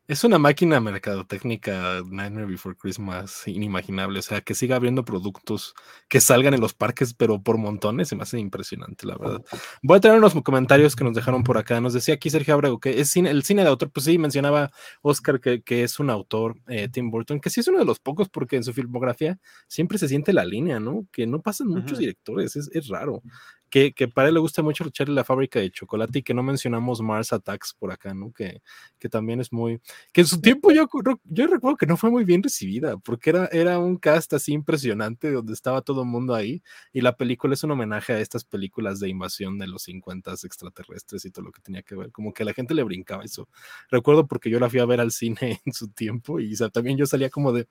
Es 0.08 0.22
una 0.22 0.38
máquina 0.38 0.78
mercadotécnica 0.78 2.00
Nightmare 2.08 2.46
Before 2.46 2.76
Christmas 2.76 3.42
inimaginable. 3.48 4.20
O 4.20 4.22
sea, 4.22 4.40
que 4.40 4.54
siga 4.54 4.76
habiendo 4.76 5.04
productos 5.04 5.74
que 6.08 6.20
salgan 6.20 6.54
en 6.54 6.60
los 6.60 6.74
parques, 6.74 7.12
pero 7.12 7.42
por 7.42 7.58
montones, 7.58 8.08
se 8.08 8.14
me 8.14 8.22
hace 8.22 8.38
impresionante, 8.38 9.04
la 9.04 9.16
verdad. 9.16 9.44
Voy 9.82 9.96
a 9.96 10.00
traer 10.00 10.18
unos 10.18 10.32
comentarios 10.44 10.94
que 10.94 11.02
nos 11.02 11.14
dejaron 11.14 11.42
por 11.42 11.58
acá. 11.58 11.80
Nos 11.80 11.92
decía 11.92 12.14
aquí 12.14 12.30
Sergio 12.30 12.54
Abrego 12.54 12.78
que 12.78 13.00
es 13.00 13.10
cine, 13.10 13.30
el 13.30 13.42
cine 13.42 13.62
de 13.62 13.68
autor. 13.68 13.90
Pues 13.90 14.04
sí, 14.04 14.16
mencionaba 14.16 14.70
Oscar 15.02 15.40
que, 15.40 15.62
que 15.62 15.82
es 15.82 15.98
un 15.98 16.10
autor, 16.10 16.56
eh, 16.68 16.88
Tim 16.88 17.10
Burton, 17.10 17.40
que 17.40 17.50
sí 17.50 17.58
es 17.58 17.66
uno 17.66 17.80
de 17.80 17.84
los 17.84 17.98
pocos, 17.98 18.28
porque 18.28 18.54
en 18.54 18.62
su 18.62 18.72
filmografía 18.72 19.40
siempre 19.66 19.98
se 19.98 20.06
siente 20.06 20.32
la 20.32 20.44
línea, 20.44 20.78
¿no? 20.78 21.08
Que 21.10 21.26
no 21.26 21.42
pasan 21.42 21.66
muchos 21.66 21.98
directores, 21.98 22.54
es, 22.54 22.70
es 22.72 22.86
raro 22.86 23.22
que, 23.70 23.92
para 24.08 24.28
él 24.28 24.34
le 24.34 24.40
gusta 24.40 24.62
mucho 24.62 24.88
Charlie 24.90 25.14
la 25.14 25.24
fábrica 25.24 25.60
de 25.60 25.70
chocolate 25.70 26.20
y 26.20 26.22
que 26.22 26.34
no 26.34 26.42
mencionamos 26.42 27.00
Mars 27.00 27.32
Attacks 27.32 27.74
por 27.74 27.92
acá, 27.92 28.14
¿no? 28.14 28.32
Que, 28.32 28.62
que 28.98 29.08
también 29.08 29.40
es 29.40 29.52
muy, 29.52 29.80
que 30.12 30.22
en 30.22 30.26
su 30.26 30.40
tiempo 30.40 30.70
yo, 30.70 30.88
yo 31.24 31.46
recuerdo 31.46 31.76
que 31.76 31.86
no 31.86 31.96
fue 31.96 32.10
muy 32.10 32.24
bien 32.24 32.42
recibida, 32.42 32.96
porque 32.98 33.30
era, 33.30 33.46
era 33.46 33.78
un 33.78 33.96
cast 33.96 34.32
así 34.34 34.52
impresionante 34.52 35.30
donde 35.32 35.52
estaba 35.52 35.82
todo 35.82 36.02
el 36.02 36.08
mundo 36.08 36.34
ahí 36.34 36.62
y 36.92 37.00
la 37.00 37.16
película 37.16 37.54
es 37.54 37.64
un 37.64 37.72
homenaje 37.72 38.12
a 38.12 38.20
estas 38.20 38.44
películas 38.44 39.00
de 39.00 39.08
invasión 39.08 39.58
de 39.58 39.66
los 39.66 39.82
50 39.82 40.32
extraterrestres 40.32 41.24
y 41.24 41.30
todo 41.30 41.46
lo 41.46 41.52
que 41.52 41.60
tenía 41.60 41.82
que 41.82 41.96
ver, 41.96 42.12
como 42.12 42.32
que 42.32 42.42
a 42.42 42.46
la 42.46 42.54
gente 42.54 42.74
le 42.74 42.82
brincaba 42.82 43.24
eso. 43.24 43.48
Recuerdo 43.90 44.26
porque 44.26 44.50
yo 44.50 44.60
la 44.60 44.70
fui 44.70 44.80
a 44.80 44.86
ver 44.86 45.00
al 45.00 45.12
cine 45.12 45.60
en 45.64 45.72
su 45.72 45.88
tiempo 45.88 46.40
y 46.40 46.54
también 46.72 46.96
yo 46.96 47.06
salía 47.06 47.30
como 47.30 47.52
de 47.52 47.68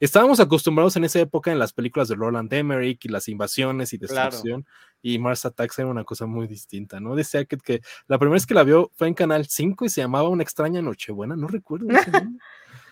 estábamos 0.00 0.40
acostumbrados 0.40 0.96
en 0.96 1.04
esa 1.04 1.20
época 1.20 1.50
en 1.50 1.58
las 1.58 1.72
películas 1.72 2.08
de 2.08 2.14
Roland 2.14 2.52
Emmerich 2.52 3.04
y 3.04 3.08
las 3.08 3.28
invasiones 3.28 3.92
y 3.92 3.98
destrucción, 3.98 4.66
y 5.02 5.18
Mars 5.18 5.44
Attacks 5.44 5.78
era 5.78 5.88
una 5.88 6.04
cosa 6.04 6.26
muy 6.26 6.46
distinta, 6.46 7.00
¿no? 7.00 7.14
Decía 7.14 7.44
que, 7.44 7.56
que 7.56 7.80
la 8.06 8.18
primera 8.18 8.34
vez 8.34 8.46
que 8.46 8.54
la 8.54 8.64
vio 8.64 8.90
fue 8.94 9.08
en 9.08 9.14
Canal 9.14 9.46
5 9.46 9.84
y 9.84 9.88
se 9.88 10.00
llamaba 10.00 10.28
Una 10.28 10.42
extraña 10.42 10.82
Nochebuena, 10.82 11.36
no 11.36 11.48
recuerdo. 11.48 11.86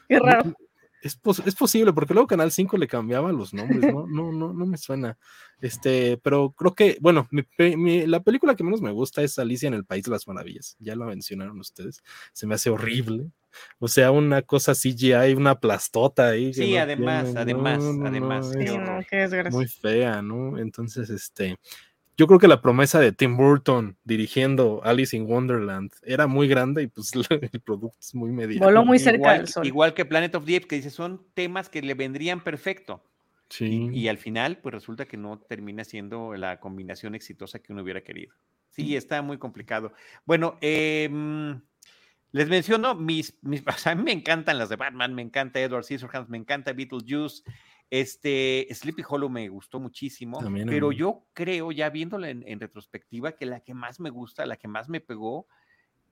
Qué 0.08 0.18
raro. 0.18 0.54
Es, 1.02 1.18
es, 1.44 1.54
posible, 1.54 1.92
porque 1.92 2.14
luego 2.14 2.26
Canal 2.26 2.50
5 2.50 2.76
le 2.78 2.88
cambiaba 2.88 3.30
los 3.30 3.52
nombres, 3.54 3.92
¿no? 3.92 4.06
No, 4.08 4.32
no, 4.32 4.52
no 4.52 4.66
me 4.66 4.76
suena. 4.76 5.18
Este, 5.60 6.18
pero 6.18 6.50
creo 6.52 6.74
que, 6.74 6.98
bueno, 7.00 7.28
la 7.58 8.22
película 8.22 8.54
que 8.56 8.64
menos 8.64 8.82
me 8.82 8.92
gusta 8.92 9.22
es 9.22 9.38
Alicia 9.38 9.68
en 9.68 9.74
el 9.74 9.84
País 9.84 10.04
de 10.04 10.10
las 10.10 10.26
Maravillas. 10.26 10.76
Ya 10.78 10.96
lo 10.96 11.06
mencionaron 11.06 11.58
ustedes. 11.60 12.02
Se 12.32 12.46
me 12.46 12.54
hace 12.54 12.70
horrible. 12.70 13.30
O 13.78 13.88
sea, 13.88 14.10
una 14.10 14.42
cosa 14.42 14.74
CGI, 14.74 15.34
una 15.34 15.58
plastota 15.58 16.28
ahí. 16.28 16.52
Sí, 16.52 16.76
además, 16.76 17.34
además, 17.36 17.82
además. 18.04 18.52
muy 19.50 19.66
fea, 19.66 20.22
¿no? 20.22 20.58
Entonces, 20.58 21.08
este, 21.10 21.56
yo 22.16 22.26
creo 22.26 22.38
que 22.38 22.48
la 22.48 22.62
promesa 22.62 22.98
de 22.98 23.12
Tim 23.12 23.36
Burton 23.36 23.96
dirigiendo 24.04 24.80
Alice 24.84 25.16
in 25.16 25.24
Wonderland 25.24 25.92
era 26.02 26.26
muy 26.26 26.48
grande 26.48 26.82
y 26.82 26.86
pues 26.86 27.12
el 27.30 27.60
producto 27.60 27.98
es 28.00 28.14
muy 28.14 28.30
mediano. 28.30 28.64
Voló 28.64 28.84
muy 28.84 28.98
cerca 28.98 29.16
igual, 29.16 29.38
del 29.38 29.48
sol. 29.48 29.66
Igual 29.66 29.94
que 29.94 30.04
Planet 30.04 30.34
of 30.34 30.44
the 30.44 30.56
Apes, 30.56 30.66
que 30.66 30.76
dice, 30.76 30.90
son 30.90 31.26
temas 31.34 31.68
que 31.68 31.82
le 31.82 31.94
vendrían 31.94 32.42
perfecto. 32.42 33.04
Sí. 33.48 33.90
Y, 33.92 34.08
al 34.08 34.18
final, 34.18 34.58
pues 34.58 34.74
resulta 34.74 35.04
que 35.04 35.16
no 35.16 35.38
termina 35.38 35.84
siendo 35.84 36.34
la 36.34 36.58
combinación 36.58 37.14
exitosa 37.14 37.60
que 37.60 37.72
uno 37.72 37.82
hubiera 37.82 38.02
querido. 38.02 38.34
Sí, 38.70 38.96
está 38.96 39.22
muy 39.22 39.38
complicado. 39.38 39.92
Bueno, 40.24 40.58
eh, 40.60 41.08
les 42.32 42.48
menciono 42.48 42.94
mis, 42.94 43.38
mis, 43.42 43.62
o 43.66 43.72
sea, 43.72 43.92
a 43.92 43.94
mí 43.94 44.02
me 44.02 44.12
encantan 44.12 44.58
las 44.58 44.68
de 44.68 44.76
Batman, 44.76 45.14
me 45.14 45.22
encanta 45.22 45.60
Edward 45.60 45.84
Scissorhands, 45.84 46.28
me 46.28 46.36
encanta 46.36 46.72
Beetlejuice, 46.72 47.42
este, 47.90 48.66
Sleepy 48.70 49.02
Hollow 49.08 49.28
me 49.28 49.48
gustó 49.48 49.78
muchísimo, 49.78 50.40
pero 50.66 50.92
yo 50.92 51.26
creo, 51.32 51.72
ya 51.72 51.88
viéndola 51.90 52.30
en, 52.30 52.60
retrospectiva, 52.60 53.32
que 53.32 53.46
la 53.46 53.60
que 53.60 53.74
más 53.74 54.00
me 54.00 54.10
gusta, 54.10 54.46
la 54.46 54.56
que 54.56 54.68
más 54.68 54.88
me 54.88 55.00
pegó, 55.00 55.46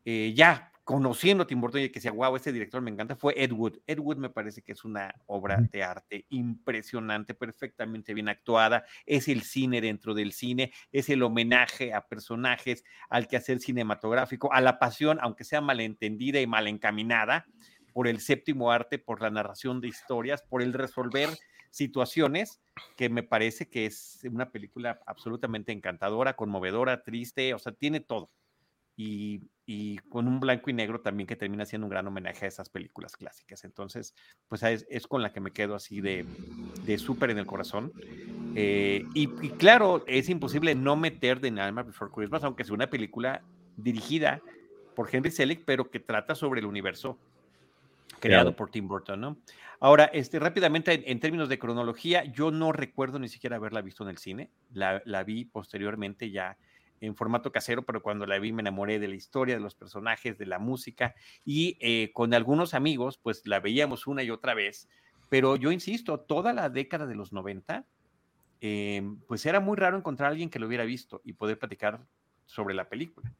eh, 0.05 0.33
ya 0.37 0.71
conociendo 0.85 1.45
a 1.45 1.47
Tim 1.47 1.61
Burton 1.61 1.81
y 1.81 1.89
que 1.89 1.95
decía, 1.95 2.13
wow, 2.13 2.37
este 2.37 2.53
director 2.53 2.81
me 2.83 2.91
encanta, 2.91 3.17
fue 3.17 3.35
Ed 3.43 3.53
Wood. 3.53 3.79
Ed 3.87 3.99
Wood 3.99 4.19
me 4.19 4.29
parece 4.29 4.61
que 4.61 4.73
es 4.73 4.85
una 4.85 5.15
obra 5.27 5.57
de 5.73 5.83
arte 5.83 6.27
impresionante, 6.29 7.35
perfectamente 7.35 8.13
bien 8.13 8.29
actuada. 8.29 8.85
Es 9.07 9.27
el 9.29 9.43
cine 9.43 9.81
dentro 9.81 10.13
del 10.13 10.33
cine, 10.33 10.73
es 10.93 11.09
el 11.09 11.23
homenaje 11.23 11.95
a 11.95 12.07
personajes, 12.07 12.85
al 13.09 13.27
quehacer 13.27 13.61
cinematográfico, 13.61 14.53
a 14.53 14.61
la 14.61 14.79
pasión, 14.79 15.19
aunque 15.23 15.45
sea 15.45 15.63
malentendida 15.63 16.41
y 16.41 16.47
mal 16.47 16.69
encaminada, 16.69 17.47
por 17.95 18.07
el 18.07 18.21
séptimo 18.21 18.71
arte, 18.71 18.99
por 18.99 19.23
la 19.23 19.31
narración 19.31 19.81
de 19.81 19.89
historias, 19.89 20.43
por 20.43 20.63
el 20.63 20.75
resolver 20.75 21.31
situaciones, 21.75 22.61
que 22.97 23.09
me 23.09 23.25
parece 23.25 23.69
que 23.69 23.87
es 23.87 24.21
una 24.31 24.51
película 24.51 25.01
absolutamente 25.07 25.73
encantadora, 25.73 26.37
conmovedora, 26.37 27.03
triste, 27.03 27.53
o 27.53 27.59
sea, 27.59 27.73
tiene 27.73 28.01
todo 28.01 28.31
y, 28.97 29.99
con 30.09 30.29
un 30.29 30.41
blanco 30.41 30.71
y 30.71 30.73
negro 30.73 31.01
también 31.01 31.27
que 31.27 31.37
termina 31.37 31.65
siendo 31.65 31.87
un 31.87 31.91
gran 31.91 32.07
homenaje 32.07 32.45
a 32.45 32.49
esas 32.49 32.69
películas 32.69 33.17
clásicas. 33.17 33.65
Entonces, 33.65 34.15
pues 34.47 34.63
es, 34.63 35.07
con 35.09 35.23
la 35.23 35.33
que 35.33 35.41
me 35.41 35.51
quedo 35.51 35.75
así 35.75 36.01
de, 36.01 36.25
de 36.85 36.99
súper 36.99 37.31
en 37.31 37.39
el 37.39 37.47
corazón. 37.47 37.93
Eh, 38.55 39.05
y, 39.15 39.27
claro, 39.51 40.05
es 40.07 40.29
imposible 40.29 40.75
no 40.75 40.97
meter 40.97 41.41
The 41.41 41.51
Nightmare 41.51 41.89
Before 41.89 42.13
Christmas, 42.13 42.45
aunque 42.45 42.65
sea 42.65 42.75
una 42.75 42.91
película 42.91 43.43
dirigida 43.77 44.41
por 44.95 45.09
Henry 45.13 45.31
Selick, 45.31 45.65
pero 45.65 45.91
que 45.91 45.99
trata 45.99 46.35
sobre 46.35 46.61
el 46.61 46.67
universo 46.67 47.19
creado 48.21 48.57
por 48.57 48.71
Tim 48.71 48.89
Burton, 48.89 49.21
¿no? 49.21 49.37
Ahora, 49.81 50.05
este, 50.07 50.39
rápidamente, 50.39 51.11
en, 51.11 51.21
términos 51.21 51.49
de 51.49 51.59
cronología, 51.59 52.25
yo 52.25 52.51
no 52.51 52.73
recuerdo 52.73 53.19
ni 53.19 53.29
siquiera 53.29 53.57
haberla 53.57 53.83
visto 53.83 54.03
en 54.03 54.11
el 54.11 54.19
cine, 54.19 54.51
la, 54.73 55.03
la 55.05 55.25
vi 55.25 55.45
posteriormente 55.45 56.31
ya 56.31 56.57
en 57.01 57.17
formato 57.17 57.53
casero, 57.53 57.85
pero 57.85 58.03
cuando 58.03 58.27
la 58.27 58.39
vi 58.39 58.53
me 58.53 58.63
enamoré 58.63 58.99
de 58.99 59.09
la 59.09 59.15
historia, 59.15 59.55
de 59.55 59.61
los 59.61 59.75
personajes, 59.75 60.39
de 60.39 60.47
la 60.47 60.59
música 60.59 61.15
y 61.45 61.77
eh, 61.81 62.11
con 62.13 62.35
algunos 62.35 62.75
amigos, 62.75 63.19
pues 63.19 63.47
la 63.47 63.61
veíamos 63.61 64.07
una 64.07 64.23
y 64.23 64.31
otra 64.31 64.55
vez. 64.55 64.89
Pero 65.29 65.57
yo 65.57 65.73
insisto, 65.73 66.21
toda 66.21 66.53
la 66.53 66.71
década 66.71 67.07
de 67.07 67.15
los 67.15 67.33
90, 67.33 67.87
em, 68.61 69.19
pues 69.27 69.45
era 69.47 69.61
muy 69.61 69.77
raro 69.77 69.97
encontrar 69.97 70.29
a 70.29 70.31
alguien 70.31 70.51
que 70.51 70.59
lo 70.59 70.67
hubiera 70.67 70.85
visto 70.85 71.21
y 71.25 71.35
poder 71.35 71.59
platicar 71.59 72.07
sobre 72.47 72.75
la 72.75 72.89
película. 72.89 73.33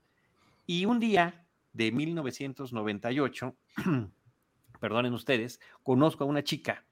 Y 0.67 0.87
un 0.87 0.99
día 0.99 1.47
de 1.73 1.93
1998, 1.93 3.57
perdonen 4.85 5.15
ustedes, 5.15 5.61
conozco 5.83 6.25
a 6.25 6.27
una 6.27 6.45
chica 6.45 6.85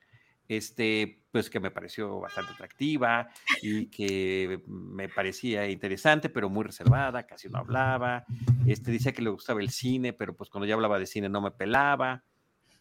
este, 0.49 1.23
pues 1.31 1.51
que 1.51 1.61
me 1.61 1.71
pareció 1.71 2.21
bastante 2.21 2.53
atractiva 2.53 3.29
y 3.61 3.87
que 3.87 4.63
me 4.67 5.09
parecía 5.09 5.69
interesante, 5.69 6.29
pero 6.29 6.49
muy 6.49 6.65
reservada, 6.65 7.27
casi 7.27 7.49
no 7.49 7.59
hablaba. 7.59 8.25
Este, 8.67 8.91
decía 8.91 9.13
que 9.13 9.23
le 9.23 9.31
gustaba 9.31 9.61
el 9.61 9.71
cine, 9.71 10.13
pero 10.13 10.35
pues 10.35 10.51
cuando 10.51 10.67
ya 10.67 10.75
hablaba 10.75 10.99
de 10.99 11.07
cine 11.07 11.29
no 11.29 11.41
me 11.41 11.51
pelaba. 11.51 12.25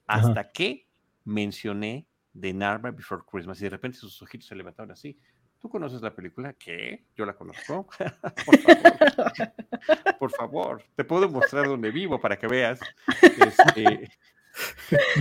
Hasta 0.08 0.52
que 0.52 0.88
mencioné 1.24 2.08
The 2.38 2.54
Nightmare 2.54 2.96
Before 2.96 3.24
Christmas 3.30 3.62
y 3.62 3.66
de 3.66 3.70
repente 3.70 3.98
sus 3.98 4.22
ojitos 4.22 4.48
se 4.48 4.56
levantaron 4.56 4.92
así. 4.92 5.18
¿Tú 5.60 5.70
conoces 5.70 6.02
la 6.02 6.14
película? 6.14 6.54
¿Qué? 6.54 7.06
Yo 7.16 7.26
la 7.26 7.34
conozco. 7.34 7.88
por 8.46 8.60
favor. 8.60 8.82
Por 10.20 10.32
favor. 10.32 10.84
Te 10.96 11.04
puedo 11.04 11.30
mostrar 11.30 11.68
donde 11.68 11.92
vivo 11.92 12.20
para 12.20 12.38
que 12.38 12.48
veas. 12.48 12.80
Este, 13.22 14.10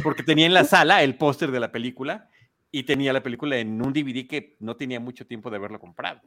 porque 0.03 0.23
tenía 0.23 0.47
en 0.47 0.55
la 0.55 0.65
sala 0.65 1.03
el 1.03 1.17
póster 1.17 1.51
de 1.51 1.61
la 1.61 1.71
película 1.73 2.29
y 2.71 2.85
tenía 2.85 3.13
la 3.13 3.23
película 3.23 3.57
en 3.59 3.81
un 3.83 3.93
DVD 3.93 4.27
que 4.27 4.57
no 4.61 4.77
tenía 4.77 5.01
mucho 5.01 5.27
tiempo 5.27 5.51
de 5.51 5.57
haberlo 5.57 5.79
comprado. 5.81 6.21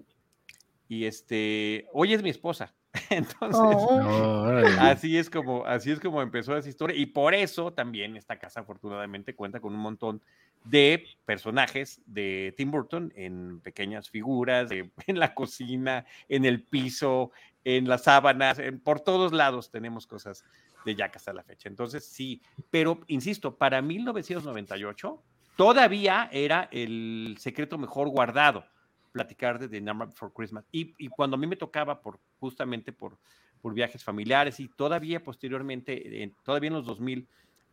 Y 0.90 1.06
este, 1.06 1.88
hoy 1.94 2.14
es 2.14 2.22
mi 2.22 2.30
esposa. 2.30 2.74
Entonces, 3.10 3.60
Oh. 3.62 4.52
así 4.80 5.18
es 5.18 5.30
como, 5.30 5.66
así 5.66 5.92
es 5.92 6.00
como 6.00 6.22
empezó 6.22 6.56
esa 6.58 6.70
historia. 6.70 6.96
Y 6.98 7.06
por 7.08 7.34
eso 7.34 7.72
también 7.74 8.16
esta 8.18 8.38
casa, 8.38 8.60
afortunadamente, 8.60 9.34
cuenta 9.36 9.60
con 9.60 9.74
un 9.74 9.80
montón 9.80 10.22
de 10.66 11.04
personajes 11.26 12.02
de 12.06 12.54
Tim 12.56 12.72
Burton 12.72 13.12
en 13.16 13.60
pequeñas 13.62 14.10
figuras, 14.10 14.70
de- 14.70 14.92
en 15.08 15.20
la 15.20 15.34
cocina, 15.34 16.06
en 16.30 16.46
el 16.46 16.62
piso, 16.62 17.32
en 17.64 17.88
las 17.88 18.04
sábanas, 18.04 18.60
en- 18.60 18.80
por 18.80 19.00
todos 19.00 19.32
lados 19.34 19.72
tenemos 19.72 20.06
cosas 20.06 20.44
de 20.86 20.96
Jack 20.96 21.16
hasta 21.18 21.34
la 21.34 21.44
fecha. 21.44 21.70
Entonces, 21.70 22.06
sí, 22.06 22.42
pero 22.70 23.00
insisto, 23.08 23.56
para 23.58 23.82
1998 23.82 25.22
todavía 25.56 26.30
era 26.32 26.68
el 26.72 27.36
secreto 27.40 27.78
mejor 27.78 28.10
guardado 28.10 28.66
platicar 29.12 29.60
de 29.60 29.70
The 29.70 29.82
Number 29.82 30.08
Before 30.08 30.32
Christmas. 30.36 30.66
Y, 30.72 30.94
y 30.98 31.08
cuando 31.08 31.36
a 31.36 31.40
mí 31.40 31.46
me 31.46 31.56
tocaba, 31.56 32.02
por, 32.02 32.20
justamente 32.40 32.92
por, 32.92 33.18
por 33.62 33.74
viajes 33.74 34.04
familiares 34.04 34.60
y 34.60 34.68
todavía 34.70 35.24
posteriormente, 35.24 36.24
en- 36.24 36.36
todavía 36.44 36.70
en 36.70 36.74
los 36.74 36.86
2000, 36.86 37.28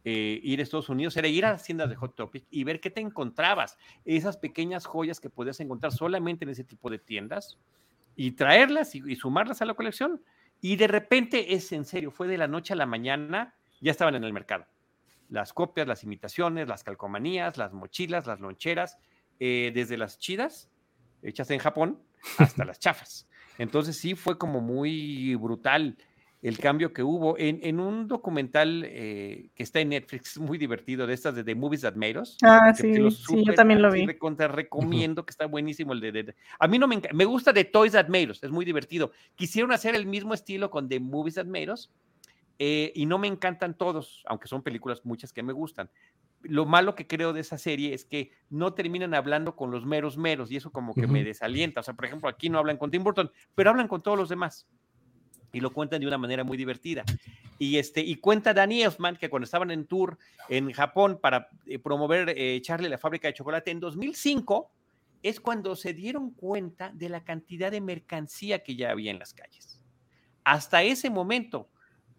eh, 0.04 0.40
ir 0.42 0.60
a 0.60 0.62
Estados 0.62 0.88
Unidos 0.88 1.16
era 1.16 1.28
ir 1.28 1.44
a 1.44 1.52
las 1.52 1.62
tiendas 1.64 1.88
de 1.90 1.96
Hot 1.96 2.14
Topic 2.14 2.44
y 2.50 2.64
ver 2.64 2.80
qué 2.80 2.90
te 2.90 3.00
encontrabas, 3.00 3.76
esas 4.04 4.36
pequeñas 4.36 4.86
joyas 4.86 5.20
que 5.20 5.28
podías 5.30 5.60
encontrar 5.60 5.92
solamente 5.92 6.44
en 6.44 6.50
ese 6.50 6.64
tipo 6.64 6.88
de 6.90 6.98
tiendas 6.98 7.58
y 8.16 8.32
traerlas 8.32 8.94
y 8.94 9.16
sumarlas 9.16 9.62
a 9.62 9.66
la 9.66 9.74
colección. 9.74 10.22
Y 10.60 10.76
de 10.76 10.86
repente 10.86 11.54
es 11.54 11.72
en 11.72 11.84
serio, 11.84 12.10
fue 12.10 12.28
de 12.28 12.38
la 12.38 12.48
noche 12.48 12.74
a 12.74 12.76
la 12.76 12.86
mañana, 12.86 13.54
ya 13.80 13.90
estaban 13.90 14.14
en 14.14 14.24
el 14.24 14.32
mercado. 14.32 14.66
Las 15.28 15.52
copias, 15.52 15.86
las 15.86 16.04
imitaciones, 16.04 16.68
las 16.68 16.84
calcomanías, 16.84 17.56
las 17.56 17.72
mochilas, 17.72 18.26
las 18.26 18.40
loncheras, 18.40 18.98
eh, 19.38 19.70
desde 19.74 19.96
las 19.96 20.18
chidas, 20.18 20.70
hechas 21.22 21.50
en 21.50 21.60
Japón, 21.60 22.02
hasta 22.38 22.64
las 22.66 22.78
chafas. 22.78 23.28
Entonces 23.58 23.96
sí 23.96 24.14
fue 24.14 24.38
como 24.38 24.60
muy 24.60 25.34
brutal 25.36 25.96
el 26.42 26.58
cambio 26.58 26.92
que 26.92 27.02
hubo. 27.02 27.36
En, 27.38 27.60
en 27.62 27.80
un 27.80 28.08
documental 28.08 28.82
eh, 28.86 29.50
que 29.54 29.62
está 29.62 29.80
en 29.80 29.90
Netflix, 29.90 30.38
muy 30.38 30.56
divertido, 30.58 31.06
de 31.06 31.14
estas 31.14 31.34
de 31.34 31.44
The 31.44 31.54
Movies 31.54 31.82
That 31.82 31.94
Made 31.96 32.18
Us. 32.18 32.36
Ah, 32.42 32.72
que 32.76 32.82
sí, 32.82 33.10
sí, 33.10 33.44
yo 33.44 33.54
también 33.54 33.82
lo 33.82 33.90
vi. 33.90 34.06
recomiendo, 34.48 35.24
que 35.26 35.30
está 35.30 35.46
buenísimo 35.46 35.92
el 35.92 36.00
de, 36.00 36.12
de- 36.12 36.22
de- 36.24 36.34
A 36.58 36.66
mí 36.68 36.78
no 36.78 36.88
me 36.88 37.00
me 37.12 37.24
gusta 37.24 37.52
de 37.52 37.64
Toys 37.64 37.92
That 37.92 38.08
Made 38.08 38.30
Us, 38.30 38.42
es 38.42 38.50
muy 38.50 38.64
divertido. 38.64 39.12
Quisieron 39.34 39.72
hacer 39.72 39.94
el 39.94 40.06
mismo 40.06 40.34
estilo 40.34 40.70
con 40.70 40.88
The 40.88 41.00
Movies 41.00 41.34
That 41.34 41.46
Made 41.46 41.72
Us, 41.72 41.90
eh, 42.58 42.92
y 42.94 43.06
no 43.06 43.18
me 43.18 43.26
encantan 43.26 43.74
todos, 43.74 44.22
aunque 44.26 44.46
son 44.48 44.62
películas 44.62 45.00
muchas 45.04 45.32
que 45.32 45.42
me 45.42 45.52
gustan. 45.52 45.90
Lo 46.42 46.64
malo 46.64 46.94
que 46.94 47.06
creo 47.06 47.32
de 47.34 47.40
esa 47.40 47.58
serie 47.58 47.92
es 47.94 48.04
que 48.06 48.30
no 48.48 48.72
terminan 48.72 49.12
hablando 49.14 49.56
con 49.56 49.70
los 49.70 49.84
meros 49.84 50.16
meros 50.16 50.50
y 50.50 50.56
eso 50.56 50.70
como 50.70 50.94
que 50.94 51.06
me 51.06 51.22
desalienta. 51.22 51.80
O 51.80 51.82
sea, 51.82 51.92
por 51.94 52.06
ejemplo, 52.06 52.28
aquí 52.30 52.48
no 52.48 52.58
hablan 52.58 52.78
con 52.78 52.90
Tim 52.90 53.02
Burton, 53.04 53.30
pero 53.54 53.68
hablan 53.70 53.88
con 53.88 54.02
todos 54.02 54.16
los 54.18 54.28
demás 54.30 54.66
y 55.52 55.60
lo 55.60 55.72
cuentan 55.72 56.00
de 56.00 56.06
una 56.06 56.18
manera 56.18 56.44
muy 56.44 56.56
divertida. 56.56 57.04
Y, 57.58 57.76
este, 57.76 58.00
y 58.00 58.16
cuenta 58.16 58.54
Danny 58.54 58.82
Elfman 58.82 59.16
que 59.16 59.28
cuando 59.28 59.44
estaban 59.44 59.70
en 59.70 59.86
tour 59.86 60.18
en 60.48 60.72
Japón 60.72 61.18
para 61.20 61.48
eh, 61.66 61.78
promover 61.78 62.32
eh, 62.36 62.60
Charlie 62.62 62.88
la 62.88 62.98
fábrica 62.98 63.28
de 63.28 63.34
chocolate 63.34 63.70
en 63.70 63.80
2005, 63.80 64.70
es 65.22 65.40
cuando 65.40 65.76
se 65.76 65.92
dieron 65.92 66.30
cuenta 66.30 66.90
de 66.94 67.08
la 67.08 67.22
cantidad 67.22 67.70
de 67.70 67.80
mercancía 67.80 68.62
que 68.62 68.76
ya 68.76 68.90
había 68.90 69.10
en 69.10 69.18
las 69.18 69.34
calles. 69.34 69.80
Hasta 70.44 70.82
ese 70.82 71.10
momento, 71.10 71.68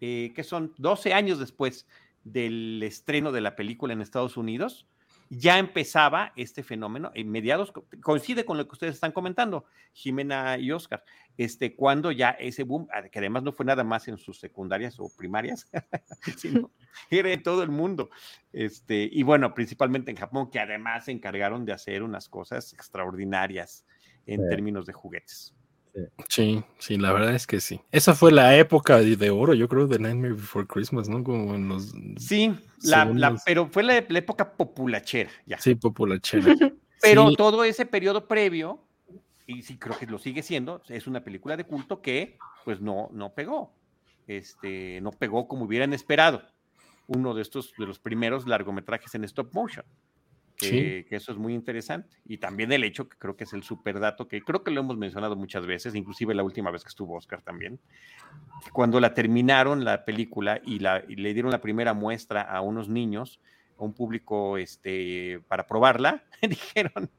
eh, 0.00 0.32
que 0.34 0.44
son 0.44 0.72
12 0.78 1.12
años 1.12 1.38
después 1.38 1.86
del 2.24 2.80
estreno 2.84 3.32
de 3.32 3.40
la 3.40 3.56
película 3.56 3.92
en 3.92 4.00
Estados 4.00 4.36
Unidos, 4.36 4.86
ya 5.34 5.58
empezaba 5.58 6.32
este 6.36 6.62
fenómeno 6.62 7.10
en 7.14 7.30
mediados, 7.30 7.72
co- 7.72 7.86
coincide 8.02 8.44
con 8.44 8.58
lo 8.58 8.66
que 8.66 8.72
ustedes 8.72 8.94
están 8.94 9.12
comentando, 9.12 9.64
Jimena 9.94 10.58
y 10.58 10.70
Oscar, 10.72 11.02
este, 11.38 11.74
cuando 11.74 12.12
ya 12.12 12.30
ese 12.32 12.64
boom, 12.64 12.86
ah, 12.92 13.08
que 13.08 13.18
además 13.18 13.42
no 13.42 13.52
fue 13.52 13.64
nada 13.64 13.82
más 13.82 14.08
en 14.08 14.18
sus 14.18 14.38
secundarias 14.38 15.00
o 15.00 15.10
primarias, 15.16 15.70
sino 16.36 16.70
era 17.10 17.32
en 17.32 17.42
todo 17.42 17.62
el 17.62 17.70
mundo. 17.70 18.10
Este, 18.52 19.08
y 19.10 19.22
bueno, 19.22 19.54
principalmente 19.54 20.10
en 20.10 20.18
Japón, 20.18 20.50
que 20.50 20.60
además 20.60 21.06
se 21.06 21.12
encargaron 21.12 21.64
de 21.64 21.72
hacer 21.72 22.02
unas 22.02 22.28
cosas 22.28 22.72
extraordinarias 22.74 23.86
en 24.26 24.42
Sí. 24.42 24.48
términos 24.50 24.84
de 24.86 24.92
juguetes. 24.92 25.54
Sí, 26.28 26.62
sí, 26.78 26.96
la 26.96 27.12
verdad 27.12 27.34
es 27.34 27.46
que 27.46 27.60
sí. 27.60 27.80
Esa 27.90 28.14
fue 28.14 28.32
la 28.32 28.56
época 28.56 28.98
de, 28.98 29.16
de 29.16 29.30
oro, 29.30 29.52
yo 29.54 29.68
creo, 29.68 29.86
de 29.86 29.98
Nightmare 29.98 30.34
Before 30.34 30.66
Christmas, 30.66 31.08
¿no? 31.08 31.22
Como 31.22 31.54
en 31.54 31.68
los... 31.68 31.92
Sí, 32.18 32.54
la, 32.82 33.04
la- 33.04 33.36
pero 33.44 33.68
fue 33.68 33.82
la, 33.82 34.04
la 34.08 34.18
época 34.18 34.52
populachera, 34.52 35.30
ya. 35.46 35.58
Sí, 35.58 35.74
populachera. 35.74 36.54
Pero 37.00 37.30
Sí, 37.30 37.36
todo 37.36 37.64
ese 37.64 37.84
periodo 37.84 38.28
previo, 38.28 38.80
y 39.44 39.62
sí 39.62 39.76
creo 39.76 39.98
que 39.98 40.06
lo 40.06 40.20
sigue 40.20 40.42
siendo, 40.44 40.80
es 40.88 41.08
una 41.08 41.24
película 41.24 41.56
de 41.56 41.64
culto 41.64 42.00
que 42.00 42.38
pues 42.64 42.80
no, 42.80 43.08
no 43.12 43.34
pegó. 43.34 43.74
Este, 44.28 45.00
no 45.00 45.10
pegó 45.10 45.48
como 45.48 45.64
hubieran 45.64 45.92
esperado. 45.92 46.42
Uno 47.08 47.34
de 47.34 47.42
estos, 47.42 47.74
de 47.76 47.86
los 47.86 47.98
primeros 47.98 48.46
largometrajes 48.46 49.14
en 49.16 49.24
stop 49.24 49.52
motion. 49.52 49.84
Sí. 50.66 51.04
que 51.08 51.16
eso 51.16 51.32
es 51.32 51.38
muy 51.38 51.54
interesante. 51.54 52.16
Y 52.24 52.38
también 52.38 52.72
el 52.72 52.84
hecho, 52.84 53.08
que 53.08 53.16
creo 53.18 53.36
que 53.36 53.44
es 53.44 53.52
el 53.52 53.62
super 53.62 54.00
dato, 54.00 54.28
que 54.28 54.42
creo 54.42 54.62
que 54.62 54.70
lo 54.70 54.80
hemos 54.80 54.96
mencionado 54.96 55.36
muchas 55.36 55.66
veces, 55.66 55.94
inclusive 55.94 56.34
la 56.34 56.42
última 56.42 56.70
vez 56.70 56.82
que 56.82 56.88
estuvo 56.88 57.16
Oscar 57.16 57.42
también, 57.42 57.80
cuando 58.72 59.00
la 59.00 59.14
terminaron 59.14 59.84
la 59.84 60.04
película 60.04 60.60
y, 60.64 60.78
la, 60.78 61.02
y 61.08 61.16
le 61.16 61.32
dieron 61.34 61.50
la 61.50 61.60
primera 61.60 61.94
muestra 61.94 62.42
a 62.42 62.60
unos 62.60 62.88
niños, 62.88 63.40
a 63.78 63.84
un 63.84 63.94
público 63.94 64.56
este, 64.58 65.40
para 65.48 65.66
probarla, 65.66 66.24
dijeron, 66.42 67.10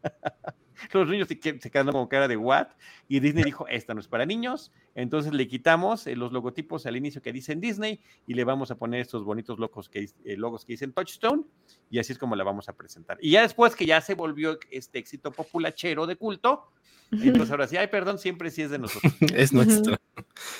los 0.93 1.09
niños 1.09 1.27
se, 1.27 1.35
se 1.59 1.71
quedaron 1.71 1.91
con 1.93 2.07
cara 2.07 2.27
de 2.27 2.37
what, 2.37 2.67
y 3.07 3.19
Disney 3.19 3.43
dijo, 3.43 3.67
esta 3.67 3.93
no 3.93 3.99
es 3.99 4.07
para 4.07 4.25
niños, 4.25 4.71
entonces 4.95 5.33
le 5.33 5.47
quitamos 5.47 6.07
eh, 6.07 6.15
los 6.15 6.31
logotipos 6.31 6.85
al 6.85 6.95
inicio 6.95 7.21
que 7.21 7.33
dicen 7.33 7.59
Disney 7.59 7.99
y 8.27 8.33
le 8.33 8.43
vamos 8.43 8.71
a 8.71 8.75
poner 8.75 9.01
estos 9.01 9.23
bonitos 9.23 9.59
logos 9.59 9.89
que, 9.89 10.09
eh, 10.25 10.37
logos 10.37 10.65
que 10.65 10.73
dicen 10.73 10.93
Touchstone, 10.93 11.43
y 11.89 11.99
así 11.99 12.13
es 12.13 12.17
como 12.19 12.35
la 12.35 12.43
vamos 12.43 12.69
a 12.69 12.73
presentar. 12.73 13.17
Y 13.21 13.31
ya 13.31 13.41
después 13.41 13.75
que 13.75 13.85
ya 13.85 14.01
se 14.01 14.13
volvió 14.15 14.57
este 14.71 14.99
éxito 14.99 15.31
populachero 15.31 16.07
de 16.07 16.15
culto, 16.15 16.69
entonces 17.11 17.51
ahora 17.51 17.67
sí, 17.67 17.77
ay, 17.77 17.87
perdón, 17.87 18.17
siempre 18.17 18.49
sí 18.49 18.63
es 18.63 18.71
de 18.71 18.79
nosotros. 18.79 19.13
es 19.35 19.53
nuestra. 19.53 19.99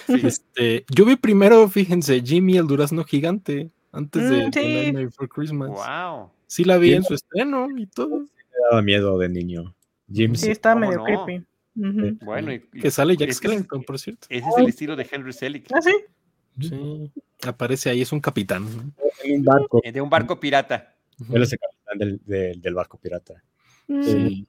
Sí. 0.05 0.22
Este, 0.24 0.86
yo 0.93 1.03
vi 1.05 1.16
primero, 1.16 1.68
fíjense, 1.68 2.22
Jimmy 2.22 2.57
el 2.57 2.68
durazno 2.68 3.03
gigante, 3.03 3.72
antes 3.91 4.30
de, 4.30 4.47
Mm, 4.47 4.51
sí. 4.53 4.59
Nightmare 4.59 5.05
Before 5.05 5.28
Christmas. 5.30 5.70
Wow. 5.70 6.30
Sí 6.45 6.64
la 6.64 6.78
vi 6.78 6.89
Sí. 6.89 6.93
en 6.95 7.03
su 7.03 7.14
estreno 7.16 7.68
y 7.76 7.88
todo. 7.88 8.20
Me 8.20 8.28
daba 8.70 8.82
miedo 8.84 9.18
de 9.18 9.30
niño. 9.30 9.74
Jim 10.12 10.36
Sí, 10.36 10.54
¿cómo 10.56 10.76
medio 10.78 10.97
no? 10.97 11.04
creepy. 11.26 11.45
Bueno, 12.24 12.51
y- 12.54 12.64
y- 12.74 12.80
Que 12.82 12.91
sale 12.91 13.16
Jack 13.18 13.30
es 13.30 13.38
Skellington, 13.38 13.84
por 13.84 13.97
cierto. 13.99 14.28
ese 14.30 14.47
es 14.47 14.58
el 14.58 14.68
estilo 14.68 14.95
de 14.95 15.08
Henry 15.12 15.34
Selick, 15.34 15.68
Ah, 15.74 15.82
sí. 15.82 15.91
Sí, 16.60 17.12
aparece 17.47 17.89
ahí, 17.89 18.01
es 18.04 18.12
un 18.12 18.20
capitán. 18.20 18.64
¿no? 18.64 18.91
En 19.24 19.39
un 19.39 19.43
barco. 19.43 19.82
de 19.84 20.01
un 20.01 20.10
barco 20.10 20.39
pirata. 20.39 20.93
Él 21.32 21.41
es 21.41 21.51
el 21.54 21.60
capitán 21.60 21.97
del, 21.97 22.22
del, 22.26 22.62
del 22.62 22.74
barco 22.76 22.97
pirata. 22.99 23.34
Mm. 23.88 24.04
Sí. 24.04 24.47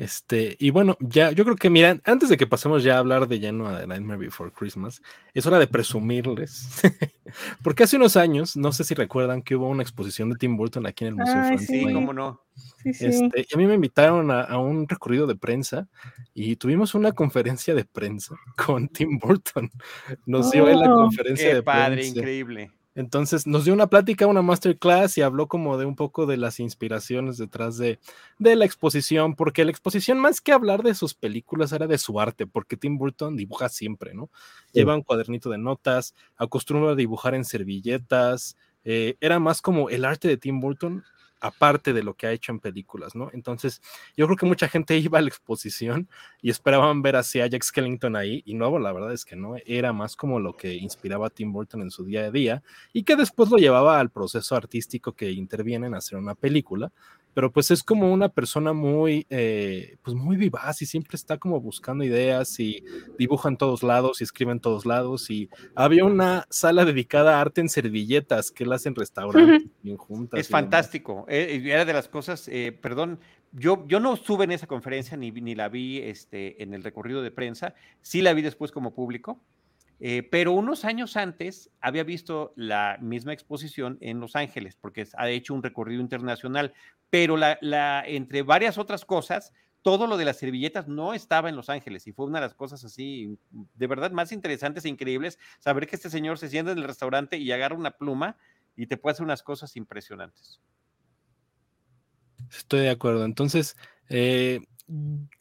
Este, 0.00 0.56
y 0.58 0.70
bueno, 0.70 0.96
ya, 1.00 1.30
yo 1.30 1.44
creo 1.44 1.56
que 1.56 1.68
miran, 1.68 2.00
antes 2.06 2.30
de 2.30 2.38
que 2.38 2.46
pasemos 2.46 2.82
ya 2.82 2.94
a 2.96 3.00
hablar 3.00 3.28
de 3.28 3.38
lleno 3.38 3.68
a 3.68 3.80
The 3.80 3.86
Nightmare 3.86 4.18
Before 4.18 4.50
Christmas, 4.50 5.02
es 5.34 5.44
hora 5.44 5.58
de 5.58 5.66
presumirles. 5.66 6.80
Porque 7.62 7.82
hace 7.82 7.96
unos 7.96 8.16
años, 8.16 8.56
no 8.56 8.72
sé 8.72 8.84
si 8.84 8.94
recuerdan 8.94 9.42
que 9.42 9.56
hubo 9.56 9.68
una 9.68 9.82
exposición 9.82 10.30
de 10.30 10.36
Tim 10.38 10.56
Burton 10.56 10.86
aquí 10.86 11.04
en 11.04 11.08
el 11.08 11.14
Museo 11.16 11.42
Ay, 11.42 11.58
Sí, 11.58 11.92
cómo 11.92 12.14
no. 12.14 12.40
Sí, 12.82 12.94
sí. 12.94 13.06
Este, 13.08 13.46
y 13.50 13.54
a 13.54 13.58
mí 13.58 13.66
me 13.66 13.74
invitaron 13.74 14.30
a, 14.30 14.40
a 14.40 14.56
un 14.58 14.88
recorrido 14.88 15.26
de 15.26 15.36
prensa 15.36 15.86
y 16.32 16.56
tuvimos 16.56 16.94
una 16.94 17.12
conferencia 17.12 17.74
de 17.74 17.84
prensa 17.84 18.34
con 18.56 18.88
Tim 18.88 19.18
Burton. 19.18 19.70
Nos 20.24 20.50
dio 20.50 20.66
él 20.66 20.78
la 20.80 20.90
Oh. 20.94 20.96
conferencia 20.96 21.48
Qué 21.50 21.54
de 21.56 21.62
padre, 21.62 21.96
prensa. 21.96 22.18
increíble. 22.20 22.70
Entonces 22.94 23.46
nos 23.46 23.64
dio 23.64 23.72
una 23.72 23.86
plática, 23.86 24.26
una 24.26 24.42
masterclass 24.42 25.16
y 25.16 25.22
habló 25.22 25.46
como 25.46 25.78
de 25.78 25.86
un 25.86 25.94
poco 25.94 26.26
de 26.26 26.36
las 26.36 26.58
inspiraciones 26.58 27.38
detrás 27.38 27.78
de, 27.78 28.00
de 28.38 28.56
la 28.56 28.64
exposición, 28.64 29.36
porque 29.36 29.64
la 29.64 29.70
exposición 29.70 30.18
más 30.18 30.40
que 30.40 30.52
hablar 30.52 30.82
de 30.82 30.94
sus 30.94 31.14
películas 31.14 31.72
era 31.72 31.86
de 31.86 31.98
su 31.98 32.20
arte, 32.20 32.46
porque 32.46 32.76
Tim 32.76 32.98
Burton 32.98 33.36
dibuja 33.36 33.68
siempre, 33.68 34.12
¿no? 34.14 34.28
Lleva 34.72 34.96
un 34.96 35.02
cuadernito 35.02 35.50
de 35.50 35.58
notas, 35.58 36.14
acostumbra 36.36 36.92
a 36.92 36.96
dibujar 36.96 37.34
en 37.34 37.44
servilletas, 37.44 38.56
eh, 38.84 39.16
era 39.20 39.38
más 39.38 39.62
como 39.62 39.88
el 39.88 40.04
arte 40.04 40.26
de 40.26 40.36
Tim 40.36 40.60
Burton 40.60 41.04
aparte 41.40 41.92
de 41.92 42.02
lo 42.02 42.14
que 42.14 42.26
ha 42.26 42.32
hecho 42.32 42.52
en 42.52 42.60
películas, 42.60 43.14
¿no? 43.14 43.30
Entonces, 43.32 43.80
yo 44.16 44.26
creo 44.26 44.36
que 44.36 44.46
mucha 44.46 44.68
gente 44.68 44.96
iba 44.98 45.18
a 45.18 45.22
la 45.22 45.28
exposición 45.28 46.08
y 46.42 46.50
esperaban 46.50 47.02
ver 47.02 47.16
así 47.16 47.40
a 47.40 47.46
Jack 47.46 47.62
Skellington 47.62 48.16
ahí, 48.16 48.42
y 48.44 48.54
no, 48.54 48.78
la 48.78 48.92
verdad 48.92 49.12
es 49.12 49.24
que 49.24 49.36
no, 49.36 49.56
era 49.66 49.92
más 49.92 50.16
como 50.16 50.38
lo 50.40 50.56
que 50.56 50.74
inspiraba 50.74 51.28
a 51.28 51.30
Tim 51.30 51.52
Burton 51.52 51.82
en 51.82 51.90
su 51.90 52.04
día 52.04 52.26
a 52.26 52.30
día, 52.30 52.62
y 52.92 53.02
que 53.02 53.16
después 53.16 53.50
lo 53.50 53.56
llevaba 53.56 54.00
al 54.00 54.10
proceso 54.10 54.54
artístico 54.56 55.12
que 55.12 55.30
interviene 55.30 55.86
en 55.86 55.94
hacer 55.94 56.18
una 56.18 56.34
película, 56.34 56.92
pero 57.34 57.52
pues 57.52 57.70
es 57.70 57.82
como 57.82 58.12
una 58.12 58.28
persona 58.28 58.72
muy, 58.72 59.26
eh, 59.30 59.96
pues 60.02 60.16
muy 60.16 60.36
vivaz 60.36 60.82
y 60.82 60.86
siempre 60.86 61.16
está 61.16 61.38
como 61.38 61.60
buscando 61.60 62.04
ideas 62.04 62.58
y 62.58 62.84
dibuja 63.18 63.48
en 63.48 63.56
todos 63.56 63.82
lados 63.82 64.20
y 64.20 64.24
escribe 64.24 64.52
en 64.52 64.60
todos 64.60 64.86
lados 64.86 65.30
y 65.30 65.48
había 65.74 66.04
una 66.04 66.46
sala 66.50 66.84
dedicada 66.84 67.38
a 67.38 67.40
arte 67.40 67.60
en 67.60 67.68
servilletas 67.68 68.50
que 68.50 68.64
él 68.64 68.72
hace 68.72 68.88
en 68.88 68.94
restaurantes 68.94 69.68
bien 69.82 69.96
juntas. 69.96 70.40
Es 70.40 70.48
fantástico, 70.48 71.24
eh, 71.28 71.62
era 71.64 71.84
de 71.84 71.92
las 71.92 72.08
cosas, 72.08 72.48
eh, 72.48 72.76
perdón, 72.80 73.20
yo, 73.52 73.84
yo 73.88 74.00
no 74.00 74.14
estuve 74.14 74.44
en 74.44 74.52
esa 74.52 74.66
conferencia 74.66 75.16
ni, 75.16 75.30
ni 75.30 75.54
la 75.54 75.68
vi 75.68 75.98
este, 75.98 76.62
en 76.62 76.74
el 76.74 76.82
recorrido 76.82 77.22
de 77.22 77.30
prensa, 77.30 77.74
sí 78.02 78.22
la 78.22 78.32
vi 78.32 78.42
después 78.42 78.70
como 78.72 78.94
público. 78.94 79.40
Eh, 80.02 80.22
pero 80.22 80.52
unos 80.52 80.86
años 80.86 81.18
antes 81.18 81.70
había 81.80 82.04
visto 82.04 82.54
la 82.56 82.96
misma 83.02 83.34
exposición 83.34 83.98
en 84.00 84.18
Los 84.18 84.34
Ángeles, 84.34 84.74
porque 84.80 85.06
ha 85.14 85.28
hecho 85.28 85.52
un 85.52 85.62
recorrido 85.62 86.00
internacional, 86.00 86.72
pero 87.10 87.36
entre 88.06 88.42
varias 88.42 88.78
otras 88.78 89.04
cosas, 89.04 89.52
todo 89.82 90.06
lo 90.06 90.16
de 90.16 90.24
las 90.24 90.38
servilletas 90.38 90.88
no 90.88 91.14
estaba 91.14 91.48
en 91.48 91.56
Los 91.56 91.68
Ángeles 91.68 92.06
y 92.06 92.12
fue 92.12 92.26
una 92.26 92.38
de 92.38 92.46
las 92.46 92.54
cosas 92.54 92.84
así, 92.84 93.38
de 93.50 93.86
verdad, 93.86 94.10
más 94.12 94.32
interesantes 94.32 94.84
e 94.84 94.88
increíbles, 94.88 95.38
saber 95.58 95.86
que 95.86 95.96
este 95.96 96.10
señor 96.10 96.38
se 96.38 96.48
sienta 96.48 96.72
en 96.72 96.78
el 96.78 96.84
restaurante 96.84 97.38
y 97.38 97.50
agarra 97.50 97.76
una 97.76 97.92
pluma 97.92 98.36
y 98.76 98.86
te 98.86 98.96
puede 98.96 99.12
hacer 99.12 99.24
unas 99.24 99.42
cosas 99.42 99.76
impresionantes. 99.76 100.60
Estoy 102.50 102.80
de 102.80 102.90
acuerdo. 102.90 103.24
Entonces, 103.24 103.76
eh, 104.08 104.60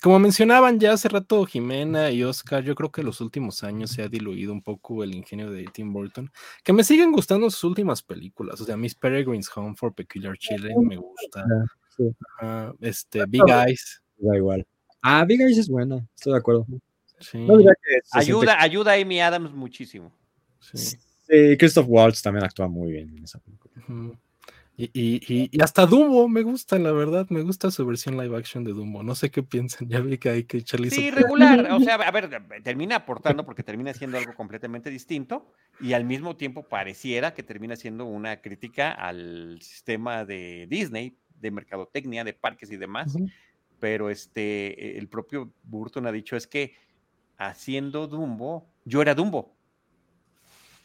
como 0.02 0.20
mencionaban 0.20 0.80
ya 0.80 0.93
hace 0.93 1.10
rato 1.10 1.45
Jimena 1.45 2.12
y 2.12 2.24
Oscar, 2.24 2.64
yo 2.64 2.76
creo 2.76 2.91
que 2.91 3.02
en 3.02 3.08
los 3.08 3.20
últimos 3.20 3.64
años 3.64 3.91
se 3.91 4.04
ha 4.04 4.08
diluido 4.08 4.54
un 4.54 4.62
poco 4.62 5.04
el 5.04 5.16
ingenio 5.16 5.52
de 5.52 5.66
Tim 5.66 5.91
Burton, 5.91 6.30
que 6.64 6.74
me 6.74 6.84
siguen 6.84 7.12
gustando 7.12 7.50
sus 7.50 7.64
últimas 7.64 8.02
películas, 8.04 8.62
o 8.62 8.66
sea, 8.66 8.78
Miss 8.78 8.95
Peregrine's 8.95 9.50
Home 9.56 9.76
for 9.76 9.93
Peculiar 9.93 10.38
Children 10.38 10.88
me 10.88 10.97
gusta, 10.97 11.45
este, 12.80 13.26
Big 13.26 13.41
Eyes. 13.47 14.02
Da 14.18 14.38
igual. 14.38 14.66
Ah, 15.02 15.26
Big 15.26 15.41
Eyes 15.41 15.58
es 15.58 15.70
buena, 15.70 16.06
estoy 16.16 16.34
de 16.34 16.39
acuerdo. 16.39 16.68
ayuda, 18.12 18.62
ayuda 18.62 18.93
a 18.93 19.02
Amy 19.02 19.20
Adams 19.20 19.52
muchísimo. 19.52 20.12
Sí. 20.60 20.97
Christoph 21.58 21.88
Waltz 21.88 22.22
también 22.22 22.45
actúa 22.45 22.68
muy 22.68 22.91
bien 22.91 23.10
en 23.18 23.24
esa 23.24 23.39
película. 23.39 23.74
Y, 24.82 25.61
hasta 25.61 25.86
Dumbo 25.86 26.30
me 26.30 26.41
gusta, 26.41 26.80
la 26.80 26.93
verdad, 26.93 27.27
me 27.30 27.41
gusta 27.41 27.69
su 27.69 27.86
versión 27.86 28.17
live 28.17 28.38
action 28.38 28.63
de 28.63 28.71
Dumbo. 28.71 29.03
No 29.03 29.13
sé 29.13 29.30
qué 29.30 29.43
piensan, 29.43 29.89
ya 29.89 29.99
vi 29.99 30.17
que 30.17 30.30
hay 30.30 30.43
que 30.45 30.59
echarle 30.59 30.89
Sí, 30.89 31.11
regular, 31.11 31.69
o 31.73 31.82
sea, 31.82 31.95
a 31.95 32.11
ver, 32.11 32.30
termina 32.63 32.95
aportando 32.95 33.45
porque 33.45 33.61
termina 33.61 33.93
siendo 33.93 34.17
algo 34.17 34.34
completamente 34.36 34.89
distinto 34.89 35.51
y 35.82 35.91
al 35.91 36.05
mismo 36.05 36.38
tiempo 36.38 36.63
pareciera 36.63 37.34
que 37.34 37.43
termina 37.43 37.75
siendo 37.75 38.05
una 38.05 38.39
crítica 38.39 38.91
al 38.91 39.61
sistema 39.61 40.23
de 40.23 40.65
Disney, 40.69 41.17
de 41.41 41.51
mercadotecnia, 41.51 42.23
de 42.23 42.32
parques 42.32 42.71
y 42.71 42.77
demás. 42.77 43.17
Pero 43.82 44.09
este, 44.09 44.97
el 44.97 45.09
propio 45.09 45.51
Burton 45.63 46.07
ha 46.07 46.11
dicho 46.13 46.38
es 46.38 46.47
que 46.47 46.73
haciendo 47.38 48.07
Dumbo, 48.07 48.69
yo 48.86 49.01
era 49.01 49.13
Dumbo. 49.13 49.53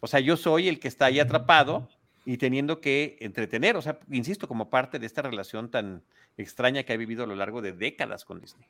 O 0.01 0.09
sea, 0.09 0.19
yo 0.19 0.37
soy 0.37 0.67
el 0.67 0.81
que 0.81 0.89
está 0.89 1.07
ahí 1.07 1.21
atrapado 1.21 1.89
y 2.25 2.39
teniendo 2.39 2.81
que 2.81 3.17
entretener, 3.21 3.77
o 3.77 3.83
sea, 3.83 3.99
insisto, 4.11 4.49
como 4.49 4.71
parte 4.71 4.99
de 4.99 5.07
esta 5.07 5.23
relación 5.23 5.71
tan 5.71 6.03
extraña 6.37 6.83
que 6.83 6.93
ha 6.93 6.97
vivido 6.97 7.25
a 7.25 7.27
lo 7.27 7.37
largo 7.37 7.63
de 7.63 7.73
décadas 7.73 8.25
con 8.25 8.41
Disney. 8.41 8.67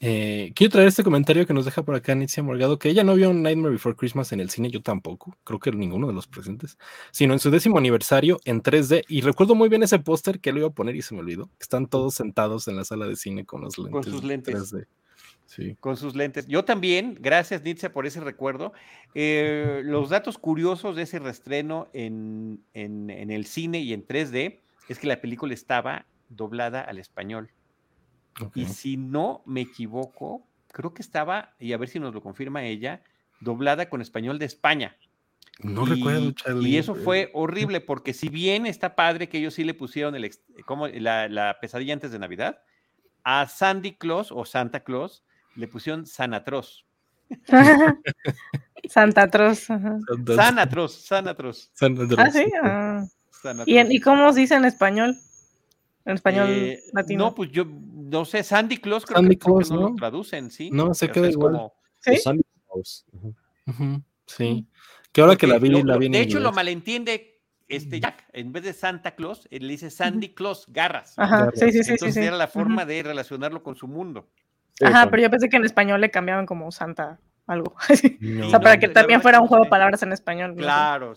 Eh, 0.00 0.52
quiero 0.54 0.72
traer 0.72 0.88
este 0.88 1.02
comentario 1.02 1.46
que 1.46 1.54
nos 1.54 1.64
deja 1.64 1.82
por 1.82 1.94
acá 1.94 2.14
Nitzia 2.14 2.42
Morgado, 2.42 2.78
que 2.78 2.90
ella 2.90 3.02
no 3.02 3.14
vio 3.14 3.32
Nightmare 3.32 3.72
Before 3.72 3.96
Christmas 3.96 4.30
en 4.32 4.40
el 4.40 4.50
cine, 4.50 4.70
yo 4.70 4.82
tampoco, 4.82 5.38
creo 5.42 5.58
que 5.58 5.72
ninguno 5.72 6.06
de 6.06 6.12
los 6.12 6.26
presentes, 6.26 6.76
sino 7.12 7.32
en 7.32 7.38
su 7.38 7.50
décimo 7.50 7.78
aniversario 7.78 8.38
en 8.44 8.62
3D. 8.62 9.04
Y 9.08 9.22
recuerdo 9.22 9.54
muy 9.54 9.70
bien 9.70 9.82
ese 9.82 9.98
póster 9.98 10.40
que 10.40 10.52
lo 10.52 10.58
iba 10.58 10.68
a 10.68 10.72
poner 10.72 10.96
y 10.96 11.02
se 11.02 11.14
me 11.14 11.20
olvidó. 11.20 11.50
Están 11.58 11.86
todos 11.86 12.14
sentados 12.14 12.68
en 12.68 12.76
la 12.76 12.84
sala 12.84 13.06
de 13.06 13.16
cine 13.16 13.46
con 13.46 13.62
los 13.62 13.78
lentes. 13.78 13.92
Con 13.92 14.04
sus 14.04 14.22
lentes. 14.22 14.54
3D. 14.54 14.86
Con 15.80 15.96
sus 15.96 16.16
lentes. 16.16 16.46
Yo 16.48 16.64
también, 16.64 17.16
gracias 17.20 17.62
Nietzsche 17.62 17.88
por 17.90 18.06
ese 18.06 18.20
recuerdo. 18.20 18.72
Eh, 19.14 19.82
los 19.84 20.10
datos 20.10 20.38
curiosos 20.38 20.96
de 20.96 21.02
ese 21.02 21.18
restreno 21.18 21.88
en, 21.92 22.64
el 22.74 23.46
cine 23.46 23.80
y 23.80 23.92
en 23.92 24.06
3D 24.06 24.60
es 24.88 24.98
que 24.98 25.06
la 25.06 25.20
película 25.20 25.54
estaba 25.54 26.06
doblada 26.28 26.80
al 26.80 26.98
español. 26.98 27.50
Y 28.54 28.66
si 28.66 28.96
no 28.98 29.42
me 29.46 29.62
equivoco, 29.62 30.46
creo 30.72 30.92
que 30.92 31.00
estaba, 31.00 31.54
y 31.58 31.72
a 31.72 31.78
ver 31.78 31.88
si 31.88 31.98
nos 31.98 32.12
lo 32.12 32.20
confirma 32.20 32.64
ella, 32.64 33.02
doblada 33.40 33.88
con 33.88 34.02
español 34.02 34.38
de 34.38 34.44
España. 34.44 34.96
No 35.60 35.86
recuerdo, 35.86 36.32
Charlie. 36.32 36.68
Y 36.68 36.76
eso 36.76 36.94
fue 36.94 37.30
horrible, 37.32 37.80
porque 37.80 38.12
si 38.12 38.28
bien 38.28 38.66
está 38.66 38.94
padre 38.94 39.30
que 39.30 39.38
ellos 39.38 39.54
sí 39.54 39.64
le 39.64 39.72
pusieron 39.72 40.14
el, 40.14 40.30
como 40.66 40.86
la, 40.88 41.28
la 41.30 41.56
pesadilla 41.60 41.94
antes 41.94 42.10
de 42.10 42.18
Navidad, 42.18 42.60
a 43.24 43.48
Sandy 43.48 43.94
Claus 43.94 44.30
o 44.30 44.44
Santa 44.44 44.80
Claus 44.84 45.24
le 45.56 45.68
pusieron 45.68 46.06
Sanatros. 46.06 46.86
Santatros. 48.88 49.58
Sanatros, 50.34 50.92
Sanatros. 50.92 51.70
Ah, 52.16 52.30
sí. 52.30 52.44
Ah. 52.62 53.04
¿Y, 53.66 54.00
cómo 54.00 54.32
se 54.32 54.40
dice 54.40 54.54
en 54.54 54.64
español? 54.64 55.16
En 56.04 56.14
español 56.14 56.48
eh, 56.50 56.80
latino. 56.92 57.24
No, 57.26 57.34
pues 57.34 57.50
yo 57.50 57.64
no 57.66 58.24
sé, 58.24 58.42
Sandy 58.42 58.78
Claus 58.78 59.04
creo 59.04 59.18
Sandy 59.18 59.36
que, 59.36 59.44
Claus, 59.44 59.70
no, 59.70 59.88
lo 59.88 59.94
traducen, 59.96 60.50
¿sí? 60.50 60.70
No, 60.70 60.94
se 60.94 61.10
queda 61.10 61.28
igual. 61.28 61.52
Como... 61.52 61.74
¿Sí? 62.00 62.16
Sandy 62.16 62.44
Claus. 62.68 63.06
Sí. 64.26 64.66
Que 65.12 65.20
ahora 65.20 65.36
que 65.36 65.46
la 65.46 65.58
vi, 65.58 65.70
la 65.82 65.96
vi 65.96 66.08
De 66.08 66.20
hecho, 66.20 66.40
lo 66.40 66.52
malentiende 66.52 67.40
este 67.68 68.00
Jack, 68.00 68.24
en 68.32 68.52
vez 68.52 68.62
de 68.62 68.72
Santa 68.72 69.16
Claus, 69.16 69.48
él 69.50 69.66
dice 69.66 69.90
Sandy 69.90 70.34
Claus, 70.34 70.66
garras. 70.68 71.14
Ajá, 71.16 71.50
sí, 71.54 71.72
sí, 71.72 71.82
sí. 71.82 71.92
Entonces 71.92 72.16
era 72.16 72.36
la 72.36 72.46
forma 72.46 72.84
de 72.84 73.02
relacionarlo 73.02 73.62
con 73.62 73.74
su 73.74 73.88
mundo. 73.88 74.28
Ajá, 74.82 75.08
pero 75.10 75.22
yo 75.22 75.30
pensé 75.30 75.48
que 75.48 75.56
en 75.56 75.64
español 75.64 76.00
le 76.00 76.10
cambiaban 76.10 76.46
como 76.46 76.70
Santa 76.70 77.18
algo. 77.46 77.74
o 78.44 78.50
sea, 78.50 78.60
para 78.60 78.78
que 78.78 78.88
también 78.88 79.22
fuera 79.22 79.40
un 79.40 79.46
juego 79.46 79.64
de 79.64 79.70
palabras 79.70 80.02
en 80.02 80.12
español. 80.12 80.54
Claro, 80.56 81.14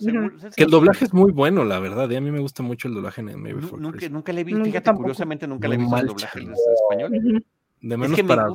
Que 0.56 0.64
el 0.64 0.70
doblaje 0.70 1.06
es 1.06 1.14
muy 1.14 1.32
bueno, 1.32 1.66
la 1.66 1.80
verdad. 1.80 2.10
Y 2.10 2.16
a 2.16 2.22
mí 2.22 2.32
me 2.32 2.40
gusta 2.40 2.64
mucho 2.64 2.88
el 2.88 2.94
doblaje 2.94 3.22
en 3.22 3.42
Maybe 3.42 3.62
nunca, 3.78 4.10
nunca 4.10 4.34
le 4.34 4.44
vi, 4.44 4.54
fíjate, 4.54 4.94
curiosamente 4.94 5.48
nunca 5.48 5.68
le 5.68 5.76
he 5.76 5.78
visto 5.78 5.98
el 5.98 6.08
doblaje 6.08 6.40
en 6.40 6.54
español. 6.54 7.46
De 7.82 7.98
menos 7.98 8.12
es 8.12 8.16
que 8.16 8.24
para 8.24 8.48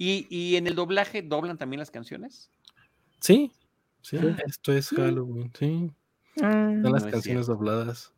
¿Y, 0.00 0.26
¿Y 0.30 0.56
en 0.56 0.66
el 0.68 0.76
doblaje 0.76 1.22
doblan 1.22 1.58
también 1.58 1.80
las 1.80 1.90
canciones? 1.90 2.50
Sí, 3.20 3.50
sí, 4.00 4.18
esto 4.46 4.72
es 4.72 4.90
Halloween, 4.90 5.50
sí. 5.58 5.90
Son 6.36 6.92
las 6.92 7.04
canciones 7.04 7.46
dobladas. 7.46 8.12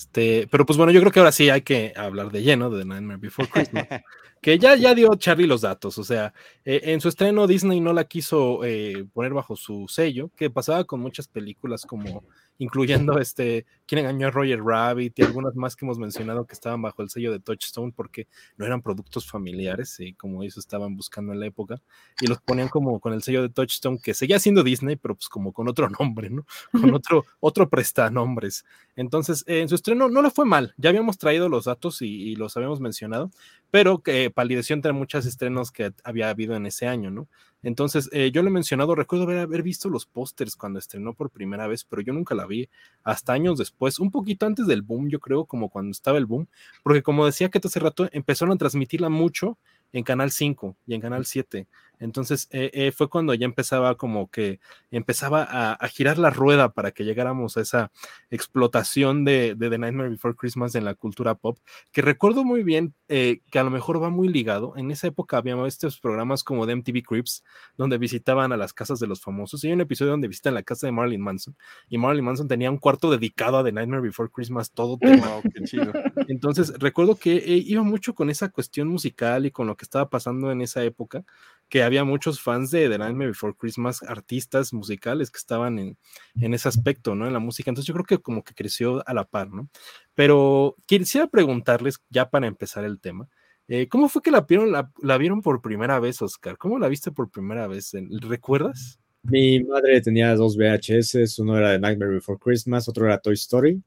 Este, 0.00 0.48
pero 0.50 0.64
pues 0.64 0.78
bueno, 0.78 0.92
yo 0.92 1.00
creo 1.00 1.12
que 1.12 1.18
ahora 1.18 1.30
sí 1.30 1.50
hay 1.50 1.60
que 1.60 1.92
hablar 1.94 2.32
de 2.32 2.42
lleno 2.42 2.70
de 2.70 2.86
Nightmare 2.86 3.18
Before 3.18 3.46
Christmas. 3.46 3.86
que 4.40 4.58
ya, 4.58 4.74
ya 4.74 4.94
dio 4.94 5.14
Charlie 5.16 5.46
los 5.46 5.60
datos, 5.60 5.98
o 5.98 6.04
sea, 6.04 6.32
eh, 6.64 6.80
en 6.84 7.02
su 7.02 7.10
estreno 7.10 7.46
Disney 7.46 7.80
no 7.80 7.92
la 7.92 8.04
quiso 8.04 8.64
eh, 8.64 9.04
poner 9.12 9.34
bajo 9.34 9.56
su 9.56 9.88
sello, 9.88 10.30
que 10.34 10.48
pasaba 10.48 10.84
con 10.84 11.00
muchas 11.00 11.28
películas 11.28 11.84
como 11.84 12.24
incluyendo 12.60 13.18
este, 13.18 13.64
quien 13.86 14.00
engañó 14.00 14.28
a 14.28 14.30
Roger 14.30 14.62
Rabbit 14.62 15.18
y 15.18 15.22
algunas 15.22 15.56
más 15.56 15.74
que 15.74 15.86
hemos 15.86 15.98
mencionado 15.98 16.46
que 16.46 16.52
estaban 16.52 16.82
bajo 16.82 17.00
el 17.00 17.08
sello 17.08 17.32
de 17.32 17.40
Touchstone 17.40 17.90
porque 17.90 18.28
no 18.58 18.66
eran 18.66 18.82
productos 18.82 19.26
familiares, 19.26 19.98
y 19.98 20.12
como 20.12 20.42
ellos 20.42 20.58
estaban 20.58 20.94
buscando 20.94 21.32
en 21.32 21.40
la 21.40 21.46
época, 21.46 21.80
y 22.20 22.26
los 22.26 22.38
ponían 22.42 22.68
como 22.68 23.00
con 23.00 23.14
el 23.14 23.22
sello 23.22 23.40
de 23.40 23.48
Touchstone, 23.48 23.98
que 23.98 24.12
seguía 24.12 24.38
siendo 24.38 24.62
Disney, 24.62 24.96
pero 24.96 25.14
pues 25.14 25.30
como 25.30 25.54
con 25.54 25.68
otro 25.68 25.88
nombre, 25.98 26.28
¿no? 26.28 26.44
Con 26.70 26.92
otro, 26.92 27.24
otro 27.40 27.70
prestanombres. 27.70 28.66
Entonces, 28.94 29.42
en 29.46 29.68
su 29.70 29.74
estreno 29.74 30.10
no 30.10 30.20
le 30.20 30.30
fue 30.30 30.44
mal, 30.44 30.74
ya 30.76 30.90
habíamos 30.90 31.16
traído 31.16 31.48
los 31.48 31.64
datos 31.64 32.02
y, 32.02 32.36
los 32.36 32.56
habíamos 32.58 32.80
mencionado, 32.80 33.30
pero 33.70 34.02
que 34.02 34.30
palideció 34.30 34.74
entre 34.74 34.92
muchos 34.92 35.24
estrenos 35.24 35.72
que 35.72 35.92
había 36.04 36.28
habido 36.28 36.54
en 36.56 36.66
ese 36.66 36.86
año, 36.86 37.10
¿no? 37.10 37.26
Entonces, 37.62 38.08
eh, 38.12 38.30
yo 38.32 38.42
lo 38.42 38.48
he 38.48 38.52
mencionado, 38.52 38.94
recuerdo 38.94 39.24
haber, 39.24 39.38
haber 39.38 39.62
visto 39.62 39.88
los 39.88 40.06
pósters 40.06 40.56
cuando 40.56 40.78
estrenó 40.78 41.14
por 41.14 41.30
primera 41.30 41.66
vez, 41.66 41.84
pero 41.84 42.02
yo 42.02 42.12
nunca 42.12 42.34
la 42.34 42.46
vi 42.46 42.68
hasta 43.04 43.32
años 43.32 43.58
después, 43.58 43.98
un 43.98 44.10
poquito 44.10 44.46
antes 44.46 44.66
del 44.66 44.82
boom, 44.82 45.08
yo 45.08 45.20
creo, 45.20 45.44
como 45.44 45.68
cuando 45.68 45.90
estaba 45.92 46.18
el 46.18 46.26
boom, 46.26 46.48
porque 46.82 47.02
como 47.02 47.26
decía 47.26 47.48
que 47.48 47.60
hace 47.62 47.80
rato, 47.80 48.08
empezaron 48.12 48.54
a 48.54 48.58
transmitirla 48.58 49.08
mucho 49.08 49.58
en 49.92 50.04
Canal 50.04 50.30
5 50.30 50.76
y 50.86 50.94
en 50.94 51.00
Canal 51.00 51.26
7. 51.26 51.66
Entonces 52.00 52.48
eh, 52.50 52.70
eh, 52.72 52.92
fue 52.92 53.08
cuando 53.08 53.34
ya 53.34 53.44
empezaba 53.44 53.94
como 53.96 54.30
que 54.30 54.58
empezaba 54.90 55.46
a, 55.50 55.88
girar 55.88 56.18
la 56.18 56.30
rueda 56.30 56.72
para 56.72 56.92
que 56.92 57.04
llegáramos 57.04 57.56
a 57.56 57.60
esa 57.60 57.92
explotación 58.30 59.24
de, 59.24 59.54
The 59.58 59.78
Nightmare 59.78 60.08
Before 60.08 60.34
Christmas 60.34 60.74
en 60.74 60.84
la 60.84 60.94
cultura 60.94 61.34
pop, 61.34 61.58
que 61.92 62.02
recuerdo 62.02 62.44
muy 62.44 62.62
bien 62.62 62.94
eh, 63.08 63.42
que 63.50 63.58
a 63.58 63.64
lo 63.64 63.70
mejor 63.70 64.02
va 64.02 64.08
muy 64.08 64.28
ligado. 64.28 64.74
En 64.76 64.90
esa 64.90 65.06
época 65.06 65.36
había 65.36 65.50
estos 65.66 66.00
programas 66.00 66.42
como 66.42 66.64
de 66.64 66.76
MTV 66.76 67.02
Crips, 67.02 67.44
donde 67.76 67.98
visitaban 67.98 68.52
a 68.52 68.56
las 68.56 68.72
casas 68.72 68.98
de 68.98 69.06
los 69.06 69.20
famosos. 69.20 69.62
Y 69.62 69.66
hay 69.66 69.74
un 69.74 69.80
episodio 69.82 70.12
donde 70.12 70.28
visitan 70.28 70.54
la 70.54 70.62
casa 70.62 70.86
de 70.86 70.92
Marilyn 70.92 71.20
Manson, 71.20 71.56
y 71.88 71.98
Marilyn 71.98 72.24
Manson 72.24 72.48
tenía 72.48 72.70
un 72.70 72.78
cuarto 72.78 73.10
dedicado 73.10 73.58
a 73.58 73.64
The 73.64 73.72
Nightmare 73.72 74.02
Before 74.02 74.30
Christmas, 74.32 74.72
todo 74.72 74.96
tema. 75.00 75.28
qué 75.54 75.64
chido. 75.64 75.92
Entonces 76.28 76.72
recuerdo 76.78 77.16
que 77.16 77.32
iba 77.46 77.82
mucho 77.82 78.14
con 78.14 78.30
esa 78.30 78.48
cuestión 78.48 78.88
musical 78.88 79.44
y 79.44 79.50
con 79.50 79.66
lo 79.66 79.76
que 79.76 79.84
estaba 79.84 80.08
pasando 80.08 80.50
en 80.50 80.62
esa 80.62 80.82
época 80.82 81.24
que 81.70 81.84
había 81.84 82.04
muchos 82.04 82.40
fans 82.40 82.70
de 82.70 82.88
The 82.90 82.98
Nightmare 82.98 83.28
Before 83.28 83.54
Christmas, 83.56 84.02
artistas 84.02 84.72
musicales 84.72 85.30
que 85.30 85.38
estaban 85.38 85.78
en, 85.78 85.96
en 86.40 86.52
ese 86.52 86.68
aspecto, 86.68 87.14
¿no? 87.14 87.26
En 87.26 87.32
la 87.32 87.38
música. 87.38 87.70
Entonces 87.70 87.86
yo 87.86 87.94
creo 87.94 88.04
que 88.04 88.18
como 88.18 88.42
que 88.42 88.54
creció 88.54 89.02
a 89.08 89.14
la 89.14 89.24
par, 89.24 89.50
¿no? 89.50 89.70
Pero 90.14 90.76
quisiera 90.84 91.28
preguntarles, 91.28 92.02
ya 92.10 92.28
para 92.28 92.48
empezar 92.48 92.84
el 92.84 93.00
tema, 93.00 93.28
eh, 93.68 93.88
¿cómo 93.88 94.08
fue 94.08 94.20
que 94.20 94.32
la 94.32 94.40
vieron, 94.40 94.72
la, 94.72 95.18
vieron 95.18 95.42
por 95.42 95.62
primera 95.62 96.00
vez, 96.00 96.20
Oscar? 96.20 96.58
¿Cómo 96.58 96.78
la 96.80 96.88
viste 96.88 97.12
por 97.12 97.30
primera 97.30 97.68
vez? 97.68 97.92
¿Recuerdas? 98.20 98.98
Mi 99.22 99.62
madre 99.62 100.00
tenía 100.00 100.34
dos 100.34 100.56
VHS, 100.56 101.38
uno 101.38 101.56
era 101.56 101.70
de 101.70 101.78
Nightmare 101.78 102.14
Before 102.14 102.38
Christmas, 102.38 102.88
otro 102.88 103.06
era 103.06 103.18
Toy 103.18 103.34
Story. 103.34 103.82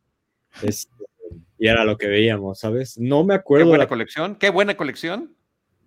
Este, 0.62 0.94
y 1.58 1.68
era 1.68 1.84
lo 1.84 1.98
que 1.98 2.08
veíamos, 2.08 2.60
¿sabes? 2.60 2.98
No 3.00 3.24
me 3.24 3.34
acuerdo. 3.34 3.66
Qué 3.66 3.70
buena 3.70 3.88
colección, 3.88 4.36
qué 4.36 4.52
buena 4.52 4.78
colección. 4.78 5.36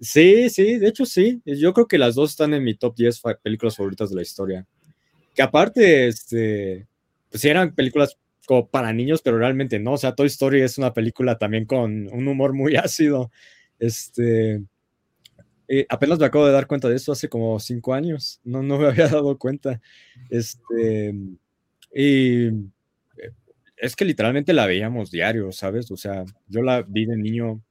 Sí, 0.01 0.51
sí, 0.51 0.79
de 0.79 0.89
hecho 0.89 1.07
sí. 1.07 1.41
Yo 1.45 1.73
creo 1.73 1.89
que 1.89 1.99
las 1.99 2.15
dos 2.15 2.31
están 2.31 2.55
en 2.55 2.65
mi 2.65 2.75
top 2.75 2.95
10 2.97 3.21
películas 3.43 3.77
favoritas 3.77 4.11
de 4.11 4.17
la 4.17 4.23
historia. 4.23 4.67
Que 5.35 5.43
aparte, 5.43 6.09
este, 6.09 6.87
pues 7.31 7.45
eran 7.45 7.75
películas 7.75 8.19
como 8.47 8.69
para 8.69 8.93
niños, 8.93 9.23
pero 9.23 9.39
realmente 9.39 9.79
no. 9.79 9.95
O 9.95 9.99
sea, 9.99 10.15
Toy 10.15 10.27
Story 10.29 10.63
es 10.63 10.79
una 10.79 10.95
película 10.95 11.39
también 11.39 11.67
con 11.67 12.09
un 12.13 12.29
humor 12.29 12.55
muy 12.55 12.77
ácido. 12.79 13.31
Este, 13.79 14.63
eh, 15.69 15.87
apenas 15.89 16.19
me 16.19 16.27
acabo 16.27 16.47
de 16.47 16.53
dar 16.53 16.67
cuenta 16.67 16.89
de 16.89 16.97
eso 16.97 17.13
hace 17.13 17.29
como 17.29 17.59
cinco 17.61 17.95
años. 17.95 18.41
No, 18.45 18.63
no 18.63 18.79
me 18.79 18.87
había 18.89 19.09
dado 19.09 19.39
cuenta. 19.39 19.81
Este, 20.31 21.15
y 21.95 22.47
eh, 22.49 22.53
es 23.77 23.97
que 23.97 24.05
literalmente 24.05 24.53
la 24.53 24.67
veíamos 24.67 25.11
diario, 25.11 25.53
¿sabes? 25.53 25.91
O 25.91 25.97
sea, 25.97 26.25
yo 26.49 26.63
la 26.63 26.83
vi 26.83 27.07
de 27.07 27.17
niño 27.17 27.63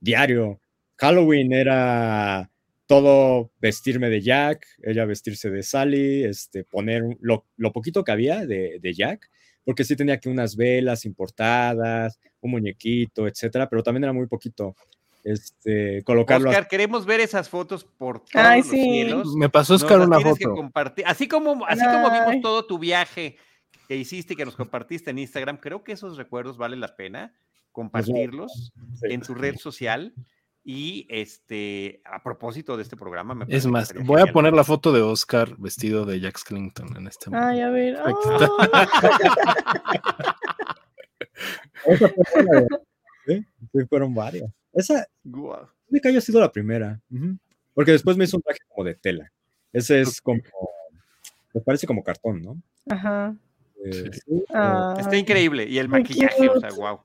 diario. 0.00 0.60
Halloween 1.00 1.52
era 1.52 2.50
todo 2.86 3.50
vestirme 3.58 4.10
de 4.10 4.20
Jack, 4.20 4.66
ella 4.82 5.06
vestirse 5.06 5.48
de 5.48 5.62
Sally, 5.62 6.24
este, 6.24 6.64
poner 6.64 7.02
lo, 7.20 7.46
poquito 7.72 8.04
que 8.04 8.12
había 8.12 8.44
de, 8.44 8.78
de, 8.80 8.94
Jack, 8.94 9.30
porque 9.64 9.84
sí 9.84 9.96
tenía 9.96 10.20
que 10.20 10.28
unas 10.28 10.56
velas 10.56 11.04
importadas, 11.06 12.20
un 12.40 12.50
muñequito, 12.50 13.26
etcétera, 13.26 13.68
pero 13.70 13.82
también 13.82 14.04
era 14.04 14.12
muy 14.12 14.26
poquito. 14.26 14.74
Este, 15.24 16.02
colocarlo. 16.02 16.50
Oscar, 16.50 16.68
queremos 16.68 17.06
ver 17.06 17.20
esas 17.20 17.48
fotos 17.48 17.84
por 17.84 18.24
todos 18.24 18.56
los 18.56 18.66
cielos. 18.66 19.34
Me 19.36 19.48
pasó 19.48 19.74
Oscar 19.74 20.00
una 20.00 20.20
foto. 20.20 20.54
compartir. 20.54 21.04
Así 21.06 21.28
como, 21.28 21.64
así 21.66 21.84
como 21.84 22.10
vimos 22.10 22.42
todo 22.42 22.66
tu 22.66 22.78
viaje 22.78 23.36
que 23.88 23.96
hiciste 23.96 24.34
y 24.34 24.36
que 24.36 24.44
nos 24.44 24.56
compartiste 24.56 25.10
en 25.10 25.18
Instagram, 25.18 25.58
creo 25.58 25.82
que 25.84 25.92
esos 25.92 26.16
recuerdos 26.16 26.58
valen 26.58 26.80
la 26.80 26.96
pena 26.96 27.34
compartirlos 27.72 28.72
en 29.02 29.20
tu 29.20 29.34
red 29.34 29.56
social. 29.56 30.12
Y 30.72 31.04
este, 31.08 32.00
a 32.04 32.22
propósito 32.22 32.76
de 32.76 32.84
este 32.84 32.96
programa, 32.96 33.34
me 33.34 33.44
es 33.48 33.66
más, 33.66 33.92
voy 34.04 34.20
a 34.20 34.26
poner 34.26 34.52
la 34.52 34.62
foto 34.62 34.92
de 34.92 35.02
Oscar 35.02 35.56
vestido 35.58 36.06
de 36.06 36.20
Jax 36.20 36.44
Clinton 36.44 36.96
en 36.96 37.08
este 37.08 37.28
momento. 37.28 37.48
Ay, 37.48 37.60
a 37.60 37.70
ver. 37.70 37.98
¿Sí? 43.26 43.44
fueron 43.88 44.14
varias. 44.14 44.48
Esa 44.72 45.08
me 45.88 46.00
que 46.00 46.06
haya 46.06 46.20
sido 46.20 46.38
la 46.38 46.52
primera. 46.52 47.00
Porque 47.74 47.90
después 47.90 48.16
me 48.16 48.22
hizo 48.22 48.36
un 48.36 48.44
traje 48.44 48.60
como 48.68 48.84
de 48.84 48.94
tela. 48.94 49.32
Ese 49.72 50.02
es 50.02 50.20
como. 50.20 50.40
Me 51.52 51.60
parece 51.62 51.88
como 51.88 52.04
cartón, 52.04 52.44
¿no? 52.44 52.62
Ajá. 52.88 53.34
Eh, 53.84 54.08
ah. 54.54 54.94
Está 55.00 55.16
increíble. 55.16 55.64
Y 55.64 55.78
el 55.78 55.88
maquillaje, 55.88 56.48
o 56.48 56.60
sea, 56.60 56.70
wow. 56.70 57.00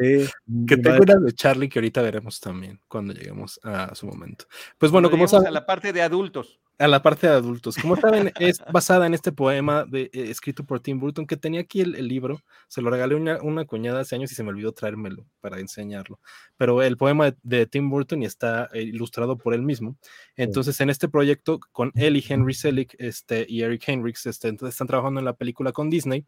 Sí. 0.00 0.26
que 0.66 0.76
tengo 0.78 1.02
una 1.02 1.16
de 1.16 1.32
Charlie 1.32 1.68
que 1.68 1.78
ahorita 1.78 2.00
veremos 2.00 2.40
también 2.40 2.80
cuando 2.88 3.12
lleguemos 3.12 3.60
a 3.62 3.94
su 3.94 4.06
momento. 4.06 4.46
Pues 4.78 4.90
bueno, 4.90 5.10
como 5.10 5.28
saben. 5.28 5.48
A 5.48 5.50
la 5.50 5.66
parte 5.66 5.92
de 5.92 6.00
adultos. 6.00 6.58
A 6.78 6.88
la 6.88 7.02
parte 7.02 7.26
de 7.26 7.34
adultos. 7.34 7.76
Como 7.76 7.96
saben, 7.96 8.32
es 8.40 8.62
basada 8.72 9.06
en 9.06 9.12
este 9.12 9.32
poema 9.32 9.84
de, 9.84 10.04
eh, 10.04 10.30
escrito 10.30 10.64
por 10.64 10.80
Tim 10.80 10.98
Burton, 10.98 11.26
que 11.26 11.36
tenía 11.36 11.60
aquí 11.60 11.82
el, 11.82 12.08
libro. 12.08 12.40
Se 12.68 12.80
lo 12.80 12.88
regalé 12.88 13.14
una, 13.14 13.42
una 13.42 13.66
cuñada 13.66 14.00
hace 14.00 14.14
años 14.14 14.32
y 14.32 14.34
se 14.34 14.42
me 14.42 14.48
olvidó 14.48 14.72
traérmelo 14.72 15.26
para 15.42 15.60
enseñarlo. 15.60 16.20
Pero 16.56 16.82
el 16.82 16.96
poema 16.96 17.34
de, 17.42 17.66
Tim 17.66 17.90
Burton 17.90 18.22
y 18.22 18.26
está 18.26 18.70
eh, 18.72 18.82
ilustrado 18.82 19.36
por 19.36 19.52
él 19.52 19.60
mismo. 19.60 19.96
Entonces, 20.36 20.80
en 20.80 20.88
este 20.88 21.08
proyecto, 21.08 21.60
con 21.72 21.92
él 21.96 22.16
y 22.16 22.24
Henry 22.26 22.54
Selick 22.54 22.94
este, 22.98 23.44
y 23.46 23.60
Eric 23.60 23.86
Henricks, 23.86 24.24
este, 24.24 24.48
entonces 24.48 24.74
están 24.74 24.86
trabajando 24.86 25.20
en 25.20 25.26
la 25.26 25.34
película 25.34 25.72
con 25.72 25.90
Disney. 25.90 26.24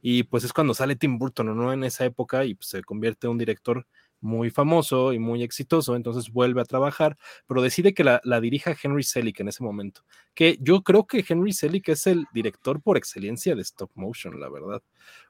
Y 0.00 0.24
pues 0.24 0.44
es 0.44 0.52
cuando 0.52 0.74
sale 0.74 0.96
Tim 0.96 1.18
Burton, 1.18 1.56
¿no? 1.56 1.72
En 1.72 1.84
esa 1.84 2.04
época 2.04 2.44
y 2.44 2.54
pues, 2.54 2.68
se 2.68 2.82
convierte 2.82 3.26
en 3.26 3.32
un 3.32 3.38
director 3.38 3.86
muy 4.20 4.50
famoso 4.50 5.12
y 5.12 5.18
muy 5.18 5.42
exitoso, 5.42 5.94
entonces 5.94 6.32
vuelve 6.32 6.60
a 6.60 6.64
trabajar, 6.64 7.16
pero 7.46 7.62
decide 7.62 7.94
que 7.94 8.04
la, 8.04 8.20
dirija 8.40 8.76
Henry 8.80 9.02
Selick 9.02 9.40
en 9.40 9.48
ese 9.48 9.62
momento, 9.62 10.02
que 10.34 10.58
yo 10.60 10.82
creo 10.82 11.06
que 11.06 11.24
Henry 11.26 11.52
Selick 11.52 11.88
es 11.90 12.06
el 12.06 12.26
director 12.32 12.82
por 12.82 12.96
excelencia 12.96 13.54
de 13.54 13.62
stop 13.62 13.90
motion, 13.94 14.40
la 14.40 14.48
verdad. 14.48 14.82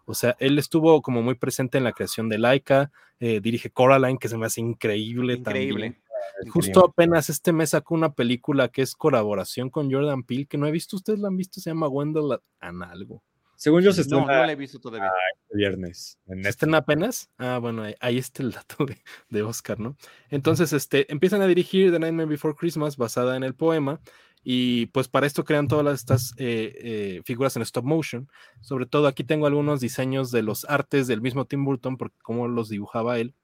O 0.06 0.14
sea, 0.14 0.36
él 0.38 0.58
estuvo 0.58 1.02
como 1.02 1.22
muy 1.22 1.34
presente 1.34 1.78
en 1.78 1.84
la 1.84 1.92
creación 1.92 2.28
de 2.28 2.38
Laika, 2.38 2.90
eh, 3.20 3.40
dirige 3.40 3.70
Coraline, 3.70 4.18
que 4.18 4.28
se 4.28 4.38
me 4.38 4.46
hace 4.46 4.60
increíble, 4.60 5.34
increíble. 5.34 6.00
Justo 6.50 6.86
apenas 6.86 7.30
este 7.30 7.52
mes 7.52 7.70
sacó 7.70 7.94
una 7.94 8.12
película 8.12 8.68
que 8.68 8.82
es 8.82 8.94
colaboración 8.94 9.70
con 9.70 9.90
Jordan 9.90 10.22
Peele, 10.22 10.46
que 10.46 10.56
no 10.56 10.66
he 10.66 10.70
visto, 10.70 10.96
ustedes 10.96 11.18
la 11.18 11.28
han 11.28 11.36
visto, 11.36 11.60
se 11.60 11.70
llama 11.70 11.88
Wendell 11.88 12.38
and 12.60 12.82
algo. 12.82 13.22
Según 13.58 13.82
yo 13.82 13.92
se 13.92 14.02
estrena. 14.02 14.24
No, 14.24 14.32
no 14.32 14.46
la 14.46 14.52
he 14.52 14.56
visto 14.56 14.78
todavía. 14.78 15.10
Este 15.42 15.56
viernes. 15.56 16.16
En 16.28 16.46
¿Estén 16.46 16.76
apenas? 16.76 17.28
Ah, 17.38 17.58
bueno, 17.58 17.82
ahí, 17.98 18.16
está 18.16 18.44
el 18.44 18.52
dato 18.52 18.86
de, 19.28 19.42
Oscar, 19.42 19.80
¿no? 19.80 19.96
Entonces, 20.30 20.72
este, 20.72 21.10
empiezan 21.12 21.42
a 21.42 21.48
dirigir 21.48 21.90
The 21.90 21.98
Nightmare 21.98 22.28
Before 22.28 22.54
Christmas 22.54 22.96
basada 22.96 23.36
en 23.36 23.42
el 23.42 23.56
poema. 23.56 24.00
Y 24.44 24.86
pues 24.86 25.08
para 25.08 25.26
esto 25.26 25.44
crean 25.44 25.66
todas 25.66 25.92
estas 25.92 26.34
eh, 26.36 26.72
eh, 26.80 27.22
figuras 27.24 27.56
en 27.56 27.62
stop 27.62 27.84
motion. 27.84 28.30
Sobre 28.60 28.86
todo 28.86 29.08
aquí 29.08 29.24
tengo 29.24 29.48
algunos 29.48 29.80
diseños 29.80 30.30
de 30.30 30.42
los 30.42 30.64
artes 30.66 31.08
del 31.08 31.20
mismo 31.20 31.44
Tim 31.44 31.64
Burton, 31.64 31.96
porque 31.96 32.16
cómo 32.22 32.46
los 32.46 32.68
dibujaba 32.68 33.18
él. 33.18 33.34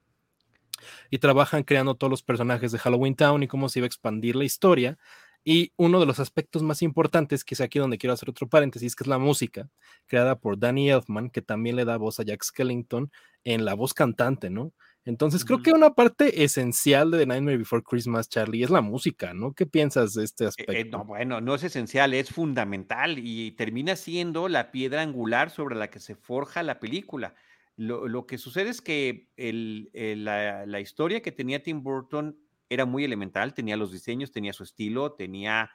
Y 1.11 1.19
trabajan 1.19 1.65
creando 1.65 1.97
todos 1.97 2.13
los 2.13 2.23
personajes 2.23 2.71
de 2.71 2.79
Halloween 2.79 3.17
Town 3.17 3.43
y 3.43 3.49
cómo 3.49 3.69
se 3.69 3.81
iba 3.81 3.87
a 3.87 3.89
expandir 3.89 4.37
la 4.37 4.45
historia 4.45 4.97
y 5.45 5.73
uno 5.77 6.01
de 6.01 6.07
los 6.07 6.21
aspectos 6.21 6.63
más 6.63 6.81
importantes, 6.81 7.45
que 7.45 7.55
es 7.55 7.61
aquí 7.61 7.79
donde 7.79 7.99
quiero 7.99 8.15
hacer 8.15 8.31
otro 8.31 8.49
paréntesis, 8.49 8.97
que 8.97 9.05
es 9.05 9.09
la 9.09 9.19
música, 9.19 9.69
creada 10.07 10.39
por 10.39 10.59
Danny 10.59 10.91
Elfman, 10.91 11.29
que 11.29 11.43
también 11.43 11.77
le 11.77 11.85
da 11.85 11.99
voz 11.99 12.19
a 12.19 12.23
Jack 12.23 12.43
Skellington 12.43 13.13
en 13.45 13.67
la 13.67 13.75
voz 13.75 13.93
cantante, 13.93 14.49
¿no? 14.49 14.73
Entonces 15.07 15.45
creo 15.45 15.63
que 15.63 15.73
una 15.73 15.91
parte 15.95 16.45
esencial 16.45 17.11
de 17.11 17.19
The 17.19 17.27
Nightmare 17.27 17.59
Before 17.59 17.83
Christmas, 17.83 18.31
Charlie, 18.31 18.63
es 18.63 18.71
la 18.71 18.81
música, 18.81 19.35
¿no? 19.35 19.53
¿Qué 19.53 19.67
piensas 19.67 20.15
de 20.15 20.25
este 20.25 20.45
eh, 20.45 20.47
eh, 20.47 20.49
aspecto? 20.49 20.99
no, 20.99 21.05
bueno, 21.05 21.43
no 21.43 21.55
es 21.55 21.63
esencial, 21.63 22.15
es 22.15 22.31
fundamental 22.31 23.19
y 23.19 23.53
termina 23.53 23.97
siendo 23.97 24.49
la 24.49 24.73
piedra 24.73 25.03
angular 25.03 25.51
sobre 25.51 25.77
la 25.77 25.91
que 25.91 26.01
se 26.01 26.17
forja 26.17 26.63
la 26.63 26.81
película. 26.81 27.35
Lo, 27.77 28.25
que 28.27 28.39
sucede 28.39 28.71
es 28.71 28.81
que 28.81 29.29
la, 29.37 30.65
la, 30.65 30.81
historia 30.81 31.21
que 31.23 31.33
tenía 31.33 31.61
Tim 31.61 31.83
Burton 31.83 32.39
era 32.69 32.85
muy 32.85 33.05
elemental, 33.05 33.55
tenía 33.55 33.77
los 33.77 33.93
diseños, 33.93 34.33
tenía 34.33 34.53
su 34.53 34.63
estilo, 34.63 35.13
tenía 35.13 35.71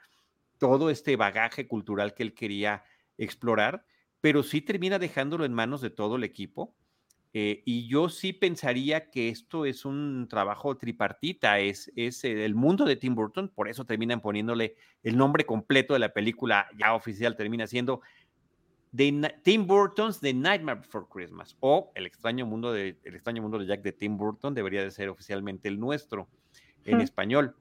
todo 0.58 0.90
este 0.90 1.16
bagaje 1.16 1.66
cultural 1.66 2.14
que 2.14 2.22
él 2.22 2.34
quería 2.34 2.84
explorar, 3.18 3.84
pero 4.20 4.42
sí 4.42 4.60
termina 4.60 4.98
dejándolo 4.98 5.44
en 5.44 5.54
manos 5.54 5.80
de 5.80 5.90
todo 5.90 6.16
el 6.16 6.24
equipo. 6.24 6.74
Eh, 7.32 7.62
y 7.64 7.86
yo 7.86 8.08
sí 8.08 8.32
pensaría 8.32 9.08
que 9.08 9.28
esto 9.28 9.64
es 9.64 9.84
un 9.84 10.26
trabajo 10.28 10.76
tripartita, 10.76 11.60
es, 11.60 11.92
es 11.94 12.24
el 12.24 12.56
mundo 12.56 12.84
de 12.84 12.96
Tim 12.96 13.14
Burton, 13.14 13.48
por 13.48 13.68
eso 13.68 13.84
terminan 13.84 14.20
poniéndole 14.20 14.74
el 15.04 15.16
nombre 15.16 15.46
completo 15.46 15.94
de 15.94 16.00
la 16.00 16.12
película 16.12 16.66
ya 16.76 16.92
oficial, 16.92 17.36
termina 17.36 17.68
siendo 17.68 18.00
Tim 18.92 19.66
Burton's 19.66 20.18
The 20.18 20.34
Nightmare 20.34 20.80
Before 20.80 21.06
Christmas 21.08 21.56
o 21.60 21.92
El 21.94 22.06
extraño 22.06 22.44
mundo 22.44 22.72
de, 22.72 22.98
el 23.04 23.14
extraño 23.14 23.42
mundo 23.42 23.58
de 23.58 23.66
Jack 23.66 23.82
de 23.82 23.92
Tim 23.92 24.16
Burton 24.16 24.52
debería 24.52 24.82
de 24.82 24.90
ser 24.90 25.08
oficialmente 25.08 25.68
el 25.68 25.78
nuestro 25.78 26.28
en 26.84 27.00
español. 27.00 27.56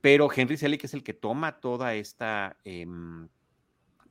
Pero 0.00 0.28
Henry 0.34 0.56
Selick 0.56 0.84
es 0.84 0.94
el 0.94 1.02
que 1.02 1.14
toma 1.14 1.60
toda 1.60 1.94
esta 1.94 2.56
em, 2.64 3.28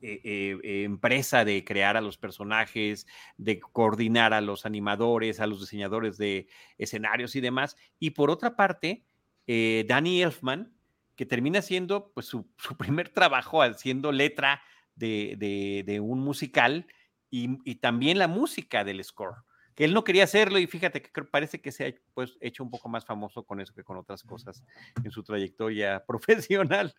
e, 0.00 0.58
e, 0.64 0.82
empresa 0.82 1.44
de 1.44 1.64
crear 1.64 1.96
a 1.96 2.00
los 2.00 2.18
personajes, 2.18 3.06
de 3.36 3.60
coordinar 3.60 4.32
a 4.32 4.40
los 4.40 4.66
animadores, 4.66 5.38
a 5.38 5.46
los 5.46 5.60
diseñadores 5.60 6.18
de 6.18 6.48
escenarios 6.78 7.36
y 7.36 7.40
demás. 7.40 7.76
Y 8.00 8.10
por 8.10 8.30
otra 8.30 8.56
parte, 8.56 9.04
eh, 9.46 9.84
Danny 9.86 10.22
Elfman, 10.22 10.72
que 11.14 11.26
termina 11.26 11.62
siendo 11.62 12.10
pues, 12.14 12.26
su, 12.26 12.48
primer 12.78 13.10
trabajo 13.10 13.62
haciendo 13.62 14.10
letra 14.10 14.62
de, 14.96 16.00
un 16.02 16.20
musical 16.20 16.86
y, 17.30 17.76
también 17.76 18.18
la 18.18 18.28
música 18.28 18.84
del 18.84 19.02
score 19.04 19.36
que 19.74 19.84
él 19.84 19.94
no 19.94 20.04
quería 20.04 20.24
hacerlo 20.24 20.58
y 20.58 20.66
fíjate 20.66 21.02
que 21.02 21.22
parece 21.24 21.60
que 21.60 21.72
se 21.72 21.86
ha 21.86 21.94
pues, 22.14 22.36
hecho 22.40 22.62
un 22.62 22.70
poco 22.70 22.88
más 22.88 23.04
famoso 23.04 23.44
con 23.44 23.60
eso 23.60 23.72
que 23.74 23.84
con 23.84 23.96
otras 23.96 24.22
cosas 24.22 24.62
en 25.02 25.10
su 25.10 25.22
trayectoria 25.22 26.04
profesional. 26.06 26.94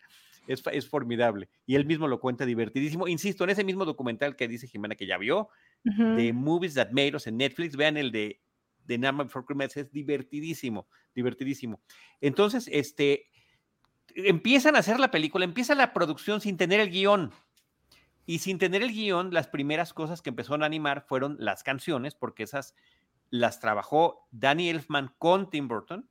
Es, 0.46 0.62
es 0.72 0.88
formidable. 0.88 1.48
Y 1.64 1.74
él 1.74 1.86
mismo 1.86 2.06
lo 2.06 2.20
cuenta 2.20 2.44
divertidísimo. 2.44 3.08
Insisto, 3.08 3.44
en 3.44 3.50
ese 3.50 3.64
mismo 3.64 3.84
documental 3.84 4.36
que 4.36 4.46
dice 4.46 4.66
Jimena 4.66 4.94
que 4.94 5.06
ya 5.06 5.16
vio, 5.16 5.48
de 5.84 6.32
Movies 6.32 6.74
That 6.74 6.90
Made 6.90 7.16
Us 7.16 7.26
en 7.26 7.36
Netflix, 7.36 7.76
vean 7.76 7.96
el 7.96 8.10
de, 8.10 8.40
de 8.84 8.98
Nightmare 8.98 9.26
Before 9.26 9.44
Christmas, 9.46 9.76
es 9.76 9.90
divertidísimo, 9.90 10.86
divertidísimo. 11.14 11.80
Entonces, 12.20 12.68
este, 12.72 13.28
empiezan 14.14 14.76
a 14.76 14.80
hacer 14.80 15.00
la 15.00 15.10
película, 15.10 15.44
empieza 15.44 15.74
la 15.74 15.92
producción 15.92 16.40
sin 16.40 16.56
tener 16.56 16.80
el 16.80 16.90
guion. 16.90 17.32
Y 18.26 18.38
sin 18.38 18.58
tener 18.58 18.82
el 18.82 18.92
guion, 18.92 19.32
las 19.32 19.48
primeras 19.48 19.92
cosas 19.92 20.22
que 20.22 20.30
empezaron 20.30 20.62
a 20.62 20.66
animar 20.66 21.02
fueron 21.06 21.36
las 21.38 21.62
canciones, 21.62 22.14
porque 22.14 22.44
esas 22.44 22.74
las 23.30 23.60
trabajó 23.60 24.26
Danny 24.30 24.70
Elfman 24.70 25.14
con 25.18 25.50
Tim 25.50 25.68
Burton. 25.68 26.08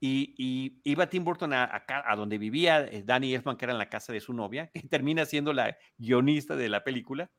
Y, 0.00 0.80
iba 0.84 1.08
Tim 1.08 1.24
Burton 1.24 1.54
a, 1.54 1.82
donde 2.14 2.36
vivía 2.36 2.84
eh, 2.84 3.02
Danny 3.04 3.34
Elfman, 3.34 3.56
que 3.56 3.64
era 3.64 3.72
en 3.72 3.78
la 3.78 3.88
casa 3.88 4.12
de 4.12 4.20
su 4.20 4.34
novia, 4.34 4.68
que 4.68 4.80
termina 4.88 5.24
siendo 5.24 5.52
la 5.52 5.76
guionista 5.96 6.56
de 6.56 6.68
la 6.68 6.84
película. 6.84 7.30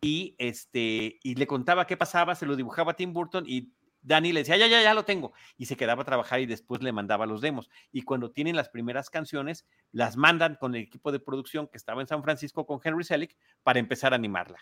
Y, 0.00 0.36
este, 0.38 1.18
y 1.22 1.34
le 1.34 1.46
contaba 1.46 1.86
qué 1.86 1.96
pasaba, 1.96 2.34
se 2.34 2.46
lo 2.46 2.54
dibujaba 2.54 2.94
Tim 2.94 3.12
Burton 3.12 3.44
y 3.46 3.72
Danny 4.06 4.32
le 4.32 4.40
decía, 4.40 4.56
ya, 4.56 4.68
ya, 4.68 4.80
ya 4.82 4.94
lo 4.94 5.04
tengo. 5.04 5.32
Y 5.56 5.66
se 5.66 5.76
quedaba 5.76 6.02
a 6.02 6.04
trabajar 6.04 6.40
y 6.40 6.46
después 6.46 6.80
le 6.80 6.92
mandaba 6.92 7.26
los 7.26 7.40
demos. 7.40 7.68
Y 7.90 8.02
cuando 8.02 8.30
tienen 8.30 8.54
las 8.54 8.68
primeras 8.68 9.10
canciones, 9.10 9.66
las 9.90 10.16
mandan 10.16 10.54
con 10.54 10.74
el 10.74 10.82
equipo 10.82 11.10
de 11.10 11.18
producción 11.18 11.66
que 11.66 11.76
estaba 11.76 12.00
en 12.00 12.06
San 12.06 12.22
Francisco 12.22 12.66
con 12.66 12.80
Henry 12.82 13.02
Selick 13.02 13.36
para 13.64 13.80
empezar 13.80 14.12
a 14.12 14.16
animarla, 14.16 14.58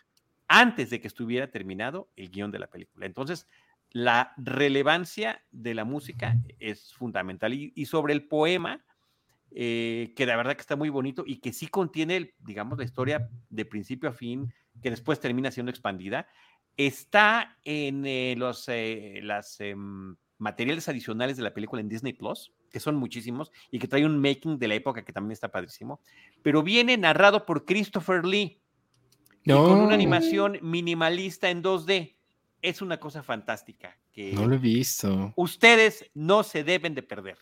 antes 0.49 0.89
de 0.89 1.01
que 1.01 1.09
estuviera 1.09 1.51
terminado 1.51 2.09
el 2.17 2.31
guion 2.31 2.51
de 2.51 2.59
la 2.59 2.69
película. 2.69 3.05
Entonces, 3.05 3.47
la 3.91 4.33
relevancia 4.39 5.45
de 5.51 5.75
la 5.75 5.85
música 5.85 6.37
es 6.59 6.95
fundamental. 6.95 7.53
Y, 7.53 7.85
sobre 7.85 8.15
el 8.15 8.27
poema, 8.27 8.83
eh, 9.51 10.15
que 10.17 10.25
la 10.25 10.37
verdad 10.37 10.55
que 10.55 10.63
está 10.63 10.75
muy 10.75 10.89
bonito 10.89 11.23
y 11.27 11.37
que 11.41 11.53
sí 11.53 11.69
contiene, 11.69 12.35
digamos, 12.39 12.79
la 12.79 12.85
historia 12.85 13.29
de 13.51 13.65
principio 13.67 14.09
a 14.09 14.15
fin, 14.15 14.55
que 14.83 14.91
después 14.91 15.21
termina 15.21 15.51
siendo 15.51 15.71
expandida, 15.71 16.27
Está 16.77 17.57
en 17.65 18.05
eh, 18.07 18.35
los 18.37 18.69
eh, 18.69 19.21
las, 19.23 19.61
em, 19.61 20.17
materiales 20.39 20.89
adicionales 20.89 21.37
de 21.37 21.43
la 21.43 21.55
película 21.55 21.81
en 21.81 21.89
Disney 21.89 22.13
Plus, 22.13 22.53
que 22.71 22.81
son 22.81 22.97
muchísimos, 22.97 23.51
y 23.71 23.79
que 23.79 23.89
trae 23.89 24.05
un 24.05 24.21
making 24.21 24.59
de 24.59 24.69
la 24.69 24.75
época 24.75 25.05
que 25.05 25.13
también 25.13 25.33
está 25.33 25.51
padrísimo. 25.51 26.01
Pero 26.43 26.63
viene 26.63 26.97
narrado 26.97 27.47
por 27.47 27.65
Christopher 27.65 28.25
Lee. 28.25 28.61
con 29.47 29.81
una 29.81 29.95
animación 29.95 30.59
minimalista 30.63 31.51
en 31.51 31.63
2D. 31.63 32.17
Es 32.63 32.81
una 32.81 32.99
cosa 32.99 33.23
fantástica. 33.23 33.97
Que 34.13 34.33
no 34.33 34.47
lo 34.47 34.55
he 34.55 34.59
visto. 34.59 35.33
Ustedes 35.37 36.11
no 36.15 36.43
se 36.43 36.65
deben 36.65 36.95
de 36.95 37.03
perder. 37.03 37.37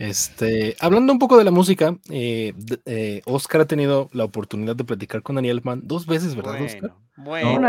Este, 0.00 0.76
hablando 0.80 1.12
un 1.12 1.18
poco 1.18 1.36
de 1.36 1.44
la 1.44 1.50
música, 1.50 1.94
eh, 2.08 2.54
eh, 2.86 3.20
Oscar 3.26 3.60
ha 3.60 3.66
tenido 3.66 4.08
la 4.14 4.24
oportunidad 4.24 4.74
de 4.74 4.82
platicar 4.82 5.22
con 5.22 5.36
Daniel 5.36 5.58
Elfman 5.58 5.82
dos 5.84 6.06
veces, 6.06 6.34
¿verdad, 6.34 6.62
Oscar? 6.62 6.94
Bueno, 7.18 7.60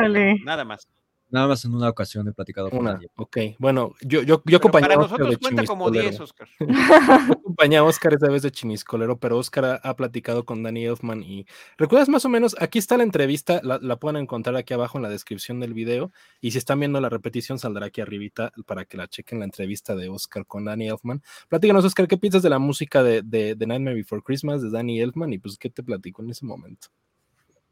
nada 0.46 0.64
más. 0.64 0.88
Nada 1.32 1.48
más 1.48 1.64
en 1.64 1.74
una 1.74 1.90
ocasión 1.90 2.28
he 2.28 2.34
platicado 2.34 2.70
con 2.70 2.80
Una, 2.80 3.00
Ok, 3.16 3.38
bueno, 3.58 3.96
yo, 4.02 4.22
yo, 4.22 4.42
yo 4.46 4.58
acompañé 4.58 4.88
Para 4.88 5.02
nosotros 5.02 5.38
cuenta 5.38 5.64
como 5.64 5.90
10, 5.90 6.20
Oscar. 6.20 6.48
yo 6.60 7.34
acompañé 7.34 7.78
a 7.78 7.84
Oscar 7.84 8.14
esta 8.14 8.30
vez 8.30 8.42
de 8.42 8.52
Chimiscolero, 8.52 9.18
pero 9.18 9.38
Oscar 9.38 9.80
ha, 9.82 9.96
platicado 9.96 10.46
con 10.46 10.62
Danny 10.62 10.86
Elfman 10.86 11.24
y 11.24 11.46
¿recuerdas 11.78 12.10
más 12.10 12.26
o 12.26 12.30
menos? 12.30 12.56
Aquí 12.60 12.80
está 12.80 12.98
la 12.98 13.04
entrevista, 13.04 13.62
la, 13.64 13.80
la, 13.82 13.96
pueden 13.96 14.22
encontrar 14.22 14.56
aquí 14.58 14.74
abajo 14.74 14.98
en 14.98 15.04
la 15.04 15.10
descripción 15.10 15.60
del 15.60 15.74
video 15.74 16.12
y 16.42 16.52
si 16.52 16.58
están 16.58 16.80
viendo 16.80 17.00
la 17.00 17.10
repetición 17.10 17.60
saldrá 17.60 17.86
aquí 17.86 18.02
arribita 18.02 18.52
para 18.66 18.84
que 18.86 18.98
la 18.98 19.08
chequen 19.08 19.40
la 19.40 19.46
entrevista 19.46 19.96
de 19.96 20.10
Oscar 20.10 20.46
con 20.46 20.66
Danny 20.66 20.90
Elfman. 20.90 21.22
Platícanos, 21.48 21.86
Oscar, 21.86 22.08
¿qué 22.08 22.18
piensas 22.18 22.42
de 22.44 22.50
la 22.50 22.60
música 22.60 23.04
de, 23.04 23.22
de, 23.22 23.56
de 23.56 23.68
Nightmare 23.68 23.96
Before 23.96 24.22
Christmas 24.22 24.62
de 24.62 24.70
Danny 24.70 25.00
Elfman 25.00 25.32
y 25.32 25.38
pues 25.38 25.58
qué 25.58 25.70
te 25.70 25.82
platico 25.82 26.22
en 26.24 26.32
ese 26.32 26.46
momento? 26.46 26.90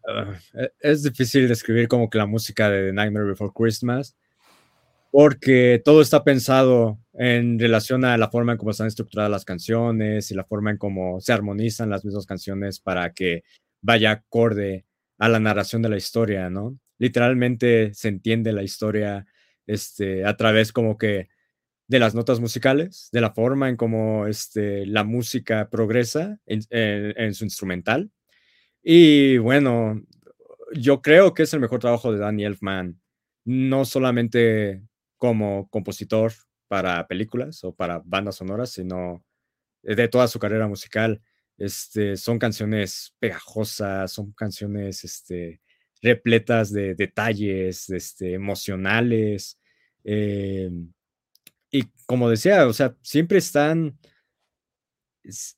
Ah, 0.09 0.39
e, 0.53 0.71
es 0.79 1.03
difícil 1.03 1.47
describir 1.47 1.87
como 1.87 2.09
que 2.09 2.17
la 2.17 2.25
música 2.25 2.69
de 2.69 2.93
Nightmare 2.93 3.27
Before 3.27 3.51
Christmas, 3.53 4.15
porque 5.11 5.81
todo 5.83 6.01
está 6.01 6.23
pensado 6.23 6.99
en 7.13 7.59
relación 7.59 8.05
a 8.05 8.17
la 8.17 8.29
forma 8.29 8.53
en 8.53 8.57
cómo 8.57 8.71
están 8.71 8.87
estructuradas 8.87 9.31
las 9.31 9.45
canciones 9.45 10.31
y 10.31 10.35
la 10.35 10.45
forma 10.45 10.71
en 10.71 10.77
cómo 10.77 11.19
se 11.19 11.33
armonizan 11.33 11.89
las 11.89 12.05
mismas 12.05 12.25
canciones 12.25 12.79
para 12.79 13.13
que 13.13 13.43
vaya 13.81 14.11
acorde 14.11 14.85
a 15.17 15.29
la 15.29 15.39
narración 15.39 15.81
de 15.81 15.89
la 15.89 15.97
historia, 15.97 16.49
¿no? 16.49 16.77
Literalmente 16.97 17.93
se 17.93 18.09
entiende 18.09 18.53
la 18.53 18.63
historia 18.63 19.25
este, 19.67 20.25
a 20.25 20.35
través 20.37 20.71
como 20.71 20.97
que 20.97 21.29
de 21.87 21.99
las 21.99 22.13
notas 22.13 22.39
musicales, 22.39 23.09
de 23.11 23.21
la 23.21 23.31
forma 23.31 23.67
en 23.67 23.75
cómo 23.75 24.27
este, 24.27 24.85
la 24.85 25.03
música 25.03 25.69
progresa 25.69 26.39
en 26.45 27.33
su 27.33 27.45
instrumental 27.45 28.11
y 28.83 29.37
bueno, 29.37 30.01
yo 30.73 31.01
creo 31.01 31.33
que 31.33 31.43
es 31.43 31.53
el 31.53 31.59
mejor 31.59 31.79
trabajo 31.79 32.11
de 32.11 32.19
Danny 32.19 32.45
Elfman, 32.45 32.99
no 33.45 33.85
solamente 33.85 34.83
como 35.17 35.69
compositor 35.69 36.33
para 36.67 37.07
películas 37.07 37.63
o 37.63 37.73
para 37.73 38.01
bandas 38.05 38.35
sonoras, 38.35 38.71
sino 38.71 39.23
de 39.81 40.07
toda 40.07 40.27
su 40.27 40.39
carrera 40.39 40.67
musical. 40.67 41.21
Este, 41.57 42.15
son 42.15 42.39
canciones 42.39 43.15
pegajosas, 43.19 44.11
son 44.11 44.31
canciones 44.31 45.03
este, 45.03 45.61
repletas 46.01 46.71
de 46.71 46.95
detalles 46.95 47.89
este, 47.89 48.33
emocionales. 48.33 49.59
Eh, 50.03 50.69
y 51.71 51.83
como 52.05 52.29
decía, 52.29 52.67
o 52.67 52.73
sea, 52.73 52.95
siempre 53.01 53.39
están, 53.39 53.97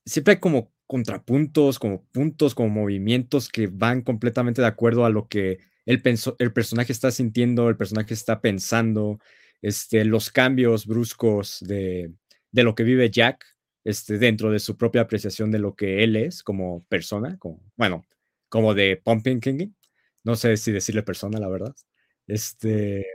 siempre 0.05 0.33
hay 0.33 0.39
como 0.39 0.73
contrapuntos, 0.91 1.79
como 1.79 2.03
puntos, 2.11 2.53
como 2.53 2.67
movimientos 2.67 3.47
que 3.47 3.67
van 3.67 4.01
completamente 4.01 4.59
de 4.59 4.67
acuerdo 4.67 5.05
a 5.05 5.09
lo 5.09 5.29
que 5.29 5.59
el, 5.85 6.03
el 6.37 6.51
personaje 6.51 6.91
está 6.91 7.11
sintiendo, 7.11 7.69
el 7.69 7.77
personaje 7.77 8.13
está 8.13 8.41
pensando, 8.41 9.17
este, 9.61 10.03
los 10.03 10.31
cambios 10.31 10.85
bruscos 10.85 11.59
de, 11.61 12.11
de 12.51 12.63
lo 12.63 12.75
que 12.75 12.83
vive 12.83 13.09
Jack 13.09 13.45
este, 13.85 14.17
dentro 14.17 14.51
de 14.51 14.59
su 14.59 14.75
propia 14.75 15.03
apreciación 15.03 15.49
de 15.49 15.59
lo 15.59 15.77
que 15.77 16.03
él 16.03 16.17
es 16.17 16.43
como 16.43 16.83
persona, 16.89 17.37
como, 17.39 17.63
bueno, 17.77 18.03
como 18.49 18.73
de 18.73 18.97
Pumping 19.01 19.39
King. 19.39 19.69
No 20.25 20.35
sé 20.35 20.57
si 20.57 20.73
decirle 20.73 21.03
persona, 21.03 21.39
la 21.39 21.47
verdad. 21.47 21.73
Este, 22.27 23.05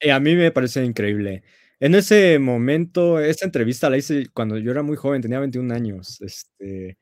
eh, 0.00 0.10
a 0.10 0.18
mí 0.18 0.34
me 0.34 0.50
parece 0.50 0.84
increíble. 0.84 1.44
En 1.80 1.94
ese 1.94 2.38
momento, 2.38 3.18
esta 3.18 3.44
entrevista 3.44 3.90
la 3.90 3.96
hice 3.96 4.28
cuando 4.32 4.58
yo 4.58 4.70
era 4.70 4.82
muy 4.82 4.96
joven, 4.96 5.22
tenía 5.22 5.40
21 5.40 5.74
años. 5.74 6.20
Este, 6.20 6.98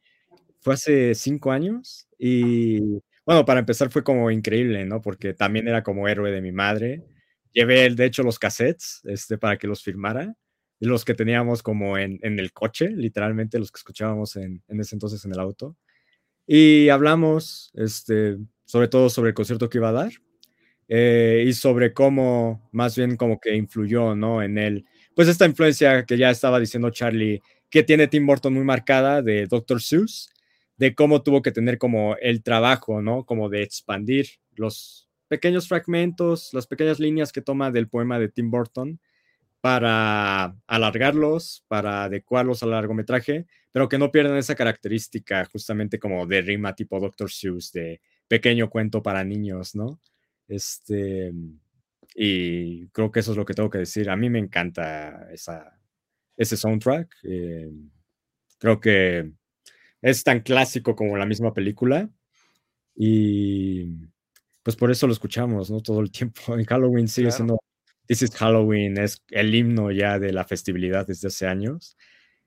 fue 0.61 0.75
hace 0.75 1.14
5 1.14 1.53
años 1.53 2.09
y 2.18 2.81
bueno, 3.27 3.45
para 3.45 3.61
empezar 3.61 3.91
fue 3.91 4.03
como 4.05 4.31
increíble, 4.31 4.85
¿no? 4.85 5.01
Porque 5.03 5.35
también 5.35 5.68
era 5.68 5.83
como 5.83 6.09
héroe 6.09 6.31
de 6.33 6.41
mi 6.43 6.53
madre. 6.53 7.05
Llevé, 7.53 7.91
de 7.91 8.05
hecho, 8.07 8.23
los 8.23 8.39
cassettes 8.39 9.01
este, 9.05 9.39
para 9.39 9.59
que 9.59 9.66
los 9.66 9.83
firmara, 9.83 10.35
los 10.81 11.05
que 11.05 11.14
teníamos 11.14 11.62
como 11.62 11.99
en, 11.99 12.18
en 12.23 12.39
el 12.41 12.53
coche, 12.53 12.89
literalmente 12.91 13.59
los 13.59 13.70
que 13.70 13.79
escuchábamos 13.79 14.37
en, 14.37 14.62
en, 14.68 14.81
ese 14.81 14.97
entonces 14.97 15.25
en 15.25 15.33
el 15.33 15.41
auto. 15.41 15.77
Y 16.47 16.89
hablamos 16.89 17.70
este, 17.75 18.39
sobre 18.64 18.89
todo 18.89 19.11
sobre 19.11 19.31
el 19.31 19.35
concierto 19.35 19.68
que 19.68 19.79
iba 19.79 19.91
a 19.91 19.93
dar 19.93 20.12
eh, 20.95 21.45
y 21.47 21.55
sobre 21.55 21.95
cómo 21.95 22.68
más 22.70 22.95
bien 22.99 23.16
como 23.16 23.40
que 23.40 23.57
influyó, 23.57 24.14
¿no? 24.14 24.43
En 24.43 24.59
él, 24.59 24.84
pues 25.14 25.26
esta 25.26 25.47
influencia 25.47 26.05
que 26.05 26.18
ya 26.18 26.28
estaba 26.28 26.61
diciendo 26.61 26.90
Charlie, 26.90 27.40
que 27.70 27.82
tiene 27.82 28.09
Tim 28.09 28.26
Burton 28.26 28.53
muy 28.53 28.64
marcada 28.64 29.22
de 29.22 29.47
Dr. 29.47 29.80
Seuss, 29.80 30.28
de 30.76 30.95
cómo 30.95 31.22
tuvo 31.22 31.40
que 31.40 31.51
tener 31.51 31.78
como 31.78 32.14
el 32.20 32.43
trabajo, 32.43 33.01
¿no? 33.01 33.24
Como 33.24 33.49
de 33.49 33.62
expandir 33.62 34.26
los 34.55 35.09
pequeños 35.28 35.66
fragmentos, 35.66 36.51
las 36.53 36.66
pequeñas 36.66 37.01
líneas 37.01 37.32
que 37.32 37.40
toma 37.40 37.70
del 37.70 37.88
poema 37.88 38.18
de 38.18 38.28
Tim 38.28 38.51
Burton 38.51 39.01
para 39.62 40.55
alargarlos, 40.66 41.64
para 41.68 42.05
adecuarlos 42.05 42.62
al 42.62 42.72
largometraje, 42.72 43.47
pero 43.70 43.88
que 43.88 43.97
no 43.97 44.12
pierdan 44.12 44.36
esa 44.36 44.57
característica 44.57 45.47
justamente 45.47 45.99
como 45.99 46.26
de 46.26 46.43
rima 46.43 46.74
tipo 46.74 47.01
Dr. 47.01 47.30
Seuss, 47.30 47.72
de 47.72 48.03
pequeño 48.28 48.68
cuento 48.68 49.03
para 49.03 49.24
niños, 49.24 49.74
¿no? 49.74 49.99
Este, 50.49 51.32
y 52.14 52.88
creo 52.88 53.11
que 53.11 53.20
eso 53.20 53.32
es 53.32 53.36
lo 53.36 53.45
que 53.45 53.55
tengo 53.55 53.70
que 53.70 53.78
decir. 53.78 54.11
A 54.11 54.16
mí 54.16 54.28
me 54.30 54.38
encanta 54.38 55.28
esa, 55.32 55.78
ese 56.36 56.57
soundtrack. 56.57 57.14
Eh, 57.24 57.70
creo 58.59 58.80
que 58.80 59.32
es 60.03 60.24
tan 60.24 60.40
clásico 60.40 60.95
como 60.97 61.16
la 61.16 61.26
misma 61.26 61.55
película. 61.55 62.11
Y 62.95 63.86
pues 64.62 64.76
por 64.76 64.90
eso 64.90 65.07
lo 65.07 65.12
escuchamos, 65.12 65.70
¿no? 65.70 65.80
Todo 65.80 66.01
el 66.01 66.11
tiempo. 66.11 66.40
En 66.59 66.64
Halloween 66.64 67.09
sigue 67.09 67.30
siendo 67.30 67.59
This 68.07 68.22
is 68.22 68.34
Halloween, 68.36 68.99
es 68.99 69.22
el 69.30 69.55
himno 69.55 69.90
ya 69.90 70.18
de 70.18 70.32
la 70.32 70.45
festividad 70.45 71.07
desde 71.07 71.28
hace 71.28 71.47
años. 71.47 71.97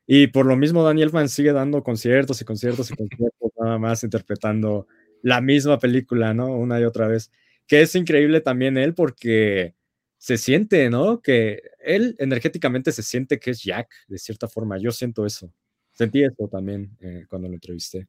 Y 0.05 0.27
por 0.27 0.45
lo 0.45 0.55
mismo 0.55 0.83
Daniel 0.83 1.09
Van 1.09 1.29
sigue 1.29 1.53
dando 1.53 1.83
conciertos 1.83 2.41
y 2.41 2.45
conciertos 2.45 2.91
y 2.91 2.95
conciertos, 2.95 3.51
nada 3.59 3.79
más 3.79 4.03
interpretando 4.03 4.87
la 5.23 5.41
misma 5.41 5.79
película, 5.79 6.33
¿no? 6.33 6.55
Una 6.55 6.79
y 6.79 6.83
otra 6.83 7.07
vez 7.07 7.31
que 7.67 7.81
es 7.81 7.95
increíble 7.95 8.41
también 8.41 8.77
él 8.77 8.93
porque 8.93 9.75
se 10.17 10.37
siente, 10.37 10.89
¿no? 10.89 11.21
Que 11.21 11.61
él 11.79 12.15
energéticamente 12.19 12.91
se 12.91 13.03
siente 13.03 13.39
que 13.39 13.51
es 13.51 13.63
Jack, 13.63 13.89
de 14.07 14.17
cierta 14.17 14.47
forma. 14.47 14.77
Yo 14.77 14.91
siento 14.91 15.25
eso. 15.25 15.51
Sentí 15.93 16.23
eso 16.23 16.47
también 16.51 16.97
eh, 16.99 17.25
cuando 17.29 17.47
lo 17.47 17.53
entrevisté. 17.53 18.07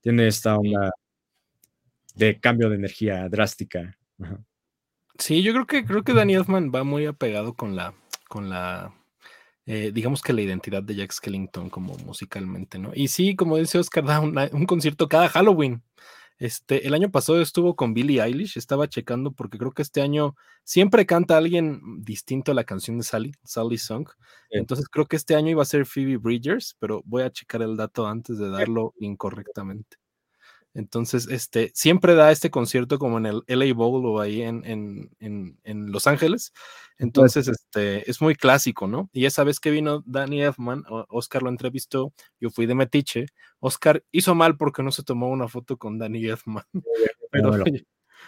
Tiene 0.00 0.28
esta 0.28 0.56
onda 0.56 0.90
de 2.14 2.40
cambio 2.40 2.70
de 2.70 2.76
energía 2.76 3.28
drástica. 3.28 3.98
Sí, 5.18 5.42
yo 5.42 5.52
creo 5.52 5.66
que 5.66 5.84
creo 5.84 6.02
que 6.02 6.12
Danny 6.14 6.34
Elfman 6.34 6.70
va 6.74 6.84
muy 6.84 7.06
apegado 7.06 7.54
con 7.54 7.76
la 7.76 7.94
con 8.28 8.48
la 8.48 8.94
eh, 9.66 9.90
digamos 9.92 10.22
que 10.22 10.32
la 10.32 10.42
identidad 10.42 10.82
de 10.82 10.94
Jack 10.94 11.12
Skellington 11.12 11.70
como 11.70 11.96
musicalmente, 11.98 12.78
¿no? 12.78 12.92
Y 12.94 13.08
sí, 13.08 13.34
como 13.34 13.56
dice 13.56 13.78
Oscar, 13.78 14.04
da 14.04 14.20
un 14.20 14.66
concierto 14.66 15.08
cada 15.08 15.28
Halloween. 15.28 15.82
Este, 16.38 16.86
el 16.86 16.92
año 16.94 17.10
pasado 17.10 17.40
estuvo 17.40 17.76
con 17.76 17.94
Billie 17.94 18.22
Eilish, 18.22 18.58
estaba 18.58 18.88
checando 18.88 19.32
porque 19.32 19.56
creo 19.58 19.72
que 19.72 19.82
este 19.82 20.02
año 20.02 20.36
siempre 20.64 21.06
canta 21.06 21.36
alguien 21.36 21.80
distinto 22.02 22.52
a 22.52 22.54
la 22.54 22.64
canción 22.64 22.98
de 22.98 23.04
Sally, 23.04 23.32
Sally 23.42 23.78
Song. 23.78 24.08
Entonces 24.50 24.88
creo 24.88 25.06
que 25.06 25.16
este 25.16 25.34
año 25.34 25.50
iba 25.50 25.62
a 25.62 25.66
ser 25.66 25.86
Phoebe 25.86 26.18
Bridgers, 26.18 26.76
pero 26.78 27.02
voy 27.06 27.22
a 27.22 27.30
checar 27.30 27.62
el 27.62 27.76
dato 27.76 28.06
antes 28.06 28.38
de 28.38 28.50
darlo 28.50 28.94
incorrectamente. 28.98 29.96
Entonces, 30.76 31.26
este, 31.30 31.72
siempre 31.74 32.14
da 32.14 32.30
este 32.30 32.50
concierto 32.50 32.98
como 32.98 33.16
en 33.16 33.24
el 33.24 33.42
LA 33.46 33.72
Bowl 33.72 34.04
o 34.04 34.20
ahí 34.20 34.42
en, 34.42 34.62
en, 34.66 35.10
en, 35.64 35.90
Los 35.90 36.06
Ángeles. 36.06 36.52
Entonces, 36.98 37.48
este, 37.48 38.08
es 38.10 38.20
muy 38.20 38.34
clásico, 38.34 38.86
¿no? 38.86 39.08
Y 39.14 39.24
esa 39.24 39.42
vez 39.42 39.58
que 39.58 39.70
vino 39.70 40.02
Danny 40.04 40.42
Elfman, 40.42 40.84
Oscar 41.08 41.42
lo 41.42 41.48
entrevistó, 41.48 42.12
yo 42.38 42.50
fui 42.50 42.66
de 42.66 42.74
Metiche. 42.74 43.26
Oscar 43.58 44.04
hizo 44.12 44.34
mal 44.34 44.58
porque 44.58 44.82
no 44.82 44.92
se 44.92 45.02
tomó 45.02 45.30
una 45.30 45.48
foto 45.48 45.78
con 45.78 45.98
Danny 45.98 46.26
Elfman. 46.26 46.64
Pero, 47.30 47.64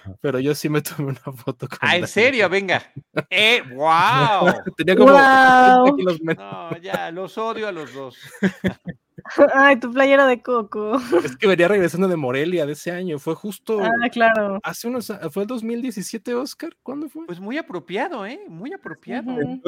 pero 0.20 0.38
yo 0.38 0.55
sí 0.55 0.68
me 0.68 0.82
tomé 0.82 1.11
una 1.11 1.36
foto 1.36 1.68
con 1.68 1.78
Ah, 1.80 1.96
¿en 1.96 2.07
serio? 2.07 2.49
Venga. 2.49 2.82
¡Eh! 3.30 3.62
¡Wow! 3.72 4.53
Tenía 4.76 4.96
como 4.96 5.12
No, 5.12 6.76
ya, 6.78 7.11
los 7.11 7.36
odio 7.38 7.68
a 7.68 7.72
los 7.72 7.92
dos. 7.92 8.16
Ay, 9.53 9.78
tu 9.78 9.92
playera 9.92 10.26
de 10.26 10.40
coco. 10.42 10.96
Es 11.24 11.36
que 11.36 11.46
venía 11.46 11.68
regresando 11.68 12.09
de 12.09 12.16
Morelia 12.16 12.64
de 12.64 12.72
ese 12.72 12.90
año. 12.90 13.18
Fue 13.18 13.34
justo. 13.34 13.80
Ah, 13.82 14.09
claro. 14.11 14.59
Hace 14.62 14.88
unos. 14.88 15.12
¿Fue 15.30 15.42
el 15.42 15.46
2017, 15.49 16.34
Oscar? 16.34 16.76
¿Cuándo 16.82 17.09
fue? 17.09 17.26
Pues 17.26 17.40
muy 17.40 17.59
apropiado, 17.59 18.24
¿eh? 18.24 18.40
Muy 18.49 18.72
apropiado. 18.72 19.38
El 19.40 19.61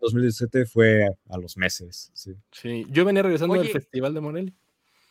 2017 0.00 0.66
fue 0.66 1.06
a 1.28 1.38
los 1.38 1.56
meses. 1.56 2.10
Sí. 2.14 2.34
sí. 2.50 2.86
Yo 2.88 3.04
venía 3.04 3.22
regresando 3.22 3.54
del 3.54 3.68
Festival 3.68 4.14
de 4.14 4.20
Morelia. 4.20 4.54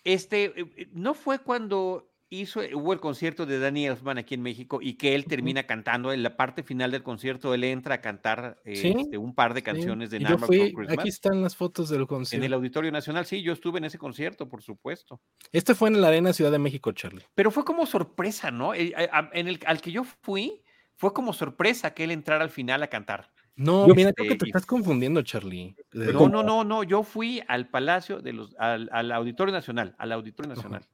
Este, 0.04 0.46
eh, 0.46 0.54
eh, 0.78 0.88
¿no 0.94 1.14
fue 1.14 1.40
cuando 1.40 2.10
hizo, 2.30 2.62
eh, 2.62 2.76
hubo 2.76 2.94
el 2.94 3.00
concierto 3.00 3.46
de 3.46 3.60
Danny 3.60 3.86
Elfman 3.86 4.18
aquí 4.18 4.36
en 4.36 4.42
México 4.42 4.80
y 4.82 4.96
que 4.96 5.16
él 5.16 5.26
termina 5.26 5.64
cantando 5.64 6.12
en 6.12 6.24
la 6.24 6.36
parte 6.36 6.64
final 6.64 6.92
del 6.92 7.04
concierto, 7.04 7.54
él 7.54 7.64
entra 7.64 7.96
a 7.96 8.02
cantar 8.02 8.60
este, 8.66 9.18
un 9.18 9.34
par 9.34 9.54
de 9.54 9.64
canciones 9.64 10.10
de 10.10 10.20
Nightmare 10.20 10.48
Before 10.50 10.74
Christmas. 10.74 11.00
Aquí 11.00 11.10
están 11.10 11.42
las 11.42 11.56
fotos 11.56 11.90
del 11.90 12.08
concierto. 12.08 12.44
En 12.44 12.46
el 12.46 12.54
Auditorio 12.54 12.92
Nacional, 12.92 13.26
sí, 13.26 13.42
yo 13.42 13.54
estuve 13.54 13.78
en 13.80 13.86
ese 13.86 13.98
concierto, 13.98 14.50
por 14.50 14.62
supuesto. 14.62 15.22
Este 15.52 15.76
fue 15.76 15.90
en 15.90 16.02
la 16.02 16.10
Arena 16.10 16.34
Ciudad 16.34 16.52
de 16.52 16.60
México, 16.60 16.92
Charlie. 16.92 17.24
Pero 17.36 17.52
fue 17.52 17.64
como 17.64 17.86
sorpresa, 17.86 18.52
¿no? 18.52 18.74
En 18.74 19.48
el 19.48 19.60
al 19.66 19.82
que 19.82 19.92
yo 19.92 20.04
fui, 20.04 20.64
fue 20.96 21.14
como 21.14 21.34
sorpresa 21.34 21.94
que 21.94 22.04
él 22.04 22.12
entrara 22.12 22.44
al 22.44 22.50
final 22.50 22.84
a 22.84 22.88
cantar. 22.88 23.32
No, 23.56 23.88
mira, 23.88 24.14
creo 24.14 24.30
que 24.30 24.36
te 24.36 24.46
estás 24.46 24.68
confundiendo, 24.68 25.22
Charlie. 25.24 25.76
No, 25.92 26.30
no, 26.30 26.44
no, 26.44 26.64
no, 26.64 26.84
yo 26.84 27.02
fui 27.02 27.42
al 27.48 27.68
Palacio 27.70 28.20
de 28.20 28.34
los, 28.34 28.56
al, 28.60 28.88
al 28.92 29.12
Auditorio 29.12 29.52
Nacional, 29.52 29.96
al 29.98 30.12
Auditorio 30.12 30.54
Nacional. 30.54 30.88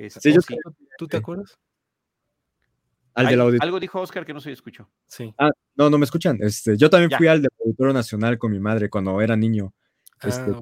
Este, 0.00 0.34
¿Tú 0.96 1.06
te 1.06 1.18
acuerdas? 1.18 1.58
algo 3.12 3.80
dijo 3.80 4.00
Oscar 4.00 4.24
que 4.24 4.32
no 4.32 4.40
se 4.40 4.50
escuchó. 4.50 4.88
Sí. 5.06 5.34
Ah, 5.36 5.50
no, 5.76 5.90
no 5.90 5.98
me 5.98 6.04
escuchan. 6.04 6.38
Este, 6.40 6.78
yo 6.78 6.88
también 6.88 7.10
fui 7.18 7.26
al 7.26 7.46
Auditorio 7.62 7.92
Nacional 7.92 8.38
con 8.38 8.50
mi 8.50 8.60
madre 8.60 8.88
cuando 8.88 9.20
era 9.20 9.36
niño. 9.36 9.74
Ah, 10.22 10.28
este, 10.28 10.52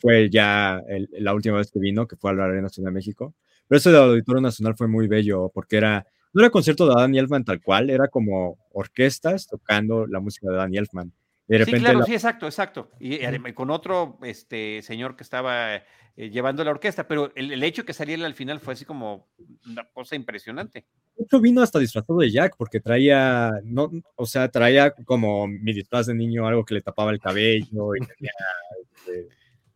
Fue 0.00 0.30
ya 0.30 0.80
la 1.18 1.34
última 1.34 1.56
vez 1.56 1.72
que 1.72 1.80
vino, 1.80 2.06
que 2.06 2.16
fue 2.16 2.30
al 2.30 2.40
Arena 2.40 2.62
Nacional 2.62 2.92
de 2.92 2.98
México. 2.98 3.34
Pero 3.66 3.78
ese 3.78 3.90
del 3.90 4.02
Auditorio 4.02 4.40
Nacional 4.40 4.76
fue 4.76 4.86
muy 4.86 5.08
bello 5.08 5.50
porque 5.52 5.78
era, 5.78 6.06
no 6.32 6.42
era 6.42 6.50
concierto 6.50 6.86
de 6.86 6.94
Danny 6.94 7.18
Elfman 7.18 7.44
tal 7.44 7.60
cual, 7.60 7.90
era 7.90 8.06
como 8.06 8.58
orquestas 8.70 9.48
tocando 9.48 10.06
la 10.06 10.20
música 10.20 10.48
de 10.50 10.56
Danny 10.56 10.78
Elfman. 10.78 11.12
De 11.48 11.58
repente 11.58 11.80
sí, 11.80 11.84
claro, 11.84 12.04
sí, 12.04 12.14
exacto, 12.14 12.46
exacto. 12.46 12.90
Y, 13.00 13.18
con 13.54 13.70
otro 13.70 14.18
este, 14.22 14.82
señor 14.82 15.16
que 15.16 15.24
estaba 15.24 15.82
eh, 16.14 16.28
llevando 16.30 16.62
la 16.62 16.72
orquesta, 16.72 17.08
pero 17.08 17.32
el, 17.34 17.62
hecho 17.62 17.84
que 17.84 17.94
saliera 17.94 18.26
al 18.26 18.34
final 18.34 18.60
fue 18.60 18.74
así 18.74 18.84
como 18.84 19.28
una 19.66 19.84
cosa 19.92 20.14
impresionante. 20.14 20.84
Mucho 21.16 21.40
vino 21.40 21.62
hasta 21.62 21.78
disfrazado 21.78 22.18
de 22.18 22.30
Jack, 22.30 22.56
porque 22.58 22.80
traía, 22.80 23.50
no, 23.64 23.90
o 24.16 24.26
sea, 24.26 24.48
traía 24.50 24.90
como 24.90 25.46
mi 25.48 25.72
disfraz 25.72 26.06
de 26.06 26.14
niño, 26.14 26.46
algo 26.46 26.64
que 26.64 26.74
le 26.74 26.82
tapaba 26.82 27.12
el 27.12 27.20
cabello 27.20 27.94
y 27.94 28.00
tenía. 28.00 28.32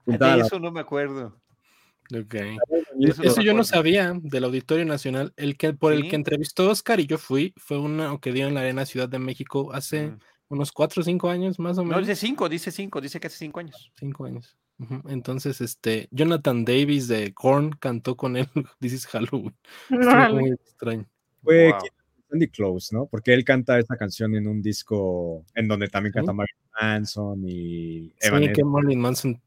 Este, 0.07 0.41
eso 0.41 0.61
no 0.61 0.71
me 0.71 0.81
acuerdo. 0.81 1.41
Okay. 2.15 2.57
Eso, 3.01 3.41
yo 3.41 3.53
no 3.53 3.65
sabía 3.65 4.13
del 4.23 4.45
Auditorio 4.45 4.85
Nacional. 4.85 5.33
El 5.37 5.57
que 5.57 5.73
por 5.73 5.93
el 5.93 6.09
que 6.09 6.17
entrevistó 6.17 6.71
Oscar 6.71 7.01
y 7.01 7.07
yo 7.07 7.19
fui, 7.19 7.53
fue 7.57 7.79
uno 7.79 8.21
que 8.21 8.33
dio 8.33 8.47
en 8.47 8.55
la 8.55 8.61
Arena 8.61 8.87
Ciudad 8.87 9.09
de 9.09 9.19
México 9.19 9.73
hace 9.73 10.15
unos 10.49 10.71
cuatro 10.71 11.01
o 11.01 11.05
cinco 11.05 11.29
años 11.29 11.59
más 11.59 11.79
o 11.79 11.83
menos. 11.83 11.97
No, 11.97 12.07
dice 12.07 12.15
cinco, 12.15 12.49
dice 12.49 12.71
cinco, 12.71 13.01
dice 13.01 13.19
que 13.19 13.27
hace 13.27 13.39
cinco 13.39 13.59
años. 13.61 13.91
Cinco 13.99 14.25
años. 14.25 14.57
Entonces, 15.09 15.61
este, 15.61 16.09
Jonathan 16.11 16.65
Davis 16.65 17.09
de 17.09 17.33
Korn 17.33 17.71
cantó 17.71 18.17
con 18.17 18.37
él 18.37 18.49
This 18.81 18.93
is 18.93 19.07
Halloween. 19.07 19.57
muy 19.89 20.51
extraño. 20.51 21.07
Fue 21.43 21.73
Sandy 22.29 22.49
Close, 22.49 22.95
¿no? 22.95 23.07
Porque 23.07 23.33
él 23.33 23.45
canta 23.45 23.79
esa 23.79 23.97
canción 23.97 24.35
en 24.35 24.49
un 24.49 24.61
disco 24.61 25.45
en 25.55 25.69
donde 25.69 25.89
también 25.89 26.13
canta 26.13 26.33
Marilyn 26.33 26.71
Manson 26.81 27.43
y 27.47 28.13
Sí, 28.19 28.53
que 28.53 28.65
Marilyn 28.65 29.01
Manson 29.01 29.41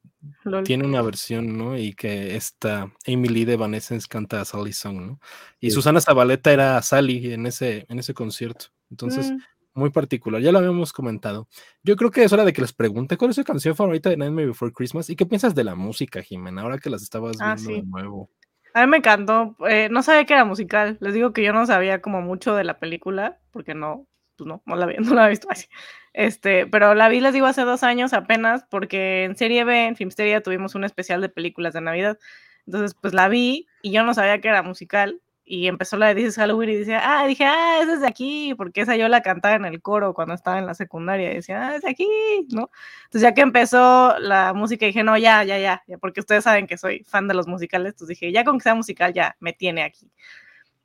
tiene 0.64 0.86
una 0.86 1.02
versión, 1.02 1.58
¿no? 1.58 1.78
Y 1.78 1.94
que 1.94 2.36
esta 2.36 2.92
Amy 3.06 3.28
Lee 3.28 3.46
de 3.46 3.54
Evanescence 3.54 4.08
canta 4.08 4.42
a 4.42 4.46
Sally 4.46 4.74
Song, 4.74 5.02
¿no? 5.02 5.20
Y 5.60 5.72
Susana 5.72 6.02
Zabaleta 6.02 6.52
era 6.52 6.82
Sally 6.82 7.34
en 7.34 7.46
ese, 7.46 7.86
en 7.90 8.00
ese 8.00 8.14
concierto. 8.14 8.68
Entonces, 8.90 9.32
mm 9.32 9.38
muy 9.80 9.90
particular, 9.90 10.42
ya 10.42 10.52
lo 10.52 10.60
habíamos 10.60 10.94
comentado. 10.94 11.48
Yo 11.84 11.96
creo 11.96 12.12
que 12.12 12.24
es 12.24 12.32
hora 12.32 12.46
de 12.46 12.54
que 12.54 12.62
les 12.62 12.74
pregunte 12.74 13.18
cuál 13.18 13.32
es 13.32 13.36
su 13.36 13.44
canción 13.44 13.76
favorita 13.76 14.10
de 14.10 14.18
Nightmare 14.18 14.48
Before 14.48 14.72
Christmas 14.72 15.10
y 15.10 15.16
qué 15.16 15.26
piensas 15.26 15.56
de 15.56 15.64
la 15.64 15.76
música, 15.76 16.22
Jimena, 16.22 16.62
ahora 16.62 16.78
que 16.78 16.90
las 16.90 17.02
estabas 17.02 17.38
ah, 17.40 17.56
viendo 17.56 17.74
de 17.74 17.84
nuevo. 17.84 18.30
A 18.74 18.86
mí 18.86 18.92
me 18.92 18.98
encantó, 18.98 19.56
eh, 19.68 19.90
no 19.90 20.04
sabía 20.04 20.26
que 20.26 20.34
era 20.34 20.46
musical, 20.46 20.98
les 21.02 21.14
digo 21.14 21.34
que 21.34 21.44
yo 21.44 21.54
no 21.54 21.66
sabía 21.66 22.02
como 22.02 22.22
mucho 22.22 22.54
de 22.54 22.64
la 22.64 22.78
película, 22.78 23.40
porque 23.52 23.74
no, 23.74 24.08
pues 24.38 24.48
no, 24.48 24.62
no 24.66 24.76
la, 24.76 24.86
vi, 24.86 24.96
no 25.00 25.14
la 25.16 25.26
he 25.26 25.30
visto 25.30 25.48
así. 25.50 25.68
Este, 26.14 26.68
pero 26.68 26.96
la 26.96 27.10
vi, 27.10 27.20
les 27.20 27.34
digo, 27.34 27.46
hace 27.46 27.62
dos 27.64 27.84
años 27.84 28.14
apenas, 28.14 28.66
porque 28.70 29.24
en 29.24 29.36
Serie 29.36 29.64
B, 29.64 29.88
en 29.88 29.96
Filmsteria, 29.96 30.42
tuvimos 30.42 30.76
un 30.76 30.84
especial 30.84 31.22
de 31.22 31.30
películas 31.30 31.74
de 31.74 31.82
Navidad. 31.82 32.20
Entonces, 32.66 32.96
pues 33.00 33.14
la 33.14 33.28
vi 33.30 33.68
y 33.82 33.92
yo 33.92 34.04
no 34.04 34.14
sabía 34.14 34.42
que 34.42 34.48
era 34.48 34.62
musical 34.62 35.22
y 35.52 35.68
empezó 35.68 35.98
la 35.98 36.10
de 36.10 36.14
Dices 36.14 36.36
Halloween 36.36 36.70
y 36.70 36.76
decía, 36.76 37.02
ah, 37.04 37.26
dije, 37.26 37.44
ah, 37.44 37.80
esa 37.82 37.94
es 37.96 38.02
de 38.02 38.08
aquí, 38.08 38.54
porque 38.56 38.82
esa 38.82 38.96
yo 38.96 39.08
la 39.08 39.24
cantaba 39.24 39.56
en 39.56 39.66
el 39.66 39.82
coro 39.82 40.14
cuando 40.14 40.36
estaba 40.36 40.60
en 40.60 40.68
la 40.68 40.76
secundaria, 40.76 41.32
y 41.32 41.38
decía, 41.38 41.70
ah, 41.70 41.76
es 41.76 41.82
de 41.82 41.90
aquí, 41.90 42.08
¿no? 42.52 42.70
Entonces 43.06 43.24
ya 43.24 43.34
que 43.34 43.42
empezó 43.42 44.20
la 44.20 44.54
música 44.54 44.86
dije, 44.86 45.04
no, 45.04 45.18
ya, 45.18 45.44
ya, 45.44 45.58
ya, 45.58 45.84
ya, 45.88 45.98
porque 45.98 46.20
ustedes 46.20 46.44
saben 46.44 46.68
que 46.68 46.78
soy 46.78 47.04
fan 47.04 47.28
de 47.28 47.34
los 47.34 47.48
musicales, 47.48 47.94
entonces 47.94 48.20
dije, 48.20 48.32
ya 48.32 48.44
con 48.44 48.60
que 48.60 48.64
sea 48.64 48.76
musical, 48.76 49.12
ya 49.12 49.38
me 49.40 49.52
tiene 49.52 49.82
aquí. 49.82 50.12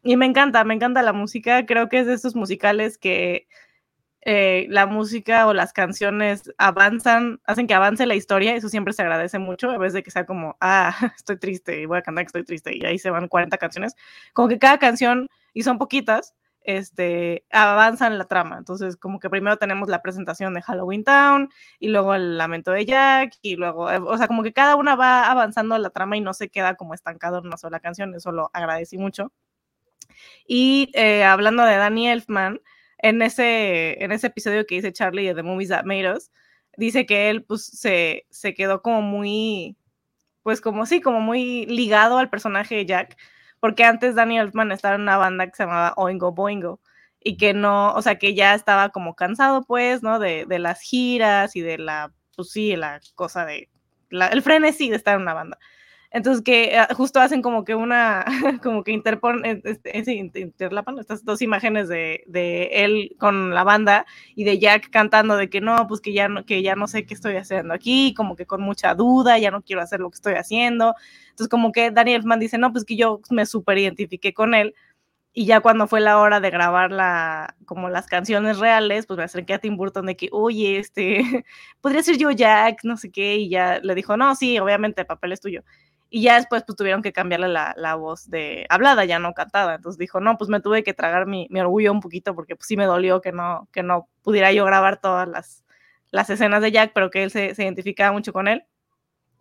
Y 0.03 0.17
me 0.17 0.25
encanta, 0.25 0.65
me 0.65 0.73
encanta 0.73 1.03
la 1.03 1.13
música, 1.13 1.67
creo 1.67 1.91
que 1.91 1.99
es 2.01 2.07
de 2.07 2.15
estos 2.15 2.35
musicales 2.35 2.97
que 2.97 3.47
eh, 4.25 4.67
la 4.71 4.87
música 4.87 5.47
o 5.47 5.53
las 5.55 5.73
canciones 5.73 6.53
avanzan, 6.59 7.41
hacen 7.45 7.67
que 7.67 7.75
avance 7.75 8.07
la 8.07 8.15
historia, 8.15 8.55
eso 8.55 8.69
siempre 8.69 8.95
se 8.95 9.03
agradece 9.03 9.39
mucho, 9.39 9.71
a 9.71 9.79
vez 9.79 9.93
de 9.93 10.03
que 10.03 10.11
sea 10.11 10.27
como, 10.27 10.57
ah, 10.61 10.97
estoy 11.17 11.39
triste 11.39 11.81
y 11.83 11.87
voy 11.87 11.99
a 11.99 12.03
cantar 12.03 12.25
que 12.25 12.29
estoy 12.29 12.45
triste 12.45 12.77
y 12.77 12.85
ahí 12.87 12.99
se 12.99 13.11
van 13.11 13.29
40 13.29 13.59
canciones, 13.59 13.95
como 14.33 14.49
que 14.49 14.59
cada 14.59 14.79
canción, 14.79 15.29
y 15.53 15.63
son 15.63 15.79
poquitas, 15.79 16.35
este, 16.65 17.45
avanzan 17.51 18.19
la 18.19 18.25
trama. 18.25 18.57
Entonces, 18.59 18.97
como 18.97 19.21
que 19.21 19.31
primero 19.31 19.59
tenemos 19.59 19.89
la 19.89 20.03
presentación 20.03 20.55
de 20.55 20.63
Halloween 20.63 21.05
Town 21.05 21.51
y 21.79 21.89
luego 21.89 22.15
el 22.15 22.39
lamento 22.39 22.73
de 22.73 22.87
Jack 22.87 23.35
y 23.43 23.57
luego, 23.57 23.91
eh, 23.91 23.99
o 23.99 24.17
sea, 24.19 24.27
como 24.27 24.43
que 24.43 24.53
cada 24.53 24.77
una 24.77 24.97
va 24.97 25.31
avanzando 25.31 25.79
la 25.79 25.91
trama 25.91 26.17
y 26.17 26.21
no 26.23 26.35
se 26.35 26.49
queda 26.49 26.75
como 26.77 26.95
estancado 26.95 27.39
en 27.39 27.47
una 27.47 27.59
sola 27.59 27.81
canción. 27.81 28.15
Eso 28.15 28.33
lo 28.33 28.51
agradecí 28.55 28.99
mucho. 28.99 29.33
Y 30.47 30.91
eh, 30.95 31.25
hablando 31.25 31.65
de 31.65 31.77
Danny 31.77 32.09
Elfman, 32.09 32.61
en 33.05 33.21
ese, 33.21 34.03
en 34.03 34.13
ese 34.13 34.29
episodio 34.29 34.65
que 34.65 34.77
dice 34.77 34.91
Charlie 34.91 35.27
de 35.27 35.35
The 35.35 35.43
Movies 35.43 35.69
That 35.69 35.85
Made 35.85 36.11
Us, 36.11 36.31
dice 36.79 37.05
que 37.05 37.29
él 37.29 37.45
pues 37.45 37.67
se, 37.67 38.25
se 38.31 38.55
quedó 38.55 38.81
como 38.81 39.03
muy, 39.03 39.77
pues 40.43 40.63
como 40.63 40.87
sí, 40.87 41.03
como 41.03 41.21
muy 41.21 41.67
ligado 41.67 42.17
al 42.17 42.31
personaje 42.31 42.77
de 42.77 42.87
Jack, 42.87 43.19
porque 43.61 43.85
antes 43.85 44.15
Danny 44.15 44.39
Elfman 44.39 44.73
estaba 44.73 44.95
en 44.95 45.03
una 45.03 45.19
banda 45.19 45.47
que 45.47 45.55
se 45.55 45.65
llamaba 45.65 45.93
Oingo 45.99 46.33
Boingo 46.33 46.81
y 47.21 47.37
que 47.37 47.53
no, 47.53 47.93
o 47.93 48.01
sea, 48.01 48.19
que 48.19 48.35
ya 48.35 48.55
estaba 48.55 48.89
como 48.89 49.15
cansado 49.15 49.65
pues, 49.67 50.03
¿no? 50.03 50.19
De, 50.19 50.47
de 50.47 50.59
las 50.59 50.81
giras 50.81 51.57
y 51.57 51.61
de 51.61 51.77
la, 51.77 52.11
pues 52.35 52.53
sí, 52.53 52.75
la 52.75 53.01
cosa 53.15 53.45
de, 53.45 53.69
el 54.09 54.43
frenesí 54.43 54.89
de 54.89 54.97
estar 54.97 55.17
en 55.17 55.23
una 55.23 55.35
banda. 55.35 55.59
Entonces 56.15 56.45
que 56.45 56.79
ah, 56.79 56.87
justo 56.95 57.19
hacen 57.19 57.43
como 57.43 57.65
que 57.65 57.75
una, 57.75 58.25
como 58.63 58.85
que 58.85 58.93
interponen, 58.93 59.61
este, 59.65 60.15
interlapan 60.15 61.01
estas 61.01 61.25
dos 61.25 61.43
imágenes 61.43 61.89
de, 61.89 62.23
de, 62.29 62.67
él 62.85 63.17
con 63.19 63.53
la 63.53 63.65
banda 63.65 64.07
y 64.37 64.45
de 64.45 64.61
Jack 64.61 64.91
cantando 64.91 65.37
de 65.37 65.51
que 65.51 65.61
no, 65.61 65.89
pues 65.89 66.01
que 66.01 66.13
ya 66.13 66.29
no, 66.29 66.47
que 66.47 66.63
ya 66.63 66.77
no 66.77 66.87
sé 66.87 67.05
qué 67.05 67.15
estoy 67.15 67.35
haciendo 67.35 67.75
aquí, 67.75 68.15
como 68.15 68.37
que 68.37 68.47
con 68.47 68.63
mucha 68.63 68.95
duda, 68.95 69.39
ya 69.39 69.51
no 69.51 69.63
quiero 69.63 69.83
hacer 69.83 69.99
lo 69.99 70.09
que 70.09 70.15
estoy 70.15 70.35
haciendo. 70.35 70.95
Entonces 71.31 71.49
como 71.49 71.73
que 71.73 71.91
Daniel 71.91 72.19
Elfman 72.19 72.39
dice, 72.39 72.59
no, 72.59 72.71
pues 72.71 72.85
que 72.85 72.95
yo 72.95 73.21
me 73.31 73.45
súper 73.45 73.79
identifiqué 73.79 74.33
con 74.33 74.55
él 74.55 74.73
y 75.37 75.47
ya 75.47 75.61
cuando 75.61 75.89
fue 75.89 76.01
la 76.01 76.19
hora 76.21 76.39
de 76.39 76.51
grabar 76.51 76.93
la, 76.93 77.57
como 77.67 77.89
las 77.91 78.07
canciones 78.07 78.61
reales, 78.61 79.07
pues 79.07 79.19
me 79.19 79.25
acerqué 79.25 79.55
a 79.55 79.59
Tim 79.59 79.77
Burton 79.77 80.07
de 80.07 80.17
que, 80.17 80.29
oye, 80.31 80.79
este, 80.79 81.45
podría 81.81 82.05
ser 82.05 82.19
yo 82.19 82.31
Jack, 82.31 82.85
no 82.85 82.97
sé 82.97 83.11
qué, 83.11 83.35
y 83.35 83.49
ya 83.49 83.81
le 83.81 83.97
dijo, 83.97 84.17
no, 84.17 84.37
sí, 84.37 84.61
obviamente 84.61 85.01
el 85.01 85.09
papel 85.09 85.33
es 85.33 85.41
tuyo. 85.41 85.65
Y 86.15 86.23
ya 86.23 86.37
después 86.37 86.63
pues 86.65 86.77
tuvieron 86.77 87.03
que 87.03 87.13
cambiarle 87.13 87.49
la, 87.49 87.75
la, 87.77 87.97
voz 87.97 88.31
de 88.31 88.67
hablada, 88.69 89.05
ya 89.05 89.19
no 89.19 89.35
cantada. 89.35 89.75
Entonces 89.75 89.99
dijo, 89.99 90.21
no, 90.21 90.39
pues 90.39 90.49
me 90.49 90.61
tuve 90.61 90.85
que 90.85 90.95
tragar 90.95 91.27
mi, 91.27 91.49
mi 91.51 91.59
orgullo 91.59 91.91
un 91.91 91.99
poquito 91.99 92.37
porque 92.37 92.55
pues, 92.55 92.69
sí 92.69 92.77
me 92.77 92.85
dolió 92.85 93.21
que 93.21 93.33
no, 93.33 93.69
que 93.73 93.83
no 93.83 94.09
pudiera 94.23 94.53
yo 94.53 94.65
grabar 94.65 95.01
todas 95.01 95.27
las, 95.27 95.65
las 96.13 96.31
escenas 96.31 96.63
de 96.63 96.71
Jack, 96.71 96.93
pero 96.95 97.11
que 97.11 97.25
él 97.25 97.33
se, 97.33 97.57
se 97.57 97.65
identificaba 97.65 98.13
mucho 98.13 98.33
con 98.33 98.47
él. 98.47 98.65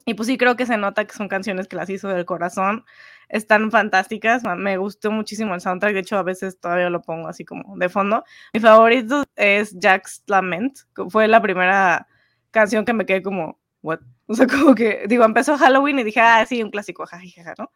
Y 0.08 0.16
pues 0.16 0.26
sí, 0.26 0.36
creo 0.36 0.56
que 0.56 0.66
se 0.66 0.78
nota 0.78 1.06
que 1.06 1.14
son 1.14 1.28
canciones 1.28 1.68
que 1.68 1.76
las 1.76 1.92
hizo 1.92 2.08
del 2.08 2.26
corazón. 2.26 2.86
Están 3.30 3.70
fantásticas. 3.70 4.42
Me 4.44 4.78
gustó 4.78 5.12
muchísimo 5.12 5.54
el 5.54 5.62
soundtrack. 5.62 5.94
De 5.94 6.00
hecho, 6.00 6.18
a 6.18 6.24
veces 6.24 6.60
todavía 6.60 6.90
lo 6.90 7.04
pongo 7.04 7.28
así 7.28 7.46
como 7.46 7.78
de 7.78 7.88
fondo. 7.88 8.24
Mi 8.52 8.60
favorito 8.60 9.26
es 9.36 9.78
Jack's 9.78 10.24
Lament. 10.26 10.80
Fue 11.10 11.28
la 11.28 11.40
primera 11.40 12.08
canción 12.50 12.84
que 12.84 12.94
me 12.94 13.06
quedé 13.06 13.22
como, 13.22 13.60
¿what? 13.84 14.00
O 14.28 14.36
sea, 14.36 14.48
como 14.48 14.74
que, 14.74 15.04
digo, 15.08 15.26
empezó 15.26 15.58
Halloween 15.58 16.00
y 16.00 16.04
dije, 16.06 16.22
ah, 16.22 16.46
sí, 16.48 16.64
un 16.64 16.72
clásico, 16.72 17.06
jajaja, 17.06 17.54
¿no? 17.60 17.70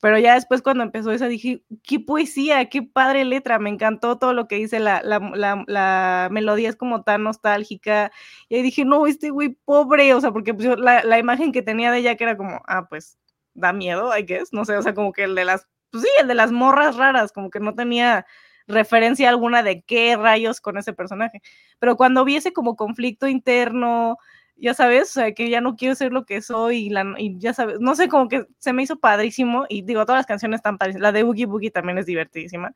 Pero 0.00 0.18
ya 0.18 0.34
después 0.34 0.60
cuando 0.60 0.84
empezó 0.84 1.10
esa 1.10 1.26
dije, 1.26 1.62
qué 1.82 1.98
poesía, 1.98 2.68
qué 2.68 2.82
padre 2.82 3.24
letra, 3.24 3.58
me 3.58 3.70
encantó 3.70 4.18
todo 4.18 4.34
lo 4.34 4.46
que 4.46 4.56
dice, 4.56 4.78
la, 4.78 5.00
la, 5.02 5.18
la, 5.34 5.64
la 5.66 6.28
melodía 6.30 6.68
es 6.68 6.76
como 6.76 7.02
tan 7.02 7.22
nostálgica. 7.22 8.12
Y 8.50 8.56
ahí 8.56 8.62
dije, 8.62 8.84
no, 8.84 9.06
este 9.06 9.30
güey 9.30 9.56
pobre, 9.64 10.12
o 10.12 10.20
sea, 10.20 10.32
porque 10.32 10.52
pues, 10.52 10.78
la, 10.78 11.02
la, 11.02 11.18
imagen 11.18 11.50
que 11.50 11.62
tenía 11.62 11.90
de 11.90 11.98
ella 11.98 12.16
que 12.16 12.24
era 12.24 12.36
como, 12.36 12.60
ah, 12.66 12.86
pues 12.88 13.18
da 13.54 13.72
miedo, 13.72 14.16
I 14.16 14.22
guess, 14.22 14.52
no 14.52 14.66
sé, 14.66 14.76
o 14.76 14.82
sea, 14.82 14.94
como 14.94 15.12
que 15.12 15.24
el 15.24 15.34
de 15.34 15.46
las, 15.46 15.66
pues 15.90 16.04
sí, 16.04 16.10
el 16.20 16.28
de 16.28 16.34
las 16.34 16.52
morras 16.52 16.96
raras, 16.96 17.32
como 17.32 17.48
que 17.48 17.60
no 17.60 17.74
tenía 17.74 18.26
referencia 18.66 19.28
alguna 19.30 19.62
de 19.62 19.82
qué 19.82 20.16
rayos 20.16 20.60
con 20.60 20.76
ese 20.76 20.92
personaje. 20.92 21.40
Pero 21.78 21.96
cuando 21.96 22.24
vi 22.24 22.36
ese 22.36 22.52
como 22.52 22.76
conflicto 22.76 23.28
interno, 23.28 24.18
ya 24.56 24.74
sabes, 24.74 25.10
o 25.10 25.12
sea, 25.14 25.32
que 25.32 25.50
ya 25.50 25.60
no 25.60 25.76
quiero 25.76 25.94
ser 25.94 26.12
lo 26.12 26.24
que 26.24 26.40
soy 26.40 26.86
y, 26.86 26.90
la, 26.90 27.14
y 27.18 27.38
ya 27.38 27.52
sabes, 27.52 27.80
no 27.80 27.94
sé, 27.94 28.08
como 28.08 28.28
que 28.28 28.46
se 28.58 28.72
me 28.72 28.82
hizo 28.82 28.98
padrísimo 28.98 29.66
y 29.68 29.82
digo, 29.82 30.04
todas 30.04 30.18
las 30.18 30.26
canciones 30.26 30.58
están 30.58 30.78
padrísimas, 30.78 31.02
la 31.02 31.12
de 31.12 31.22
Boogie 31.22 31.46
Boogie 31.46 31.70
también 31.70 31.98
es 31.98 32.06
divertidísima, 32.06 32.74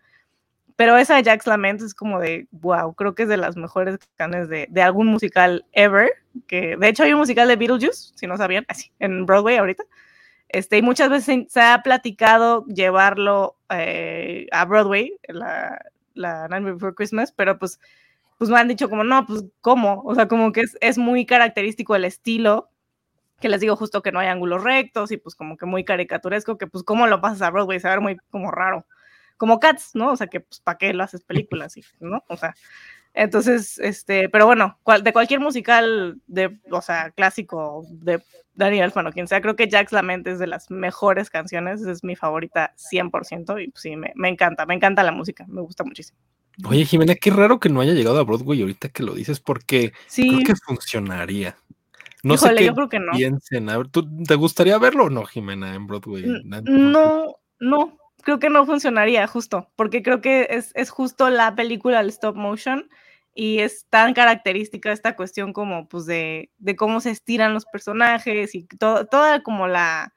pero 0.77 0.97
esa 0.97 1.17
de 1.17 1.23
Jack's 1.23 1.47
Lament 1.47 1.83
es 1.83 1.95
como 1.95 2.21
de, 2.21 2.47
wow, 2.51 2.95
creo 2.95 3.15
que 3.15 3.25
es 3.25 3.29
de 3.29 3.37
las 3.37 3.57
mejores 3.57 3.99
canciones 4.17 4.49
de, 4.49 4.67
de, 4.71 4.83
algún 4.83 5.07
musical 5.07 5.65
ever, 5.73 6.11
que 6.47 6.77
de 6.77 6.89
hecho 6.89 7.03
hay 7.03 7.13
un 7.13 7.21
musical 7.21 7.49
de 7.49 7.57
Beetlejuice, 7.57 8.13
si 8.15 8.27
no 8.27 8.37
sabían, 8.37 8.65
así, 8.69 8.91
en 8.99 9.27
Broadway 9.27 9.57
ahorita, 9.57 9.85
este, 10.49 10.79
y 10.79 10.83
muchas 10.83 11.11
veces 11.11 11.47
se 11.49 11.61
ha 11.61 11.81
platicado 11.83 12.65
llevarlo 12.67 13.57
eh, 13.71 14.47
a 14.53 14.65
Broadway, 14.65 15.17
la, 15.29 15.81
la 16.15 16.49
Night 16.49 16.65
Before 16.65 16.95
Christmas, 16.95 17.33
pero 17.33 17.59
pues 17.59 17.79
pues 18.41 18.49
me 18.49 18.59
han 18.59 18.69
dicho 18.69 18.89
como, 18.89 19.05
no, 19.05 19.27
pues, 19.27 19.45
¿cómo? 19.61 20.01
O 20.03 20.15
sea, 20.15 20.27
como 20.27 20.51
que 20.51 20.63
es, 20.63 20.79
es 20.81 20.97
muy 20.97 21.27
característico 21.27 21.95
el 21.95 22.07
estilo, 22.07 22.71
que 23.39 23.51
les 23.51 23.61
digo 23.61 23.77
justo 23.77 24.01
que 24.01 24.13
no 24.13 24.19
hay 24.19 24.29
ángulos 24.29 24.65
rectos 24.65 25.13
y 25.13 25.19
pues 25.19 25.35
como 25.35 25.59
que 25.59 25.67
muy 25.67 25.85
caricaturesco, 25.85 26.57
que 26.57 26.67
pues, 26.67 26.83
¿cómo 26.83 27.07
lo 27.07 27.21
pasas 27.21 27.43
a 27.43 27.51
Broadway? 27.51 27.81
Se 27.81 27.89
va 27.89 27.93
a 27.93 27.97
ver 27.97 28.03
muy 28.03 28.17
como 28.31 28.51
raro. 28.51 28.87
Como 29.37 29.61
Cats, 29.61 29.91
¿no? 29.93 30.13
O 30.13 30.17
sea, 30.17 30.29
que 30.29 30.41
pues, 30.41 30.61
¿para 30.61 30.79
qué 30.79 30.95
lo 30.95 31.05
haces 31.05 31.23
películas? 31.23 31.75
¿No? 32.01 32.25
O 32.29 32.37
sea, 32.39 32.55
entonces, 33.13 33.79
este, 33.79 34.31
pero 34.31 34.47
bueno, 34.47 34.79
cual, 34.85 35.03
de 35.05 35.13
cualquier 35.13 35.41
musical 35.41 36.19
de, 36.27 36.59
o 36.71 36.81
sea, 36.81 37.11
clásico 37.11 37.85
de 37.91 38.23
Daniel 38.55 38.85
Elfman 38.87 39.13
quien 39.13 39.29
sea, 39.29 39.43
creo 39.43 39.55
que 39.55 39.69
Jack's 39.69 39.93
Lament 39.93 40.27
es 40.29 40.39
de 40.39 40.47
las 40.47 40.71
mejores 40.71 41.29
canciones, 41.29 41.83
es 41.83 42.03
mi 42.05 42.17
favorita 42.17 42.73
100% 42.79 43.63
y 43.63 43.69
pues, 43.69 43.83
sí, 43.83 43.97
me, 43.97 44.13
me 44.15 44.31
encanta, 44.31 44.65
me 44.65 44.75
encanta 44.75 45.03
la 45.03 45.13
música, 45.13 45.45
me 45.47 45.61
gusta 45.61 45.85
muchísimo. 45.85 46.19
Oye, 46.69 46.85
Jimena, 46.85 47.15
qué 47.15 47.31
raro 47.31 47.61
que 47.61 47.69
no 47.69 47.81
haya 47.81 47.93
llegado 47.93 48.19
a 48.19 48.25
Broadway 48.25 48.61
ahorita 48.61 48.89
que 48.89 49.03
lo 49.03 49.15
dices, 49.15 49.41
porque 49.41 49.93
sí. 50.07 50.29
creo 50.29 50.41
que 50.45 50.55
funcionaría. 50.57 51.57
No 52.23 52.35
Híjole, 52.35 52.53
sé 52.53 52.59
qué 52.59 52.67
yo 52.67 52.75
creo 52.75 52.89
que 52.89 52.99
no. 52.99 53.13
piensen. 53.13 53.71
A 53.71 53.79
ver, 53.79 53.89
¿tú, 53.89 54.07
¿Te 54.25 54.35
gustaría 54.35 54.79
verlo 54.79 55.05
o 55.05 55.11
no, 55.11 55.25
Jimena, 55.25 55.75
en 55.75 55.87
Broadway? 55.87 56.25
No, 56.65 57.37
no, 57.61 57.99
creo 58.23 58.39
que 58.39 58.51
no 58.51 58.67
funcionaría, 58.67 59.27
justo, 59.27 59.71
porque 59.77 60.03
creo 60.03 60.21
que 60.21 60.49
es, 60.51 60.73
es 60.75 60.91
justo 60.91 61.31
la 61.31 61.55
película 61.55 61.99
del 61.99 62.11
stop 62.11 62.37
motion 62.37 62.89
y 63.35 63.61
es 63.61 63.87
tan 63.89 64.13
característica 64.13 64.93
esta 64.93 65.17
cuestión 65.17 65.53
como, 65.53 65.89
pues, 65.89 66.05
de, 66.07 66.51
de 66.59 66.77
cómo 66.77 67.01
se 67.01 67.11
estiran 67.11 67.55
los 67.55 67.65
personajes 67.67 68.55
y 68.55 68.65
todo, 68.67 69.07
toda 69.07 69.43
como 69.43 69.67
la, 69.67 70.13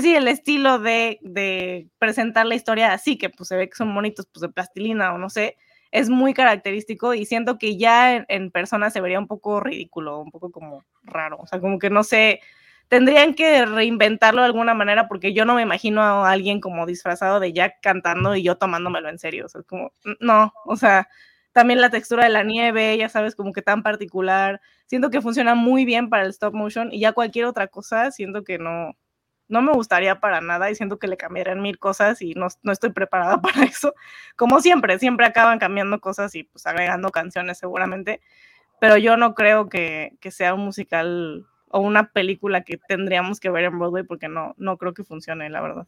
sí, 0.00 0.14
el 0.14 0.28
estilo 0.28 0.78
de, 0.78 1.18
de, 1.22 1.88
presentar 1.98 2.46
la 2.46 2.54
historia 2.54 2.92
así, 2.92 3.16
que 3.18 3.30
pues 3.30 3.48
se 3.48 3.56
ve 3.56 3.68
que 3.68 3.76
son 3.76 3.88
monitos 3.88 4.26
pues 4.32 4.42
de 4.42 4.48
plastilina 4.48 5.12
o 5.14 5.18
no 5.18 5.30
sé, 5.30 5.56
es 5.90 6.08
muy 6.08 6.34
característico 6.34 7.14
y 7.14 7.26
siento 7.26 7.58
que 7.58 7.76
ya 7.76 8.16
en, 8.16 8.26
en, 8.28 8.50
persona 8.50 8.90
se 8.90 9.00
vería 9.00 9.18
un 9.18 9.26
poco 9.26 9.60
ridículo, 9.60 10.20
un 10.20 10.30
poco 10.30 10.50
como 10.50 10.84
raro, 11.02 11.38
o 11.40 11.46
sea, 11.46 11.60
como 11.60 11.78
que 11.78 11.90
no 11.90 12.04
sé, 12.04 12.40
tendrían 12.88 13.34
que 13.34 13.64
reinventarlo 13.66 14.42
de 14.42 14.46
alguna 14.46 14.74
manera 14.74 15.08
porque 15.08 15.32
yo 15.32 15.44
no 15.44 15.54
me 15.54 15.62
imagino 15.62 16.02
a 16.02 16.30
alguien 16.30 16.60
como 16.60 16.86
disfrazado 16.86 17.38
de 17.40 17.52
Jack 17.52 17.76
cantando 17.80 18.34
y 18.34 18.42
yo 18.42 18.56
tomándomelo 18.56 19.08
en 19.08 19.18
serio, 19.18 19.46
o 19.46 19.48
sea, 19.48 19.62
como, 19.62 19.92
no, 20.20 20.52
o 20.66 20.76
sea, 20.76 21.08
también 21.52 21.80
la 21.80 21.90
textura 21.90 22.24
de 22.24 22.30
la 22.30 22.42
nieve, 22.42 22.96
ya 22.96 23.08
sabes, 23.08 23.36
como 23.36 23.52
que 23.52 23.62
tan 23.62 23.82
particular, 23.82 24.60
siento 24.86 25.10
que 25.10 25.20
funciona 25.20 25.54
muy 25.54 25.84
bien 25.84 26.10
para 26.10 26.24
el 26.24 26.30
stop 26.30 26.54
motion 26.54 26.92
y 26.92 27.00
ya 27.00 27.12
cualquier 27.12 27.46
otra 27.46 27.68
cosa, 27.68 28.10
siento 28.10 28.42
que 28.44 28.58
no, 28.58 28.96
no 29.50 29.62
me 29.62 29.72
gustaría 29.72 30.20
para 30.20 30.40
nada 30.40 30.70
y 30.70 30.74
siento 30.74 30.98
que 30.98 31.08
le 31.08 31.16
cambiarían 31.16 31.60
mil 31.60 31.78
cosas 31.78 32.22
y 32.22 32.34
no, 32.34 32.48
no, 32.62 32.72
estoy 32.72 32.90
preparada 32.90 33.40
para 33.42 33.64
eso. 33.64 33.94
Como 34.36 34.60
siempre, 34.60 34.98
siempre 34.98 35.26
acaban 35.26 35.58
cambiando 35.58 36.00
cosas 36.00 36.34
y 36.34 36.44
pues 36.44 36.66
agregando 36.66 37.10
canciones 37.10 37.58
seguramente, 37.58 38.20
pero 38.80 38.96
yo 38.96 39.16
no 39.16 39.34
creo 39.34 39.68
que, 39.68 40.16
que 40.20 40.30
sea 40.30 40.54
un 40.54 40.62
musical 40.64 41.46
o 41.68 41.80
una 41.80 42.10
película 42.12 42.62
que 42.62 42.78
tendríamos 42.78 43.40
que 43.40 43.50
ver 43.50 43.64
en 43.64 43.78
Broadway 43.78 44.04
porque 44.04 44.28
no, 44.28 44.54
no 44.56 44.78
creo 44.78 44.94
que 44.94 45.04
funcione, 45.04 45.50
la 45.50 45.60
verdad. 45.60 45.86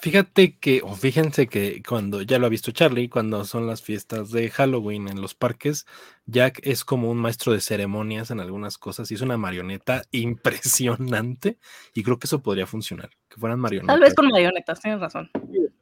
Fíjate 0.00 0.58
que, 0.58 0.80
o 0.82 0.94
fíjense 0.94 1.46
que 1.46 1.82
cuando 1.86 2.22
ya 2.22 2.38
lo 2.38 2.46
ha 2.46 2.48
visto 2.48 2.72
Charlie, 2.72 3.08
cuando 3.08 3.44
son 3.44 3.66
las 3.66 3.82
fiestas 3.82 4.30
de 4.30 4.50
Halloween 4.50 5.08
en 5.08 5.20
los 5.20 5.34
parques, 5.34 5.86
Jack 6.26 6.60
es 6.62 6.84
como 6.84 7.10
un 7.10 7.18
maestro 7.18 7.52
de 7.52 7.60
ceremonias 7.60 8.30
en 8.30 8.40
algunas 8.40 8.78
cosas 8.78 9.10
y 9.10 9.14
es 9.14 9.20
una 9.20 9.36
marioneta 9.36 10.02
impresionante 10.12 11.58
y 11.94 12.02
creo 12.02 12.18
que 12.18 12.26
eso 12.26 12.42
podría 12.42 12.66
funcionar, 12.66 13.10
que 13.28 13.36
fueran 13.36 13.60
marionetas. 13.60 13.94
Tal 13.94 14.00
vez 14.00 14.14
con 14.14 14.28
marionetas, 14.28 14.80
tienes 14.80 15.00
razón. 15.00 15.30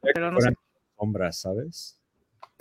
Pero 0.01 0.31
no 0.31 0.41
sé. 0.41 0.53
Sombras, 0.97 1.39
¿sabes? 1.39 1.99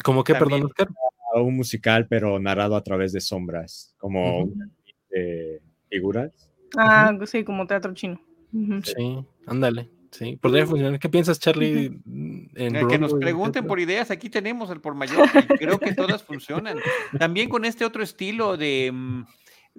¿Cómo 0.03 0.25
que, 0.25 0.35
perdón, 0.35 0.65
Oscar? 0.65 0.89
Un 1.35 1.57
musical, 1.57 2.07
pero 2.09 2.39
narrado 2.39 2.77
a 2.77 2.83
través 2.83 3.13
de 3.13 3.21
sombras, 3.21 3.95
como 3.99 4.43
uh 4.43 4.47
-huh. 4.47 4.71
de 5.11 5.63
figuras. 5.89 6.51
Ah, 6.77 7.11
uh 7.13 7.19
-huh. 7.19 7.27
sí, 7.27 7.45
como 7.45 7.67
teatro 7.67 7.95
chino. 7.95 8.21
Uh 8.53 8.59
-huh. 8.59 8.85
Sí, 8.85 9.27
ándale. 9.47 9.89
Sí, 10.13 10.37
podría 10.37 10.67
funcionar. 10.67 11.01
¿Qué 11.01 11.09
piensas, 11.09 11.41
Charlie? 11.41 11.87
En 12.05 12.51
Broadway, 12.53 12.87
que 12.87 12.99
nos 12.99 13.15
pregunten 13.15 13.67
por 13.67 13.81
ideas, 13.81 14.11
aquí 14.11 14.29
tenemos 14.29 14.71
el 14.71 14.81
por 14.81 14.95
mayor, 14.95 15.27
y 15.35 15.47
creo 15.57 15.79
que 15.79 15.95
todas 15.95 16.23
funcionan. 16.23 16.79
También 17.19 17.49
con 17.49 17.65
este 17.65 17.87
otro 17.87 18.03
estilo 18.03 18.59
de, 18.59 18.91
mm, 18.93 19.25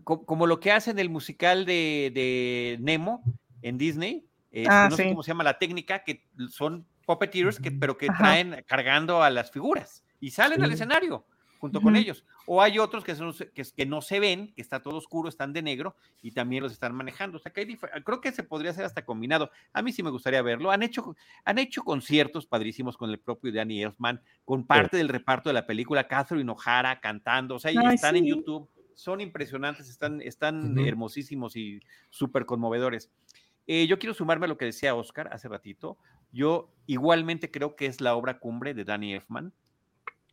como 0.04 0.48
lo 0.48 0.60
que 0.60 0.72
hacen 0.72 0.98
el 0.98 1.10
musical 1.10 1.66
de, 1.66 2.12
de 2.14 2.78
Nemo 2.82 3.24
en 3.62 3.78
Disney, 3.78 4.26
eh, 4.52 4.66
ah, 4.68 4.88
no 4.90 4.98
sí. 4.98 5.04
sé 5.04 5.10
cómo 5.10 5.22
se 5.22 5.30
llama 5.30 5.44
la 5.44 5.60
técnica, 5.60 6.04
que 6.04 6.28
son 6.50 6.88
puppeteers, 7.06 7.60
que, 7.60 7.72
pero 7.72 7.98
que 7.98 8.08
Ajá. 8.10 8.18
traen 8.18 8.64
cargando 8.68 9.22
a 9.22 9.30
las 9.30 9.52
figuras 9.52 10.04
y 10.20 10.32
salen 10.32 10.60
sí. 10.60 10.66
al 10.66 10.72
escenario 10.74 11.28
junto 11.64 11.80
uh 11.80 11.82
-huh. 11.82 11.86
con 11.86 11.96
ellos. 11.96 12.26
O 12.46 12.62
hay 12.62 12.78
otros 12.78 13.06
que, 13.06 13.16
son, 13.16 13.34
que, 13.34 13.64
que, 13.64 13.86
no 13.86 14.02
se 14.02 14.20
ven, 14.20 14.54
que 14.54 14.62
está 14.62 14.82
todo 14.82 14.98
oscuro, 14.98 15.30
están 15.30 15.54
de 15.54 15.62
negro 15.62 15.96
y 16.22 16.32
también 16.32 16.62
los 16.62 16.74
están 16.74 16.94
manejando. 16.94 17.38
O 17.38 17.40
sea, 17.40 17.54
que 17.54 17.62
hay 17.62 17.78
creo 18.04 18.20
que 18.20 18.34
se 18.34 18.44
podría 18.44 18.72
hacer 18.72 18.84
hasta 18.84 19.06
combinado. 19.06 19.50
A 19.72 19.82
mí 19.82 19.94
sí 19.94 20.04
me 20.04 20.10
gustaría 20.10 20.42
verlo. 20.42 20.72
Han 20.72 20.84
hecho, 20.84 21.16
han 21.46 21.60
hecho 21.60 21.84
conciertos 21.84 22.46
padrísimos 22.46 22.98
con 22.98 23.10
el 23.10 23.18
propio 23.18 23.54
Danny 23.54 23.82
Elfman, 23.82 24.22
con 24.44 24.68
parte 24.68 24.98
sí. 24.98 24.98
del 24.98 25.08
reparto 25.08 25.50
de 25.50 25.54
la 25.54 25.66
película, 25.66 26.06
Catherine 26.06 26.52
O'Hara 26.52 27.00
cantando. 27.00 27.56
O 27.56 27.60
sea, 27.60 27.72
Ay, 27.72 27.96
están 27.96 28.16
sí. 28.16 28.18
en 28.18 28.26
YouTube. 28.26 28.70
Son 28.94 29.22
impresionantes, 29.22 29.90
están, 29.90 30.22
están 30.22 30.74
uh 30.78 30.82
-huh. 30.82 30.88
hermosísimos 30.88 31.56
y 31.56 31.80
súper 32.10 32.46
conmovedores. 32.46 33.10
Eh, 33.68 33.88
yo 33.88 34.00
quiero 34.00 34.14
sumarme 34.14 34.48
a 34.48 34.50
lo 34.50 34.58
que 34.58 34.66
decía 34.66 34.96
Oscar 34.96 35.30
hace 35.32 35.48
ratito. 35.48 35.98
Yo 36.34 36.74
igualmente 36.88 37.52
creo 37.52 37.78
que 37.78 37.86
es 37.86 38.02
la 38.02 38.16
obra 38.16 38.40
cumbre 38.40 38.74
de 38.74 38.84
Danny 38.84 39.14
Elfman 39.14 39.54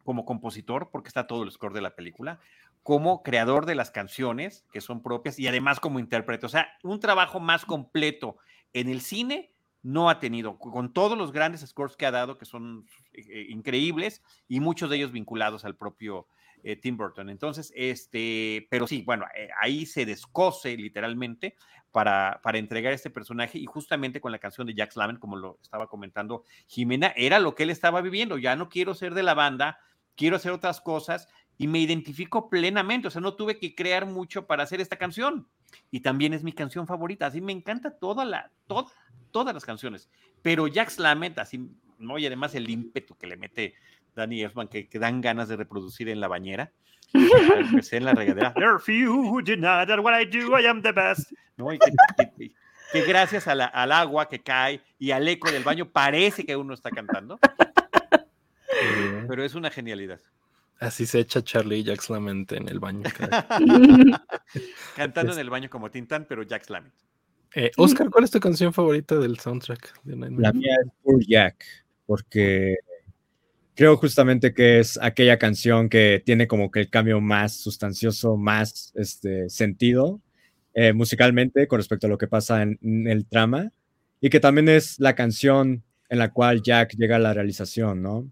como 0.05 0.25
compositor, 0.25 0.91
porque 0.91 1.09
está 1.09 1.27
todo 1.27 1.43
el 1.43 1.51
score 1.51 1.73
de 1.73 1.83
la 1.83 1.95
película, 1.95 2.41
como 2.83 3.23
creador 3.23 3.67
de 3.67 3.75
las 3.75 3.91
canciones 3.91 4.65
que 4.73 4.81
son 4.81 5.03
propias 5.03 5.39
y 5.39 5.47
además 5.47 5.81
como 5.81 5.99
intérprete. 5.99 6.47
O 6.47 6.49
sea, 6.49 6.69
un 6.83 7.01
trabajo 7.01 7.39
más 7.41 7.65
completo 7.65 8.37
en 8.73 8.89
el 8.89 9.01
cine 9.01 9.53
no 9.83 10.11
ha 10.11 10.21
tenido, 10.21 10.59
con 10.59 10.93
todos 10.93 11.17
los 11.17 11.33
grandes 11.33 11.63
scores 11.63 11.97
que 11.97 12.07
ha 12.07 12.11
dado, 12.11 12.37
que 12.37 12.45
son 12.45 12.87
eh, 13.13 13.47
increíbles, 13.49 14.23
y 14.47 14.61
muchos 14.61 14.91
de 14.91 14.97
ellos 14.97 15.13
vinculados 15.13 15.65
al 15.65 15.75
propio 15.75 16.27
eh, 16.63 16.77
Tim 16.77 16.97
Burton. 16.97 17.31
Entonces, 17.31 17.73
este, 17.75 18.67
pero 18.71 18.87
sí, 18.87 19.03
bueno, 19.03 19.25
eh, 19.35 19.49
ahí 19.61 19.87
se 19.87 20.05
descose 20.05 20.77
literalmente 20.77 21.57
para, 21.93 22.41
para 22.43 22.59
entregar 22.59 22.93
este 22.93 23.11
personaje, 23.11 23.59
y 23.59 23.65
justamente 23.65 24.21
con 24.21 24.33
la 24.33 24.39
canción 24.39 24.67
de 24.67 24.75
Jack 24.75 24.95
Lament, 24.97 25.19
como 25.19 25.37
lo 25.37 25.59
estaba 25.63 25.87
comentando 25.87 26.45
Jimena, 26.67 27.15
era 27.17 27.39
lo 27.39 27.55
que 27.55 27.63
él 27.63 27.71
estaba 27.71 28.03
viviendo. 28.03 28.37
Ya 28.37 28.57
no 28.57 28.69
quiero 28.69 28.95
ser 28.95 29.15
de 29.15 29.23
la 29.23 29.35
banda, 29.35 29.79
quiero 30.21 30.37
hacer 30.37 30.53
otras 30.53 30.83
cosas, 30.83 31.29
y 31.57 31.67
me 31.67 31.79
identifico 31.79 32.51
plenamente, 32.51 33.09
o 33.09 33.11
sea, 33.11 33.23
no 33.23 33.37
tuve 33.37 33.59
que 33.59 33.75
crear 33.75 34.05
mucho 34.05 34.47
para 34.47 34.65
hacer 34.65 34.83
esta 34.83 34.97
canción. 34.97 35.49
Y 35.91 36.01
también 36.01 36.35
es 36.35 36.45
mi 36.45 36.53
canción 36.53 36.87
favorita, 36.87 37.25
así 37.25 37.41
me 37.41 37.53
encanta 37.53 37.99
toda 37.99 38.27
la, 38.27 38.51
todas 38.67 39.55
las 39.55 39.65
canciones, 39.65 40.11
pero 40.43 40.67
Jack 40.67 40.99
Lament, 40.99 41.39
así, 41.39 41.71
¿no? 41.99 42.19
Y 42.19 42.27
además 42.27 42.55
el 42.55 42.69
ímpetu 42.69 43.17
que 43.17 43.27
le 43.27 43.39
mete 43.39 43.75
Danny 44.15 44.43
Elfman, 44.43 44.69
que, 44.69 44.91
que 44.91 44.99
dan 44.99 45.23
ganas 45.23 45.49
de 45.49 45.57
reproducir 45.57 46.11
en 46.11 46.21
la 46.21 46.29
bañera. 46.29 46.71
Empecé 47.15 47.97
en 47.97 48.05
la 48.05 48.13
regadera. 48.13 48.53
There 48.53 48.69
are 48.69 48.79
few 48.79 49.11
who 49.11 49.41
deny 49.41 49.87
that 49.87 50.01
what 50.01 50.13
I 50.21 50.27
do, 50.27 50.59
I 50.59 50.67
am 50.67 50.83
the 50.83 50.93
best. 50.93 51.33
¿No? 51.57 51.73
Y 51.73 51.79
que, 51.79 52.53
que, 52.93 53.03
gracias 53.07 53.49
a 53.49 53.55
la, 53.55 53.65
al 53.65 53.91
agua 53.91 54.29
que 54.29 54.43
cae 54.43 54.83
y 54.99 55.13
al 55.13 55.27
eco 55.27 55.51
del 55.51 55.65
baño 55.65 55.89
parece 55.89 56.45
que 56.45 56.57
uno 56.57 56.75
está 56.75 56.91
cantando. 56.91 57.39
Pero 59.29 59.45
es 59.45 59.55
una 59.55 59.71
genialidad. 59.71 60.21
Así 60.79 61.05
se 61.05 61.21
echa 61.21 61.43
Charlie 61.43 61.79
y 61.79 61.85
Jack 61.85 62.09
Lament 62.09 62.53
en 62.53 62.69
el 62.69 62.79
baño. 62.79 63.03
Cantando 64.97 65.33
en 65.33 65.39
el 65.39 65.51
baño 65.51 65.69
como 65.69 65.91
Tintán, 65.91 66.27
pero 66.29 66.43
Jack 66.43 66.71
Lament. 66.71 66.95
Eh, 67.55 67.71
Oscar, 67.77 68.09
¿cuál 68.11 68.25
es 68.25 68.31
tu 68.31 68.41
canción 68.41 68.73
favorita 68.73 69.17
del 69.17 69.39
soundtrack? 69.39 70.03
De 70.05 70.17
la 70.17 70.53
mía 70.53 70.77
es 70.85 70.91
Poor 71.03 71.25
Jack, 71.27 71.65
porque 72.07 72.77
creo 73.75 73.97
justamente 73.97 74.55
que 74.55 74.79
es 74.79 74.99
aquella 75.03 75.39
canción 75.39 75.89
que 75.89 76.23
tiene 76.25 76.47
como 76.47 76.71
que 76.71 76.81
el 76.81 76.91
cambio 76.91 77.21
más 77.21 77.57
sustancioso, 77.57 78.37
más 78.37 78.93
este, 78.95 79.49
sentido 79.49 80.21
eh, 80.75 80.93
musicalmente 80.93 81.67
con 81.67 81.79
respecto 81.79 82.07
a 82.07 82.11
lo 82.11 82.19
que 82.19 82.29
pasa 82.29 82.63
en, 82.63 82.79
el 83.09 83.27
trama, 83.27 83.73
y 84.21 84.31
que 84.31 84.39
también 84.39 84.69
es 84.69 85.01
la 85.01 85.15
canción 85.15 85.83
en 86.09 86.19
la 86.19 86.33
cual 86.33 86.63
Jack 86.63 86.95
llega 86.97 87.17
a 87.17 87.21
la 87.21 87.35
realización, 87.35 88.03
¿no? 88.03 88.31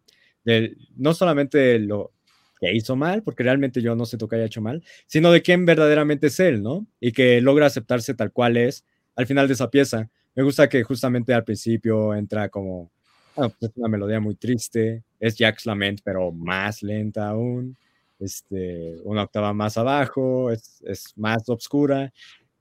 No 0.97 1.15
solamente 1.15 1.79
lo 1.79 2.13
que 2.61 2.75
hizo 2.75 2.97
mal, 2.97 3.23
porque 3.23 3.43
realmente 3.43 3.81
yo 3.81 3.95
no 3.95 4.05
sé 4.05 4.19
que 4.19 4.37
haya 4.37 4.45
hecho 4.45 4.61
mal, 4.61 4.83
sino 5.07 5.31
de 5.31 5.43
quién 5.43 5.65
verdaderamente 5.65 6.29
es 6.29 6.41
él, 6.41 6.63
¿no? 6.63 6.87
Y 7.01 7.13
que 7.13 7.41
logra 7.41 7.67
aceptarse 7.67 8.15
tal 8.15 8.33
cual 8.33 8.57
es 8.57 8.85
al 9.17 9.27
final 9.27 9.47
de 9.49 9.55
esa 9.55 9.71
pieza. 9.71 10.11
Me 10.35 10.43
gusta 10.43 10.69
que 10.69 10.83
justamente 10.83 11.35
al 11.35 11.45
principio 11.45 12.15
entra 12.15 12.49
como 12.49 12.91
pues, 13.35 13.53
es 13.61 13.71
una 13.77 13.89
melodía 13.89 14.21
muy 14.21 14.35
triste, 14.35 15.03
es 15.21 15.37
Jack's 15.37 15.67
Lament, 15.67 16.01
pero 16.03 16.33
más 16.33 16.83
lenta 16.83 17.29
aún, 17.29 17.77
este, 18.19 18.97
una 19.05 19.23
octava 19.23 19.53
más 19.53 19.77
abajo, 19.77 20.51
es, 20.51 20.83
es 20.87 21.13
más 21.17 21.49
oscura. 21.49 22.13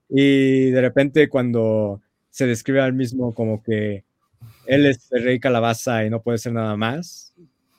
Y 0.09 0.71
de 0.71 0.81
repente 0.81 1.29
cuando 1.29 2.01
se 2.29 2.45
describe 2.45 2.81
al 2.81 2.93
mismo 2.93 3.33
como 3.33 3.63
que 3.63 4.03
él 4.67 4.85
es 4.85 5.11
el 5.11 5.23
rey 5.23 5.39
calabaza 5.39 6.05
y 6.05 6.09
no 6.09 6.21
puede 6.21 6.37
ser 6.37 6.53
nada 6.53 6.77
más, 6.77 7.33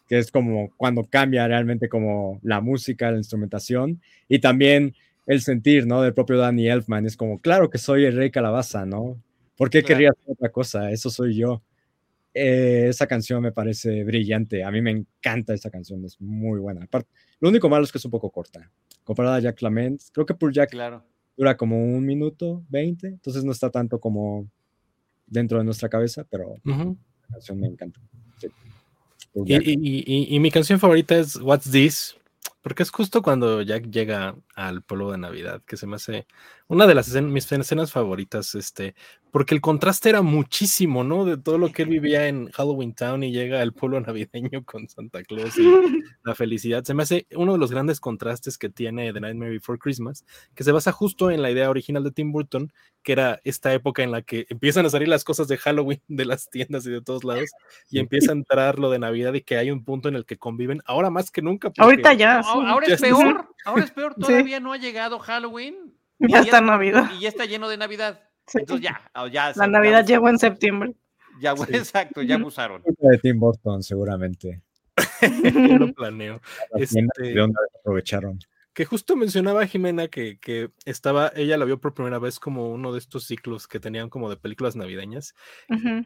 que 0.08 0.18
es 0.18 0.32
como 0.32 0.70
cuando 0.76 1.04
cambia 1.04 1.46
realmente 1.46 1.88
como 1.88 2.40
la 2.42 2.60
música, 2.60 3.10
la 3.10 3.18
instrumentación 3.18 4.00
y 4.26 4.38
también 4.40 4.94
el 5.26 5.42
sentir, 5.42 5.86
¿no? 5.86 6.02
Del 6.02 6.14
propio 6.14 6.38
Danny 6.38 6.68
Elfman. 6.68 7.04
Es 7.04 7.16
como, 7.16 7.38
claro 7.38 7.68
que 7.68 7.78
soy 7.78 8.06
el 8.06 8.16
rey 8.16 8.30
calabaza, 8.30 8.86
¿no? 8.86 9.22
¿Por 9.56 9.68
qué 9.68 9.82
querría 9.82 10.10
hacer 10.10 10.32
otra 10.32 10.50
cosa? 10.50 10.90
Eso 10.90 11.10
soy 11.10 11.36
yo. 11.36 11.62
Eh, 12.32 12.86
esa 12.88 13.06
canción 13.06 13.42
me 13.42 13.52
parece 13.52 14.04
brillante. 14.04 14.64
A 14.64 14.70
mí 14.70 14.80
me 14.80 14.90
encanta 14.90 15.52
esa 15.52 15.70
canción, 15.70 16.04
es 16.04 16.18
muy 16.20 16.58
buena. 16.58 16.84
Aparte, 16.84 17.10
lo 17.40 17.50
único 17.50 17.68
malo 17.68 17.84
es 17.84 17.92
que 17.92 17.98
es 17.98 18.04
un 18.04 18.10
poco 18.10 18.30
corta. 18.30 18.70
Comparada 19.04 19.36
a 19.36 19.40
Jack 19.40 19.60
Lament, 19.60 20.00
creo 20.12 20.24
que 20.24 20.34
por 20.34 20.52
Jack 20.52 20.70
claro. 20.70 21.04
dura 21.36 21.56
como 21.56 21.82
un 21.82 22.06
minuto, 22.06 22.64
veinte, 22.68 23.08
entonces 23.08 23.44
no 23.44 23.52
está 23.52 23.70
tanto 23.70 24.00
como 24.00 24.48
dentro 25.26 25.58
de 25.58 25.64
nuestra 25.64 25.88
cabeza, 25.88 26.24
pero 26.30 26.54
la 26.64 26.96
canción 27.30 27.60
me 27.60 27.66
encanta. 27.66 28.00
Y, 29.34 30.38
mi 30.40 30.50
canción 30.50 30.80
favorita 30.80 31.16
es 31.16 31.36
What's 31.36 31.70
This 31.70 32.18
porque 32.62 32.82
es 32.82 32.90
justo 32.90 33.22
cuando 33.22 33.62
Jack 33.62 33.88
llega 33.90 34.36
al 34.54 34.82
pueblo 34.82 35.10
de 35.12 35.18
Navidad, 35.18 35.62
que 35.66 35.76
se 35.76 35.86
me 35.86 35.96
hace 35.96 36.26
una 36.66 36.86
de 36.86 36.94
las 36.94 37.08
mis 37.22 37.50
escenas 37.50 37.92
favoritas, 37.92 38.54
este, 38.54 38.94
porque 39.30 39.54
el 39.54 39.60
contraste 39.60 40.08
era 40.08 40.22
muchísimo, 40.22 41.04
¿no? 41.04 41.24
De 41.24 41.36
todo 41.36 41.58
lo 41.58 41.72
que 41.72 41.82
él 41.82 41.88
vivía 41.88 42.28
en 42.28 42.50
Halloween 42.50 42.94
Town 42.94 43.22
y 43.22 43.32
llega 43.32 43.60
al 43.60 43.72
pueblo 43.72 44.00
navideño 44.00 44.64
con 44.64 44.88
Santa 44.88 45.22
Claus 45.22 45.58
y 45.58 45.62
la 46.24 46.34
felicidad. 46.34 46.84
Se 46.84 46.94
me 46.94 47.02
hace 47.02 47.26
uno 47.34 47.52
de 47.52 47.58
los 47.58 47.70
grandes 47.70 48.00
contrastes 48.00 48.58
que 48.58 48.68
tiene 48.68 49.12
The 49.12 49.20
Nightmare 49.20 49.52
Before 49.52 49.78
Christmas, 49.78 50.24
que 50.54 50.64
se 50.64 50.72
basa 50.72 50.92
justo 50.92 51.30
en 51.30 51.42
la 51.42 51.50
idea 51.50 51.70
original 51.70 52.04
de 52.04 52.10
Tim 52.10 52.32
Burton, 52.32 52.72
que 53.02 53.12
era 53.12 53.40
esta 53.44 53.72
época 53.72 54.02
en 54.02 54.10
la 54.10 54.22
que 54.22 54.46
empiezan 54.48 54.86
a 54.86 54.90
salir 54.90 55.08
las 55.08 55.24
cosas 55.24 55.48
de 55.48 55.58
Halloween 55.58 56.02
de 56.08 56.24
las 56.24 56.50
tiendas 56.50 56.86
y 56.86 56.90
de 56.90 57.02
todos 57.02 57.24
lados, 57.24 57.50
y 57.90 57.98
empieza 57.98 58.32
a 58.32 58.34
entrar 58.34 58.78
lo 58.78 58.90
de 58.90 58.98
Navidad 58.98 59.34
y 59.34 59.42
que 59.42 59.56
hay 59.56 59.70
un 59.70 59.84
punto 59.84 60.08
en 60.08 60.16
el 60.16 60.24
que 60.24 60.38
conviven, 60.38 60.82
ahora 60.86 61.10
más 61.10 61.30
que 61.30 61.42
nunca. 61.42 61.72
Ahorita 61.78 62.14
ya. 62.14 62.40
Ahora, 62.40 62.86
es 62.86 63.00
peor, 63.00 63.48
ahora 63.64 63.84
es 63.84 63.90
peor, 63.90 64.14
todavía 64.14 64.60
no 64.60 64.72
ha 64.72 64.78
llegado 64.78 65.18
Halloween. 65.18 65.94
Ya, 66.18 66.40
está 66.40 66.60
Navidad. 66.60 67.10
Y 67.16 67.20
ya 67.20 67.28
está 67.28 67.44
lleno 67.44 67.68
de 67.68 67.76
Navidad. 67.76 68.27
Entonces 68.54 68.84
ya, 68.84 69.00
ah, 69.14 69.28
ya 69.28 69.52
La 69.56 69.66
Navidad 69.66 70.06
llegó 70.06 70.28
en 70.28 70.38
septiembre. 70.38 70.94
Ya, 71.40 71.52
exacto, 71.68 72.22
ya 72.22 72.36
abusaron. 72.36 72.82
De 72.82 73.18
Tim 73.18 73.38
Burton, 73.38 73.82
seguramente. 73.82 74.62
Yo 75.44 75.78
lo 75.78 75.92
planeo. 75.92 76.40
Este, 76.74 77.06
aprovecharon 77.80 78.38
que 78.78 78.84
justo 78.84 79.16
mencionaba 79.16 79.66
Jimena 79.66 80.06
que, 80.06 80.38
que, 80.38 80.70
estaba, 80.84 81.32
ella 81.34 81.56
la 81.56 81.64
vio 81.64 81.80
por 81.80 81.94
primera 81.94 82.20
vez 82.20 82.38
como 82.38 82.70
uno 82.70 82.92
de 82.92 83.00
estos 83.00 83.24
ciclos 83.24 83.66
que 83.66 83.80
tenían 83.80 84.08
como 84.08 84.30
de 84.30 84.36
películas 84.36 84.76
navideñas. 84.76 85.34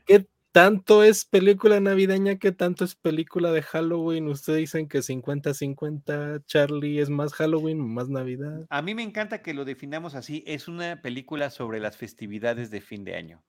¿Qué 0.06 0.27
tanto 0.52 1.02
es 1.02 1.24
película 1.24 1.80
navideña? 1.80 2.36
¿Qué 2.36 2.52
tanto 2.52 2.84
es 2.84 2.94
película 2.94 3.50
de 3.52 3.62
Halloween? 3.62 4.28
Ustedes 4.28 4.58
dicen 4.60 4.86
que 4.86 4.98
50-50 4.98 6.44
Charlie 6.44 7.00
es 7.00 7.08
más 7.08 7.32
Halloween, 7.32 7.80
más 7.80 8.10
Navidad. 8.10 8.66
A 8.68 8.82
mí 8.82 8.94
me 8.94 9.02
encanta 9.02 9.42
que 9.42 9.54
lo 9.54 9.64
definamos 9.64 10.14
así. 10.14 10.44
Es 10.46 10.68
una 10.68 11.00
película 11.00 11.50
sobre 11.50 11.80
las 11.80 11.96
festividades 11.96 12.70
de 12.70 12.82
fin 12.82 13.02
de 13.04 13.16
año. 13.16 13.42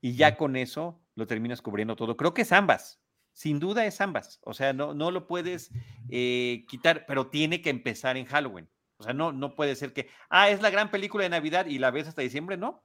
Y 0.00 0.14
ya 0.14 0.36
con 0.36 0.56
eso 0.56 1.02
lo 1.16 1.26
terminas 1.26 1.60
cubriendo 1.60 1.96
todo. 1.96 2.16
Creo 2.16 2.34
que 2.34 2.42
es 2.42 2.52
ambas. 2.52 3.00
Sin 3.32 3.58
duda 3.58 3.84
es 3.84 4.00
ambas. 4.00 4.40
O 4.44 4.54
sea, 4.54 4.72
no, 4.72 4.94
no 4.94 5.10
lo 5.10 5.26
puedes 5.26 5.70
eh, 6.08 6.64
quitar, 6.68 7.04
pero 7.06 7.28
tiene 7.28 7.62
que 7.62 7.70
empezar 7.70 8.16
en 8.16 8.26
Halloween. 8.26 8.68
O 8.96 9.02
sea, 9.02 9.12
no, 9.12 9.32
no 9.32 9.56
puede 9.56 9.74
ser 9.74 9.92
que, 9.92 10.08
ah, 10.30 10.50
es 10.50 10.62
la 10.62 10.70
gran 10.70 10.90
película 10.90 11.24
de 11.24 11.30
Navidad 11.30 11.66
y 11.66 11.78
la 11.78 11.90
ves 11.90 12.06
hasta 12.06 12.22
diciembre, 12.22 12.56
no. 12.56 12.82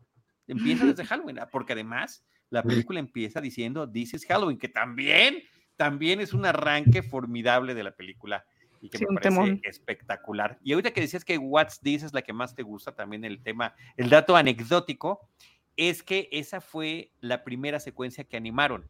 Empieza 0.48 0.86
desde 0.86 1.06
Halloween, 1.06 1.40
ah, 1.40 1.50
porque 1.52 1.74
además 1.74 2.26
la 2.50 2.64
película 2.64 3.00
empieza 3.00 3.42
diciendo 3.42 3.90
This 3.90 4.14
is 4.14 4.26
Halloween, 4.26 4.58
que 4.58 4.70
también, 4.70 5.44
también 5.76 6.22
es 6.22 6.34
un 6.34 6.46
arranque 6.46 7.04
formidable 7.04 7.74
de 7.74 7.84
la 7.84 7.92
película 7.92 8.46
y 8.82 8.90
que 8.90 9.00
me 9.00 9.20
parece 9.20 9.60
espectacular. 9.64 10.60
Y 10.64 10.74
ahorita 10.74 10.92
que 10.92 11.02
decías 11.02 11.26
que 11.26 11.38
What's 11.38 11.80
This 11.82 12.04
es 12.04 12.14
la 12.14 12.22
que 12.22 12.34
más 12.34 12.56
te 12.56 12.64
gusta, 12.64 12.94
también 12.94 13.26
el 13.26 13.42
tema, 13.42 13.76
el 13.96 14.10
dato 14.10 14.36
anecdótico, 14.36 15.28
es 15.76 16.04
que 16.04 16.30
esa 16.32 16.62
fue 16.62 17.12
la 17.22 17.44
primera 17.44 17.80
secuencia 17.80 18.24
que 18.24 18.38
animaron. 18.38 18.90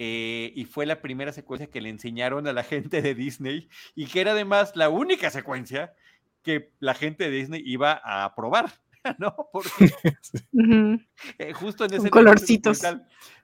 Eh, 0.00 0.52
y 0.54 0.64
fue 0.64 0.86
la 0.86 1.00
primera 1.00 1.32
secuencia 1.32 1.68
que 1.68 1.80
le 1.80 1.88
enseñaron 1.88 2.46
a 2.46 2.52
la 2.52 2.62
gente 2.62 3.02
de 3.02 3.16
Disney 3.16 3.68
y 3.96 4.06
que 4.06 4.20
era 4.20 4.30
además 4.30 4.76
la 4.76 4.90
única 4.90 5.28
secuencia 5.30 5.92
que 6.44 6.70
la 6.78 6.94
gente 6.94 7.24
de 7.24 7.36
Disney 7.36 7.62
iba 7.64 8.00
a 8.04 8.32
probar, 8.36 8.70
¿no? 9.18 9.34
Porque 9.52 9.90
eh, 11.38 11.52
justo 11.52 11.84
en 11.84 11.94
ese 11.94 12.10
colorcitos. 12.10 12.82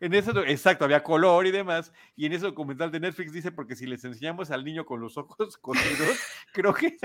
En 0.00 0.14
ese, 0.14 0.30
exacto, 0.46 0.84
había 0.84 1.02
color 1.02 1.46
y 1.46 1.50
demás. 1.50 1.92
Y 2.16 2.26
en 2.26 2.32
ese 2.32 2.46
documental 2.46 2.90
de 2.90 3.00
Netflix 3.00 3.32
dice, 3.32 3.52
porque 3.52 3.76
si 3.76 3.86
les 3.86 4.04
enseñamos 4.04 4.50
al 4.50 4.64
niño 4.64 4.84
con 4.84 5.00
los 5.00 5.16
ojos 5.16 5.56
cosidos, 5.60 6.18
creo 6.52 6.74
que, 6.74 6.96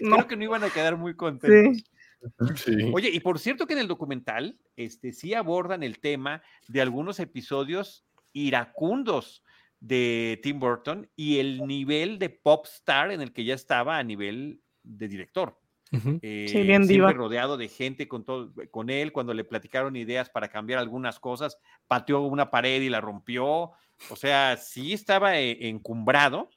no. 0.00 0.14
creo 0.14 0.26
que 0.26 0.36
no 0.36 0.44
iban 0.44 0.64
a 0.64 0.70
quedar 0.70 0.96
muy 0.96 1.14
contentos. 1.14 1.84
Oye, 2.92 3.10
y 3.10 3.20
por 3.20 3.38
cierto 3.38 3.66
que 3.66 3.74
en 3.74 3.78
el 3.78 3.88
documental 3.88 4.58
este, 4.74 5.12
sí 5.12 5.34
abordan 5.34 5.84
el 5.84 6.00
tema 6.00 6.42
de 6.66 6.80
algunos 6.80 7.20
episodios 7.20 8.04
iracundos 8.32 9.44
de 9.78 10.40
Tim 10.42 10.58
Burton 10.58 11.08
y 11.14 11.38
el 11.38 11.64
nivel 11.64 12.18
de 12.18 12.30
pop 12.30 12.66
star 12.66 13.12
en 13.12 13.20
el 13.20 13.32
que 13.32 13.44
ya 13.44 13.54
estaba 13.54 13.98
a 13.98 14.02
nivel 14.02 14.60
de 14.82 15.06
director. 15.06 15.60
Eh, 15.90 16.46
siempre 16.48 17.12
rodeado 17.12 17.56
de 17.56 17.68
gente 17.68 18.08
con, 18.08 18.24
todo, 18.24 18.52
con 18.70 18.90
él, 18.90 19.12
cuando 19.12 19.32
le 19.34 19.44
platicaron 19.44 19.96
ideas 19.96 20.28
para 20.28 20.48
cambiar 20.48 20.78
algunas 20.78 21.18
cosas, 21.18 21.58
pateó 21.86 22.20
una 22.22 22.50
pared 22.50 22.80
y 22.82 22.88
la 22.88 23.00
rompió. 23.00 23.72
O 24.10 24.16
sea, 24.16 24.56
sí 24.56 24.92
estaba 24.92 25.38
eh, 25.38 25.68
encumbrado. 25.68 26.50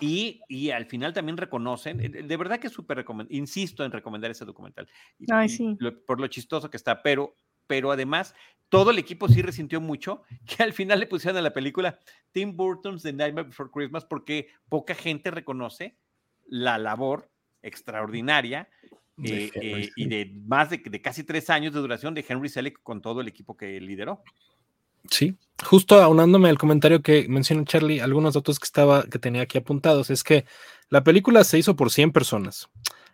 Y, 0.00 0.40
y, 0.48 0.70
al 0.70 0.86
final 0.86 1.12
también 1.12 1.36
reconocen, 1.36 2.00
eh, 2.00 2.08
de 2.08 2.36
verdad 2.36 2.58
que 2.58 2.68
súper 2.68 3.04
insisto 3.28 3.84
en 3.84 3.92
recomendar 3.92 4.30
ese 4.30 4.44
documental. 4.44 4.88
Ay, 5.30 5.48
sí. 5.48 5.76
por 6.06 6.20
lo 6.20 6.28
chistoso 6.28 6.70
que 6.70 6.76
está, 6.76 7.02
pero 7.02 7.36
pero 7.70 7.92
además 7.92 8.34
todo 8.68 8.90
el 8.90 8.98
equipo 8.98 9.28
sí 9.28 9.42
resintió 9.42 9.80
mucho 9.80 10.22
que 10.44 10.64
al 10.64 10.72
final 10.72 10.98
le 10.98 11.06
pusieron 11.06 11.38
a 11.38 11.42
la 11.42 11.52
película 11.52 12.00
Tim 12.32 12.56
Burton's 12.56 13.02
The 13.02 13.12
Nightmare 13.12 13.46
Before 13.46 13.70
Christmas 13.72 14.04
porque 14.04 14.48
poca 14.68 14.96
gente 14.96 15.30
reconoce 15.30 15.96
la 16.48 16.78
labor 16.78 17.29
extraordinaria 17.62 18.68
eh, 19.22 19.50
eh, 19.54 19.90
y 19.96 20.06
de 20.08 20.32
más 20.46 20.70
de, 20.70 20.78
de, 20.78 21.00
casi 21.02 21.24
tres 21.24 21.50
años 21.50 21.74
de 21.74 21.80
duración 21.80 22.14
de 22.14 22.24
Henry 22.26 22.48
Selick 22.48 22.80
con 22.82 23.00
todo 23.02 23.20
el 23.20 23.28
equipo 23.28 23.56
que 23.56 23.80
lideró. 23.80 24.22
Sí, 25.08 25.34
justo 25.64 26.00
aunándome 26.00 26.48
al 26.48 26.58
comentario 26.58 27.02
que 27.02 27.26
mencionó 27.28 27.64
Charlie, 27.64 28.00
algunos 28.00 28.34
datos 28.34 28.58
que 28.58 28.64
estaba 28.64 29.04
que 29.04 29.18
tenía 29.18 29.42
aquí 29.42 29.58
apuntados 29.58 30.10
es 30.10 30.22
que 30.22 30.44
la 30.88 31.02
película 31.02 31.44
se 31.44 31.58
hizo 31.58 31.76
por 31.76 31.90
100 31.90 32.12
personas 32.12 32.68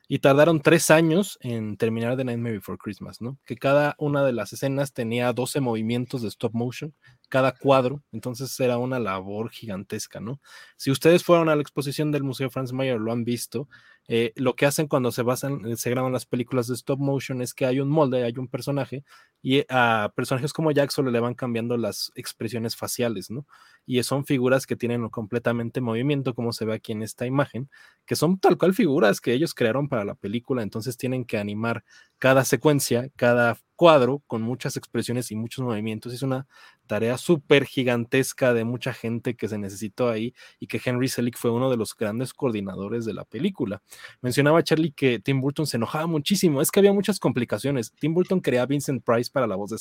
y 0.09 0.20
tardaron 0.20 0.60
tres 0.60 0.90
años 0.90 1.39
en 1.43 1.77
terminar 1.77 2.16
The 2.16 2.24
Nightmare 2.24 2.56
Before 2.56 2.78
Christmas, 2.78 3.20
¿no? 3.20 3.39
Que 3.44 3.56
cada 3.56 3.97
una 3.98 4.24
de 4.24 4.32
las 4.32 4.52
escenas 4.52 4.93
tenía 4.93 5.32
12 5.32 5.60
movimientos 5.60 6.23
de 6.23 6.28
stop 6.28 6.55
motion, 6.55 6.94
cada 7.28 7.52
cuadro, 7.52 8.02
entonces 8.12 8.59
era 8.60 8.78
una 8.78 9.01
labor 9.01 9.51
gigantesca, 9.51 10.20
¿no? 10.20 10.40
Si 10.77 10.90
ustedes 10.90 11.24
fueron 11.24 11.48
a 11.48 11.56
la 11.56 11.62
exposición 11.62 12.12
del 12.12 12.23
Museo 12.23 12.51
Franz 12.51 12.73
Mayer, 12.73 13.01
lo 13.01 13.10
han 13.10 13.24
visto, 13.24 13.68
eh, 14.09 14.33
lo 14.37 14.55
que 14.55 14.66
hacen 14.66 14.87
cuando 14.87 15.11
se 15.12 15.23
basan, 15.23 15.65
eh, 15.66 15.77
se 15.77 15.91
graban 15.91 16.12
las 16.12 16.27
películas 16.27 16.69
de 16.69 16.74
stop 16.74 16.99
motion 17.01 17.43
es 17.43 17.55
que 17.55 17.66
hay 17.66 17.81
un 17.81 17.89
molde, 17.89 18.23
hay 18.24 18.35
un 18.39 18.49
personaje 18.49 19.05
y 19.43 19.65
a 19.69 20.12
personajes 20.15 20.53
como 20.53 20.70
Jack 20.70 20.91
solo 20.91 21.11
le 21.11 21.20
van 21.20 21.35
cambiando 21.35 21.77
las 21.77 22.12
expresiones 22.15 22.77
faciales, 22.77 23.31
¿no? 23.31 23.47
Y 23.85 24.03
son 24.03 24.24
figuras 24.24 24.66
que 24.66 24.77
tienen 24.77 25.09
completamente 25.09 25.81
movimiento, 25.81 26.35
como 26.35 26.53
se 26.53 26.65
ve 26.65 26.74
aquí 26.74 26.93
en 26.93 27.03
esta 27.03 27.27
imagen, 27.27 27.69
que 28.07 28.16
son 28.16 28.39
tal 28.39 28.59
cual 28.59 28.74
figuras 28.74 29.20
que 29.20 29.33
ellos 29.33 29.55
crearon 29.55 29.89
para 29.89 30.05
la 30.05 30.15
película, 30.15 30.62
entonces 30.62 30.97
tienen 30.97 31.24
que 31.24 31.39
animar 31.39 31.85
cada 32.19 32.45
secuencia, 32.45 33.11
cada 33.16 33.57
cuadro 33.77 34.23
con 34.27 34.43
muchas 34.43 34.77
expresiones 34.77 35.31
y 35.31 35.37
muchos 35.37 35.65
movimientos. 35.65 36.12
Es 36.12 36.23
una 36.23 36.47
tarea 36.86 37.18
súper 37.18 37.64
gigantesca 37.66 38.54
de 38.54 38.64
mucha 38.64 38.92
gente 38.92 39.36
que 39.36 39.48
se 39.48 39.58
necesitó 39.58 40.08
ahí 40.08 40.34
y 40.58 40.66
que 40.66 40.80
Henry 40.84 41.08
Selick 41.08 41.36
fue 41.36 41.50
uno 41.50 41.70
de 41.70 41.76
los 41.76 41.94
grandes 41.96 42.32
coordinadores 42.32 43.04
de 43.04 43.14
la 43.14 43.24
película. 43.24 43.82
Mencionaba 44.22 44.62
Charlie 44.62 44.92
que 44.92 45.18
Tim 45.18 45.40
Burton 45.40 45.66
se 45.66 45.76
enojaba 45.76 46.06
muchísimo, 46.06 46.60
es 46.60 46.70
que 46.70 46.80
había 46.80 46.92
muchas 46.92 47.18
complicaciones. 47.18 47.92
Tim 47.98 48.14
Burton 48.14 48.40
quería 48.40 48.62
a 48.62 48.66
Vincent 48.66 49.04
Price 49.04 49.30
para 49.30 49.46
la 49.46 49.56
voz 49.56 49.70
de, 49.70 49.78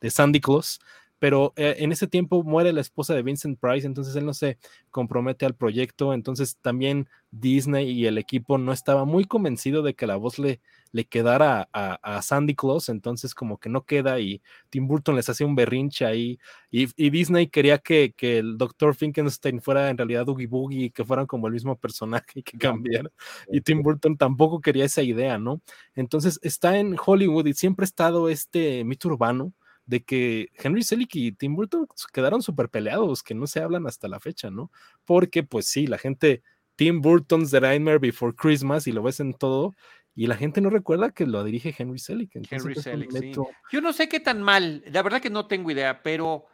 de 0.00 0.10
Sandy 0.10 0.40
Claus, 0.40 0.80
pero 1.18 1.52
eh, 1.56 1.76
en 1.78 1.92
ese 1.92 2.06
tiempo 2.06 2.42
muere 2.42 2.72
la 2.72 2.80
esposa 2.80 3.14
de 3.14 3.22
Vincent 3.22 3.58
Price, 3.58 3.86
entonces 3.86 4.14
él 4.16 4.26
no 4.26 4.34
se 4.34 4.58
compromete 4.90 5.46
al 5.46 5.54
proyecto, 5.54 6.12
entonces 6.12 6.56
también 6.60 7.08
Disney 7.30 7.90
y 7.90 8.06
el 8.06 8.18
equipo 8.18 8.58
no 8.58 8.72
estaba 8.72 9.04
muy 9.04 9.24
convencido 9.24 9.82
de 9.82 9.94
que 9.94 10.06
la 10.06 10.16
voz 10.16 10.38
le, 10.38 10.60
le 10.92 11.04
quedara 11.04 11.68
a, 11.72 12.22
Sandy 12.22 12.54
Claus, 12.54 12.88
entonces 12.88 13.34
como 13.34 13.58
que 13.58 13.68
no 13.68 13.84
queda 13.84 14.18
y 14.20 14.42
Tim 14.70 14.86
Burton 14.86 15.16
les 15.16 15.28
hacía 15.28 15.46
un 15.46 15.54
berrinche 15.54 16.04
ahí 16.04 16.38
y, 16.70 16.86
Disney 17.10 17.48
quería 17.48 17.78
que, 17.78 18.14
que, 18.16 18.38
el 18.38 18.58
Dr. 18.58 18.94
Finkenstein 18.94 19.60
fuera 19.60 19.90
en 19.90 19.98
realidad 19.98 20.28
Oogie 20.28 20.46
Boogie 20.46 20.84
y 20.84 20.90
que 20.90 21.04
fueran 21.04 21.26
como 21.26 21.46
el 21.46 21.52
mismo 21.52 21.76
personaje 21.76 22.40
y 22.40 22.42
que 22.42 22.58
cambiara 22.58 23.10
y 23.50 23.60
Tim 23.60 23.82
Burton 23.82 24.16
tampoco 24.16 24.60
quería 24.60 24.84
esa 24.84 25.02
idea, 25.02 25.38
¿no? 25.38 25.60
Entonces 25.94 26.38
está 26.42 26.78
en 26.78 26.96
Hollywood 27.04 27.46
y 27.46 27.54
siempre 27.54 27.84
ha 27.84 27.86
estado 27.86 28.28
este 28.28 28.84
mito 28.84 29.08
urbano 29.08 29.52
de 29.86 30.02
que 30.04 30.50
Henry 30.54 30.82
Selick 30.82 31.14
y 31.14 31.32
Tim 31.32 31.54
Burton 31.54 31.86
quedaron 32.12 32.42
súper 32.42 32.68
peleados, 32.68 33.22
que 33.22 33.34
no 33.34 33.46
se 33.46 33.60
hablan 33.60 33.86
hasta 33.86 34.08
la 34.08 34.20
fecha, 34.20 34.50
¿no? 34.50 34.70
Porque, 35.04 35.44
pues 35.44 35.66
sí, 35.66 35.86
la 35.86 35.96
gente, 35.96 36.42
Tim 36.74 37.00
Burton's 37.00 37.52
The 37.52 37.60
Nightmare 37.60 37.98
Before 37.98 38.34
Christmas, 38.34 38.86
y 38.86 38.92
lo 38.92 39.02
ves 39.02 39.20
en 39.20 39.32
todo, 39.32 39.76
y 40.14 40.26
la 40.26 40.36
gente 40.36 40.60
no 40.60 40.70
recuerda 40.70 41.12
que 41.12 41.24
lo 41.24 41.44
dirige 41.44 41.74
Henry 41.76 41.98
Selick. 41.98 42.34
Henry 42.50 42.74
Selick, 42.74 43.12
sí. 43.12 43.32
Yo 43.70 43.80
no 43.80 43.92
sé 43.92 44.08
qué 44.08 44.18
tan 44.18 44.42
mal, 44.42 44.82
la 44.86 45.02
verdad 45.02 45.22
que 45.22 45.30
no 45.30 45.46
tengo 45.46 45.70
idea, 45.70 46.02
pero 46.02 46.46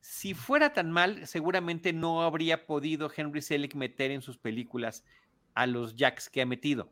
si 0.00 0.32
fuera 0.32 0.72
tan 0.72 0.90
mal, 0.90 1.26
seguramente 1.26 1.92
no 1.92 2.22
habría 2.22 2.66
podido 2.66 3.10
Henry 3.14 3.42
Selick 3.42 3.74
meter 3.74 4.10
en 4.10 4.22
sus 4.22 4.38
películas 4.38 5.04
a 5.54 5.66
los 5.66 5.96
Jacks 5.96 6.30
que 6.30 6.40
ha 6.40 6.46
metido. 6.46 6.90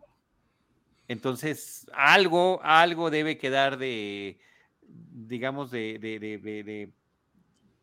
Entonces, 1.08 1.86
algo, 1.94 2.60
algo 2.64 3.10
debe 3.10 3.38
quedar 3.38 3.78
de, 3.78 4.40
digamos, 4.88 5.70
de, 5.70 5.98
de, 5.98 6.90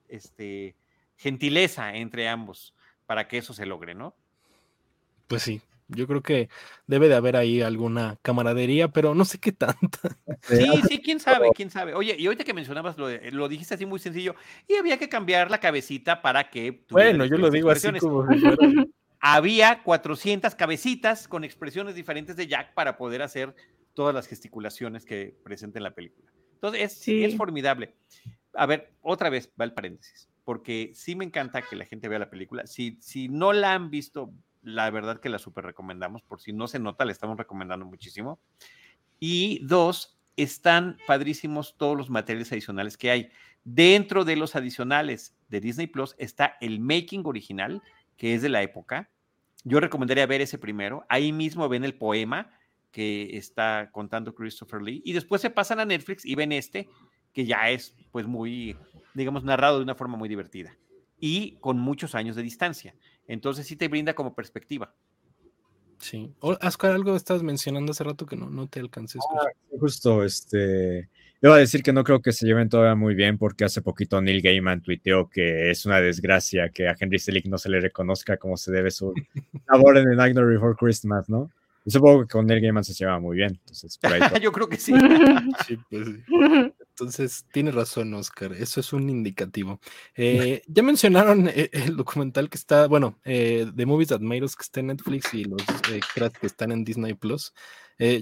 este, 0.07 0.75
gentileza 1.15 1.95
entre 1.95 2.27
ambos 2.27 2.73
para 3.05 3.27
que 3.27 3.37
eso 3.37 3.53
se 3.53 3.65
logre, 3.65 3.95
¿no? 3.95 4.15
Pues 5.27 5.41
sí, 5.41 5.61
yo 5.87 6.07
creo 6.07 6.21
que 6.21 6.49
debe 6.87 7.07
de 7.07 7.15
haber 7.15 7.35
ahí 7.35 7.61
alguna 7.61 8.17
camaradería, 8.21 8.89
pero 8.89 9.15
no 9.15 9.25
sé 9.25 9.39
qué 9.39 9.51
tanta. 9.51 9.77
Sí, 10.43 10.65
sí, 10.89 11.01
quién 11.01 11.21
sabe, 11.21 11.51
quién 11.55 11.69
sabe. 11.69 11.93
Oye, 11.93 12.17
y 12.19 12.25
ahorita 12.25 12.43
que 12.43 12.53
mencionabas 12.53 12.97
lo, 12.97 13.07
lo 13.31 13.47
dijiste 13.47 13.75
así 13.75 13.85
muy 13.85 13.99
sencillo, 13.99 14.35
y 14.67 14.75
había 14.75 14.97
que 14.97 15.07
cambiar 15.07 15.49
la 15.49 15.61
cabecita 15.61 16.21
para 16.21 16.49
que... 16.49 16.83
Bueno, 16.89 17.23
yo 17.25 17.37
lo 17.37 17.49
digo 17.49 17.69
así 17.69 17.89
como... 17.99 18.27
había 19.25 19.83
400 19.83 20.53
cabecitas 20.53 21.29
con 21.29 21.45
expresiones 21.45 21.95
diferentes 21.95 22.35
de 22.35 22.45
Jack 22.45 22.73
para 22.73 22.97
poder 22.97 23.21
hacer 23.21 23.55
todas 23.93 24.13
las 24.13 24.27
gesticulaciones 24.27 25.05
que 25.05 25.33
presenta 25.45 25.79
en 25.79 25.83
la 25.83 25.95
película. 25.95 26.32
Entonces, 26.63 27.07
es, 27.07 27.35
formidable. 27.35 27.93
A 28.53 28.65
ver, 28.65 28.93
otra 29.01 29.29
vez 29.29 29.51
va 29.59 29.65
el 29.65 29.73
paréntesis, 29.73 30.29
porque 30.45 30.91
sí 30.95 31.13
me 31.13 31.25
encanta 31.25 31.61
que 31.61 31.75
la 31.75 31.83
gente 31.83 32.07
vea 32.07 32.19
la 32.19 32.29
película. 32.29 32.65
Si, 32.67 32.97
si 33.01 33.27
no 33.27 33.51
la 33.51 33.73
han 33.73 33.89
visto, 33.89 34.33
la 34.61 34.89
verdad 34.89 35.19
que 35.19 35.27
la 35.27 35.39
súper 35.39 35.65
recomendamos, 35.65 36.21
por 36.21 36.39
si 36.39 36.53
no 36.53 36.67
se 36.67 36.79
nota, 36.79 37.03
le 37.03 37.11
estamos 37.11 37.37
recomendando 37.37 37.85
muchísimo. 37.85 38.39
Y 39.19 39.59
dos, 39.65 40.17
están 40.37 40.97
padrísimos 41.05 41.75
todos 41.77 41.97
los 41.97 42.09
materiales 42.09 42.53
adicionales 42.53 42.95
que 42.95 43.11
hay. 43.11 43.29
Dentro 43.65 44.23
de 44.23 44.37
los 44.37 44.55
adicionales 44.55 45.35
de 45.49 45.59
Disney 45.59 45.87
Plus 45.87 46.15
está 46.17 46.55
el 46.61 46.79
making 46.79 47.23
original, 47.25 47.81
que 48.15 48.35
es 48.35 48.41
de 48.41 48.49
la 48.49 48.61
época. 48.61 49.09
Yo 49.65 49.81
recomendaría 49.81 50.25
ver 50.27 50.39
ese 50.39 50.57
primero. 50.57 51.05
Ahí 51.09 51.33
mismo 51.33 51.67
ven 51.67 51.83
el 51.83 51.95
poema 51.95 52.51
que 52.93 53.35
está 53.35 53.89
contando 53.91 54.33
Christopher 54.33 54.81
Lee. 54.81 55.01
Y 55.03 55.11
después 55.11 55.41
se 55.41 55.49
pasan 55.49 55.81
a 55.81 55.85
Netflix 55.85 56.25
y 56.25 56.35
ven 56.35 56.53
este, 56.53 56.87
que 57.33 57.45
ya 57.45 57.69
es 57.69 57.93
pues 58.11 58.25
muy, 58.25 58.77
digamos, 59.13 59.43
narrado 59.43 59.79
de 59.79 59.83
una 59.83 59.95
forma 59.95 60.15
muy 60.15 60.29
divertida 60.29 60.77
y 61.19 61.57
con 61.59 61.77
muchos 61.77 62.15
años 62.15 62.37
de 62.37 62.43
distancia. 62.43 62.95
Entonces 63.27 63.67
sí 63.67 63.75
te 63.75 63.89
brinda 63.89 64.13
como 64.13 64.33
perspectiva. 64.33 64.95
Sí. 65.97 66.33
Oscar, 66.39 66.91
algo 66.91 67.15
estabas 67.15 67.43
mencionando 67.43 67.91
hace 67.91 68.03
rato 68.03 68.25
que 68.25 68.35
no, 68.35 68.49
no 68.49 68.67
te 68.67 68.79
alcancé 68.79 69.17
a 69.17 69.21
escuchar. 69.21 69.53
Ah, 69.55 69.77
justo, 69.79 70.23
este, 70.23 71.09
Debo 71.43 71.55
decir 71.55 71.83
que 71.83 71.91
no 71.91 72.05
creo 72.05 72.21
que 72.21 72.31
se 72.31 72.45
lleven 72.45 72.69
todavía 72.69 72.95
muy 72.95 73.15
bien 73.15 73.37
porque 73.37 73.65
hace 73.65 73.81
poquito 73.81 74.21
Neil 74.21 74.41
Gaiman 74.41 74.81
tuiteó 74.81 75.29
que 75.29 75.71
es 75.71 75.85
una 75.85 75.99
desgracia 75.99 76.69
que 76.69 76.87
a 76.87 76.95
Henry 76.97 77.19
Selick 77.19 77.47
no 77.47 77.57
se 77.57 77.67
le 77.67 77.81
reconozca 77.81 78.37
como 78.37 78.55
se 78.55 78.71
debe 78.71 78.91
su 78.91 79.13
labor 79.67 79.97
en 79.97 80.09
The 80.09 80.15
Nightmare 80.15 80.47
Before 80.47 80.75
Christmas, 80.79 81.27
¿no? 81.27 81.51
Y 81.85 81.91
supongo 81.91 82.21
que 82.21 82.27
con 82.27 82.45
Neil 82.45 82.61
Gaiman 82.61 82.83
se 82.83 82.93
lleva 82.93 83.19
muy 83.19 83.37
bien. 83.37 83.59
Entonces, 83.59 83.99
Yo 84.41 84.51
creo 84.51 84.69
que 84.69 84.77
sí. 84.77 84.93
Pues 85.89 86.07
entonces, 86.89 87.45
tiene 87.51 87.71
razón, 87.71 88.13
Oscar. 88.13 88.53
Eso 88.53 88.79
es 88.79 88.93
un 88.93 89.09
indicativo. 89.09 89.79
Eh, 90.15 90.61
ya 90.67 90.83
mencionaron 90.83 91.49
eh, 91.49 91.69
el 91.73 91.97
documental 91.97 92.49
que 92.49 92.57
está, 92.57 92.87
bueno, 92.87 93.19
eh, 93.25 93.69
The 93.75 93.85
Movies 93.85 94.09
That 94.09 94.21
Made 94.21 94.43
Us, 94.43 94.55
que 94.55 94.63
está 94.63 94.79
en 94.79 94.87
Netflix 94.87 95.33
y 95.33 95.43
los 95.43 95.61
eh, 95.91 95.99
que 96.39 96.47
están 96.47 96.71
en 96.71 96.83
Disney 96.83 97.13
Plus. 97.13 97.53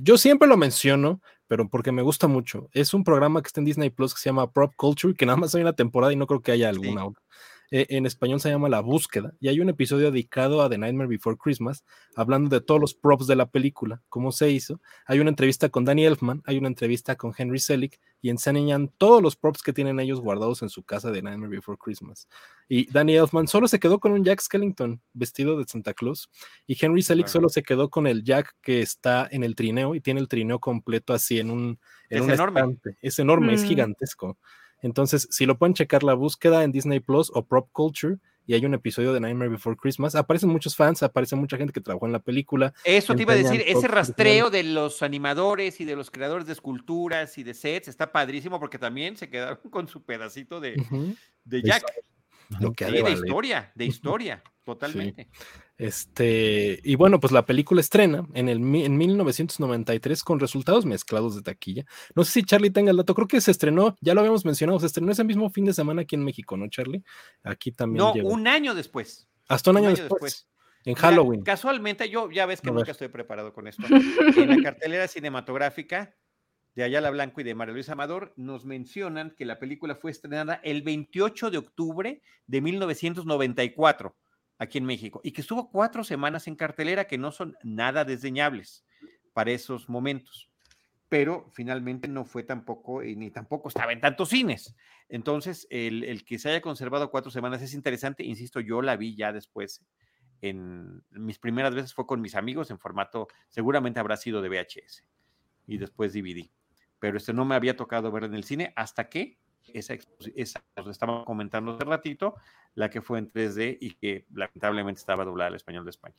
yo 0.01 0.17
siempre 0.17 0.47
lo 0.47 0.57
menciono, 0.57 1.21
pero 1.47 1.67
porque 1.69 1.91
me 1.91 2.01
gusta 2.01 2.27
mucho. 2.27 2.69
Es 2.71 2.93
un 2.93 3.03
programa 3.03 3.41
que 3.41 3.47
está 3.47 3.61
en 3.61 3.65
Disney 3.65 3.89
Plus 3.89 4.13
que 4.13 4.21
se 4.21 4.29
llama 4.29 4.51
Prop 4.51 4.73
Culture, 4.75 5.13
que 5.13 5.25
nada 5.25 5.37
más 5.37 5.53
hay 5.53 5.61
una 5.61 5.73
temporada 5.73 6.13
y 6.13 6.15
no 6.15 6.25
creo 6.25 6.41
que 6.41 6.51
haya 6.51 6.69
alguna 6.69 7.05
otra. 7.05 7.21
Eh, 7.73 7.87
en 7.89 8.05
español 8.05 8.41
se 8.41 8.49
llama 8.49 8.67
La 8.67 8.81
Búsqueda, 8.81 9.33
y 9.39 9.47
hay 9.47 9.61
un 9.61 9.69
episodio 9.69 10.11
dedicado 10.11 10.61
a 10.61 10.69
The 10.69 10.77
Nightmare 10.77 11.07
Before 11.07 11.37
Christmas, 11.37 11.85
hablando 12.17 12.49
de 12.49 12.59
todos 12.59 12.81
los 12.81 12.93
props 12.93 13.27
de 13.27 13.37
la 13.37 13.49
película, 13.49 14.01
cómo 14.09 14.33
se 14.33 14.51
hizo. 14.51 14.81
Hay 15.05 15.21
una 15.21 15.29
entrevista 15.29 15.69
con 15.69 15.85
Danny 15.85 16.05
Elfman, 16.05 16.41
hay 16.45 16.57
una 16.57 16.67
entrevista 16.67 17.15
con 17.15 17.33
Henry 17.35 17.59
Selick, 17.59 17.97
y 18.21 18.29
enseñan 18.29 18.89
todos 18.97 19.23
los 19.23 19.37
props 19.37 19.63
que 19.63 19.71
tienen 19.71 20.01
ellos 20.01 20.19
guardados 20.19 20.61
en 20.61 20.69
su 20.69 20.83
casa 20.83 21.11
de 21.11 21.21
Nightmare 21.21 21.49
Before 21.49 21.77
Christmas. 21.81 22.27
Y 22.67 22.91
Danny 22.91 23.15
Elfman 23.15 23.47
solo 23.47 23.69
se 23.69 23.79
quedó 23.79 23.99
con 23.99 24.11
un 24.11 24.25
Jack 24.25 24.41
Skellington 24.41 25.01
vestido 25.13 25.57
de 25.57 25.63
Santa 25.65 25.93
Claus, 25.93 26.29
y 26.67 26.77
Henry 26.79 27.01
Selick 27.01 27.27
solo 27.27 27.47
se 27.47 27.63
quedó 27.63 27.89
con 27.89 28.05
el 28.05 28.25
Jack 28.25 28.53
que 28.61 28.81
está 28.81 29.29
en 29.31 29.45
el 29.45 29.55
trineo, 29.55 29.95
y 29.95 30.01
tiene 30.01 30.19
el 30.19 30.27
trineo 30.27 30.59
completo 30.59 31.13
así 31.13 31.39
en 31.39 31.49
un... 31.49 31.79
es 32.09 32.27
enorme. 32.27 32.77
Es 33.01 33.17
enorme, 33.17 33.53
es 33.53 33.63
mm. 33.63 33.67
gigantesco. 33.67 34.37
Entonces, 34.81 35.27
si 35.31 35.45
lo 35.45 35.57
pueden 35.57 35.73
checar 35.73 36.03
la 36.03 36.13
búsqueda 36.13 36.63
en 36.63 36.71
Disney 36.71 36.99
Plus 36.99 37.31
o 37.33 37.45
Prop 37.45 37.69
Culture, 37.71 38.17
y 38.45 38.53
hay 38.53 38.65
un 38.65 38.73
episodio 38.73 39.13
de 39.13 39.19
Nightmare 39.19 39.49
Before 39.49 39.77
Christmas. 39.77 40.15
Aparecen 40.15 40.49
muchos 40.49 40.75
fans, 40.75 41.03
aparece 41.03 41.35
mucha 41.35 41.57
gente 41.57 41.71
que 41.71 41.81
trabajó 41.81 42.05
en 42.05 42.11
la 42.11 42.19
película. 42.19 42.73
Eso 42.83 43.15
te 43.15 43.21
iba 43.21 43.33
a 43.33 43.35
decir, 43.37 43.63
ese 43.65 43.87
rastreo 43.87 44.49
de 44.49 44.63
los 44.63 45.03
animadores 45.03 45.79
y 45.79 45.85
de 45.85 45.95
los 45.95 46.11
creadores 46.11 46.47
de 46.47 46.53
esculturas 46.53 47.37
y 47.37 47.43
de 47.43 47.53
sets 47.53 47.87
está 47.87 48.11
padrísimo 48.11 48.59
porque 48.59 48.77
también 48.77 49.15
se 49.15 49.29
quedaron 49.29 49.59
con 49.69 49.87
su 49.87 50.03
pedacito 50.03 50.59
de, 50.59 50.75
de 51.45 51.61
Jack. 51.61 51.83
de 52.49 53.11
historia, 53.11 53.71
de 53.75 53.85
historia, 53.85 54.43
totalmente. 54.65 55.29
Este, 55.81 56.79
y 56.83 56.93
bueno, 56.93 57.19
pues 57.19 57.33
la 57.33 57.47
película 57.47 57.81
estrena 57.81 58.27
en, 58.35 58.49
el, 58.49 58.57
en 58.57 58.97
1993 58.97 60.23
con 60.23 60.39
resultados 60.39 60.85
mezclados 60.85 61.35
de 61.35 61.41
taquilla. 61.41 61.85
No 62.13 62.23
sé 62.23 62.33
si 62.33 62.43
Charlie 62.43 62.69
tenga 62.69 62.91
el 62.91 62.97
dato, 62.97 63.15
creo 63.15 63.27
que 63.27 63.41
se 63.41 63.49
estrenó, 63.49 63.97
ya 63.99 64.13
lo 64.13 64.19
habíamos 64.19 64.45
mencionado, 64.45 64.79
se 64.79 64.85
estrenó 64.85 65.11
ese 65.11 65.23
mismo 65.23 65.49
fin 65.49 65.65
de 65.65 65.73
semana 65.73 66.03
aquí 66.03 66.13
en 66.13 66.23
México, 66.23 66.55
¿no, 66.55 66.67
Charlie? 66.67 67.03
Aquí 67.41 67.71
también. 67.71 67.97
No, 67.97 68.13
un 68.13 68.47
año 68.47 68.75
después. 68.75 69.27
Hasta 69.47 69.71
un 69.71 69.77
año, 69.77 69.89
después. 69.89 70.47
En 70.85 70.93
Halloween. 70.93 71.41
casualmente, 71.41 72.07
yo 72.11 72.29
ya 72.29 72.45
ves 72.45 72.61
que 72.61 72.69
nunca 72.69 72.91
estoy 72.91 73.07
preparado 73.07 73.51
con 73.51 73.67
esto. 73.67 73.81
en 73.89 74.49
la 74.49 74.61
cartelera 74.61 75.07
cinematográfica 75.07 76.15
de 76.75 76.83
Ayala 76.83 77.09
Blanco 77.09 77.41
y 77.41 77.43
de 77.43 77.55
María 77.55 77.73
Luisa 77.73 77.93
Amador 77.93 78.35
nos 78.37 78.65
mencionan 78.65 79.31
que 79.31 79.45
la 79.45 79.57
película 79.57 79.95
fue 79.95 80.11
estrenada 80.11 80.61
el 80.63 80.83
28 80.83 81.49
de 81.49 81.57
octubre 81.57 82.21
de 82.45 82.61
1994 82.61 84.15
aquí 84.61 84.77
en 84.77 84.85
México 84.85 85.21
y 85.23 85.31
que 85.31 85.41
estuvo 85.41 85.71
cuatro 85.71 86.03
semanas 86.03 86.47
en 86.47 86.55
cartelera 86.55 87.07
que 87.07 87.17
no 87.17 87.31
son 87.31 87.57
nada 87.63 88.05
desdeñables 88.05 88.85
para 89.33 89.49
esos 89.49 89.89
momentos. 89.89 90.51
Pero 91.09 91.49
finalmente 91.51 92.07
no 92.07 92.25
fue 92.25 92.43
tampoco, 92.43 93.01
ni 93.01 93.31
tampoco 93.31 93.69
estaba 93.69 93.91
en 93.91 93.99
tantos 93.99 94.29
cines. 94.29 94.75
Entonces, 95.09 95.67
el, 95.71 96.23
que 96.23 96.37
se 96.37 96.49
haya 96.49 96.61
conservado 96.61 97.09
cuatro 97.09 97.31
semanas 97.31 97.61
es 97.63 97.73
interesante. 97.73 98.23
Insisto, 98.23 98.59
yo 98.59 98.83
la 98.83 98.95
vi 98.95 99.15
ya 99.15 99.33
después. 99.33 99.83
En 100.41 101.03
mis 101.09 101.39
primeras 101.39 101.73
veces 101.73 101.93
fue 101.95 102.05
con 102.05 102.21
mis 102.21 102.35
amigos 102.35 102.69
en 102.69 102.77
formato, 102.77 103.27
seguramente 103.49 103.99
habrá 103.99 104.15
sido 104.15 104.43
de 104.43 104.49
VHS 104.49 105.03
y 105.65 105.79
después 105.79 106.13
DVD. 106.13 106.49
Pero 106.99 107.17
este 107.17 107.33
no 107.33 107.45
me 107.45 107.55
había 107.55 107.75
tocado 107.75 108.11
ver 108.11 108.25
en 108.25 108.35
el 108.35 108.43
cine 108.43 108.73
hasta 108.75 109.09
que 109.09 109.39
esa, 109.73 109.95
esa 110.35 110.63
estaba 110.89 111.25
comentando 111.25 111.73
hace 111.73 111.83
ratito, 111.83 112.35
la 112.75 112.89
que 112.89 113.01
fue 113.01 113.19
en 113.19 113.31
3D 113.31 113.77
y 113.79 113.91
que 113.95 114.25
lamentablemente 114.33 114.99
estaba 114.99 115.25
doblada 115.25 115.49
al 115.49 115.55
español 115.55 115.83
de 115.85 115.91
España. 115.91 116.15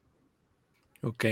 Ok. 1.03 1.25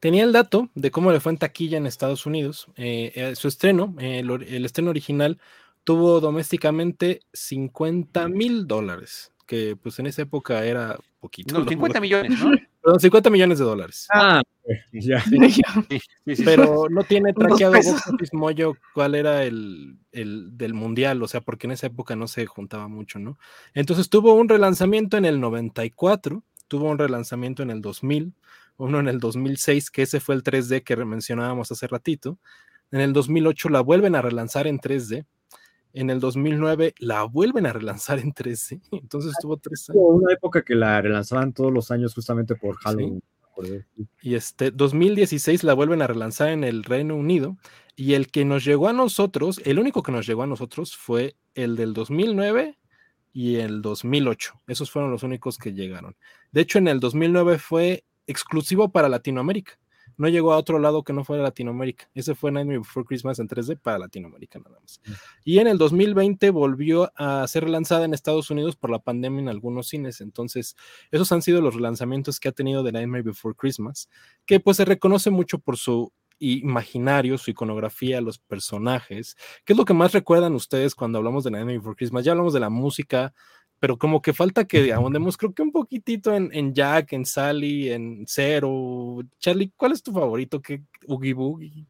Tenía 0.00 0.24
el 0.24 0.32
dato 0.32 0.70
de 0.74 0.90
cómo 0.90 1.12
le 1.12 1.20
fue 1.20 1.32
en 1.32 1.38
taquilla 1.38 1.76
en 1.76 1.86
Estados 1.86 2.24
Unidos. 2.26 2.68
Eh, 2.76 3.12
eh, 3.14 3.36
su 3.36 3.48
estreno, 3.48 3.94
el, 3.98 4.64
estreno 4.64 4.90
original, 4.90 5.38
tuvo 5.84 6.20
domésticamente 6.20 7.20
50 7.32 8.28
mil 8.28 8.66
dólares, 8.66 9.32
que 9.46 9.76
pues 9.76 9.98
en 9.98 10.06
esa 10.06 10.22
época 10.22 10.64
era 10.64 10.98
poquito. 11.20 11.58
No, 11.58 11.68
50 11.68 12.00
millones, 12.00 12.40
¿no? 12.40 12.52
Perdón, 12.88 13.00
50 13.00 13.28
millones 13.28 13.58
de 13.58 13.64
dólares. 13.66 14.08
Ah, 14.10 14.40
ya. 14.92 15.22
Pero 16.42 16.86
no 16.88 17.04
tiene 17.04 17.32
traqueado 17.34 17.74
Moyo 18.32 18.76
cuál 18.94 19.14
era 19.14 19.44
el, 19.44 19.98
del 20.10 20.72
mundial, 20.72 21.22
o 21.22 21.28
sea, 21.28 21.42
porque 21.42 21.66
en 21.66 21.72
esa 21.72 21.88
época 21.88 22.16
no 22.16 22.28
se 22.28 22.46
juntaba 22.46 22.88
mucho, 22.88 23.18
¿no? 23.18 23.38
Entonces 23.74 24.08
tuvo 24.08 24.32
un 24.32 24.48
relanzamiento 24.48 25.18
en 25.18 25.26
el 25.26 25.38
94, 25.38 26.42
tuvo 26.66 26.88
un 26.88 26.96
relanzamiento 26.96 27.62
en 27.62 27.70
el 27.70 27.82
2000, 27.82 28.32
uno 28.78 29.00
en 29.00 29.08
el 29.08 29.20
2006, 29.20 29.90
que 29.90 30.02
ese 30.02 30.18
fue 30.18 30.34
el 30.34 30.42
3D 30.42 30.82
que 30.82 30.96
mencionábamos 30.96 31.70
hace 31.70 31.86
ratito. 31.88 32.38
En 32.90 33.00
el 33.00 33.12
2008 33.12 33.68
la 33.68 33.82
vuelven 33.82 34.14
a 34.14 34.22
relanzar 34.22 34.66
en 34.66 34.78
3D. 34.78 35.26
En 35.92 36.10
el 36.10 36.20
2009 36.20 36.94
la 36.98 37.24
vuelven 37.24 37.66
a 37.66 37.72
relanzar 37.72 38.18
en 38.18 38.32
3D. 38.32 38.80
Entonces 38.92 39.34
tuvo 39.40 39.56
tres 39.56 39.88
años. 39.90 40.00
Hubo 40.00 40.16
una 40.16 40.32
época 40.32 40.62
que 40.62 40.74
la 40.74 41.00
relanzaban 41.00 41.52
todos 41.52 41.72
los 41.72 41.90
años 41.90 42.14
justamente 42.14 42.54
por 42.54 42.76
Halloween. 42.76 43.22
Y 44.22 44.34
este 44.36 44.70
2016 44.70 45.64
la 45.64 45.74
vuelven 45.74 46.00
a 46.02 46.06
relanzar 46.06 46.50
en 46.50 46.62
el 46.62 46.84
Reino 46.84 47.16
Unido 47.16 47.56
y 47.96 48.14
el 48.14 48.30
que 48.30 48.44
nos 48.44 48.64
llegó 48.64 48.88
a 48.88 48.92
nosotros, 48.92 49.60
el 49.64 49.80
único 49.80 50.02
que 50.04 50.12
nos 50.12 50.26
llegó 50.26 50.44
a 50.44 50.46
nosotros 50.46 50.96
fue 50.96 51.34
el 51.56 51.74
del 51.74 51.92
2009 51.92 52.78
y 53.32 53.56
el 53.56 53.82
2008. 53.82 54.62
Esos 54.68 54.90
fueron 54.90 55.10
los 55.10 55.24
únicos 55.24 55.58
que 55.58 55.72
llegaron. 55.72 56.16
De 56.52 56.60
hecho, 56.60 56.78
en 56.78 56.86
el 56.86 57.00
2009 57.00 57.58
fue 57.58 58.04
exclusivo 58.28 58.90
para 58.90 59.08
Latinoamérica 59.08 59.78
no 60.18 60.28
llegó 60.28 60.52
a 60.52 60.58
otro 60.58 60.78
lado 60.78 61.02
que 61.04 61.12
no 61.12 61.24
fuera 61.24 61.42
Latinoamérica. 61.42 62.10
Ese 62.14 62.34
fue 62.34 62.52
Nightmare 62.52 62.78
Before 62.78 63.06
Christmas 63.06 63.38
en 63.38 63.48
3D 63.48 63.80
para 63.80 63.98
Latinoamérica 63.98 64.58
nada 64.58 64.78
más. 64.80 65.00
Y 65.44 65.60
en 65.60 65.68
el 65.68 65.78
2020 65.78 66.50
volvió 66.50 67.10
a 67.16 67.46
ser 67.46 67.68
lanzada 67.68 68.04
en 68.04 68.12
Estados 68.12 68.50
Unidos 68.50 68.76
por 68.76 68.90
la 68.90 68.98
pandemia 68.98 69.40
en 69.40 69.48
algunos 69.48 69.88
cines. 69.88 70.20
Entonces, 70.20 70.76
esos 71.10 71.32
han 71.32 71.40
sido 71.40 71.62
los 71.62 71.74
relanzamientos 71.74 72.40
que 72.40 72.48
ha 72.48 72.52
tenido 72.52 72.82
de 72.82 72.92
Nightmare 72.92 73.22
Before 73.22 73.54
Christmas, 73.56 74.08
que 74.44 74.60
pues 74.60 74.76
se 74.76 74.84
reconoce 74.84 75.30
mucho 75.30 75.58
por 75.58 75.76
su 75.76 76.12
imaginario, 76.40 77.38
su 77.38 77.50
iconografía, 77.50 78.20
los 78.20 78.38
personajes. 78.38 79.36
¿Qué 79.64 79.72
es 79.72 79.76
lo 79.76 79.84
que 79.84 79.94
más 79.94 80.12
recuerdan 80.12 80.54
ustedes 80.54 80.94
cuando 80.94 81.18
hablamos 81.18 81.44
de 81.44 81.50
Nightmare 81.50 81.78
Before 81.78 81.96
Christmas? 81.96 82.24
Ya 82.24 82.32
hablamos 82.32 82.52
de 82.52 82.60
la 82.60 82.70
música, 82.70 83.34
pero 83.80 83.96
como 83.96 84.20
que 84.20 84.32
falta 84.32 84.66
que 84.66 84.92
ahondemos, 84.92 85.36
creo 85.36 85.54
que 85.54 85.62
un 85.62 85.72
poquitito 85.72 86.34
en, 86.34 86.50
en, 86.52 86.74
Jack, 86.74 87.12
en 87.12 87.24
Sally, 87.24 87.90
en 87.90 88.24
Zero. 88.26 89.20
Charlie, 89.38 89.72
¿cuál 89.76 89.92
es 89.92 90.02
tu 90.02 90.12
favorito? 90.12 90.60
¿Qué, 90.60 90.82
Oogie 91.06 91.34
Boogie? 91.34 91.86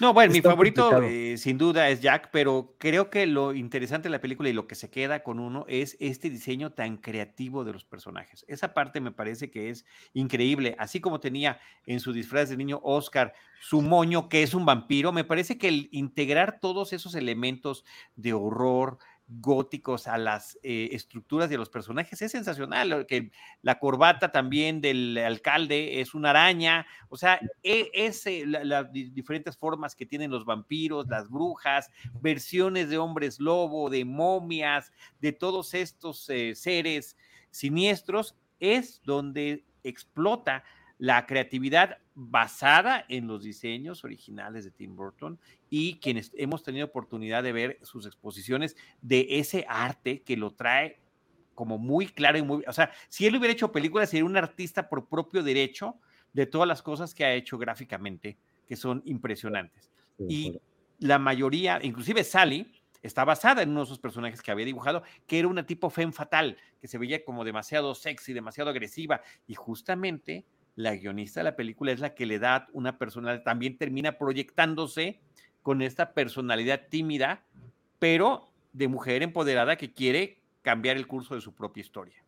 No, 0.00 0.14
bueno, 0.14 0.32
mi 0.32 0.40
favorito 0.40 1.02
eh, 1.02 1.36
sin 1.36 1.58
duda 1.58 1.88
es 1.90 2.00
Jack, 2.00 2.30
pero 2.32 2.74
creo 2.78 3.10
que 3.10 3.26
lo 3.26 3.54
interesante 3.54 4.08
de 4.08 4.12
la 4.12 4.20
película 4.20 4.48
y 4.48 4.52
lo 4.52 4.66
que 4.66 4.74
se 4.74 4.90
queda 4.90 5.22
con 5.22 5.38
uno 5.38 5.64
es 5.68 5.96
este 6.00 6.30
diseño 6.30 6.72
tan 6.72 6.96
creativo 6.96 7.64
de 7.64 7.72
los 7.72 7.84
personajes. 7.84 8.44
Esa 8.48 8.72
parte 8.72 9.00
me 9.00 9.12
parece 9.12 9.50
que 9.50 9.70
es 9.70 9.84
increíble, 10.14 10.74
así 10.78 11.00
como 11.00 11.20
tenía 11.20 11.60
en 11.86 12.00
su 12.00 12.12
disfraz 12.12 12.48
de 12.48 12.56
niño 12.56 12.80
Oscar 12.82 13.34
su 13.60 13.80
moño, 13.80 14.28
que 14.28 14.42
es 14.42 14.54
un 14.54 14.66
vampiro, 14.66 15.12
me 15.12 15.22
parece 15.22 15.56
que 15.56 15.68
el 15.68 15.88
integrar 15.92 16.58
todos 16.60 16.92
esos 16.92 17.14
elementos 17.14 17.84
de 18.16 18.32
horror, 18.32 18.98
góticos 19.28 20.08
a 20.08 20.18
las 20.18 20.58
eh, 20.62 20.90
estructuras 20.92 21.48
de 21.48 21.56
los 21.56 21.70
personajes 21.70 22.20
es 22.20 22.32
sensacional. 22.32 23.06
Que 23.06 23.30
la 23.62 23.78
corbata 23.78 24.32
también 24.32 24.80
del 24.80 25.16
alcalde 25.18 26.00
es 26.00 26.14
una 26.14 26.30
araña, 26.30 26.86
o 27.08 27.16
sea, 27.16 27.40
e, 27.62 27.90
es, 27.94 28.26
eh, 28.26 28.44
las 28.46 28.92
diferentes 28.92 29.56
formas 29.56 29.94
que 29.94 30.06
tienen 30.06 30.30
los 30.30 30.44
vampiros, 30.44 31.08
las 31.08 31.28
brujas, 31.28 31.90
versiones 32.20 32.90
de 32.90 32.98
hombres 32.98 33.40
lobo, 33.40 33.90
de 33.90 34.04
momias, 34.04 34.92
de 35.20 35.32
todos 35.32 35.74
estos 35.74 36.28
eh, 36.28 36.54
seres 36.54 37.16
siniestros, 37.50 38.36
es 38.60 39.00
donde 39.04 39.64
explota 39.82 40.64
la 41.02 41.26
creatividad 41.26 41.98
basada 42.14 43.04
en 43.08 43.26
los 43.26 43.42
diseños 43.42 44.04
originales 44.04 44.62
de 44.62 44.70
Tim 44.70 44.94
Burton 44.94 45.36
y 45.68 45.98
quienes 45.98 46.30
hemos 46.36 46.62
tenido 46.62 46.86
oportunidad 46.86 47.42
de 47.42 47.50
ver 47.50 47.78
sus 47.82 48.06
exposiciones 48.06 48.76
de 49.00 49.26
ese 49.28 49.66
arte 49.68 50.22
que 50.22 50.36
lo 50.36 50.52
trae 50.52 51.00
como 51.56 51.76
muy 51.76 52.06
claro 52.06 52.38
y 52.38 52.42
muy, 52.42 52.62
o 52.68 52.72
sea, 52.72 52.92
si 53.08 53.26
él 53.26 53.34
hubiera 53.34 53.52
hecho 53.52 53.72
películas 53.72 54.10
sería 54.10 54.24
un 54.24 54.36
artista 54.36 54.88
por 54.88 55.08
propio 55.08 55.42
derecho 55.42 55.96
de 56.32 56.46
todas 56.46 56.68
las 56.68 56.82
cosas 56.82 57.16
que 57.16 57.24
ha 57.24 57.34
hecho 57.34 57.58
gráficamente, 57.58 58.38
que 58.68 58.76
son 58.76 59.02
impresionantes. 59.04 59.90
y 60.28 60.60
la 61.00 61.18
mayoría, 61.18 61.80
inclusive 61.82 62.22
Sally, 62.22 62.80
está 63.02 63.24
basada 63.24 63.62
en 63.62 63.70
uno 63.70 63.80
de 63.80 63.86
esos 63.86 63.98
personajes 63.98 64.40
que 64.40 64.52
había 64.52 64.66
dibujado, 64.66 65.02
que 65.26 65.40
era 65.40 65.48
una 65.48 65.66
tipo 65.66 65.90
femme 65.90 66.12
fatal, 66.12 66.58
que 66.80 66.86
se 66.86 66.96
veía 66.96 67.24
como 67.24 67.42
demasiado 67.42 67.92
sexy, 67.96 68.32
demasiado 68.32 68.70
agresiva, 68.70 69.20
y 69.48 69.54
justamente 69.54 70.46
la 70.74 70.96
guionista 70.96 71.40
de 71.40 71.44
la 71.44 71.56
película 71.56 71.92
es 71.92 72.00
la 72.00 72.14
que 72.14 72.26
le 72.26 72.38
da 72.38 72.68
una 72.72 72.98
personalidad, 72.98 73.44
también 73.44 73.76
termina 73.76 74.18
proyectándose 74.18 75.20
con 75.62 75.82
esta 75.82 76.12
personalidad 76.12 76.88
tímida, 76.88 77.42
pero 77.98 78.48
de 78.72 78.88
mujer 78.88 79.22
empoderada 79.22 79.76
que 79.76 79.92
quiere 79.92 80.38
cambiar 80.62 80.96
el 80.96 81.06
curso 81.06 81.34
de 81.34 81.40
su 81.40 81.54
propia 81.54 81.82
historia. 81.82 82.22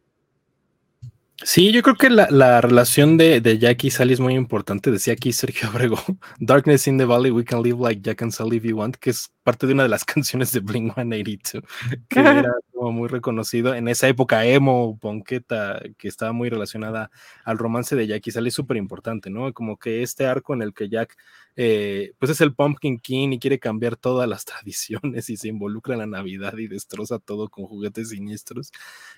Sí, 1.43 1.73
yo 1.73 1.83
creo 1.83 1.97
que 1.97 2.11
la, 2.11 2.61
relación 2.61 3.17
de, 3.17 3.41
de, 3.41 3.59
Jack 3.59 3.85
y 3.85 3.91
Sally 3.91 4.13
es 4.13 4.21
muy 4.21 4.35
importante. 4.35 4.93
Decía 4.93 5.15
aquí 5.15 5.33
Sergio 5.33 5.69
Abrego, 5.73 5.99
Darkness 6.39 6.87
in 6.87 6.97
the 6.97 7.05
Valley, 7.05 7.33
we 7.33 7.45
can 7.45 7.63
live 7.63 7.81
like 7.81 8.03
Jack 8.03 8.23
and 8.23 8.31
Sally 8.31 8.59
if 8.59 8.65
you 8.65 8.77
want, 8.77 8.97
que 8.97 9.11
es 9.11 9.33
parte 9.43 9.67
de 9.67 9.73
una 9.73 9.83
de 9.83 9.89
las 9.89 10.05
canciones 10.05 10.53
de 10.53 10.61
Blink 10.61 10.95
182, 10.95 11.65
que 12.09 12.21
era 12.21 12.45
muy 12.93 13.09
reconocido 13.09 13.75
en 13.75 13.89
esa 13.89 14.09
época 14.09 14.45
emo, 14.47 14.99
ponqueta, 14.99 15.81
que 15.99 16.09
estaba 16.09 16.33
muy 16.33 16.49
relacionada 16.51 17.11
al 17.45 17.59
romance 17.59 17.97
de 17.97 18.07
Jack 18.07 18.27
y 18.27 18.31
Sally, 18.31 18.51
súper 18.51 18.77
importante, 18.77 19.31
¿no? 19.31 19.53
Como 19.53 19.79
que 19.79 20.03
este 20.03 20.27
arco 20.27 20.55
en 20.55 20.63
el 20.63 20.75
que 20.75 20.89
Jack, 20.89 21.17
eh, 21.57 22.13
pues 22.19 22.31
es 22.31 22.41
el 22.41 22.55
Pumpkin 22.55 22.99
King 22.99 23.31
y 23.33 23.39
quiere 23.39 23.59
cambiar 23.59 23.97
todas 23.97 24.29
las 24.29 24.45
tradiciones 24.47 25.31
y 25.31 25.37
se 25.37 25.49
involucra 25.49 25.95
en 25.95 26.01
la 26.01 26.07
Navidad 26.07 26.57
y 26.59 26.69
destroza 26.69 27.19
todo 27.19 27.49
con 27.49 27.67
juguetes 27.67 28.11
siniestros, 28.11 28.73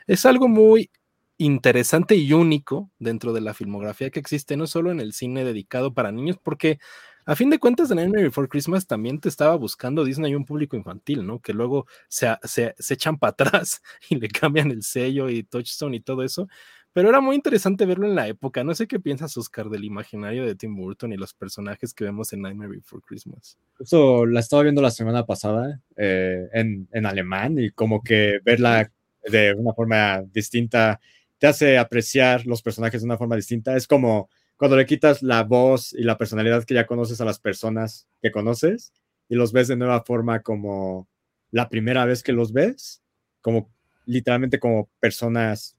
es 0.07 0.27
algo 0.27 0.49
muy 0.49 0.91
interesante 1.39 2.17
y 2.17 2.33
único 2.33 2.91
dentro 2.99 3.33
de 3.33 3.41
la 3.43 3.55
filmografía 3.55 4.11
que 4.11 4.21
existe, 4.21 4.57
no 4.57 4.67
solo 4.67 4.91
en 4.91 5.01
el 5.01 5.13
cine 5.13 5.45
dedicado 5.45 5.93
para 5.93 6.13
niños, 6.13 6.39
porque 6.43 6.79
a 7.27 7.35
fin 7.35 7.51
de 7.51 7.59
cuentas, 7.59 7.89
The 7.89 7.97
Nightmare 7.97 8.23
Before 8.23 8.49
Christmas 8.49 8.87
también 8.87 9.21
te 9.21 9.29
estaba 9.29 9.57
buscando 9.57 10.05
Disney 10.05 10.37
un 10.37 10.45
público 10.45 10.77
infantil, 10.77 11.27
¿no? 11.27 11.41
Que 11.41 11.53
luego 11.53 11.87
se, 12.09 12.29
se, 12.45 12.75
echan 12.89 13.19
para 13.19 13.31
atrás 13.33 13.83
y 14.09 14.15
le 14.17 14.29
cambian 14.29 14.71
el 14.71 14.85
sello 14.85 15.29
y 15.29 15.43
Touchstone 15.43 15.97
y 15.97 16.01
todo 16.01 16.23
eso. 16.23 16.49
Pero 16.93 17.09
era 17.11 17.21
muy 17.21 17.35
interesante 17.35 17.85
verlo 17.85 18.07
en 18.07 18.15
la 18.15 18.29
época. 18.29 18.65
No 18.65 18.75
sé 18.75 18.87
qué 18.87 19.01
piensas, 19.01 19.37
Oscar, 19.37 19.69
del 19.69 19.85
imaginario 19.85 20.47
de 20.47 20.55
Tim 20.55 20.75
Burton 20.77 21.13
y 21.13 21.17
los 21.17 21.35
personajes 21.35 21.93
que 21.93 22.05
vemos 22.05 22.33
en 22.33 22.43
Nightmare 22.43 22.71
Before 22.71 23.03
Christmas. 23.05 23.59
Eso 23.79 24.25
la 24.25 24.41
estaba 24.41 24.63
viendo 24.63 24.81
la 24.81 24.93
semana 24.93 25.27
pasada 25.27 25.81
eh, 25.97 26.49
en, 26.55 26.89
en 26.93 27.07
alemán 27.07 27.59
y 27.59 27.71
como 27.71 28.03
que 28.03 28.39
verla 28.45 28.91
de 29.25 29.53
una 29.53 29.75
forma 29.75 30.23
distinta 30.33 31.01
te 31.39 31.49
hace 31.49 31.77
apreciar 31.77 32.47
los 32.47 32.63
personajes 32.63 33.03
de 33.03 33.07
una 33.07 33.19
forma 33.19 33.37
distinta. 33.37 33.77
Es 33.77 33.87
como 33.87 34.31
cuando 34.57 34.77
le 34.77 34.87
quitas 34.87 35.23
la 35.23 35.43
voz 35.43 35.93
y 35.93 36.03
la 36.03 36.19
personalidad 36.19 36.65
que 36.65 36.75
ya 36.75 36.87
conoces 36.87 37.21
a 37.21 37.25
las 37.25 37.39
personas 37.39 38.09
que 38.23 38.31
conoces 38.31 38.93
y 39.29 39.35
los 39.35 39.53
ves 39.53 39.69
de 39.69 39.77
nueva 39.77 40.03
forma 40.03 40.43
como 40.43 41.09
la 41.51 41.69
primera 41.69 42.05
vez 42.05 42.23
que 42.23 42.33
los 42.33 42.53
ves, 42.53 43.03
como 43.41 43.71
literalmente 44.07 44.59
como 44.59 44.91
personas 45.01 45.77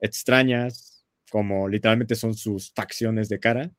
extrañas, 0.00 1.04
como 1.30 1.68
literalmente 1.68 2.14
son 2.14 2.34
sus 2.34 2.72
facciones 2.72 3.28
de 3.28 3.40
cara. 3.40 3.70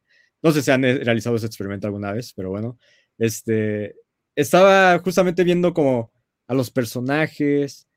No 0.42 0.52
sé 0.52 0.62
si 0.62 0.72
han 0.72 0.84
realizado 0.84 1.36
ese 1.36 1.48
experimento 1.48 1.88
alguna 1.88 2.12
vez, 2.12 2.34
pero 2.34 2.50
bueno, 2.50 2.78
este, 3.18 3.96
estaba 4.36 5.00
justamente 5.00 5.44
viendo 5.44 5.74
como 5.74 6.12
a 6.48 6.54
los 6.54 6.72
personajes 6.72 7.88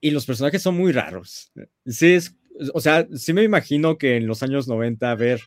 y 0.00 0.10
los 0.10 0.26
personajes 0.26 0.62
son 0.62 0.76
muy 0.76 0.92
raros. 0.92 1.52
Sí, 1.84 2.14
es, 2.14 2.36
o 2.74 2.80
sea, 2.80 3.06
sí 3.14 3.32
me 3.32 3.42
imagino 3.42 3.98
que 3.98 4.16
en 4.16 4.26
los 4.26 4.42
años 4.42 4.68
90 4.68 5.14
ver 5.14 5.40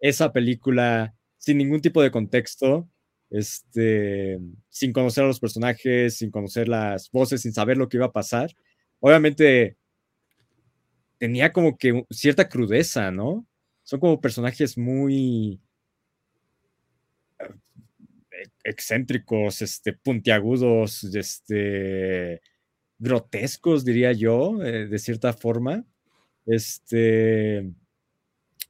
esa 0.00 0.32
película 0.32 1.14
sin 1.38 1.58
ningún 1.58 1.80
tipo 1.80 2.02
de 2.02 2.10
contexto, 2.10 2.88
este, 3.30 4.38
sin 4.68 4.92
conocer 4.92 5.24
a 5.24 5.28
los 5.28 5.40
personajes, 5.40 6.18
sin 6.18 6.30
conocer 6.30 6.68
las 6.68 7.10
voces, 7.10 7.42
sin 7.42 7.52
saber 7.52 7.76
lo 7.76 7.88
que 7.88 7.96
iba 7.96 8.06
a 8.06 8.12
pasar, 8.12 8.50
obviamente 9.00 9.76
tenía 11.18 11.52
como 11.52 11.78
que 11.78 12.04
cierta 12.10 12.48
crudeza, 12.48 13.10
¿no? 13.10 13.46
Son 13.84 14.00
como 14.00 14.20
personajes 14.20 14.76
muy 14.76 15.60
eh, 17.40 18.48
excéntricos, 18.64 19.62
este, 19.62 19.92
puntiagudos, 19.92 21.04
este, 21.04 22.40
grotescos, 22.98 23.84
diría 23.84 24.12
yo, 24.12 24.62
eh, 24.62 24.86
de 24.86 24.98
cierta 24.98 25.32
forma. 25.32 25.84
Este, 26.46 27.70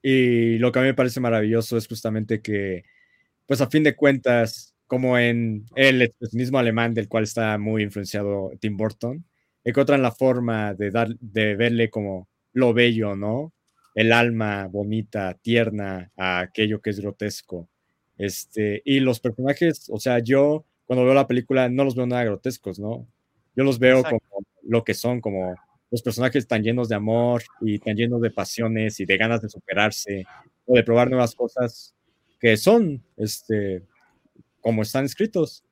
y 0.02 0.58
lo 0.58 0.72
que 0.72 0.78
a 0.78 0.82
mí 0.82 0.88
me 0.88 0.94
parece 0.94 1.20
maravilloso 1.20 1.76
es 1.76 1.86
justamente 1.86 2.42
que, 2.42 2.84
pues 3.46 3.60
a 3.60 3.70
fin 3.70 3.84
de 3.84 3.96
cuentas, 3.96 4.74
como 4.86 5.18
en 5.18 5.66
el 5.76 6.02
expresionismo 6.02 6.58
alemán 6.58 6.94
del 6.94 7.08
cual 7.08 7.24
está 7.24 7.56
muy 7.58 7.82
influenciado 7.82 8.50
Tim 8.60 8.76
Burton, 8.76 9.24
encuentran 9.64 10.02
la 10.02 10.12
forma 10.12 10.74
de, 10.74 10.90
dar, 10.90 11.08
de 11.20 11.56
verle 11.56 11.88
como 11.88 12.28
lo 12.52 12.74
bello, 12.74 13.16
¿no? 13.16 13.52
El 13.94 14.12
alma 14.12 14.66
bonita, 14.66 15.34
tierna 15.40 16.10
a 16.16 16.40
aquello 16.40 16.80
que 16.80 16.90
es 16.90 17.00
grotesco. 17.00 17.68
Este, 18.18 18.82
y 18.84 19.00
los 19.00 19.20
personajes, 19.20 19.88
o 19.90 19.98
sea, 19.98 20.18
yo 20.18 20.64
cuando 20.84 21.04
veo 21.04 21.14
la 21.14 21.26
película 21.26 21.68
no 21.68 21.84
los 21.84 21.94
veo 21.94 22.06
nada 22.06 22.24
grotescos, 22.24 22.78
¿no? 22.78 23.06
Yo 23.54 23.64
los 23.64 23.78
veo 23.78 24.02
como 24.02 24.20
lo 24.62 24.84
que 24.84 24.94
son, 24.94 25.20
como 25.20 25.54
los 25.92 26.02
personajes 26.02 26.48
tan 26.48 26.62
llenos 26.62 26.88
de 26.88 26.94
amor 26.94 27.42
y 27.60 27.78
tan 27.78 27.94
llenos 27.94 28.22
de 28.22 28.30
pasiones 28.30 28.98
y 28.98 29.04
de 29.04 29.18
ganas 29.18 29.42
de 29.42 29.50
superarse 29.50 30.24
o 30.64 30.74
de 30.74 30.82
probar 30.82 31.10
nuevas 31.10 31.34
cosas 31.34 31.94
que 32.40 32.56
son, 32.56 33.04
este, 33.18 33.82
como 34.62 34.82
están 34.82 35.04
escritos. 35.04 35.62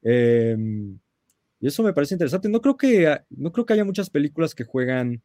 Em, 0.00 0.96
y 1.60 1.66
eso 1.66 1.82
me 1.82 1.92
parece 1.92 2.14
interesante. 2.14 2.48
No 2.48 2.60
creo 2.60 2.76
que, 2.76 3.18
no 3.30 3.50
creo 3.50 3.66
que 3.66 3.72
haya 3.72 3.84
muchas 3.84 4.10
películas 4.10 4.54
que 4.54 4.62
juegan 4.62 5.22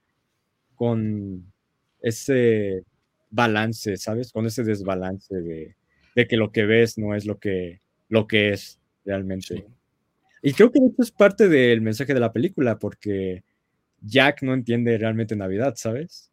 con 0.74 1.54
ese 2.02 2.84
balance, 3.30 3.98
¿sabes? 3.98 4.32
Con 4.32 4.48
ese 4.48 4.64
desbalance 4.64 5.36
de, 5.36 5.76
de 6.16 6.28
que 6.28 6.38
lo 6.38 6.52
que 6.52 6.66
ves 6.66 6.98
no 6.98 7.14
es 7.14 7.28
lo 7.28 7.38
que, 7.38 7.82
lo 8.08 8.26
que 8.26 8.50
es 8.54 8.80
realmente. 9.06 9.68
Y 10.42 10.54
creo 10.54 10.72
que 10.72 10.80
esto 10.80 11.04
es 11.04 11.12
parte 11.12 11.48
del 11.50 11.82
mensaje 11.82 12.16
de 12.16 12.20
la 12.20 12.34
película, 12.34 12.80
porque 12.80 13.44
Jack 14.02 14.42
no 14.44 14.54
entiende 14.54 14.98
realmente 14.98 15.36
Navidad, 15.36 15.76
¿sabes? 15.76 16.32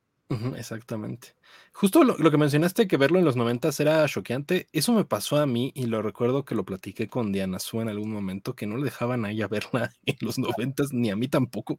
exactamente. 0.57 1.35
Justo 1.79 2.05
lo, 2.05 2.31
que 2.31 2.39
mencionaste, 2.39 2.89
que 2.89 2.97
verlo 2.97 3.19
en 3.19 3.27
los 3.27 3.37
noventas 3.37 3.79
era 3.81 4.09
choqueante, 4.09 4.67
eso 4.73 4.95
me 4.95 5.05
pasó 5.05 5.37
a 5.37 5.45
mí 5.45 5.73
y 5.75 5.85
lo 5.85 6.01
recuerdo 6.01 6.43
que 6.43 6.55
lo 6.55 6.65
platiqué 6.65 7.07
con 7.07 7.33
Diana 7.33 7.59
Su 7.59 7.83
en 7.83 7.91
algún 7.91 8.11
momento, 8.11 8.55
que 8.55 8.67
no 8.67 8.79
le 8.79 8.85
dejaban 8.85 9.27
a 9.27 9.31
ella 9.31 9.47
verla 9.83 9.93
en 10.07 10.17
los 10.21 10.39
noventas, 10.39 10.95
ni 10.95 11.11
a 11.11 11.17
mí 11.17 11.29
tampoco, 11.29 11.79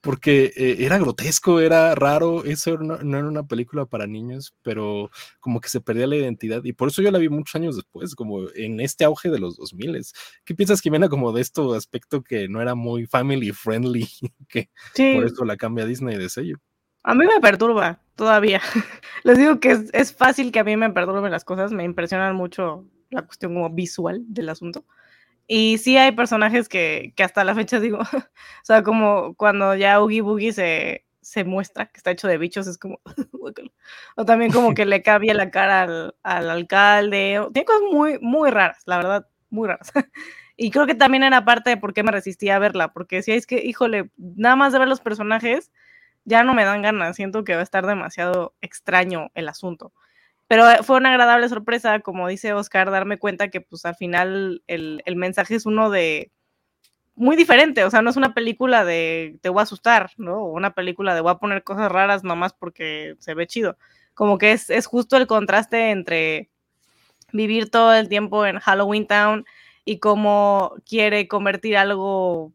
porque 0.00 0.52
eh, 0.56 0.78
era 0.80 0.98
grotesco, 0.98 1.60
era 1.60 1.94
raro, 1.94 2.44
eso 2.44 2.78
no, 2.78 2.96
era 2.96 3.28
una 3.28 3.46
película 3.46 3.86
para 3.86 4.08
niños, 4.08 4.56
pero 4.62 5.08
como 5.38 5.60
que 5.60 5.68
se 5.68 5.80
perdía 5.80 6.08
la 6.08 6.16
identidad 6.16 6.64
y 6.64 6.72
por 6.72 6.88
eso 6.88 7.00
yo 7.00 7.12
la 7.12 7.20
vi 7.20 7.28
muchos 7.28 7.54
años 7.54 7.76
después, 7.76 8.16
como 8.16 8.50
en 8.56 8.80
este 8.80 9.04
auge 9.04 9.30
de 9.30 9.38
los 9.38 9.56
2000. 9.56 10.04
¿Qué 10.44 10.56
piensas, 10.56 10.80
Jimena, 10.80 11.08
como 11.08 11.30
de 11.32 11.42
esto 11.42 11.74
aspecto 11.74 12.24
que 12.24 12.48
no 12.48 12.60
era 12.60 12.74
muy 12.74 13.06
family 13.06 13.52
friendly, 13.52 14.08
que 14.48 14.68
por 14.96 15.24
eso 15.24 15.44
la 15.44 15.56
cambia 15.56 15.86
Disney 15.86 16.18
de 16.18 16.28
sello? 16.28 16.56
A 17.08 17.14
mí 17.14 17.24
me 17.24 17.40
perturba 17.40 18.02
todavía. 18.16 18.60
Les 19.24 19.38
digo 19.38 19.60
que 19.60 19.78
es, 19.94 20.14
fácil 20.14 20.52
que 20.52 20.58
a 20.58 20.64
mí 20.64 20.76
me 20.76 20.90
perturben 20.90 21.30
las 21.30 21.42
cosas, 21.42 21.72
me 21.72 21.82
impresionan 21.82 22.36
mucho 22.36 22.84
la 23.08 23.22
cuestión 23.22 23.54
como 23.54 23.70
visual 23.70 24.24
del 24.28 24.50
asunto. 24.50 24.84
Y 25.46 25.78
sí 25.78 25.96
hay 25.96 26.12
personajes 26.12 26.68
que, 26.68 27.14
hasta 27.16 27.44
la 27.44 27.54
fecha 27.54 27.80
digo, 27.80 28.00
o 28.12 28.62
sea, 28.62 28.82
como 28.82 29.34
cuando 29.36 29.74
ya 29.74 30.02
Oogie 30.02 30.20
Boogie 30.20 30.52
se, 30.52 31.06
se 31.22 31.44
muestra 31.44 31.86
que 31.86 31.96
está 31.96 32.10
hecho 32.10 32.28
de 32.28 32.36
bichos, 32.36 32.66
es 32.66 32.76
como, 32.76 33.00
o 34.16 34.24
también 34.26 34.52
como 34.52 34.74
que 34.74 34.84
le 34.84 35.02
cambia 35.02 35.32
la 35.32 35.50
cara 35.50 35.84
al, 35.84 36.14
al 36.22 36.50
alcalde, 36.50 37.40
tiene 37.54 37.64
cosas 37.64 37.82
muy, 37.90 38.18
muy 38.20 38.50
raras, 38.50 38.82
la 38.84 38.98
verdad, 38.98 39.26
muy 39.48 39.66
raras. 39.66 39.92
Y 40.60 40.72
creo 40.72 40.86
que 40.86 40.94
también 40.94 41.22
era 41.22 41.44
parte 41.44 41.70
de 41.70 41.76
por 41.78 41.94
qué 41.94 42.02
me 42.02 42.12
resistía 42.12 42.56
a 42.56 42.58
verla, 42.58 42.92
porque 42.92 43.22
si 43.22 43.32
es 43.32 43.46
que, 43.46 43.64
híjole, 43.64 44.10
nada 44.18 44.56
más 44.56 44.74
de 44.74 44.80
ver 44.80 44.88
los 44.88 45.00
personajes, 45.00 45.70
ya 46.24 46.42
no 46.44 46.54
me 46.54 46.64
dan 46.64 46.82
ganas, 46.82 47.16
siento 47.16 47.44
que 47.44 47.54
va 47.54 47.60
a 47.60 47.64
estar 47.64 47.86
demasiado 47.86 48.54
extraño 48.60 49.30
el 49.34 49.48
asunto. 49.48 49.92
Pero 50.48 50.68
eh, 50.70 50.82
fue 50.82 50.96
una 50.96 51.10
agradable 51.10 51.48
sorpresa, 51.48 52.00
como 52.00 52.28
dice 52.28 52.52
Oscar, 52.54 52.90
darme 52.90 53.18
cuenta 53.18 53.48
que 53.48 53.60
pues 53.60 53.84
al 53.84 53.96
final 53.96 54.62
el, 54.66 55.02
mensaje 55.16 55.54
es 55.54 55.66
uno 55.66 55.90
de 55.90 56.32
muy 57.14 57.36
diferente, 57.36 57.84
o 57.84 57.90
sea, 57.90 58.02
no 58.02 58.10
es 58.10 58.16
una 58.16 58.34
película 58.34 58.84
de 58.84 59.38
te 59.42 59.48
voy 59.50 59.60
a 59.60 59.62
asustar, 59.64 60.10
¿no? 60.18 60.38
O 60.38 60.52
una 60.52 60.74
película 60.74 61.14
de 61.14 61.20
voy 61.20 61.32
a 61.32 61.38
poner 61.38 61.64
cosas 61.64 61.90
raras 61.92 62.24
nomás 62.24 62.54
porque 62.54 63.16
se 63.18 63.34
ve 63.34 63.46
chido. 63.46 63.76
Como 64.14 64.38
que 64.38 64.52
es, 64.52 64.70
es 64.70 64.86
justo 64.86 65.16
el 65.16 65.26
contraste 65.26 65.90
entre 65.90 66.50
vivir 67.32 67.70
todo 67.70 67.94
el 67.94 68.08
tiempo 68.08 68.46
en 68.46 68.58
Halloween 68.58 69.06
Town 69.06 69.44
y 69.84 69.98
cómo 69.98 70.74
quiere 70.86 71.28
convertir 71.28 71.76
algo 71.76 72.52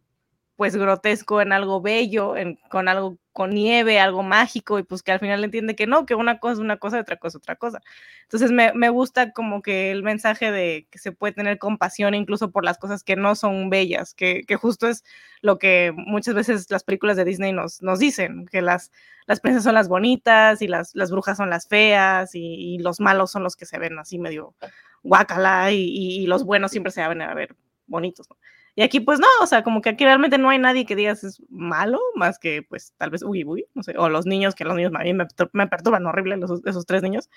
pues 0.64 0.78
grotesco 0.78 1.42
en 1.42 1.52
algo 1.52 1.82
bello, 1.82 2.38
en, 2.38 2.56
con 2.70 2.88
algo 2.88 3.18
con 3.34 3.50
nieve, 3.50 4.00
algo 4.00 4.24
mágico, 4.24 4.80
y 4.80 4.84
pues 4.84 5.04
que 5.04 5.12
al 5.12 5.20
final 5.20 5.44
entiende 5.44 5.76
que 5.76 5.88
no, 5.88 6.06
que 6.06 6.16
una 6.16 6.40
cosa 6.40 6.62
una 6.62 6.78
cosa 6.78 7.02
otra 7.02 7.18
cosa 7.18 7.38
otra 7.38 7.58
cosa. 7.58 7.82
Entonces 8.22 8.50
me, 8.54 8.72
me, 8.72 8.88
gusta 8.88 9.34
como 9.34 9.62
que 9.62 9.92
el 9.92 10.04
mensaje 10.04 10.54
de 10.54 10.88
que 10.90 11.00
se 11.00 11.12
puede 11.12 11.34
tener 11.34 11.58
compasión 11.58 12.14
incluso 12.14 12.50
por 12.52 12.64
las 12.64 12.78
cosas 12.78 13.04
que 13.04 13.18
no 13.18 13.36
son 13.36 13.70
bellas, 13.70 14.14
que, 14.14 14.44
que 14.48 14.56
justo 14.56 14.88
es 14.88 15.04
lo 15.42 15.60
que 15.60 15.92
muchas 15.98 16.34
veces 16.34 16.72
las 16.72 16.86
películas 16.86 17.18
de 17.18 17.26
Disney 17.26 17.52
nos, 17.52 17.82
nos 17.82 18.00
dicen, 18.00 18.46
que 18.46 18.62
las, 18.62 18.90
las 19.26 19.42
princesas 19.42 19.66
son 19.66 19.76
las 19.76 19.90
bonitas 19.90 20.62
y 20.62 20.70
las, 20.70 20.96
las 20.96 21.12
brujas 21.12 21.36
son 21.36 21.50
las 21.50 21.68
feas 21.68 22.36
y, 22.36 22.78
los 22.78 23.02
malos 23.02 23.32
son 23.32 23.44
los 23.44 23.58
que 23.58 23.66
se 23.66 23.80
ven 23.80 24.00
así 24.00 24.18
medio 24.18 24.56
guacala 25.02 25.74
y, 25.74 26.24
y, 26.24 26.26
los 26.28 26.46
buenos 26.46 26.72
siempre 26.72 26.94
se 26.94 27.06
van 27.06 27.22
a 27.22 27.34
ver 27.34 27.54
bonitos. 27.86 28.30
¿no? 28.30 28.38
Y 28.76 28.82
aquí, 28.82 29.00
pues 29.00 29.20
no, 29.20 29.28
o 29.42 29.46
sea, 29.46 29.64
como 29.64 29.82
que 29.82 29.90
aquí 29.90 30.04
realmente 30.04 30.40
no 30.40 30.50
hay 30.50 30.58
nadie 30.58 30.86
que 30.86 30.96
digas 30.96 31.24
es 31.24 31.42
malo, 31.50 32.00
más 32.16 32.40
que, 32.40 32.64
pues, 32.64 32.94
tal 32.98 33.12
vez 33.12 33.22
uy, 33.22 33.44
uy, 33.46 33.68
no 33.76 33.84
sé, 33.84 33.94
o 33.98 34.10
los 34.10 34.26
niños, 34.26 34.56
que 34.56 34.66
los 34.66 34.76
niños 34.76 34.92
a 34.96 35.04
mí 35.04 35.14
me, 35.14 35.28
me 35.54 35.68
perturban 35.68 36.06
horrible, 36.08 36.38
los, 36.38 36.62
esos 36.66 36.86
tres 36.88 37.04
niños. 37.04 37.30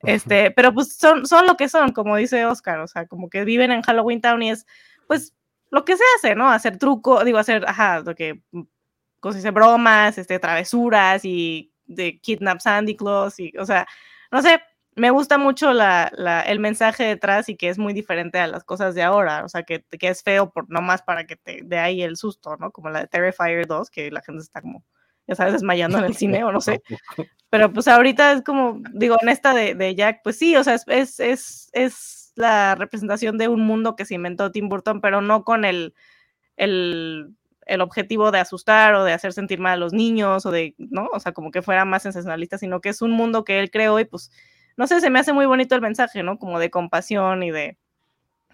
Este, 0.00 0.50
pero 0.50 0.74
pues 0.74 0.96
son, 0.96 1.26
son 1.26 1.46
lo 1.46 1.56
que 1.56 1.68
son, 1.70 1.92
como 1.92 2.16
dice 2.16 2.44
Oscar, 2.44 2.80
o 2.80 2.86
sea, 2.88 3.06
como 3.06 3.30
que 3.30 3.44
viven 3.44 3.72
en 3.72 3.82
Halloween 3.82 4.20
Town 4.20 4.42
y 4.42 4.50
es, 4.50 4.66
pues, 5.06 5.34
lo 5.70 5.84
que 5.86 5.96
se 5.96 6.04
hace, 6.16 6.34
¿no? 6.34 6.50
Hacer 6.50 6.76
truco, 6.76 7.24
digo, 7.24 7.38
hacer, 7.38 7.64
ajá, 7.66 8.00
lo 8.00 8.14
que, 8.14 8.42
cosas 9.20 9.42
de 9.42 9.50
bromas, 9.50 10.18
este, 10.18 10.38
travesuras 10.38 11.24
y 11.24 11.72
de 11.86 12.18
kidnap 12.20 12.60
Sandy 12.60 12.96
Claus 12.96 13.40
y, 13.40 13.52
o 13.58 13.64
sea, 13.64 13.86
no 14.30 14.42
sé, 14.42 14.60
me 14.94 15.10
gusta 15.10 15.38
mucho 15.38 15.72
la, 15.72 16.10
la, 16.14 16.42
el 16.42 16.58
mensaje 16.58 17.04
detrás 17.04 17.48
y 17.48 17.56
que 17.56 17.68
es 17.68 17.78
muy 17.78 17.92
diferente 17.92 18.38
a 18.38 18.46
las 18.46 18.64
cosas 18.64 18.94
de 18.94 19.02
ahora, 19.02 19.44
o 19.44 19.48
sea, 19.48 19.62
que, 19.62 19.84
que 19.98 20.08
es 20.08 20.22
feo 20.22 20.50
por 20.50 20.68
nomás 20.68 21.02
para 21.02 21.26
que 21.26 21.36
te 21.36 21.60
dé 21.64 21.78
ahí 21.78 22.02
el 22.02 22.16
susto, 22.16 22.56
¿no? 22.58 22.70
Como 22.70 22.90
la 22.90 23.00
de 23.00 23.06
Terrifier 23.06 23.66
2, 23.66 23.90
que 23.90 24.10
la 24.10 24.20
gente 24.20 24.42
está 24.42 24.60
como, 24.60 24.84
ya 25.26 25.34
sabes, 25.34 25.54
desmayando 25.54 25.98
en 25.98 26.04
el 26.04 26.16
cine 26.16 26.44
o 26.44 26.52
no 26.52 26.60
sé. 26.60 26.82
Pero 27.50 27.72
pues 27.72 27.88
ahorita 27.88 28.32
es 28.32 28.42
como, 28.42 28.80
digo, 28.92 29.16
en 29.20 29.28
esta 29.28 29.54
de, 29.54 29.74
de 29.74 29.94
Jack, 29.94 30.20
pues 30.22 30.38
sí, 30.38 30.56
o 30.56 30.64
sea, 30.64 30.74
es, 30.74 31.20
es, 31.20 31.70
es, 31.72 32.18
la 32.34 32.74
representación 32.76 33.36
de 33.36 33.46
un 33.46 33.60
mundo 33.60 33.94
que 33.94 34.06
se 34.06 34.14
inventó 34.14 34.50
Tim 34.50 34.70
Burton, 34.70 35.02
pero 35.02 35.20
no 35.20 35.44
con 35.44 35.66
el, 35.66 35.92
el, 36.56 37.36
el 37.66 37.80
objetivo 37.82 38.30
de 38.30 38.38
asustar 38.38 38.94
o 38.94 39.04
de 39.04 39.12
hacer 39.12 39.34
sentir 39.34 39.60
mal 39.60 39.74
a 39.74 39.76
los 39.76 39.92
niños 39.92 40.46
o 40.46 40.50
de, 40.50 40.74
¿no? 40.78 41.10
O 41.12 41.20
sea, 41.20 41.32
como 41.32 41.50
que 41.50 41.60
fuera 41.60 41.84
más 41.84 42.04
sensacionalista, 42.04 42.56
sino 42.56 42.80
que 42.80 42.88
es 42.88 43.02
un 43.02 43.10
mundo 43.10 43.44
que 43.44 43.60
él 43.60 43.70
creó 43.70 44.00
y 44.00 44.06
pues 44.06 44.30
no 44.76 44.86
sé, 44.86 45.00
se 45.00 45.10
me 45.10 45.18
hace 45.18 45.32
muy 45.32 45.46
bonito 45.46 45.74
el 45.74 45.80
mensaje, 45.80 46.22
¿no? 46.22 46.38
Como 46.38 46.58
de 46.58 46.70
compasión 46.70 47.42
y 47.42 47.50
de, 47.50 47.78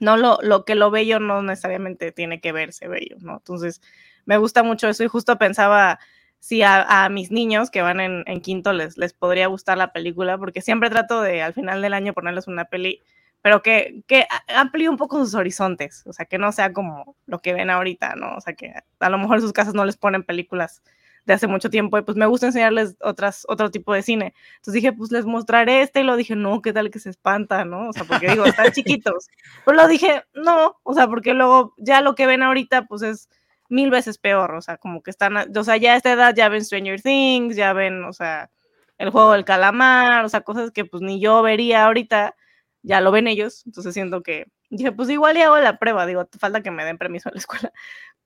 no 0.00 0.16
lo, 0.16 0.38
lo 0.42 0.64
que 0.64 0.74
lo 0.74 0.90
bello 0.90 1.20
no 1.20 1.42
necesariamente 1.42 2.12
tiene 2.12 2.40
que 2.40 2.52
verse 2.52 2.88
bello, 2.88 3.16
¿no? 3.20 3.38
Entonces, 3.38 3.80
me 4.24 4.36
gusta 4.38 4.62
mucho 4.62 4.88
eso 4.88 5.04
y 5.04 5.08
justo 5.08 5.38
pensaba, 5.38 5.98
si 6.40 6.62
a, 6.62 7.08
mis 7.10 7.30
niños 7.30 7.70
que 7.70 7.82
van 7.82 8.00
en, 8.00 8.24
en, 8.26 8.40
quinto 8.40 8.72
les, 8.72 8.96
les 8.96 9.12
podría 9.12 9.48
gustar 9.48 9.78
la 9.78 9.92
película, 9.92 10.38
porque 10.38 10.60
siempre 10.62 10.90
trato 10.90 11.20
de 11.22 11.42
al 11.42 11.54
final 11.54 11.82
del 11.82 11.94
año 11.94 12.12
ponerles 12.12 12.46
una 12.46 12.66
peli, 12.66 13.02
pero 13.42 13.62
que, 13.62 14.02
que 14.06 14.26
amplíe 14.48 14.88
un 14.88 14.96
poco 14.96 15.18
sus 15.18 15.34
horizontes, 15.34 16.04
o 16.06 16.12
sea, 16.12 16.26
que 16.26 16.38
no 16.38 16.52
sea 16.52 16.72
como 16.72 17.16
lo 17.26 17.40
que 17.40 17.54
ven 17.54 17.70
ahorita, 17.70 18.14
¿no? 18.16 18.36
O 18.36 18.40
sea, 18.40 18.54
que 18.54 18.72
a 18.98 19.10
lo 19.10 19.18
mejor 19.18 19.36
en 19.36 19.42
sus 19.42 19.52
casas 19.52 19.74
no 19.74 19.84
les 19.84 19.96
ponen 19.96 20.24
películas 20.24 20.82
de 21.28 21.34
hace 21.34 21.46
mucho 21.46 21.68
tiempo 21.68 21.98
y 21.98 22.02
pues 22.02 22.16
me 22.16 22.24
gusta 22.24 22.46
enseñarles 22.46 22.96
otras, 23.02 23.44
otro 23.48 23.70
tipo 23.70 23.92
de 23.92 24.02
cine. 24.02 24.34
Entonces 24.56 24.72
dije, 24.72 24.94
pues 24.94 25.12
les 25.12 25.26
mostraré 25.26 25.82
este 25.82 26.00
y 26.00 26.04
lo 26.04 26.16
dije, 26.16 26.34
no, 26.34 26.62
¿qué 26.62 26.72
tal 26.72 26.90
que 26.90 26.98
se 27.00 27.10
espanta, 27.10 27.66
no? 27.66 27.90
O 27.90 27.92
sea, 27.92 28.04
porque 28.04 28.30
digo, 28.30 28.46
están 28.46 28.72
chiquitos. 28.72 29.28
Pero 29.66 29.76
lo 29.76 29.86
dije, 29.88 30.24
no, 30.32 30.76
o 30.82 30.94
sea, 30.94 31.06
porque 31.06 31.34
luego 31.34 31.74
ya 31.76 32.00
lo 32.00 32.14
que 32.14 32.24
ven 32.26 32.42
ahorita 32.42 32.86
pues 32.86 33.02
es 33.02 33.28
mil 33.68 33.90
veces 33.90 34.16
peor, 34.16 34.54
o 34.54 34.62
sea, 34.62 34.78
como 34.78 35.02
que 35.02 35.10
están, 35.10 35.36
o 35.54 35.64
sea, 35.64 35.76
ya 35.76 35.92
a 35.92 35.96
esta 35.96 36.12
edad 36.12 36.34
ya 36.34 36.48
ven 36.48 36.64
Stranger 36.64 37.02
Things, 37.02 37.56
ya 37.56 37.74
ven, 37.74 38.04
o 38.04 38.14
sea, 38.14 38.50
el 38.96 39.10
juego 39.10 39.32
del 39.32 39.44
calamar, 39.44 40.24
o 40.24 40.30
sea, 40.30 40.40
cosas 40.40 40.70
que 40.70 40.86
pues 40.86 41.02
ni 41.02 41.20
yo 41.20 41.42
vería 41.42 41.84
ahorita, 41.84 42.34
ya 42.82 43.02
lo 43.02 43.12
ven 43.12 43.28
ellos, 43.28 43.64
entonces 43.66 43.92
siento 43.92 44.22
que 44.22 44.46
dije, 44.70 44.92
pues 44.92 45.10
igual 45.10 45.36
ya 45.36 45.46
hago 45.46 45.58
la 45.58 45.78
prueba, 45.78 46.06
digo, 46.06 46.26
falta 46.38 46.62
que 46.62 46.70
me 46.70 46.86
den 46.86 46.96
permiso 46.96 47.28
a 47.28 47.32
la 47.32 47.38
escuela, 47.38 47.70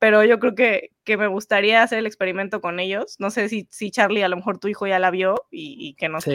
pero 0.02 0.24
yo 0.24 0.40
creo 0.40 0.56
que, 0.56 0.90
que, 1.04 1.16
me 1.16 1.28
gustaría 1.28 1.80
hacer 1.80 2.00
el 2.00 2.06
experimento 2.06 2.60
con 2.60 2.80
ellos. 2.80 3.14
No 3.20 3.30
sé 3.30 3.48
si, 3.48 3.68
si 3.70 3.92
Charlie, 3.92 4.24
a 4.24 4.28
lo 4.28 4.34
mejor 4.34 4.58
tu 4.58 4.66
hijo 4.66 4.84
ya 4.84 4.98
la 4.98 5.12
vio 5.12 5.46
y, 5.48 5.94
que 5.94 6.08
nos 6.08 6.24
sí, 6.24 6.32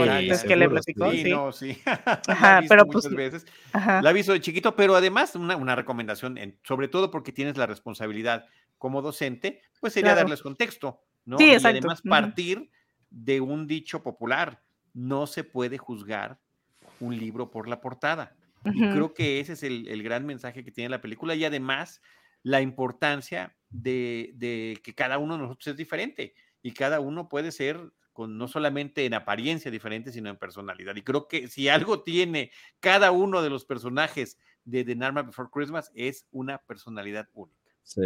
que 0.47 0.55
le 0.55 0.69
platicó. 0.69 1.11
Sí, 1.11 1.25
no, 1.25 1.51
sí. 1.51 1.77
Ajá, 2.29 2.61
pero 2.69 2.85
pues. 2.85 3.09
Veces. 3.09 3.45
La 3.73 4.13
visto 4.13 4.31
de 4.31 4.39
chiquito, 4.39 4.73
pero 4.77 4.95
además 4.95 5.35
una, 5.35 5.57
una 5.57 5.75
recomendación, 5.75 6.39
sobre 6.63 6.87
todo 6.87 7.11
porque 7.11 7.33
tienes 7.33 7.57
la 7.57 7.65
responsabilidad 7.65 8.45
como 8.77 9.01
docente, 9.01 9.61
pues 9.81 9.91
sería 9.91 10.15
darles 10.15 10.41
contexto, 10.41 11.03
¿no? 11.25 11.37
Sí, 11.37 11.51
y 11.51 11.55
además 11.55 12.01
partir 12.03 12.71
de 13.09 13.41
un 13.41 13.67
dicho 13.67 14.01
popular: 14.01 14.61
no 14.93 15.27
se 15.27 15.43
puede 15.43 15.77
juzgar 15.77 16.39
un 17.01 17.17
libro 17.17 17.51
por 17.51 17.67
la 17.67 17.81
portada. 17.81 18.33
Y 18.63 18.79
creo 18.79 19.13
que 19.13 19.41
ese 19.41 19.53
es 19.53 19.63
el, 19.63 19.89
el 19.89 20.03
gran 20.03 20.25
mensaje 20.25 20.63
que 20.63 20.71
tiene 20.71 20.89
la 20.89 21.01
película. 21.01 21.35
Y 21.35 21.43
además 21.43 22.01
la 22.43 22.61
importancia 22.61 23.55
de, 23.69 24.79
que 24.83 24.95
cada 24.95 25.17
uno 25.17 25.35
de 25.35 25.43
nosotros 25.43 25.67
es 25.67 25.77
diferente 25.77 26.33
y 26.61 26.71
cada 26.71 26.99
uno 26.99 27.29
puede 27.29 27.51
ser 27.51 27.91
con 28.13 28.37
no 28.37 28.47
solamente 28.47 29.05
en 29.05 29.13
apariencia 29.13 29.69
diferente, 29.69 30.11
sino 30.11 30.29
en 30.29 30.37
personalidad. 30.37 30.95
Y 30.95 31.03
creo 31.03 31.27
que 31.27 31.47
si 31.47 31.69
algo 31.69 32.03
tiene 32.03 32.51
cada 32.79 33.11
uno 33.11 33.41
de 33.41 33.49
los 33.49 33.65
personajes 33.65 34.39
de 34.63 34.83
The 34.83 34.95
Nightmare 34.95 35.27
Before 35.27 35.49
Christmas 35.51 35.91
es 35.93 36.27
una 36.31 36.57
personalidad 36.57 37.29
única. 37.33 37.75
Sí. 37.83 38.01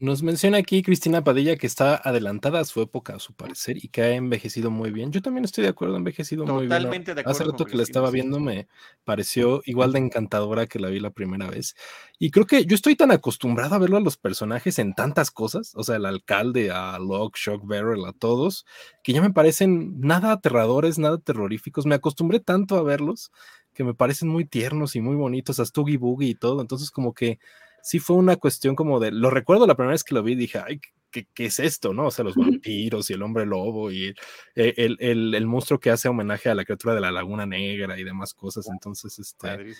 Nos 0.00 0.22
menciona 0.22 0.58
aquí 0.58 0.82
Cristina 0.82 1.24
Padilla 1.24 1.56
que 1.56 1.66
está 1.66 1.96
adelantada 1.96 2.60
a 2.60 2.64
su 2.64 2.82
época, 2.82 3.14
a 3.14 3.18
su 3.18 3.32
parecer, 3.32 3.82
y 3.82 3.88
que 3.88 4.02
ha 4.02 4.10
envejecido 4.10 4.70
muy 4.70 4.90
bien. 4.90 5.12
Yo 5.12 5.22
también 5.22 5.44
estoy 5.44 5.62
de 5.62 5.70
acuerdo, 5.70 5.94
ha 5.94 5.98
envejecido 5.98 6.44
muy 6.44 6.66
bien. 6.66 6.68
Totalmente 6.68 7.14
de 7.14 7.20
acuerdo. 7.20 7.30
Hace 7.30 7.50
rato 7.50 7.64
que 7.64 7.76
la 7.76 7.84
estaba 7.84 8.10
viendo 8.10 8.38
me 8.38 8.68
pareció 9.04 9.62
igual 9.64 9.92
de 9.92 10.00
encantadora 10.00 10.66
que 10.66 10.78
la 10.78 10.88
vi 10.88 11.00
la 11.00 11.10
primera 11.10 11.48
vez. 11.48 11.74
Y 12.18 12.30
creo 12.30 12.44
que 12.44 12.66
yo 12.66 12.74
estoy 12.74 12.96
tan 12.96 13.12
acostumbrado 13.12 13.76
a 13.76 13.78
verlo 13.78 13.96
a 13.96 14.00
los 14.00 14.16
personajes 14.16 14.78
en 14.78 14.94
tantas 14.94 15.30
cosas, 15.30 15.72
o 15.74 15.84
sea, 15.84 15.96
al 15.96 16.06
alcalde, 16.06 16.70
a 16.70 16.98
Locke, 16.98 17.38
Shock 17.38 17.64
Barrel, 17.64 18.04
a 18.04 18.12
todos, 18.12 18.66
que 19.02 19.12
ya 19.12 19.22
me 19.22 19.32
parecen 19.32 20.00
nada 20.00 20.32
aterradores, 20.32 20.98
nada 20.98 21.18
terroríficos. 21.18 21.86
Me 21.86 21.94
acostumbré 21.94 22.40
tanto 22.40 22.76
a 22.76 22.82
verlos 22.82 23.30
que 23.72 23.84
me 23.84 23.94
parecen 23.94 24.28
muy 24.28 24.44
tiernos 24.44 24.96
y 24.96 25.00
muy 25.00 25.16
bonitos, 25.16 25.60
a 25.60 25.64
Stuggy 25.64 25.96
Boogie 25.96 26.28
y 26.28 26.34
todo. 26.34 26.60
Entonces, 26.60 26.90
como 26.90 27.14
que 27.14 27.38
sí 27.84 27.98
fue 27.98 28.16
una 28.16 28.36
cuestión 28.36 28.74
como 28.74 28.98
de, 28.98 29.12
lo 29.12 29.28
recuerdo 29.28 29.66
la 29.66 29.74
primera 29.74 29.92
vez 29.92 30.04
que 30.04 30.14
lo 30.14 30.22
vi, 30.22 30.34
dije, 30.34 30.58
ay, 30.58 30.80
¿qué, 31.10 31.28
qué 31.34 31.44
es 31.44 31.58
esto? 31.58 31.92
¿No? 31.92 32.06
O 32.06 32.10
sea, 32.10 32.24
los 32.24 32.34
vampiros 32.34 33.10
y 33.10 33.12
el 33.12 33.22
hombre 33.22 33.44
lobo 33.44 33.92
y 33.92 34.14
el, 34.54 34.96
el, 34.98 35.34
el, 35.34 35.46
monstruo 35.46 35.78
que 35.78 35.90
hace 35.90 36.08
homenaje 36.08 36.48
a 36.48 36.54
la 36.54 36.64
criatura 36.64 36.94
de 36.94 37.02
la 37.02 37.12
Laguna 37.12 37.44
Negra 37.44 37.98
y 37.98 38.04
demás 38.04 38.32
cosas. 38.32 38.68
Entonces, 38.70 39.18
este... 39.18 39.74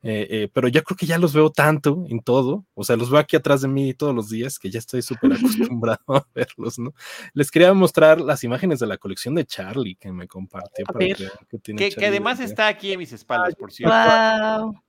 Eh, 0.00 0.28
eh, 0.30 0.48
pero 0.52 0.68
ya 0.68 0.82
creo 0.82 0.96
que 0.96 1.06
ya 1.06 1.18
los 1.18 1.32
veo 1.32 1.50
tanto 1.50 2.04
en 2.08 2.20
todo, 2.20 2.64
o 2.74 2.84
sea, 2.84 2.94
los 2.94 3.10
veo 3.10 3.18
aquí 3.18 3.34
atrás 3.34 3.62
de 3.62 3.66
mí 3.66 3.94
todos 3.94 4.14
los 4.14 4.28
días 4.30 4.60
que 4.60 4.70
ya 4.70 4.78
estoy 4.78 5.02
súper 5.02 5.32
acostumbrado 5.72 5.98
a 6.06 6.24
verlos, 6.32 6.78
¿no? 6.78 6.94
Les 7.32 7.50
quería 7.50 7.74
mostrar 7.74 8.20
las 8.20 8.44
imágenes 8.44 8.78
de 8.78 8.86
la 8.86 8.96
colección 8.96 9.34
de 9.34 9.44
Charlie 9.44 9.96
que 9.96 10.12
me 10.12 10.28
compartió. 10.28 10.84
Para 10.84 11.00
que, 11.00 11.16
que, 11.60 11.90
que, 11.90 12.06
además 12.06 12.38
está 12.38 12.68
aquí 12.68 12.92
en 12.92 13.00
mis 13.00 13.12
espaldas, 13.12 13.56
por 13.56 13.72
cierto. 13.72 13.92
Wow. 13.92 14.80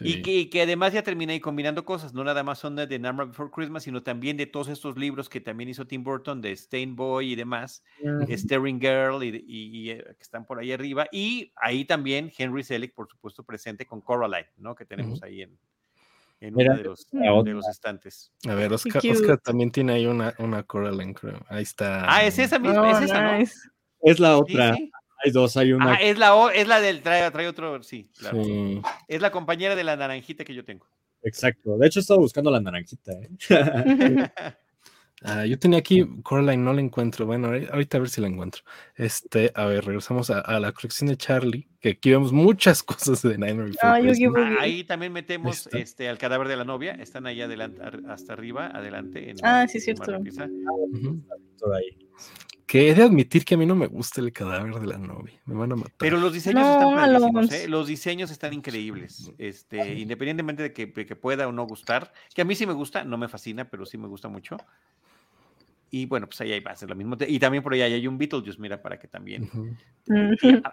Y, 0.00 0.48
que, 0.48 0.62
además 0.62 0.92
ya 0.92 1.02
terminé 1.02 1.40
combinando 1.40 1.84
cosas, 1.84 2.14
no 2.14 2.22
nada 2.22 2.42
más 2.42 2.58
son 2.58 2.76
de 2.76 2.98
Nightmare 2.98 3.28
Before 3.28 3.50
Christmas, 3.50 3.82
sino 3.82 4.02
también 4.02 4.36
de 4.36 4.46
todos 4.46 4.68
estos 4.68 4.96
libros 4.96 5.28
que 5.28 5.40
también 5.40 5.68
hizo 5.68 5.86
Tim 5.86 6.04
Burton, 6.04 6.40
de 6.40 6.52
Stain 6.52 6.94
Boy 6.94 7.32
y 7.32 7.36
demás, 7.36 7.82
Staring 8.28 8.80
Girl, 8.80 9.22
y, 9.24 9.90
eh, 9.90 10.04
que 10.04 10.22
están 10.22 10.44
por 10.44 10.58
ahí 10.58 10.72
arriba. 10.72 11.06
Y 11.10 11.52
ahí 11.56 11.84
también 11.84 12.30
Henry 12.36 12.62
Selick, 12.62 12.94
por 12.94 13.08
supuesto, 13.08 13.42
presente 13.42 13.86
con 13.86 14.00
Coraline, 14.00 14.48
¿no? 14.56 14.74
Que 14.74 14.84
tenemos 14.84 15.22
ahí 15.22 15.42
en, 15.42 15.58
en 16.40 16.54
uno 16.54 16.76
de 16.76 16.84
los, 16.84 17.08
de 17.10 17.52
los, 17.52 17.68
estantes. 17.68 18.32
A 18.48 18.54
ver, 18.54 18.72
Oscar, 18.72 19.02
también 19.38 19.70
tiene 19.70 19.94
ahí 19.94 20.06
una, 20.06 20.34
una 20.38 20.62
Coraline, 20.62 21.14
creo. 21.14 21.40
Ahí 21.48 21.62
está. 21.62 22.04
Ah, 22.12 22.24
es 22.24 22.38
esa 22.38 22.58
misma, 22.58 22.92
es 22.92 23.02
esa, 23.02 23.38
¿no? 23.38 23.44
Es 24.02 24.18
la 24.18 24.38
otra. 24.38 24.74
Hay 25.22 25.30
dos, 25.32 25.56
hay 25.56 25.72
una. 25.72 25.94
Ah, 25.94 25.98
es 26.00 26.18
la, 26.18 26.50
es 26.54 26.66
la 26.66 26.80
del, 26.80 27.02
trae, 27.02 27.30
trae 27.30 27.48
otro, 27.48 27.82
sí, 27.82 28.08
claro. 28.18 28.42
Es 29.06 29.20
la 29.20 29.30
compañera 29.30 29.76
de 29.76 29.84
la 29.84 29.96
naranjita 29.96 30.44
que 30.44 30.54
yo 30.54 30.64
tengo. 30.64 30.86
Exacto. 31.22 31.76
De 31.76 31.86
hecho, 31.86 32.00
estaba 32.00 32.20
buscando 32.20 32.50
la 32.50 32.60
naranjita. 32.60 33.12
¿eh? 33.12 33.28
ah, 35.22 35.44
yo 35.44 35.58
tenía 35.58 35.80
aquí 35.80 36.06
Coraline, 36.22 36.64
no 36.64 36.72
la 36.72 36.80
encuentro. 36.80 37.26
Bueno, 37.26 37.48
ahorita 37.48 37.98
a 37.98 38.00
ver 38.00 38.08
si 38.08 38.22
la 38.22 38.28
encuentro. 38.28 38.62
Este, 38.96 39.52
a 39.54 39.66
ver, 39.66 39.84
regresamos 39.84 40.30
a, 40.30 40.58
la 40.58 40.72
colección 40.72 41.10
de 41.10 41.18
Charlie, 41.18 41.68
que 41.80 41.90
aquí 41.90 42.10
vemos 42.10 42.32
muchas 42.32 42.82
cosas 42.82 43.20
de 43.20 43.36
Nightmare 43.36 43.72
ah, 43.82 43.98
Ahí 44.60 44.84
también 44.84 45.12
metemos 45.12 45.68
este, 45.72 46.08
al 46.08 46.16
cadáver 46.16 46.48
de 46.48 46.56
la 46.56 46.64
novia. 46.64 46.92
Están 46.92 47.26
ahí 47.26 47.42
adelante, 47.42 47.82
hasta 48.08 48.32
arriba, 48.32 48.68
adelante. 48.68 49.34
ah, 49.42 49.66
sí, 49.68 49.80
cierto. 49.80 50.14
ahí 51.74 52.08
que 52.70 52.88
he 52.88 52.94
de 52.94 53.02
admitir 53.02 53.44
que 53.44 53.56
a 53.56 53.58
mí 53.58 53.66
no 53.66 53.74
me 53.74 53.88
gusta 53.88 54.20
el 54.20 54.32
cadáver 54.32 54.76
de 54.76 54.86
la 54.86 54.96
novia. 54.96 55.34
Me 55.44 55.56
van 55.56 55.72
a 55.72 55.74
matar. 55.74 55.92
Pero 55.98 56.18
los 56.18 56.32
diseños 56.32 56.64
están 56.64 57.52
¿eh? 57.52 57.66
Los 57.66 57.88
diseños 57.88 58.30
están 58.30 58.52
increíbles. 58.52 59.32
Este, 59.38 59.98
independientemente 59.98 60.62
de 60.62 60.72
que, 60.72 61.16
pueda 61.16 61.48
o 61.48 61.52
no 61.52 61.66
gustar, 61.66 62.12
que 62.32 62.42
a 62.42 62.44
mí 62.44 62.54
sí 62.54 62.68
me 62.68 62.72
gusta, 62.72 63.02
no 63.02 63.18
me 63.18 63.26
fascina, 63.26 63.68
pero 63.68 63.84
sí 63.84 63.98
me 63.98 64.06
gusta 64.06 64.28
mucho. 64.28 64.56
Y 65.90 66.06
bueno, 66.06 66.28
pues 66.28 66.40
ahí 66.42 66.60
va 66.60 66.70
a 66.70 66.76
ser 66.76 66.90
lo 66.90 66.94
mismo. 66.94 67.16
Y 67.26 67.40
también 67.40 67.64
por 67.64 67.72
ahí 67.74 67.82
hay 67.82 68.06
un 68.06 68.16
Beetlejuice, 68.16 68.60
mira, 68.60 68.80
para 68.80 69.00
que 69.00 69.08
también. 69.08 69.50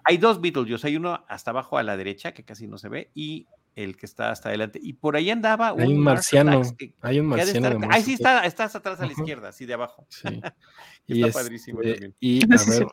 Hay 0.04 0.18
dos 0.20 0.40
Beetlejuice, 0.40 0.86
hay 0.86 0.98
uno 0.98 1.26
hasta 1.28 1.50
abajo 1.50 1.80
a 1.80 1.84
la 1.84 1.98
derecha, 1.98 2.32
que 2.32 2.44
casi 2.44 2.68
no 2.68 2.78
se 2.78 2.90
ve, 2.90 3.10
y 3.16 3.48
el 3.78 3.96
que 3.96 4.08
está 4.08 4.32
hasta 4.32 4.50
adelante. 4.50 4.80
Y 4.82 4.94
por 4.94 5.16
ahí 5.16 5.30
andaba 5.30 5.72
un, 5.72 5.82
hay 5.82 5.94
un 5.94 6.00
marciano. 6.00 6.62
hay 7.02 7.20
un 7.20 7.28
marciano. 7.28 7.88
ahí 7.92 8.02
sí 8.02 8.14
está, 8.14 8.44
estás 8.46 8.76
atrás 8.76 9.00
a 9.00 9.06
la 9.06 9.12
izquierda, 9.12 9.50
así 9.50 9.66
de 9.66 9.76
abajo. 9.76 10.08
Sí. 10.10 10.28
y 11.08 11.24
está 11.24 11.40
padrísimo 11.40 11.82
también. 11.82 12.16
Y 12.20 12.44
a 12.54 12.58
ver, 12.66 12.88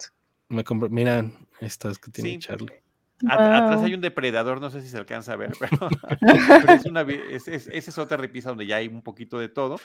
me 0.49 0.65
mira 0.91 1.25
estas 1.61 1.99
que 1.99 2.11
tiene 2.11 2.39
Charlie. 2.39 2.85
Atrás 3.27 3.83
hay 3.83 3.95
un 3.95 4.03
depredador, 4.03 4.61
no 4.61 4.69
sé 4.71 4.83
si 4.83 4.89
se 4.89 4.99
alcanza 4.99 5.33
a 5.33 5.37
ver, 5.37 5.53
pero, 5.59 5.89
es 6.75 6.85
una, 6.85 7.03
esa 7.03 7.71
es 7.71 7.99
otra 7.99 8.19
repisa 8.19 8.51
donde 8.51 8.67
ya 8.67 8.77
hay 8.77 8.89
un 8.89 9.03
poquito 9.03 9.39
de 9.39 9.49
todo. 9.49 9.81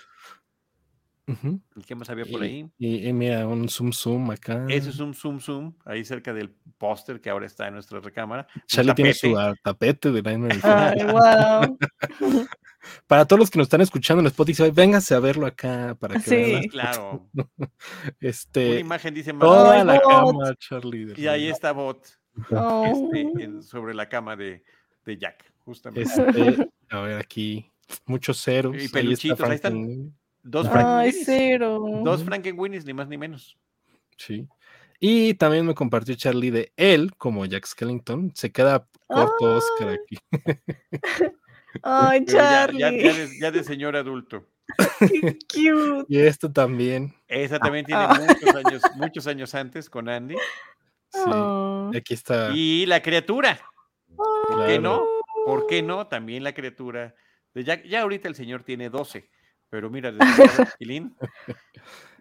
¿Qué 1.86 1.96
más 1.96 2.10
había 2.10 2.26
por 2.26 2.42
ahí? 2.42 2.70
Y, 2.78 3.12
mira, 3.14 3.48
un 3.48 3.70
zoom 3.70 3.92
zoom 3.92 4.32
acá. 4.32 4.66
Eso 4.70 4.90
es 4.90 5.00
un 5.00 5.14
zoom 5.14 5.40
zoom, 5.40 5.74
ahí 5.86 6.04
cerca 6.04 6.34
del 6.34 6.50
póster 6.78 7.22
que 7.22 7.30
ahora 7.30 7.46
está 7.46 7.68
en 7.68 7.74
nuestra 7.74 8.00
recámara. 8.00 8.48
Charlie 8.68 8.94
tiene 8.94 9.14
su 9.14 9.36
tapete 9.64 10.12
de 10.12 10.22
Nightmare 10.22 10.60
Ay, 10.64 11.06
wow. 11.06 11.78
Para 13.08 13.26
todos 13.26 13.40
los 13.40 13.50
que 13.50 13.58
nos 13.58 13.66
están 13.66 13.82
escuchando 13.82 14.22
en 14.22 14.28
Spotify, 14.28 14.72
vénganse 14.72 15.16
a 15.16 15.20
verlo 15.20 15.46
acá 15.46 15.96
para 16.00 16.16
que 16.20 16.62
sí. 16.62 16.70
claro. 16.70 17.30
este, 18.20 18.72
Una 18.72 18.80
imagen 18.80 19.14
dice 19.14 19.34
toda 19.34 19.84
la 19.84 20.00
cama, 20.00 20.56
Charlie. 20.58 21.14
Y 21.18 21.28
ahí 21.28 21.48
está 21.48 21.72
Bot 21.72 22.08
oh. 22.52 23.12
este, 23.14 23.62
sobre 23.62 23.94
la 23.94 24.08
cama 24.08 24.36
de, 24.36 24.64
de 25.06 25.18
Jack, 25.18 25.52
justamente. 25.60 26.10
Este, 26.10 26.70
a 26.90 27.02
ver, 27.02 27.18
aquí 27.18 27.72
muchos 28.06 28.42
ceros. 28.42 28.82
Y 28.82 28.88
peluchitos, 28.90 29.42
ahí, 29.42 29.56
están. 29.56 30.14
Dos 30.44 30.68
Ay, 30.72 31.12
cero. 31.12 32.02
Dos 32.04 32.24
Frankenweenies, 32.24 32.86
ni 32.86 32.94
más 32.94 33.08
ni 33.08 33.18
menos. 33.18 33.58
Sí. 34.18 34.48
Y 35.00 35.34
también 35.36 35.66
me 35.66 35.76
compartió 35.76 36.16
Charlie 36.16 36.52
de 36.52 36.74
él, 36.76 37.14
como 37.18 37.46
Jack 37.46 37.66
Skellington. 37.66 38.32
Se 38.36 38.52
queda 38.52 38.88
corto 39.08 39.58
Oscar 39.58 39.90
aquí. 39.90 40.18
Ay, 41.84 42.26
Charlie. 42.26 43.40
Ya, 43.40 43.52
de, 43.52 43.64
señor 43.64 43.96
adulto. 43.96 44.46
Qué 45.00 45.38
cute. 45.48 46.06
Y 46.08 46.20
esto 46.20 46.52
también. 46.52 47.14
Esa 47.28 47.60
también 47.60 47.86
tiene 47.86 48.02
ah. 48.02 48.20
muchos, 48.20 48.56
años, 48.56 48.82
muchos 48.96 49.28
años 49.28 49.56
antes 49.56 49.90
con 49.90 50.10
Andy. 50.10 50.36
Sí. 50.36 51.20
Oh. 51.26 51.92
Aquí 51.96 52.14
está. 52.14 52.52
Y 52.54 52.86
la 52.86 53.02
criatura. 53.02 53.60
¿Por 54.16 54.68
qué 54.68 54.80
no? 54.80 55.04
¿Por 55.46 55.68
qué 55.68 55.82
no? 55.82 56.08
También 56.08 56.44
la 56.44 56.54
criatura. 56.54 57.16
De 57.54 57.64
Jack. 57.64 57.86
Ya 57.86 58.02
ahorita 58.02 58.28
el 58.28 58.36
señor 58.36 58.64
tiene 58.64 58.90
12 58.90 59.30
Pero 59.70 59.90
mira, 59.90 60.12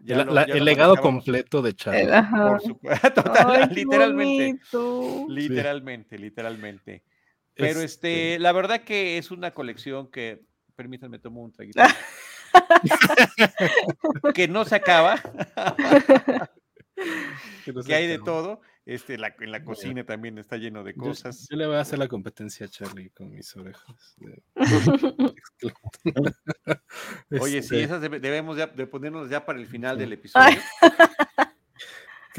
el 0.07 0.65
legado 0.65 0.97
completo 0.97 1.63
de 1.63 1.75
Charlie. 1.75 2.13
Total, 3.15 3.71
literalmente. 3.73 4.61
Literalmente, 5.29 6.19
literalmente. 6.19 7.05
Pero 7.55 7.81
este, 7.81 8.35
este, 8.35 8.39
la 8.39 8.53
verdad 8.53 8.83
que 8.83 9.19
es 9.19 9.31
una 9.31 9.53
colección 9.53 10.11
que, 10.11 10.43
permítanme, 10.77 11.19
tomo 11.19 11.43
un 11.43 11.53
traguito. 11.53 11.83
que 14.35 14.47
no 14.47 14.65
se 14.65 14.77
acaba. 14.77 15.21
que, 17.65 17.95
hay 17.95 18.07
de 18.07 18.19
todo. 18.19 18.61
Este, 18.85 19.15
en 19.15 19.53
la 19.53 19.65
cocina 19.65 20.05
también 20.05 20.39
está 20.39 20.57
lleno 20.57 20.85
de 20.85 20.95
cosas. 20.95 21.47
Yo, 21.51 21.57
le 21.57 21.67
voy 21.67 21.77
a 21.77 21.81
hacer 21.81 21.99
la 21.99 22.09
competencia 22.09 22.67
a 22.67 22.69
Charlie 22.69 23.11
con 23.11 23.31
mis 23.31 23.55
orejas. 23.57 24.17
Oye, 27.31 27.63
sí, 27.63 27.77
este 27.77 27.83
esas 27.83 28.01
debemos 28.01 28.57
de 28.57 28.87
ponernos 28.87 29.29
ya 29.29 29.45
para 29.45 29.59
el 29.59 29.67
final 29.67 29.99
del 29.99 30.13
episodio. 30.15 30.59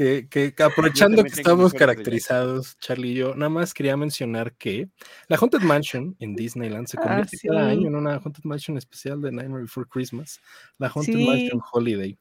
Que, 0.00 0.54
aprovechando 0.64 1.22
que 1.22 1.28
estamos 1.28 1.74
caracterizados, 1.74 2.78
Charlie 2.78 3.10
y 3.10 3.14
yo, 3.16 3.34
nada 3.34 3.50
más 3.50 3.74
quería 3.74 3.98
mencionar 3.98 4.54
que 4.54 4.88
la 5.28 5.36
Haunted 5.36 5.60
Mansion 5.60 6.16
en 6.20 6.34
Disneyland 6.34 6.86
se 6.86 6.96
ah, 6.98 7.02
convierte 7.02 7.36
cada 7.46 7.68
año 7.68 7.88
en 7.88 7.94
una 7.94 8.14
Haunted 8.14 8.44
Mansion 8.44 8.78
especial 8.78 9.20
de 9.20 9.30
Nightmare 9.30 9.64
Before 9.64 9.86
Christmas, 9.86 10.40
la 10.78 10.88
Haunted 10.88 11.16
Mansion 11.16 11.60
Holiday. 11.70 12.16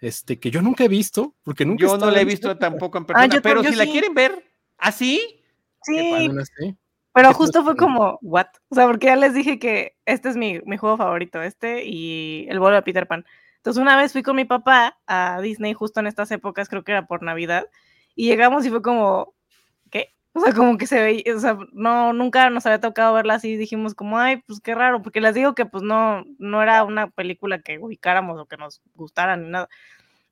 Este, 0.00 0.40
que 0.40 0.50
yo 0.50 0.60
nunca 0.60 0.82
he 0.82 0.88
visto, 0.88 1.36
porque 1.44 1.64
nunca 1.64 1.82
Yo 1.82 1.96
no 1.98 2.10
la 2.10 2.20
he 2.20 2.24
visto 2.24 2.58
tampoco 2.58 2.98
en 2.98 3.04
ah, 3.04 3.06
persona, 3.06 3.40
pero 3.40 3.62
si 3.62 3.76
la 3.76 3.86
quieren 3.86 4.12
ver, 4.12 4.52
¿así? 4.76 5.44
¿ah, 5.86 6.44
sí. 6.58 6.76
Pero 7.12 7.32
justo 7.34 7.64
fue 7.64 7.76
como, 7.76 8.18
¿what? 8.22 8.46
O 8.68 8.74
sea, 8.74 8.86
porque 8.86 9.08
ya 9.08 9.16
les 9.16 9.34
dije 9.34 9.58
que 9.58 9.96
este 10.06 10.28
es 10.28 10.36
mi, 10.36 10.60
mi 10.64 10.76
juego 10.76 10.96
favorito, 10.96 11.42
este 11.42 11.84
y 11.84 12.46
el 12.48 12.60
vuelo 12.60 12.76
de 12.76 12.82
Peter 12.82 13.06
Pan. 13.06 13.24
Entonces 13.56 13.80
una 13.80 13.96
vez 13.96 14.12
fui 14.12 14.22
con 14.22 14.36
mi 14.36 14.44
papá 14.44 14.98
a 15.06 15.40
Disney 15.42 15.74
justo 15.74 16.00
en 16.00 16.06
estas 16.06 16.30
épocas, 16.30 16.68
creo 16.68 16.84
que 16.84 16.92
era 16.92 17.06
por 17.06 17.22
Navidad, 17.22 17.66
y 18.14 18.26
llegamos 18.28 18.64
y 18.64 18.70
fue 18.70 18.80
como, 18.80 19.34
¿qué? 19.90 20.14
O 20.32 20.40
sea, 20.40 20.54
como 20.54 20.78
que 20.78 20.86
se 20.86 21.02
veía, 21.02 21.24
o 21.36 21.40
sea, 21.40 21.58
no, 21.72 22.12
nunca 22.12 22.48
nos 22.50 22.64
había 22.66 22.80
tocado 22.80 23.12
verla 23.14 23.34
así, 23.34 23.56
dijimos 23.56 23.94
como, 23.94 24.18
ay, 24.18 24.38
pues 24.46 24.60
qué 24.60 24.74
raro, 24.74 25.02
porque 25.02 25.20
les 25.20 25.34
digo 25.34 25.54
que 25.54 25.66
pues 25.66 25.82
no, 25.82 26.24
no 26.38 26.62
era 26.62 26.84
una 26.84 27.10
película 27.10 27.60
que 27.60 27.78
ubicáramos 27.78 28.38
o 28.38 28.46
que 28.46 28.56
nos 28.56 28.82
gustara 28.94 29.36
ni 29.36 29.50
nada. 29.50 29.68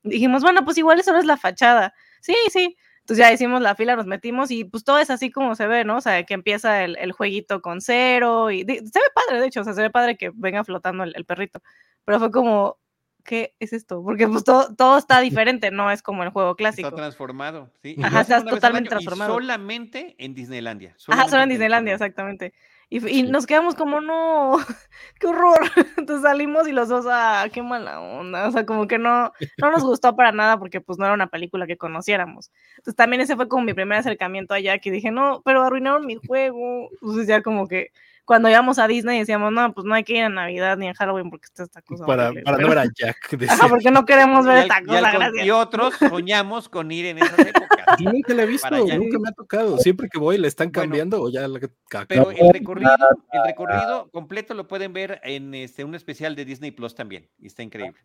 Dijimos, 0.03 0.43
bueno, 0.43 0.63
pues 0.65 0.77
igual 0.77 0.99
eso 0.99 1.15
es 1.17 1.25
la 1.25 1.37
fachada. 1.37 1.93
Sí, 2.21 2.35
sí. 2.51 2.77
Entonces 3.09 3.25
ya 3.25 3.33
hicimos 3.33 3.59
la 3.59 3.73
fila, 3.73 3.95
nos 3.95 4.05
metimos 4.05 4.51
y 4.51 4.65
pues 4.65 4.83
todo 4.83 4.99
es 4.99 5.09
así 5.09 5.31
como 5.31 5.55
se 5.55 5.65
ve, 5.65 5.83
¿no? 5.83 5.97
O 5.97 6.01
sea, 6.01 6.23
que 6.25 6.35
empieza 6.35 6.83
el, 6.83 6.95
el 6.97 7.11
jueguito 7.11 7.59
con 7.59 7.81
cero 7.81 8.51
y 8.51 8.59
se 8.59 8.75
ve 8.75 9.01
padre, 9.15 9.41
de 9.41 9.47
hecho, 9.47 9.61
o 9.61 9.63
sea, 9.63 9.73
se 9.73 9.81
ve 9.81 9.89
padre 9.89 10.15
que 10.15 10.31
venga 10.35 10.63
flotando 10.63 11.03
el 11.03 11.25
perrito. 11.25 11.59
Pero 12.05 12.19
fue 12.19 12.29
como, 12.29 12.77
¿qué 13.23 13.55
es 13.59 13.73
esto? 13.73 14.03
Porque 14.03 14.27
pues 14.27 14.43
todo, 14.43 14.75
todo 14.75 14.99
está 14.99 15.19
diferente, 15.21 15.71
no 15.71 15.89
es 15.89 16.03
como 16.03 16.23
el 16.23 16.29
juego 16.29 16.55
clásico. 16.55 16.87
Está 16.87 16.97
transformado, 16.97 17.71
sí. 17.81 17.95
Ajá, 18.03 18.21
está 18.21 18.45
totalmente 18.45 18.89
transformado. 18.89 19.33
solamente 19.33 20.15
en 20.19 20.35
Disneylandia. 20.35 20.95
Ajá, 21.07 21.27
solo 21.29 21.41
en 21.41 21.49
Disneylandia, 21.49 21.93
exactamente. 21.93 22.53
Y, 22.91 23.23
nos 23.23 23.45
quedamos 23.45 23.75
como, 23.75 24.01
no, 24.01 24.57
qué 25.19 25.27
horror. 25.27 25.59
Entonces 25.97 26.23
salimos 26.23 26.67
y 26.67 26.71
los 26.71 26.89
dos, 26.89 27.05
ah, 27.07 27.47
qué 27.53 27.61
mala 27.61 27.99
onda. 28.01 28.47
O 28.47 28.51
sea, 28.51 28.65
como 28.65 28.87
que 28.87 28.97
no, 28.97 29.31
no 29.57 29.71
nos 29.71 29.83
gustó 29.83 30.15
para 30.15 30.31
nada 30.31 30.57
porque 30.57 30.81
pues 30.81 30.97
no 30.97 31.05
era 31.05 31.13
una 31.13 31.27
película 31.27 31.67
que 31.67 31.77
conociéramos. 31.77 32.51
Entonces 32.77 32.95
también 32.95 33.21
ese 33.21 33.35
fue 33.35 33.47
como 33.47 33.63
mi 33.63 33.73
primer 33.75 33.99
acercamiento 33.99 34.55
allá, 34.55 34.79
que 34.79 34.89
dije, 34.89 35.11
no, 35.11 35.41
pero 35.45 35.63
arruinaron 35.63 36.07
mi 36.07 36.15
juego. 36.15 36.89
Entonces 36.93 37.27
ya 37.27 37.43
como 37.43 37.67
que 37.67 37.91
cuando 38.29 38.47
íbamos 38.47 38.77
a 38.77 38.87
Disney 38.87 39.17
decíamos, 39.17 39.51
no, 39.51 39.73
pues 39.73 39.85
no 39.85 39.95
hay 39.95 40.03
que 40.03 40.13
ir 40.13 40.19
en 40.19 40.35
Navidad 40.35 40.77
ni 40.77 40.85
en 40.85 40.93
Halloween 40.93 41.31
porque 41.31 41.47
está 41.47 41.63
esta 41.63 41.81
cosa. 41.81 42.05
Para, 42.05 42.31
para 42.45 42.59
no 42.59 42.69
ver 42.69 42.77
a 42.77 42.83
Jack. 42.83 43.17
Ajá, 43.49 43.67
porque 43.67 43.89
no 43.89 44.05
queremos 44.05 44.45
ver 44.45 44.57
esta 44.57 44.83
cosa, 44.83 45.11
gracias. 45.11 45.47
Y 45.47 45.49
otros 45.49 45.95
soñamos 45.97 46.69
con 46.69 46.91
ir 46.91 47.07
en 47.07 47.17
esas 47.17 47.39
épocas. 47.39 47.69
Yo 47.99 48.11
nunca 48.11 48.35
la 48.35 48.43
he 48.43 48.45
visto, 48.45 48.69
nunca 48.69 49.17
me 49.17 49.29
ha 49.29 49.31
tocado. 49.31 49.79
Siempre 49.79 50.09
que 50.09 50.19
voy 50.19 50.37
le 50.37 50.47
están 50.47 50.69
cambiando 50.69 51.23
o 51.23 51.31
ya 51.31 51.47
la 51.47 51.59
Pero 52.07 52.29
el 52.29 52.53
recorrido, 52.53 52.91
el 53.31 53.43
recorrido 53.43 54.11
completo 54.11 54.53
lo 54.53 54.67
pueden 54.67 54.93
ver 54.93 55.19
en 55.23 55.55
este, 55.55 55.83
un 55.83 55.95
especial 55.95 56.35
de 56.35 56.45
Disney 56.45 56.69
Plus 56.69 56.93
también. 56.93 57.31
Y 57.39 57.47
está 57.47 57.63
increíble. 57.63 57.99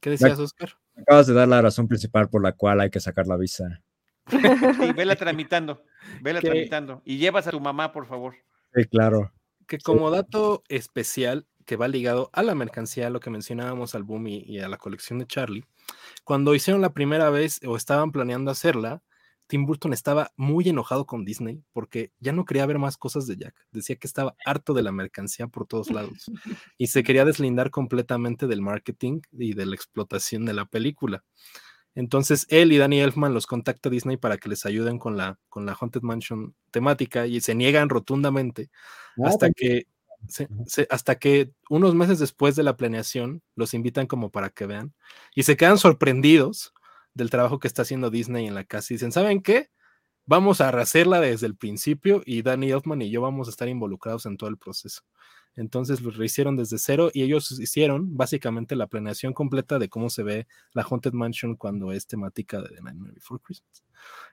¿Qué 0.00 0.10
decías, 0.10 0.36
Oscar? 0.36 0.70
Acabas 0.96 1.28
de 1.28 1.34
dar 1.34 1.46
la 1.46 1.62
razón 1.62 1.86
principal 1.86 2.28
por 2.28 2.42
la 2.42 2.54
cual 2.54 2.80
hay 2.80 2.90
que 2.90 2.98
sacar 2.98 3.28
la 3.28 3.36
visa. 3.36 3.84
Sí, 4.28 4.92
vela 4.96 5.14
tramitando, 5.14 5.84
vela 6.22 6.40
tramitando. 6.40 7.02
Y 7.04 7.18
llevas 7.18 7.46
a 7.46 7.52
tu 7.52 7.60
mamá, 7.60 7.92
por 7.92 8.06
favor. 8.06 8.34
Sí, 8.74 8.84
claro 8.86 9.30
que 9.70 9.78
como 9.78 10.10
dato 10.10 10.64
especial 10.68 11.46
que 11.64 11.76
va 11.76 11.86
ligado 11.86 12.28
a 12.32 12.42
la 12.42 12.56
mercancía, 12.56 13.06
a 13.06 13.10
lo 13.10 13.20
que 13.20 13.30
mencionábamos 13.30 13.94
al 13.94 14.02
boom 14.02 14.26
y, 14.26 14.58
a 14.58 14.68
la 14.68 14.78
colección 14.78 15.20
de 15.20 15.28
Charlie, 15.28 15.64
cuando 16.24 16.56
hicieron 16.56 16.82
la 16.82 16.92
primera 16.92 17.30
vez 17.30 17.60
o 17.64 17.76
estaban 17.76 18.10
planeando 18.10 18.50
hacerla, 18.50 19.00
Tim 19.46 19.66
Burton 19.66 19.92
estaba 19.92 20.32
muy 20.36 20.68
enojado 20.68 21.06
con 21.06 21.24
Disney 21.24 21.62
porque 21.72 22.10
ya 22.18 22.32
no 22.32 22.44
quería 22.44 22.66
ver 22.66 22.80
más 22.80 22.96
cosas 22.96 23.28
de 23.28 23.36
Jack. 23.36 23.54
Decía 23.70 23.94
que 23.94 24.08
estaba 24.08 24.34
harto 24.44 24.74
de 24.74 24.82
la 24.82 24.90
mercancía 24.90 25.46
por 25.46 25.68
todos 25.68 25.90
lados 25.90 26.32
y 26.76 26.88
se 26.88 27.04
quería 27.04 27.24
deslindar 27.24 27.70
completamente 27.70 28.48
del 28.48 28.62
marketing 28.62 29.20
y 29.30 29.54
de 29.54 29.66
la 29.66 29.76
explotación 29.76 30.46
de 30.46 30.54
la 30.54 30.64
película. 30.64 31.22
Entonces 31.94 32.46
él 32.48 32.72
y 32.72 32.78
Danny 32.78 33.00
Elfman 33.00 33.34
los 33.34 33.46
contacta 33.46 33.88
a 33.88 33.92
Disney 33.92 34.16
para 34.16 34.38
que 34.38 34.48
les 34.48 34.64
ayuden 34.64 34.98
con 34.98 35.16
la, 35.16 35.38
con 35.48 35.66
la 35.66 35.76
Haunted 35.78 36.02
Mansion 36.02 36.54
temática 36.70 37.26
y 37.26 37.40
se 37.40 37.54
niegan 37.54 37.88
rotundamente 37.88 38.70
ah, 39.18 39.28
hasta 39.28 39.50
que 39.50 39.86
hasta 40.90 41.18
que 41.18 41.50
unos 41.70 41.94
meses 41.94 42.18
después 42.18 42.54
de 42.54 42.62
la 42.62 42.76
planeación 42.76 43.42
los 43.56 43.72
invitan 43.72 44.06
como 44.06 44.30
para 44.30 44.50
que 44.50 44.66
vean 44.66 44.94
y 45.34 45.44
se 45.44 45.56
quedan 45.56 45.78
sorprendidos 45.78 46.74
del 47.14 47.30
trabajo 47.30 47.58
que 47.58 47.66
está 47.66 47.82
haciendo 47.82 48.10
Disney 48.10 48.46
en 48.46 48.54
la 48.54 48.64
casa 48.64 48.92
y 48.92 48.96
dicen, 48.96 49.12
¿saben 49.12 49.42
qué? 49.42 49.70
Vamos 50.26 50.60
a 50.60 50.68
hacerla 50.68 51.20
desde 51.20 51.46
el 51.46 51.56
principio 51.56 52.22
y 52.24 52.42
Danny 52.42 52.70
Elfman 52.70 53.02
y 53.02 53.10
yo 53.10 53.20
vamos 53.20 53.48
a 53.48 53.50
estar 53.50 53.68
involucrados 53.68 54.26
en 54.26 54.36
todo 54.36 54.48
el 54.48 54.58
proceso. 54.58 55.02
Entonces 55.56 56.00
lo 56.00 56.10
rehicieron 56.10 56.56
desde 56.56 56.78
cero 56.78 57.10
y 57.12 57.22
ellos 57.22 57.50
hicieron 57.58 58.16
básicamente 58.16 58.76
la 58.76 58.86
planeación 58.86 59.32
completa 59.32 59.78
de 59.78 59.88
cómo 59.88 60.08
se 60.08 60.22
ve 60.22 60.46
la 60.72 60.82
Haunted 60.82 61.12
Mansion 61.12 61.56
cuando 61.56 61.92
es 61.92 62.06
temática 62.06 62.60
de 62.60 62.68
The 62.68 62.82
Nightmare 62.82 63.14
Before 63.14 63.40
Christmas. 63.42 63.82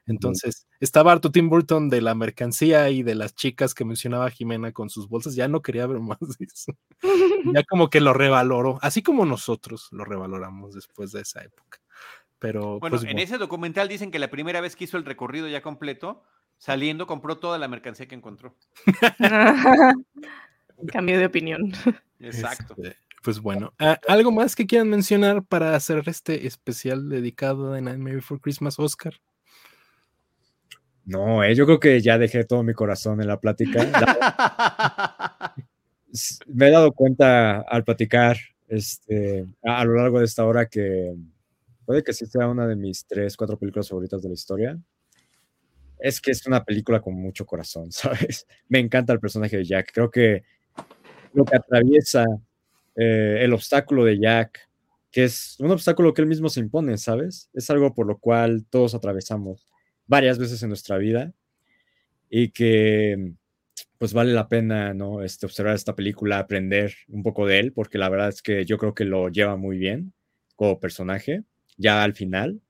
Entonces, 0.05 0.67
estaba 0.79 1.11
harto 1.11 1.31
Tim 1.31 1.49
Burton 1.49 1.89
de 1.89 2.01
la 2.01 2.15
mercancía 2.15 2.89
y 2.89 3.03
de 3.03 3.15
las 3.15 3.35
chicas 3.35 3.73
que 3.73 3.83
mencionaba 3.83 4.29
Jimena 4.29 4.71
con 4.71 4.89
sus 4.89 5.09
bolsas, 5.09 5.35
ya 5.35 5.47
no 5.47 5.61
quería 5.61 5.85
ver 5.87 5.99
más 6.01 6.19
de 6.19 6.45
eso. 6.45 6.73
ya 7.53 7.63
como 7.63 7.89
que 7.89 7.99
lo 7.99 8.13
revaloró, 8.13 8.79
así 8.81 9.01
como 9.01 9.25
nosotros 9.25 9.89
lo 9.91 10.05
revaloramos 10.05 10.75
después 10.75 11.11
de 11.11 11.21
esa 11.21 11.43
época. 11.43 11.79
Pero, 12.39 12.79
bueno, 12.79 12.97
pues, 12.97 13.09
en 13.09 13.19
ese 13.19 13.37
documental 13.37 13.87
dicen 13.87 14.11
que 14.11 14.19
la 14.19 14.29
primera 14.29 14.61
vez 14.61 14.75
que 14.75 14.83
hizo 14.83 14.97
el 14.97 15.05
recorrido 15.05 15.47
ya 15.47 15.61
completo, 15.61 16.23
saliendo 16.57 17.07
compró 17.07 17.37
toda 17.37 17.57
la 17.57 17.67
mercancía 17.67 18.07
que 18.07 18.15
encontró. 18.15 18.55
Cambio 20.91 21.17
de 21.19 21.25
opinión. 21.25 21.71
Exacto. 22.19 22.75
Este, 22.77 22.97
pues 23.23 23.39
bueno, 23.39 23.73
¿algo 24.07 24.31
más 24.31 24.55
que 24.55 24.67
quieran 24.67 24.89
mencionar 24.89 25.43
para 25.43 25.75
hacer 25.75 26.03
este 26.05 26.47
especial 26.47 27.09
dedicado 27.09 27.73
a 27.73 27.81
Nightmare 27.81 28.15
Before 28.15 28.39
Christmas, 28.39 28.79
Oscar? 28.79 29.13
No, 31.07 31.43
eh, 31.43 31.55
yo 31.55 31.65
creo 31.65 31.79
que 31.79 32.01
ya 32.01 32.17
dejé 32.17 32.43
todo 32.43 32.63
mi 32.63 32.73
corazón 32.73 33.21
en 33.21 33.27
la 33.27 33.39
plática. 33.39 33.79
Me 36.47 36.67
he 36.67 36.71
dado 36.71 36.91
cuenta 36.91 37.61
al 37.61 37.83
platicar 37.83 38.37
este, 38.67 39.45
a, 39.63 39.85
lo 39.85 39.95
largo 39.95 40.19
de 40.19 40.25
esta 40.25 40.45
hora 40.45 40.67
que 40.67 41.15
puede 41.87 42.03
que 42.03 42.11
sí 42.11 42.25
sea 42.25 42.49
una 42.49 42.67
de 42.67 42.75
mis 42.75 43.07
tres, 43.07 43.37
cuatro 43.37 43.57
películas 43.57 43.87
favoritas 43.87 44.21
de 44.21 44.27
la 44.27 44.33
historia. 44.33 44.77
Es 45.97 46.19
que 46.19 46.31
es 46.31 46.45
una 46.45 46.63
película 46.65 46.99
con 46.99 47.15
mucho 47.15 47.45
corazón, 47.45 47.91
¿sabes? 47.93 48.45
Me 48.67 48.79
encanta 48.79 49.13
el 49.13 49.21
personaje 49.21 49.55
de 49.57 49.63
Jack. 49.63 49.91
Creo 49.93 50.11
que 50.11 50.43
lo 51.33 51.45
que 51.45 51.55
atraviesa 51.55 52.25
eh, 52.97 53.39
el 53.39 53.53
obstáculo 53.53 54.03
de 54.03 54.19
Jack, 54.19 54.69
que 55.09 55.23
es 55.23 55.55
un 55.59 55.71
obstáculo 55.71 56.13
que 56.13 56.21
él 56.21 56.27
mismo 56.27 56.49
se 56.49 56.59
impone, 56.59 56.97
¿sabes? 56.97 57.49
Es 57.53 57.69
algo 57.69 57.95
por 57.95 58.05
lo 58.05 58.17
cual 58.17 58.65
todos 58.69 58.93
atravesamos 58.93 59.65
varias 60.07 60.37
veces 60.37 60.61
en 60.63 60.69
nuestra 60.69 60.97
vida 60.97 61.31
y 62.29 62.49
que 62.49 63.31
pues 63.97 64.11
vale 64.13 64.33
la 64.33 64.49
pena, 64.49 64.93
¿no? 64.93 65.23
Este, 65.23 65.45
observar 65.45 65.73
esta 65.73 65.95
película, 65.95 66.39
aprender 66.39 66.93
un 67.07 67.23
poco 67.23 67.47
de 67.47 67.59
él, 67.59 67.71
porque 67.71 67.97
la 67.97 68.09
verdad 68.09 68.27
es 68.27 68.41
que 68.41 68.65
yo 68.65 68.77
creo 68.77 68.93
que 68.93 69.05
lo 69.05 69.29
lleva 69.29 69.55
muy 69.55 69.77
bien 69.77 70.13
como 70.55 70.79
personaje, 70.81 71.43
ya 71.77 72.03
al 72.03 72.13
final, 72.15 72.61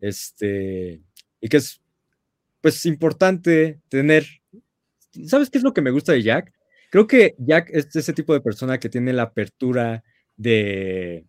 este, 0.00 1.02
y 1.40 1.48
que 1.48 1.58
es, 1.58 1.82
pues, 2.62 2.86
importante 2.86 3.80
tener, 3.88 4.26
¿sabes 5.26 5.50
qué 5.50 5.58
es 5.58 5.64
lo 5.64 5.74
que 5.74 5.82
me 5.82 5.90
gusta 5.90 6.12
de 6.12 6.22
Jack? 6.22 6.52
Creo 6.90 7.06
que 7.06 7.34
Jack 7.38 7.70
es 7.72 7.94
ese 7.96 8.12
tipo 8.12 8.32
de 8.34 8.40
persona 8.40 8.78
que 8.80 8.88
tiene 8.88 9.12
la 9.12 9.24
apertura 9.24 10.04
de 10.36 11.26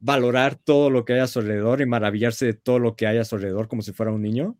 valorar 0.00 0.56
todo 0.56 0.90
lo 0.90 1.04
que 1.04 1.14
hay 1.14 1.20
a 1.20 1.26
su 1.28 1.40
alrededor 1.40 1.80
y 1.80 1.86
maravillarse 1.86 2.46
de 2.46 2.54
todo 2.54 2.78
lo 2.78 2.96
que 2.96 3.06
hay 3.06 3.18
a 3.18 3.24
su 3.24 3.36
alrededor 3.36 3.68
como 3.68 3.82
si 3.82 3.92
fuera 3.92 4.12
un 4.12 4.22
niño. 4.22 4.56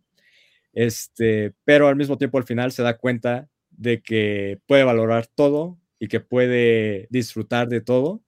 Este, 0.75 1.55
pero 1.65 1.89
al 1.89 1.97
mismo 1.97 2.19
tiempo 2.19 2.39
al 2.39 2.45
final 2.45 2.73
se 2.73 2.83
da 2.83 2.99
cuenta 2.99 3.49
de 3.70 4.03
que 4.03 4.61
puede 4.66 4.85
valorar 4.85 5.27
todo 5.29 5.79
y 5.99 6.09
que 6.09 6.20
puede 6.20 7.09
disfrutar 7.11 7.69
de 7.69 7.81
todo 7.81 8.23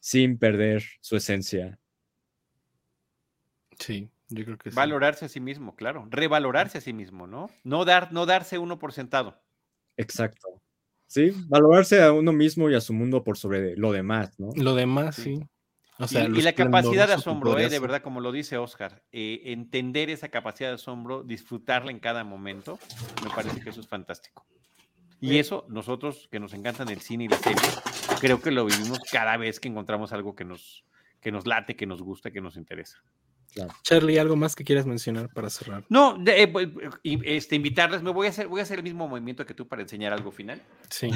sin 0.00 0.38
perder 0.38 0.84
su 1.00 1.16
esencia. 1.16 1.78
Sí, 3.78 4.10
yo 4.28 4.44
creo 4.44 4.58
que 4.58 4.70
sí. 4.70 4.76
Valorarse 4.76 5.24
a 5.26 5.28
sí 5.28 5.40
mismo, 5.40 5.74
claro. 5.76 6.06
Revalorarse 6.10 6.78
a 6.78 6.80
sí 6.80 6.92
mismo, 6.92 7.26
¿no? 7.26 7.50
No, 7.64 7.84
dar, 7.84 8.12
no 8.12 8.26
darse 8.26 8.58
uno 8.58 8.78
por 8.78 8.92
sentado. 8.92 9.40
Exacto. 9.96 10.60
Sí, 11.06 11.32
valorarse 11.48 12.02
a 12.02 12.12
uno 12.12 12.32
mismo 12.32 12.68
y 12.68 12.74
a 12.74 12.80
su 12.80 12.92
mundo 12.92 13.24
por 13.24 13.38
sobre 13.38 13.76
lo 13.76 13.92
demás, 13.92 14.38
¿no? 14.38 14.50
Lo 14.54 14.74
demás, 14.74 15.16
sí. 15.16 15.40
O 16.00 16.06
sea, 16.06 16.24
y, 16.24 16.42
la 16.42 16.52
capacidad 16.52 17.08
de 17.08 17.14
asombro, 17.14 17.58
eh, 17.58 17.68
de 17.68 17.78
verdad, 17.80 18.02
como 18.02 18.20
lo 18.20 18.30
dice 18.30 18.56
Oscar, 18.56 19.02
eh, 19.10 19.40
entender 19.46 20.10
esa 20.10 20.28
capacidad 20.28 20.68
de 20.68 20.76
asombro, 20.76 21.24
disfrutarla 21.24 21.90
en 21.90 21.98
cada 21.98 22.22
momento, 22.22 22.78
me 23.24 23.30
parece 23.30 23.60
que 23.60 23.70
eso 23.70 23.80
es 23.80 23.88
fantástico. 23.88 24.46
Y 25.20 25.38
eso, 25.38 25.66
nosotros 25.68 26.28
que 26.30 26.38
nos 26.38 26.54
encantan 26.54 26.88
el 26.90 27.00
cine 27.00 27.24
y 27.24 27.28
la 27.28 27.38
serie, 27.38 27.58
creo 28.20 28.40
que 28.40 28.52
lo 28.52 28.64
vivimos 28.64 29.00
cada 29.10 29.36
vez 29.36 29.58
que 29.58 29.66
encontramos 29.66 30.12
algo 30.12 30.36
que 30.36 30.44
nos, 30.44 30.84
que 31.20 31.32
nos 31.32 31.46
late, 31.46 31.74
que 31.74 31.86
nos 31.86 32.00
gusta, 32.00 32.30
que 32.30 32.40
nos 32.40 32.56
interesa. 32.56 33.02
Charlie, 33.82 34.18
¿algo 34.18 34.36
más 34.36 34.54
que 34.54 34.64
quieras 34.64 34.86
mencionar 34.86 35.28
para 35.32 35.50
cerrar? 35.50 35.84
No, 35.88 36.16
eh, 36.26 36.48
pues, 36.48 36.68
este, 37.02 37.56
invitarles, 37.56 38.02
me 38.02 38.10
voy 38.10 38.26
a 38.26 38.30
hacer, 38.30 38.48
voy 38.48 38.60
a 38.60 38.62
hacer 38.62 38.78
el 38.78 38.84
mismo 38.84 39.08
movimiento 39.08 39.44
que 39.44 39.54
tú 39.54 39.66
para 39.66 39.82
enseñar 39.82 40.12
algo 40.12 40.30
final. 40.30 40.62
Sí. 40.90 41.10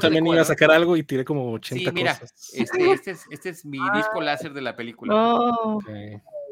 también 0.00 0.26
iba 0.26 0.40
a 0.40 0.44
sacar 0.44 0.70
algo 0.70 0.96
y 0.96 1.02
tiré 1.02 1.24
como 1.24 1.52
80 1.52 1.90
sí, 1.90 1.94
mira, 1.94 2.18
Este, 2.52 2.58
este, 2.92 3.10
es, 3.12 3.24
este 3.30 3.48
es 3.50 3.64
mi 3.64 3.78
disco 3.94 4.20
láser 4.20 4.52
de 4.52 4.62
la 4.62 4.76
película. 4.76 5.14
Oh. 5.14 5.80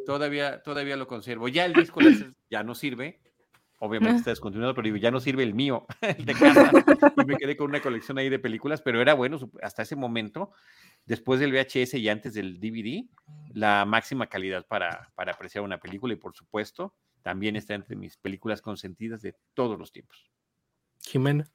Todavía, 0.07 0.63
todavía 0.63 0.97
lo 0.97 1.07
conservo. 1.07 1.49
Ya 1.49 1.65
el 1.65 1.75
disco 1.75 2.01
láser 2.01 2.33
ya 2.51 2.63
no 2.63 2.75
sirve. 2.75 3.21
Obviamente 3.85 4.19
está 4.19 4.31
descontinuado, 4.31 4.77
pero 4.77 4.97
ya 4.97 5.11
no 5.11 5.19
sirve 5.19 5.43
el 5.43 5.55
mío, 5.55 5.87
el 6.03 6.25
de 6.25 6.35
casa. 6.35 6.71
Y 7.21 7.25
me 7.25 7.37
quedé 7.37 7.57
con 7.57 7.69
una 7.69 7.81
colección 7.81 8.17
ahí 8.17 8.29
de 8.29 8.39
películas, 8.39 8.81
pero 8.81 9.03
era 9.03 9.15
bueno 9.15 9.39
hasta 9.61 9.83
ese 9.83 9.97
momento 9.97 10.53
después 11.05 11.41
del 11.41 11.53
VHS 11.53 11.95
y 11.95 12.09
antes 12.09 12.35
del 12.35 12.61
DVD, 12.61 13.05
la 13.55 13.85
máxima 13.85 14.27
calidad 14.27 14.67
para, 14.67 15.11
para 15.15 15.33
apreciar 15.33 15.65
una 15.65 15.79
película 15.79 16.15
y 16.15 16.17
por 16.17 16.35
supuesto 16.35 16.95
también 17.23 17.57
está 17.57 17.75
entre 17.75 17.97
mis 17.97 18.17
películas 18.17 18.61
consentidas 18.61 19.23
de 19.23 19.35
todos 19.55 19.79
los 19.79 19.93
tiempos. 19.93 20.31
Jimena. 21.01 21.47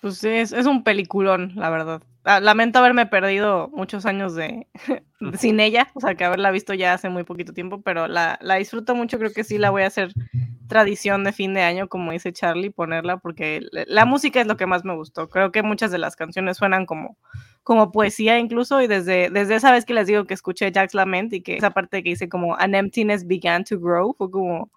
Pues 0.00 0.22
es, 0.24 0.52
es 0.52 0.66
un 0.66 0.82
peliculón, 0.82 1.52
la 1.54 1.70
verdad. 1.70 2.02
Ah, 2.24 2.40
lamento 2.40 2.78
haberme 2.78 3.06
perdido 3.06 3.68
muchos 3.68 4.04
años 4.04 4.34
de, 4.34 4.66
sin 5.38 5.60
ella, 5.60 5.88
o 5.94 6.00
sea, 6.00 6.14
que 6.14 6.24
haberla 6.24 6.50
visto 6.50 6.74
ya 6.74 6.92
hace 6.92 7.08
muy 7.08 7.24
poquito 7.24 7.52
tiempo, 7.52 7.82
pero 7.82 8.08
la, 8.08 8.38
la, 8.42 8.56
disfruto 8.56 8.94
mucho, 8.94 9.18
creo 9.18 9.32
que 9.32 9.44
sí 9.44 9.58
la 9.58 9.70
voy 9.70 9.82
a 9.82 9.86
hacer 9.86 10.12
tradición 10.72 11.24
de 11.24 11.32
fin 11.32 11.54
de 11.54 11.62
año, 11.62 11.88
como 11.88 12.12
dice 12.12 12.32
Charlie, 12.32 12.70
ponerla, 12.70 13.18
porque 13.18 13.60
la 13.70 14.04
música 14.04 14.40
es 14.40 14.46
lo 14.46 14.56
que 14.56 14.66
más 14.66 14.84
me 14.84 14.94
gustó. 14.94 15.28
Creo 15.28 15.52
que 15.52 15.62
muchas 15.62 15.90
de 15.90 15.98
las 15.98 16.16
canciones 16.16 16.56
suenan 16.56 16.86
como, 16.86 17.16
como 17.62 17.92
poesía 17.92 18.38
incluso, 18.38 18.82
y 18.82 18.86
desde, 18.86 19.30
desde 19.30 19.56
esa 19.56 19.72
vez 19.72 19.84
que 19.84 19.94
les 19.94 20.06
digo 20.06 20.24
que 20.24 20.34
escuché 20.34 20.72
Jack's 20.72 20.94
Lament 20.94 21.32
y 21.32 21.42
que 21.42 21.56
esa 21.56 21.70
parte 21.70 22.02
que 22.02 22.10
dice 22.10 22.28
como 22.28 22.56
An 22.56 22.74
emptiness 22.74 23.26
began 23.26 23.64
to 23.64 23.78
grow, 23.78 24.14
fue 24.14 24.30
como 24.30 24.70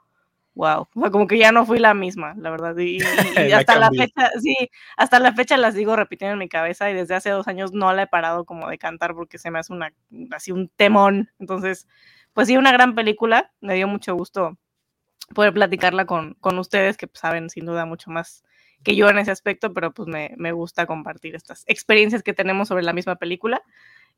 wow, 0.56 0.88
sea, 0.96 1.12
como 1.12 1.28
que 1.28 1.38
ya 1.38 1.52
no 1.52 1.66
fui 1.66 1.80
la 1.80 1.94
misma, 1.94 2.34
la 2.38 2.50
verdad. 2.50 2.76
Y, 2.78 3.00
hasta 3.54 3.78
la 3.78 3.90
fecha, 3.92 4.32
sí, 4.42 4.56
hasta 4.98 5.20
la 5.20 5.34
fecha 5.34 5.58
las 5.58 5.76
digo 5.76 5.96
repitiendo 5.96 6.34
en 6.34 6.40
mi 6.40 6.50
cabeza 6.50 6.90
y 6.90 6.94
desde 6.94 7.16
hace 7.16 7.30
dos 7.30 7.48
años 7.48 7.74
no 7.74 7.94
la 7.94 8.04
he 8.04 8.08
parado 8.08 8.46
como 8.46 8.70
de 8.70 8.78
cantar 8.78 9.14
porque 9.14 9.38
se 9.38 9.52
me 9.52 9.60
hace 9.60 9.74
una, 9.74 9.94
así 10.32 10.52
un 10.52 10.70
temón. 10.70 11.30
Entonces, 11.40 11.88
pues 12.34 12.48
sí, 12.48 12.58
una 12.58 12.72
gran 12.72 12.96
película, 12.96 13.52
me 13.62 13.76
dio 13.76 13.88
mucho 13.88 14.16
gusto 14.16 14.58
poder 15.34 15.54
platicarla 15.54 16.06
con, 16.06 16.36
con 16.36 16.58
ustedes 16.60 16.98
que 16.98 17.10
saben 17.14 17.50
sin 17.50 17.66
duda 17.66 17.86
mucho 17.86 18.12
más 18.12 18.44
que 18.84 18.96
yo 18.96 19.10
en 19.10 19.18
ese 19.18 19.32
aspecto, 19.32 19.74
pero 19.74 19.92
pues 19.94 20.08
me, 20.08 20.34
me 20.38 20.52
gusta 20.52 20.86
compartir 20.86 21.36
estas 21.36 21.64
experiencias 21.68 22.24
que 22.24 22.34
tenemos 22.34 22.68
sobre 22.68 22.84
la 22.84 22.94
misma 22.94 23.16
película. 23.16 23.64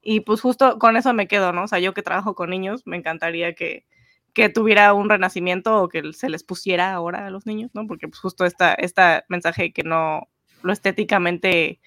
Y 0.01 0.21
pues 0.21 0.41
justo 0.41 0.77
con 0.79 0.97
eso 0.97 1.13
me 1.13 1.27
quedo, 1.27 1.53
¿no? 1.53 1.63
O 1.63 1.67
sea, 1.67 1.79
yo 1.79 1.93
que 1.93 2.03
trabajo 2.03 2.35
con 2.35 2.49
niños, 2.49 2.84
me 2.85 2.97
encantaría 2.97 3.55
que, 3.55 3.85
que 4.34 4.49
tuviera 4.49 4.93
un 4.93 5.09
renacimiento 5.09 5.81
o 5.81 5.89
que 5.89 6.13
se 6.13 6.29
les 6.29 6.43
pusiera 6.43 6.93
ahora 6.93 7.25
a 7.25 7.29
los 7.29 7.45
niños, 7.45 7.71
¿no? 7.73 7.88
Porque 7.88 8.07
pues, 8.07 8.19
justo 8.19 8.45
esta, 8.45 8.73
esta 8.73 9.25
mensaje 9.29 9.71
que 9.73 9.84
no, 9.84 10.27
lo 10.61 10.73
estéticamente 10.73 11.79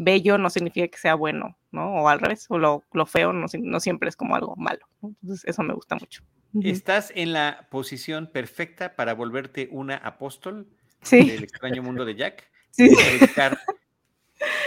bello 0.00 0.38
no 0.38 0.48
significa 0.48 0.88
que 0.88 0.98
sea 0.98 1.14
bueno, 1.14 1.58
¿no? 1.70 2.02
O 2.02 2.08
al 2.08 2.20
revés, 2.20 2.46
o 2.48 2.58
lo, 2.58 2.84
lo 2.92 3.06
feo 3.06 3.32
no, 3.32 3.46
no, 3.60 3.80
siempre 3.80 4.08
es 4.08 4.16
como 4.16 4.34
algo 4.34 4.56
malo. 4.56 4.86
Entonces, 5.02 5.44
eso 5.46 5.62
me 5.62 5.74
gusta 5.74 5.94
mucho. 5.96 6.22
Estás 6.62 7.12
en 7.14 7.32
la 7.32 7.68
posición 7.70 8.26
perfecta 8.26 8.96
para 8.96 9.14
volverte 9.14 9.68
una 9.70 9.96
apóstol 9.96 10.68
del 11.10 11.44
extraño 11.44 11.82
mundo 11.82 12.04
de 12.04 12.16
Jack. 12.16 12.50
Sí. 12.70 12.88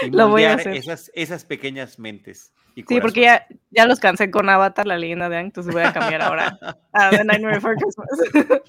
Y 0.04 0.10
lo 0.10 0.30
voy 0.30 0.44
a 0.44 0.54
hacer. 0.54 0.76
Esas, 0.76 1.12
esas 1.14 1.46
pequeñas 1.46 2.00
mentes 2.00 2.54
sí, 2.76 3.00
porque 3.02 3.22
ya, 3.22 3.46
ya 3.70 3.86
los 3.86 4.00
cansé 4.00 4.32
con 4.32 4.50
Avatar, 4.50 4.88
la 4.88 4.98
leyenda 4.98 5.30
de 5.30 5.38
Ang, 5.38 5.46
entonces 5.46 5.74
voy 5.74 5.84
a 5.84 5.94
cambiar 5.94 6.22
ahora 6.22 6.58
a 6.92 7.10
The 7.12 7.24
Nightmare 7.24 7.56
Before 7.56 7.76
Christmas. 7.76 8.10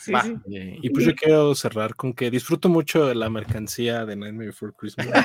sí, 0.00 0.12
sí. 0.46 0.78
Y 0.82 0.90
pues 0.90 1.06
yo 1.06 1.14
quiero 1.14 1.54
cerrar 1.54 1.94
con 1.94 2.12
que 2.12 2.30
disfruto 2.30 2.68
mucho 2.68 3.06
de 3.06 3.14
la 3.14 3.30
mercancía 3.30 4.04
de 4.04 4.16
Nightmare 4.16 4.48
Before 4.48 4.72
Christmas. 4.76 5.08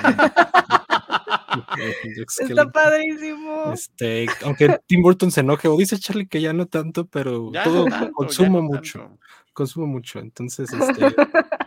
Está 2.40 2.72
padrísimo. 2.72 3.74
Este, 3.74 4.28
aunque 4.44 4.80
Tim 4.88 5.02
Burton 5.02 5.32
se 5.32 5.42
enoje, 5.42 5.68
o 5.68 5.78
dice 5.78 6.00
Charlie 6.00 6.28
que 6.28 6.42
ya 6.42 6.54
no 6.54 6.66
tanto, 6.66 7.06
pero 7.06 7.52
todo 7.64 7.86
consumo 8.14 8.62
mucho. 8.62 9.18
Consumo 9.54 9.86
mucho. 9.86 10.20
Entonces, 10.20 10.72
este, 10.74 11.16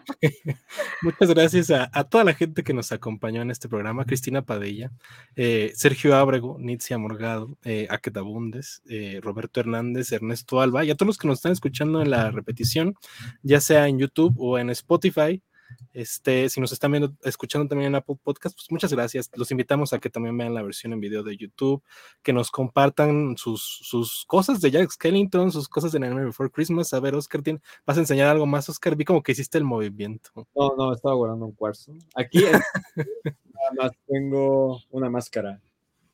muchas 1.02 1.30
gracias 1.30 1.70
a, 1.70 2.04
toda 2.04 2.24
la 2.24 2.34
gente 2.34 2.62
que 2.62 2.74
nos 2.74 2.92
acompañó 2.92 3.42
en 3.42 3.50
este 3.50 3.68
programa: 3.68 4.04
Cristina 4.04 4.42
Padilla, 4.42 4.90
eh, 5.34 5.72
Sergio 5.74 6.14
Ábrego, 6.16 6.56
Nitzia 6.58 6.98
Morgado, 6.98 7.58
eh, 7.64 7.88
Bundes, 8.22 8.82
eh, 8.88 9.20
Roberto 9.22 9.60
Hernández, 9.60 10.12
Ernesto 10.12 10.60
Alba, 10.60 10.84
y 10.84 10.90
a 10.90 10.94
todos 10.94 11.08
los 11.08 11.18
que 11.18 11.28
nos 11.28 11.38
están 11.38 11.52
escuchando 11.52 12.02
en 12.02 12.10
la 12.10 12.30
repetición, 12.30 12.94
ya 13.42 13.60
sea 13.60 13.88
en 13.88 13.98
YouTube 13.98 14.34
o 14.38 14.58
en 14.58 14.70
Spotify. 14.70 15.42
Este, 15.96 16.50
si 16.50 16.60
nos 16.60 16.72
están 16.72 16.92
viendo, 16.92 17.14
escuchando 17.22 17.66
también 17.66 17.88
en 17.88 17.94
Apple 17.94 18.16
Podcast, 18.22 18.54
pues 18.54 18.70
muchas 18.70 18.92
gracias. 18.92 19.30
Los 19.34 19.50
invitamos 19.50 19.94
a 19.94 19.98
que 19.98 20.10
también 20.10 20.36
vean 20.36 20.52
la 20.52 20.62
versión 20.62 20.92
en 20.92 21.00
video 21.00 21.22
de 21.22 21.38
YouTube, 21.38 21.82
que 22.22 22.34
nos 22.34 22.50
compartan 22.50 23.38
sus, 23.38 23.62
sus 23.62 24.26
cosas 24.26 24.60
de 24.60 24.70
Jack 24.70 24.90
Skellington, 24.90 25.50
sus 25.50 25.70
cosas 25.70 25.92
de 25.92 26.00
Nightmare 26.00 26.26
Before 26.26 26.50
Christmas. 26.50 26.92
A 26.92 27.00
ver, 27.00 27.14
Oscar, 27.14 27.40
¿vas 27.86 27.96
a 27.96 28.00
enseñar 28.00 28.28
algo 28.28 28.44
más? 28.44 28.68
Oscar, 28.68 28.94
vi 28.94 29.06
como 29.06 29.22
que 29.22 29.32
hiciste 29.32 29.56
el 29.56 29.64
movimiento. 29.64 30.32
No, 30.54 30.74
no, 30.76 30.92
estaba 30.92 31.14
guardando 31.14 31.46
un 31.46 31.52
cuarzo. 31.52 31.94
Aquí 32.14 32.40
nada 32.94 33.72
más 33.78 33.92
tengo 34.06 34.82
una 34.90 35.08
máscara. 35.08 35.62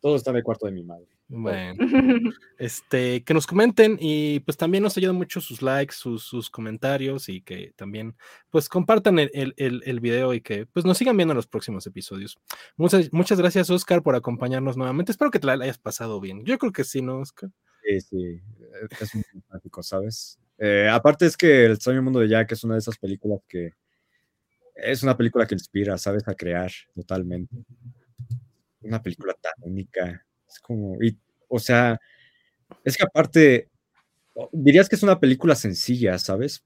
Todo 0.01 0.15
está 0.15 0.31
en 0.31 0.37
el 0.37 0.45
cuarto 0.45 0.67
de 0.67 0.73
mi 0.73 0.85
madre. 0.85 1.09
Bueno, 1.29 1.75
este, 2.59 3.25
que 3.25 3.33
nos 3.33 3.47
comenten 3.47 3.97
y 3.99 4.41
pues 4.41 4.57
también 4.57 4.83
nos 4.83 4.97
ayudan 4.99 5.17
mucho 5.17 5.41
sus 5.41 5.63
likes, 5.63 5.95
sus, 5.95 6.51
comentarios 6.51 7.29
y 7.31 7.41
que 7.41 7.73
también 7.75 8.17
pues 8.51 8.69
compartan 8.69 9.19
el, 9.19 9.55
el, 9.57 10.01
video 10.01 10.35
y 10.35 10.43
que 10.43 10.67
pues 10.67 10.85
nos 10.85 10.99
sigan 10.99 11.17
viendo 11.17 11.33
en 11.33 11.37
los 11.37 11.47
próximos 11.47 11.87
episodios. 11.87 12.39
Muchas, 12.77 13.11
muchas 13.13 13.39
gracias 13.39 13.71
Oscar 13.71 14.03
por 14.03 14.15
acompañarnos 14.15 14.77
nuevamente. 14.77 15.13
Espero 15.13 15.31
que 15.31 15.39
te 15.39 15.47
la 15.47 15.55
hayas 15.55 15.79
pasado 15.79 16.21
bien. 16.21 16.45
Yo 16.45 16.59
creo 16.59 16.73
que 16.73 16.85
sí, 16.85 17.01
¿no, 17.01 17.21
Oscar? 17.21 17.51
Sí, 17.83 18.01
sí, 18.01 18.41
es 19.01 19.15
muy 19.15 19.25
simpático, 19.25 19.83
¿sabes? 19.83 20.39
Eh, 20.59 20.89
aparte 20.89 21.27
es 21.27 21.37
que 21.37 21.65
El 21.65 21.81
sueño 21.81 22.03
mundo 22.03 22.21
de 22.21 22.29
Jack 22.29 22.53
es 22.53 22.63
una 22.63 22.75
de 22.75 22.81
esas 22.81 22.99
películas 22.99 23.41
que 23.49 23.73
es 24.75 25.03
una 25.03 25.17
película 25.17 25.47
que 25.47 25.55
inspira, 25.55 25.97
¿sabes? 25.99 26.27
A 26.29 26.35
crear 26.35 26.71
totalmente. 26.95 27.55
Una 28.83 29.03
película 29.03 29.35
tan 29.41 29.53
única 29.61 30.25
es 30.53 30.61
como, 30.61 30.97
o 31.49 31.59
sea, 31.59 31.99
es 32.85 32.97
que 32.97 33.05
aparte, 33.05 33.69
dirías 34.53 34.89
que 34.89 34.97
es 34.97 35.03
una 35.03 35.21
película 35.21 35.55
sencilla, 35.55 36.19
¿sabes? 36.19 36.65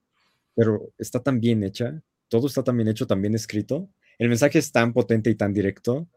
Pero 0.55 0.93
está 0.99 1.23
tan 1.23 1.41
bien 1.41 1.63
hecha, 1.63 2.01
todo 2.29 2.47
está 2.47 2.63
tan 2.63 2.77
bien 2.77 2.89
hecho, 2.89 3.07
tan 3.07 3.21
bien 3.21 3.35
escrito, 3.35 3.91
el 4.19 4.29
mensaje 4.29 4.59
es 4.59 4.73
tan 4.73 4.93
potente 4.93 5.31
y 5.31 5.35
tan 5.35 5.53
directo. 5.53 6.09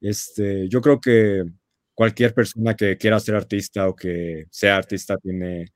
Este, 0.00 0.68
yo 0.68 0.80
creo 0.80 1.00
que 1.00 1.44
cualquier 1.94 2.34
persona 2.34 2.74
que 2.74 2.98
quiera 2.98 3.20
ser 3.20 3.36
artista 3.36 3.88
o 3.88 3.94
que 3.94 4.46
sea 4.50 4.76
artista 4.76 5.16
tiene 5.18 5.72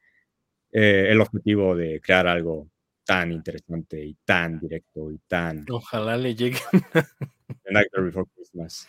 eh, 0.73 1.07
el 1.11 1.21
objetivo 1.21 1.77
de 1.77 2.01
crear 2.01 2.27
algo 2.27 2.69
tan 3.05 3.33
interesante 3.33 4.05
y 4.05 4.17
tan 4.25 4.59
directo 4.59 5.11
y 5.11 5.19
tan... 5.29 5.65
Ojalá 5.71 6.17
le 6.17 6.35
llegue. 6.35 6.59
Before 7.97 8.27
Christmas. 8.35 8.89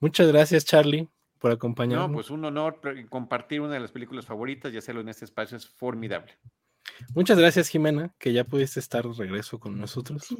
Muchas 0.00 0.28
gracias, 0.28 0.64
Charlie 0.64 1.08
por 1.44 1.52
acompañarnos. 1.52 2.08
No, 2.08 2.14
pues 2.14 2.30
un 2.30 2.42
honor 2.46 2.80
compartir 3.10 3.60
una 3.60 3.74
de 3.74 3.80
las 3.80 3.92
películas 3.92 4.24
favoritas 4.24 4.72
y 4.72 4.78
hacerlo 4.78 5.02
en 5.02 5.10
este 5.10 5.26
espacio 5.26 5.58
es 5.58 5.68
formidable. 5.68 6.32
Muchas 7.14 7.38
gracias, 7.38 7.68
Jimena, 7.68 8.14
que 8.18 8.32
ya 8.32 8.44
pudiste 8.44 8.80
estar 8.80 9.06
de 9.06 9.12
regreso 9.12 9.60
con 9.60 9.78
nosotros. 9.78 10.34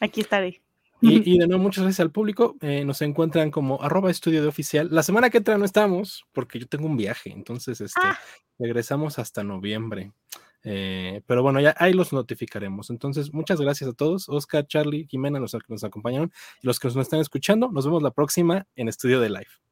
aquí 0.00 0.20
estaré. 0.20 0.60
Y, 1.00 1.38
de 1.38 1.46
nuevo, 1.46 1.62
muchas 1.62 1.84
gracias 1.84 2.00
al 2.00 2.10
público. 2.10 2.58
Eh, 2.60 2.84
nos 2.84 3.00
encuentran 3.00 3.50
como 3.50 3.82
arroba 3.82 4.10
estudio 4.10 4.42
de 4.42 4.48
oficial. 4.48 4.88
La 4.90 5.02
semana 5.02 5.30
que 5.30 5.38
entra 5.38 5.56
no 5.56 5.64
estamos 5.64 6.26
porque 6.32 6.58
yo 6.58 6.66
tengo 6.66 6.84
un 6.84 6.98
viaje, 6.98 7.32
entonces 7.32 7.80
este, 7.80 8.02
ah. 8.04 8.18
regresamos 8.58 9.18
hasta 9.18 9.42
noviembre. 9.42 10.12
Eh, 10.62 11.22
pero 11.24 11.42
bueno, 11.42 11.58
ya 11.58 11.74
ahí 11.78 11.94
los 11.94 12.12
notificaremos. 12.12 12.90
Entonces, 12.90 13.32
muchas 13.32 13.62
gracias 13.62 13.88
a 13.88 13.94
todos. 13.94 14.28
Oscar, 14.28 14.66
Charlie, 14.66 15.06
Jimena, 15.08 15.40
los 15.40 15.52
que 15.52 15.58
nos 15.68 15.84
acompañaron 15.84 16.30
y 16.62 16.66
los 16.66 16.78
que 16.78 16.88
nos 16.88 16.98
están 16.98 17.20
escuchando. 17.20 17.70
Nos 17.72 17.86
vemos 17.86 18.02
la 18.02 18.10
próxima 18.10 18.66
en 18.76 18.90
Estudio 18.90 19.20
de 19.20 19.30
Live. 19.30 19.69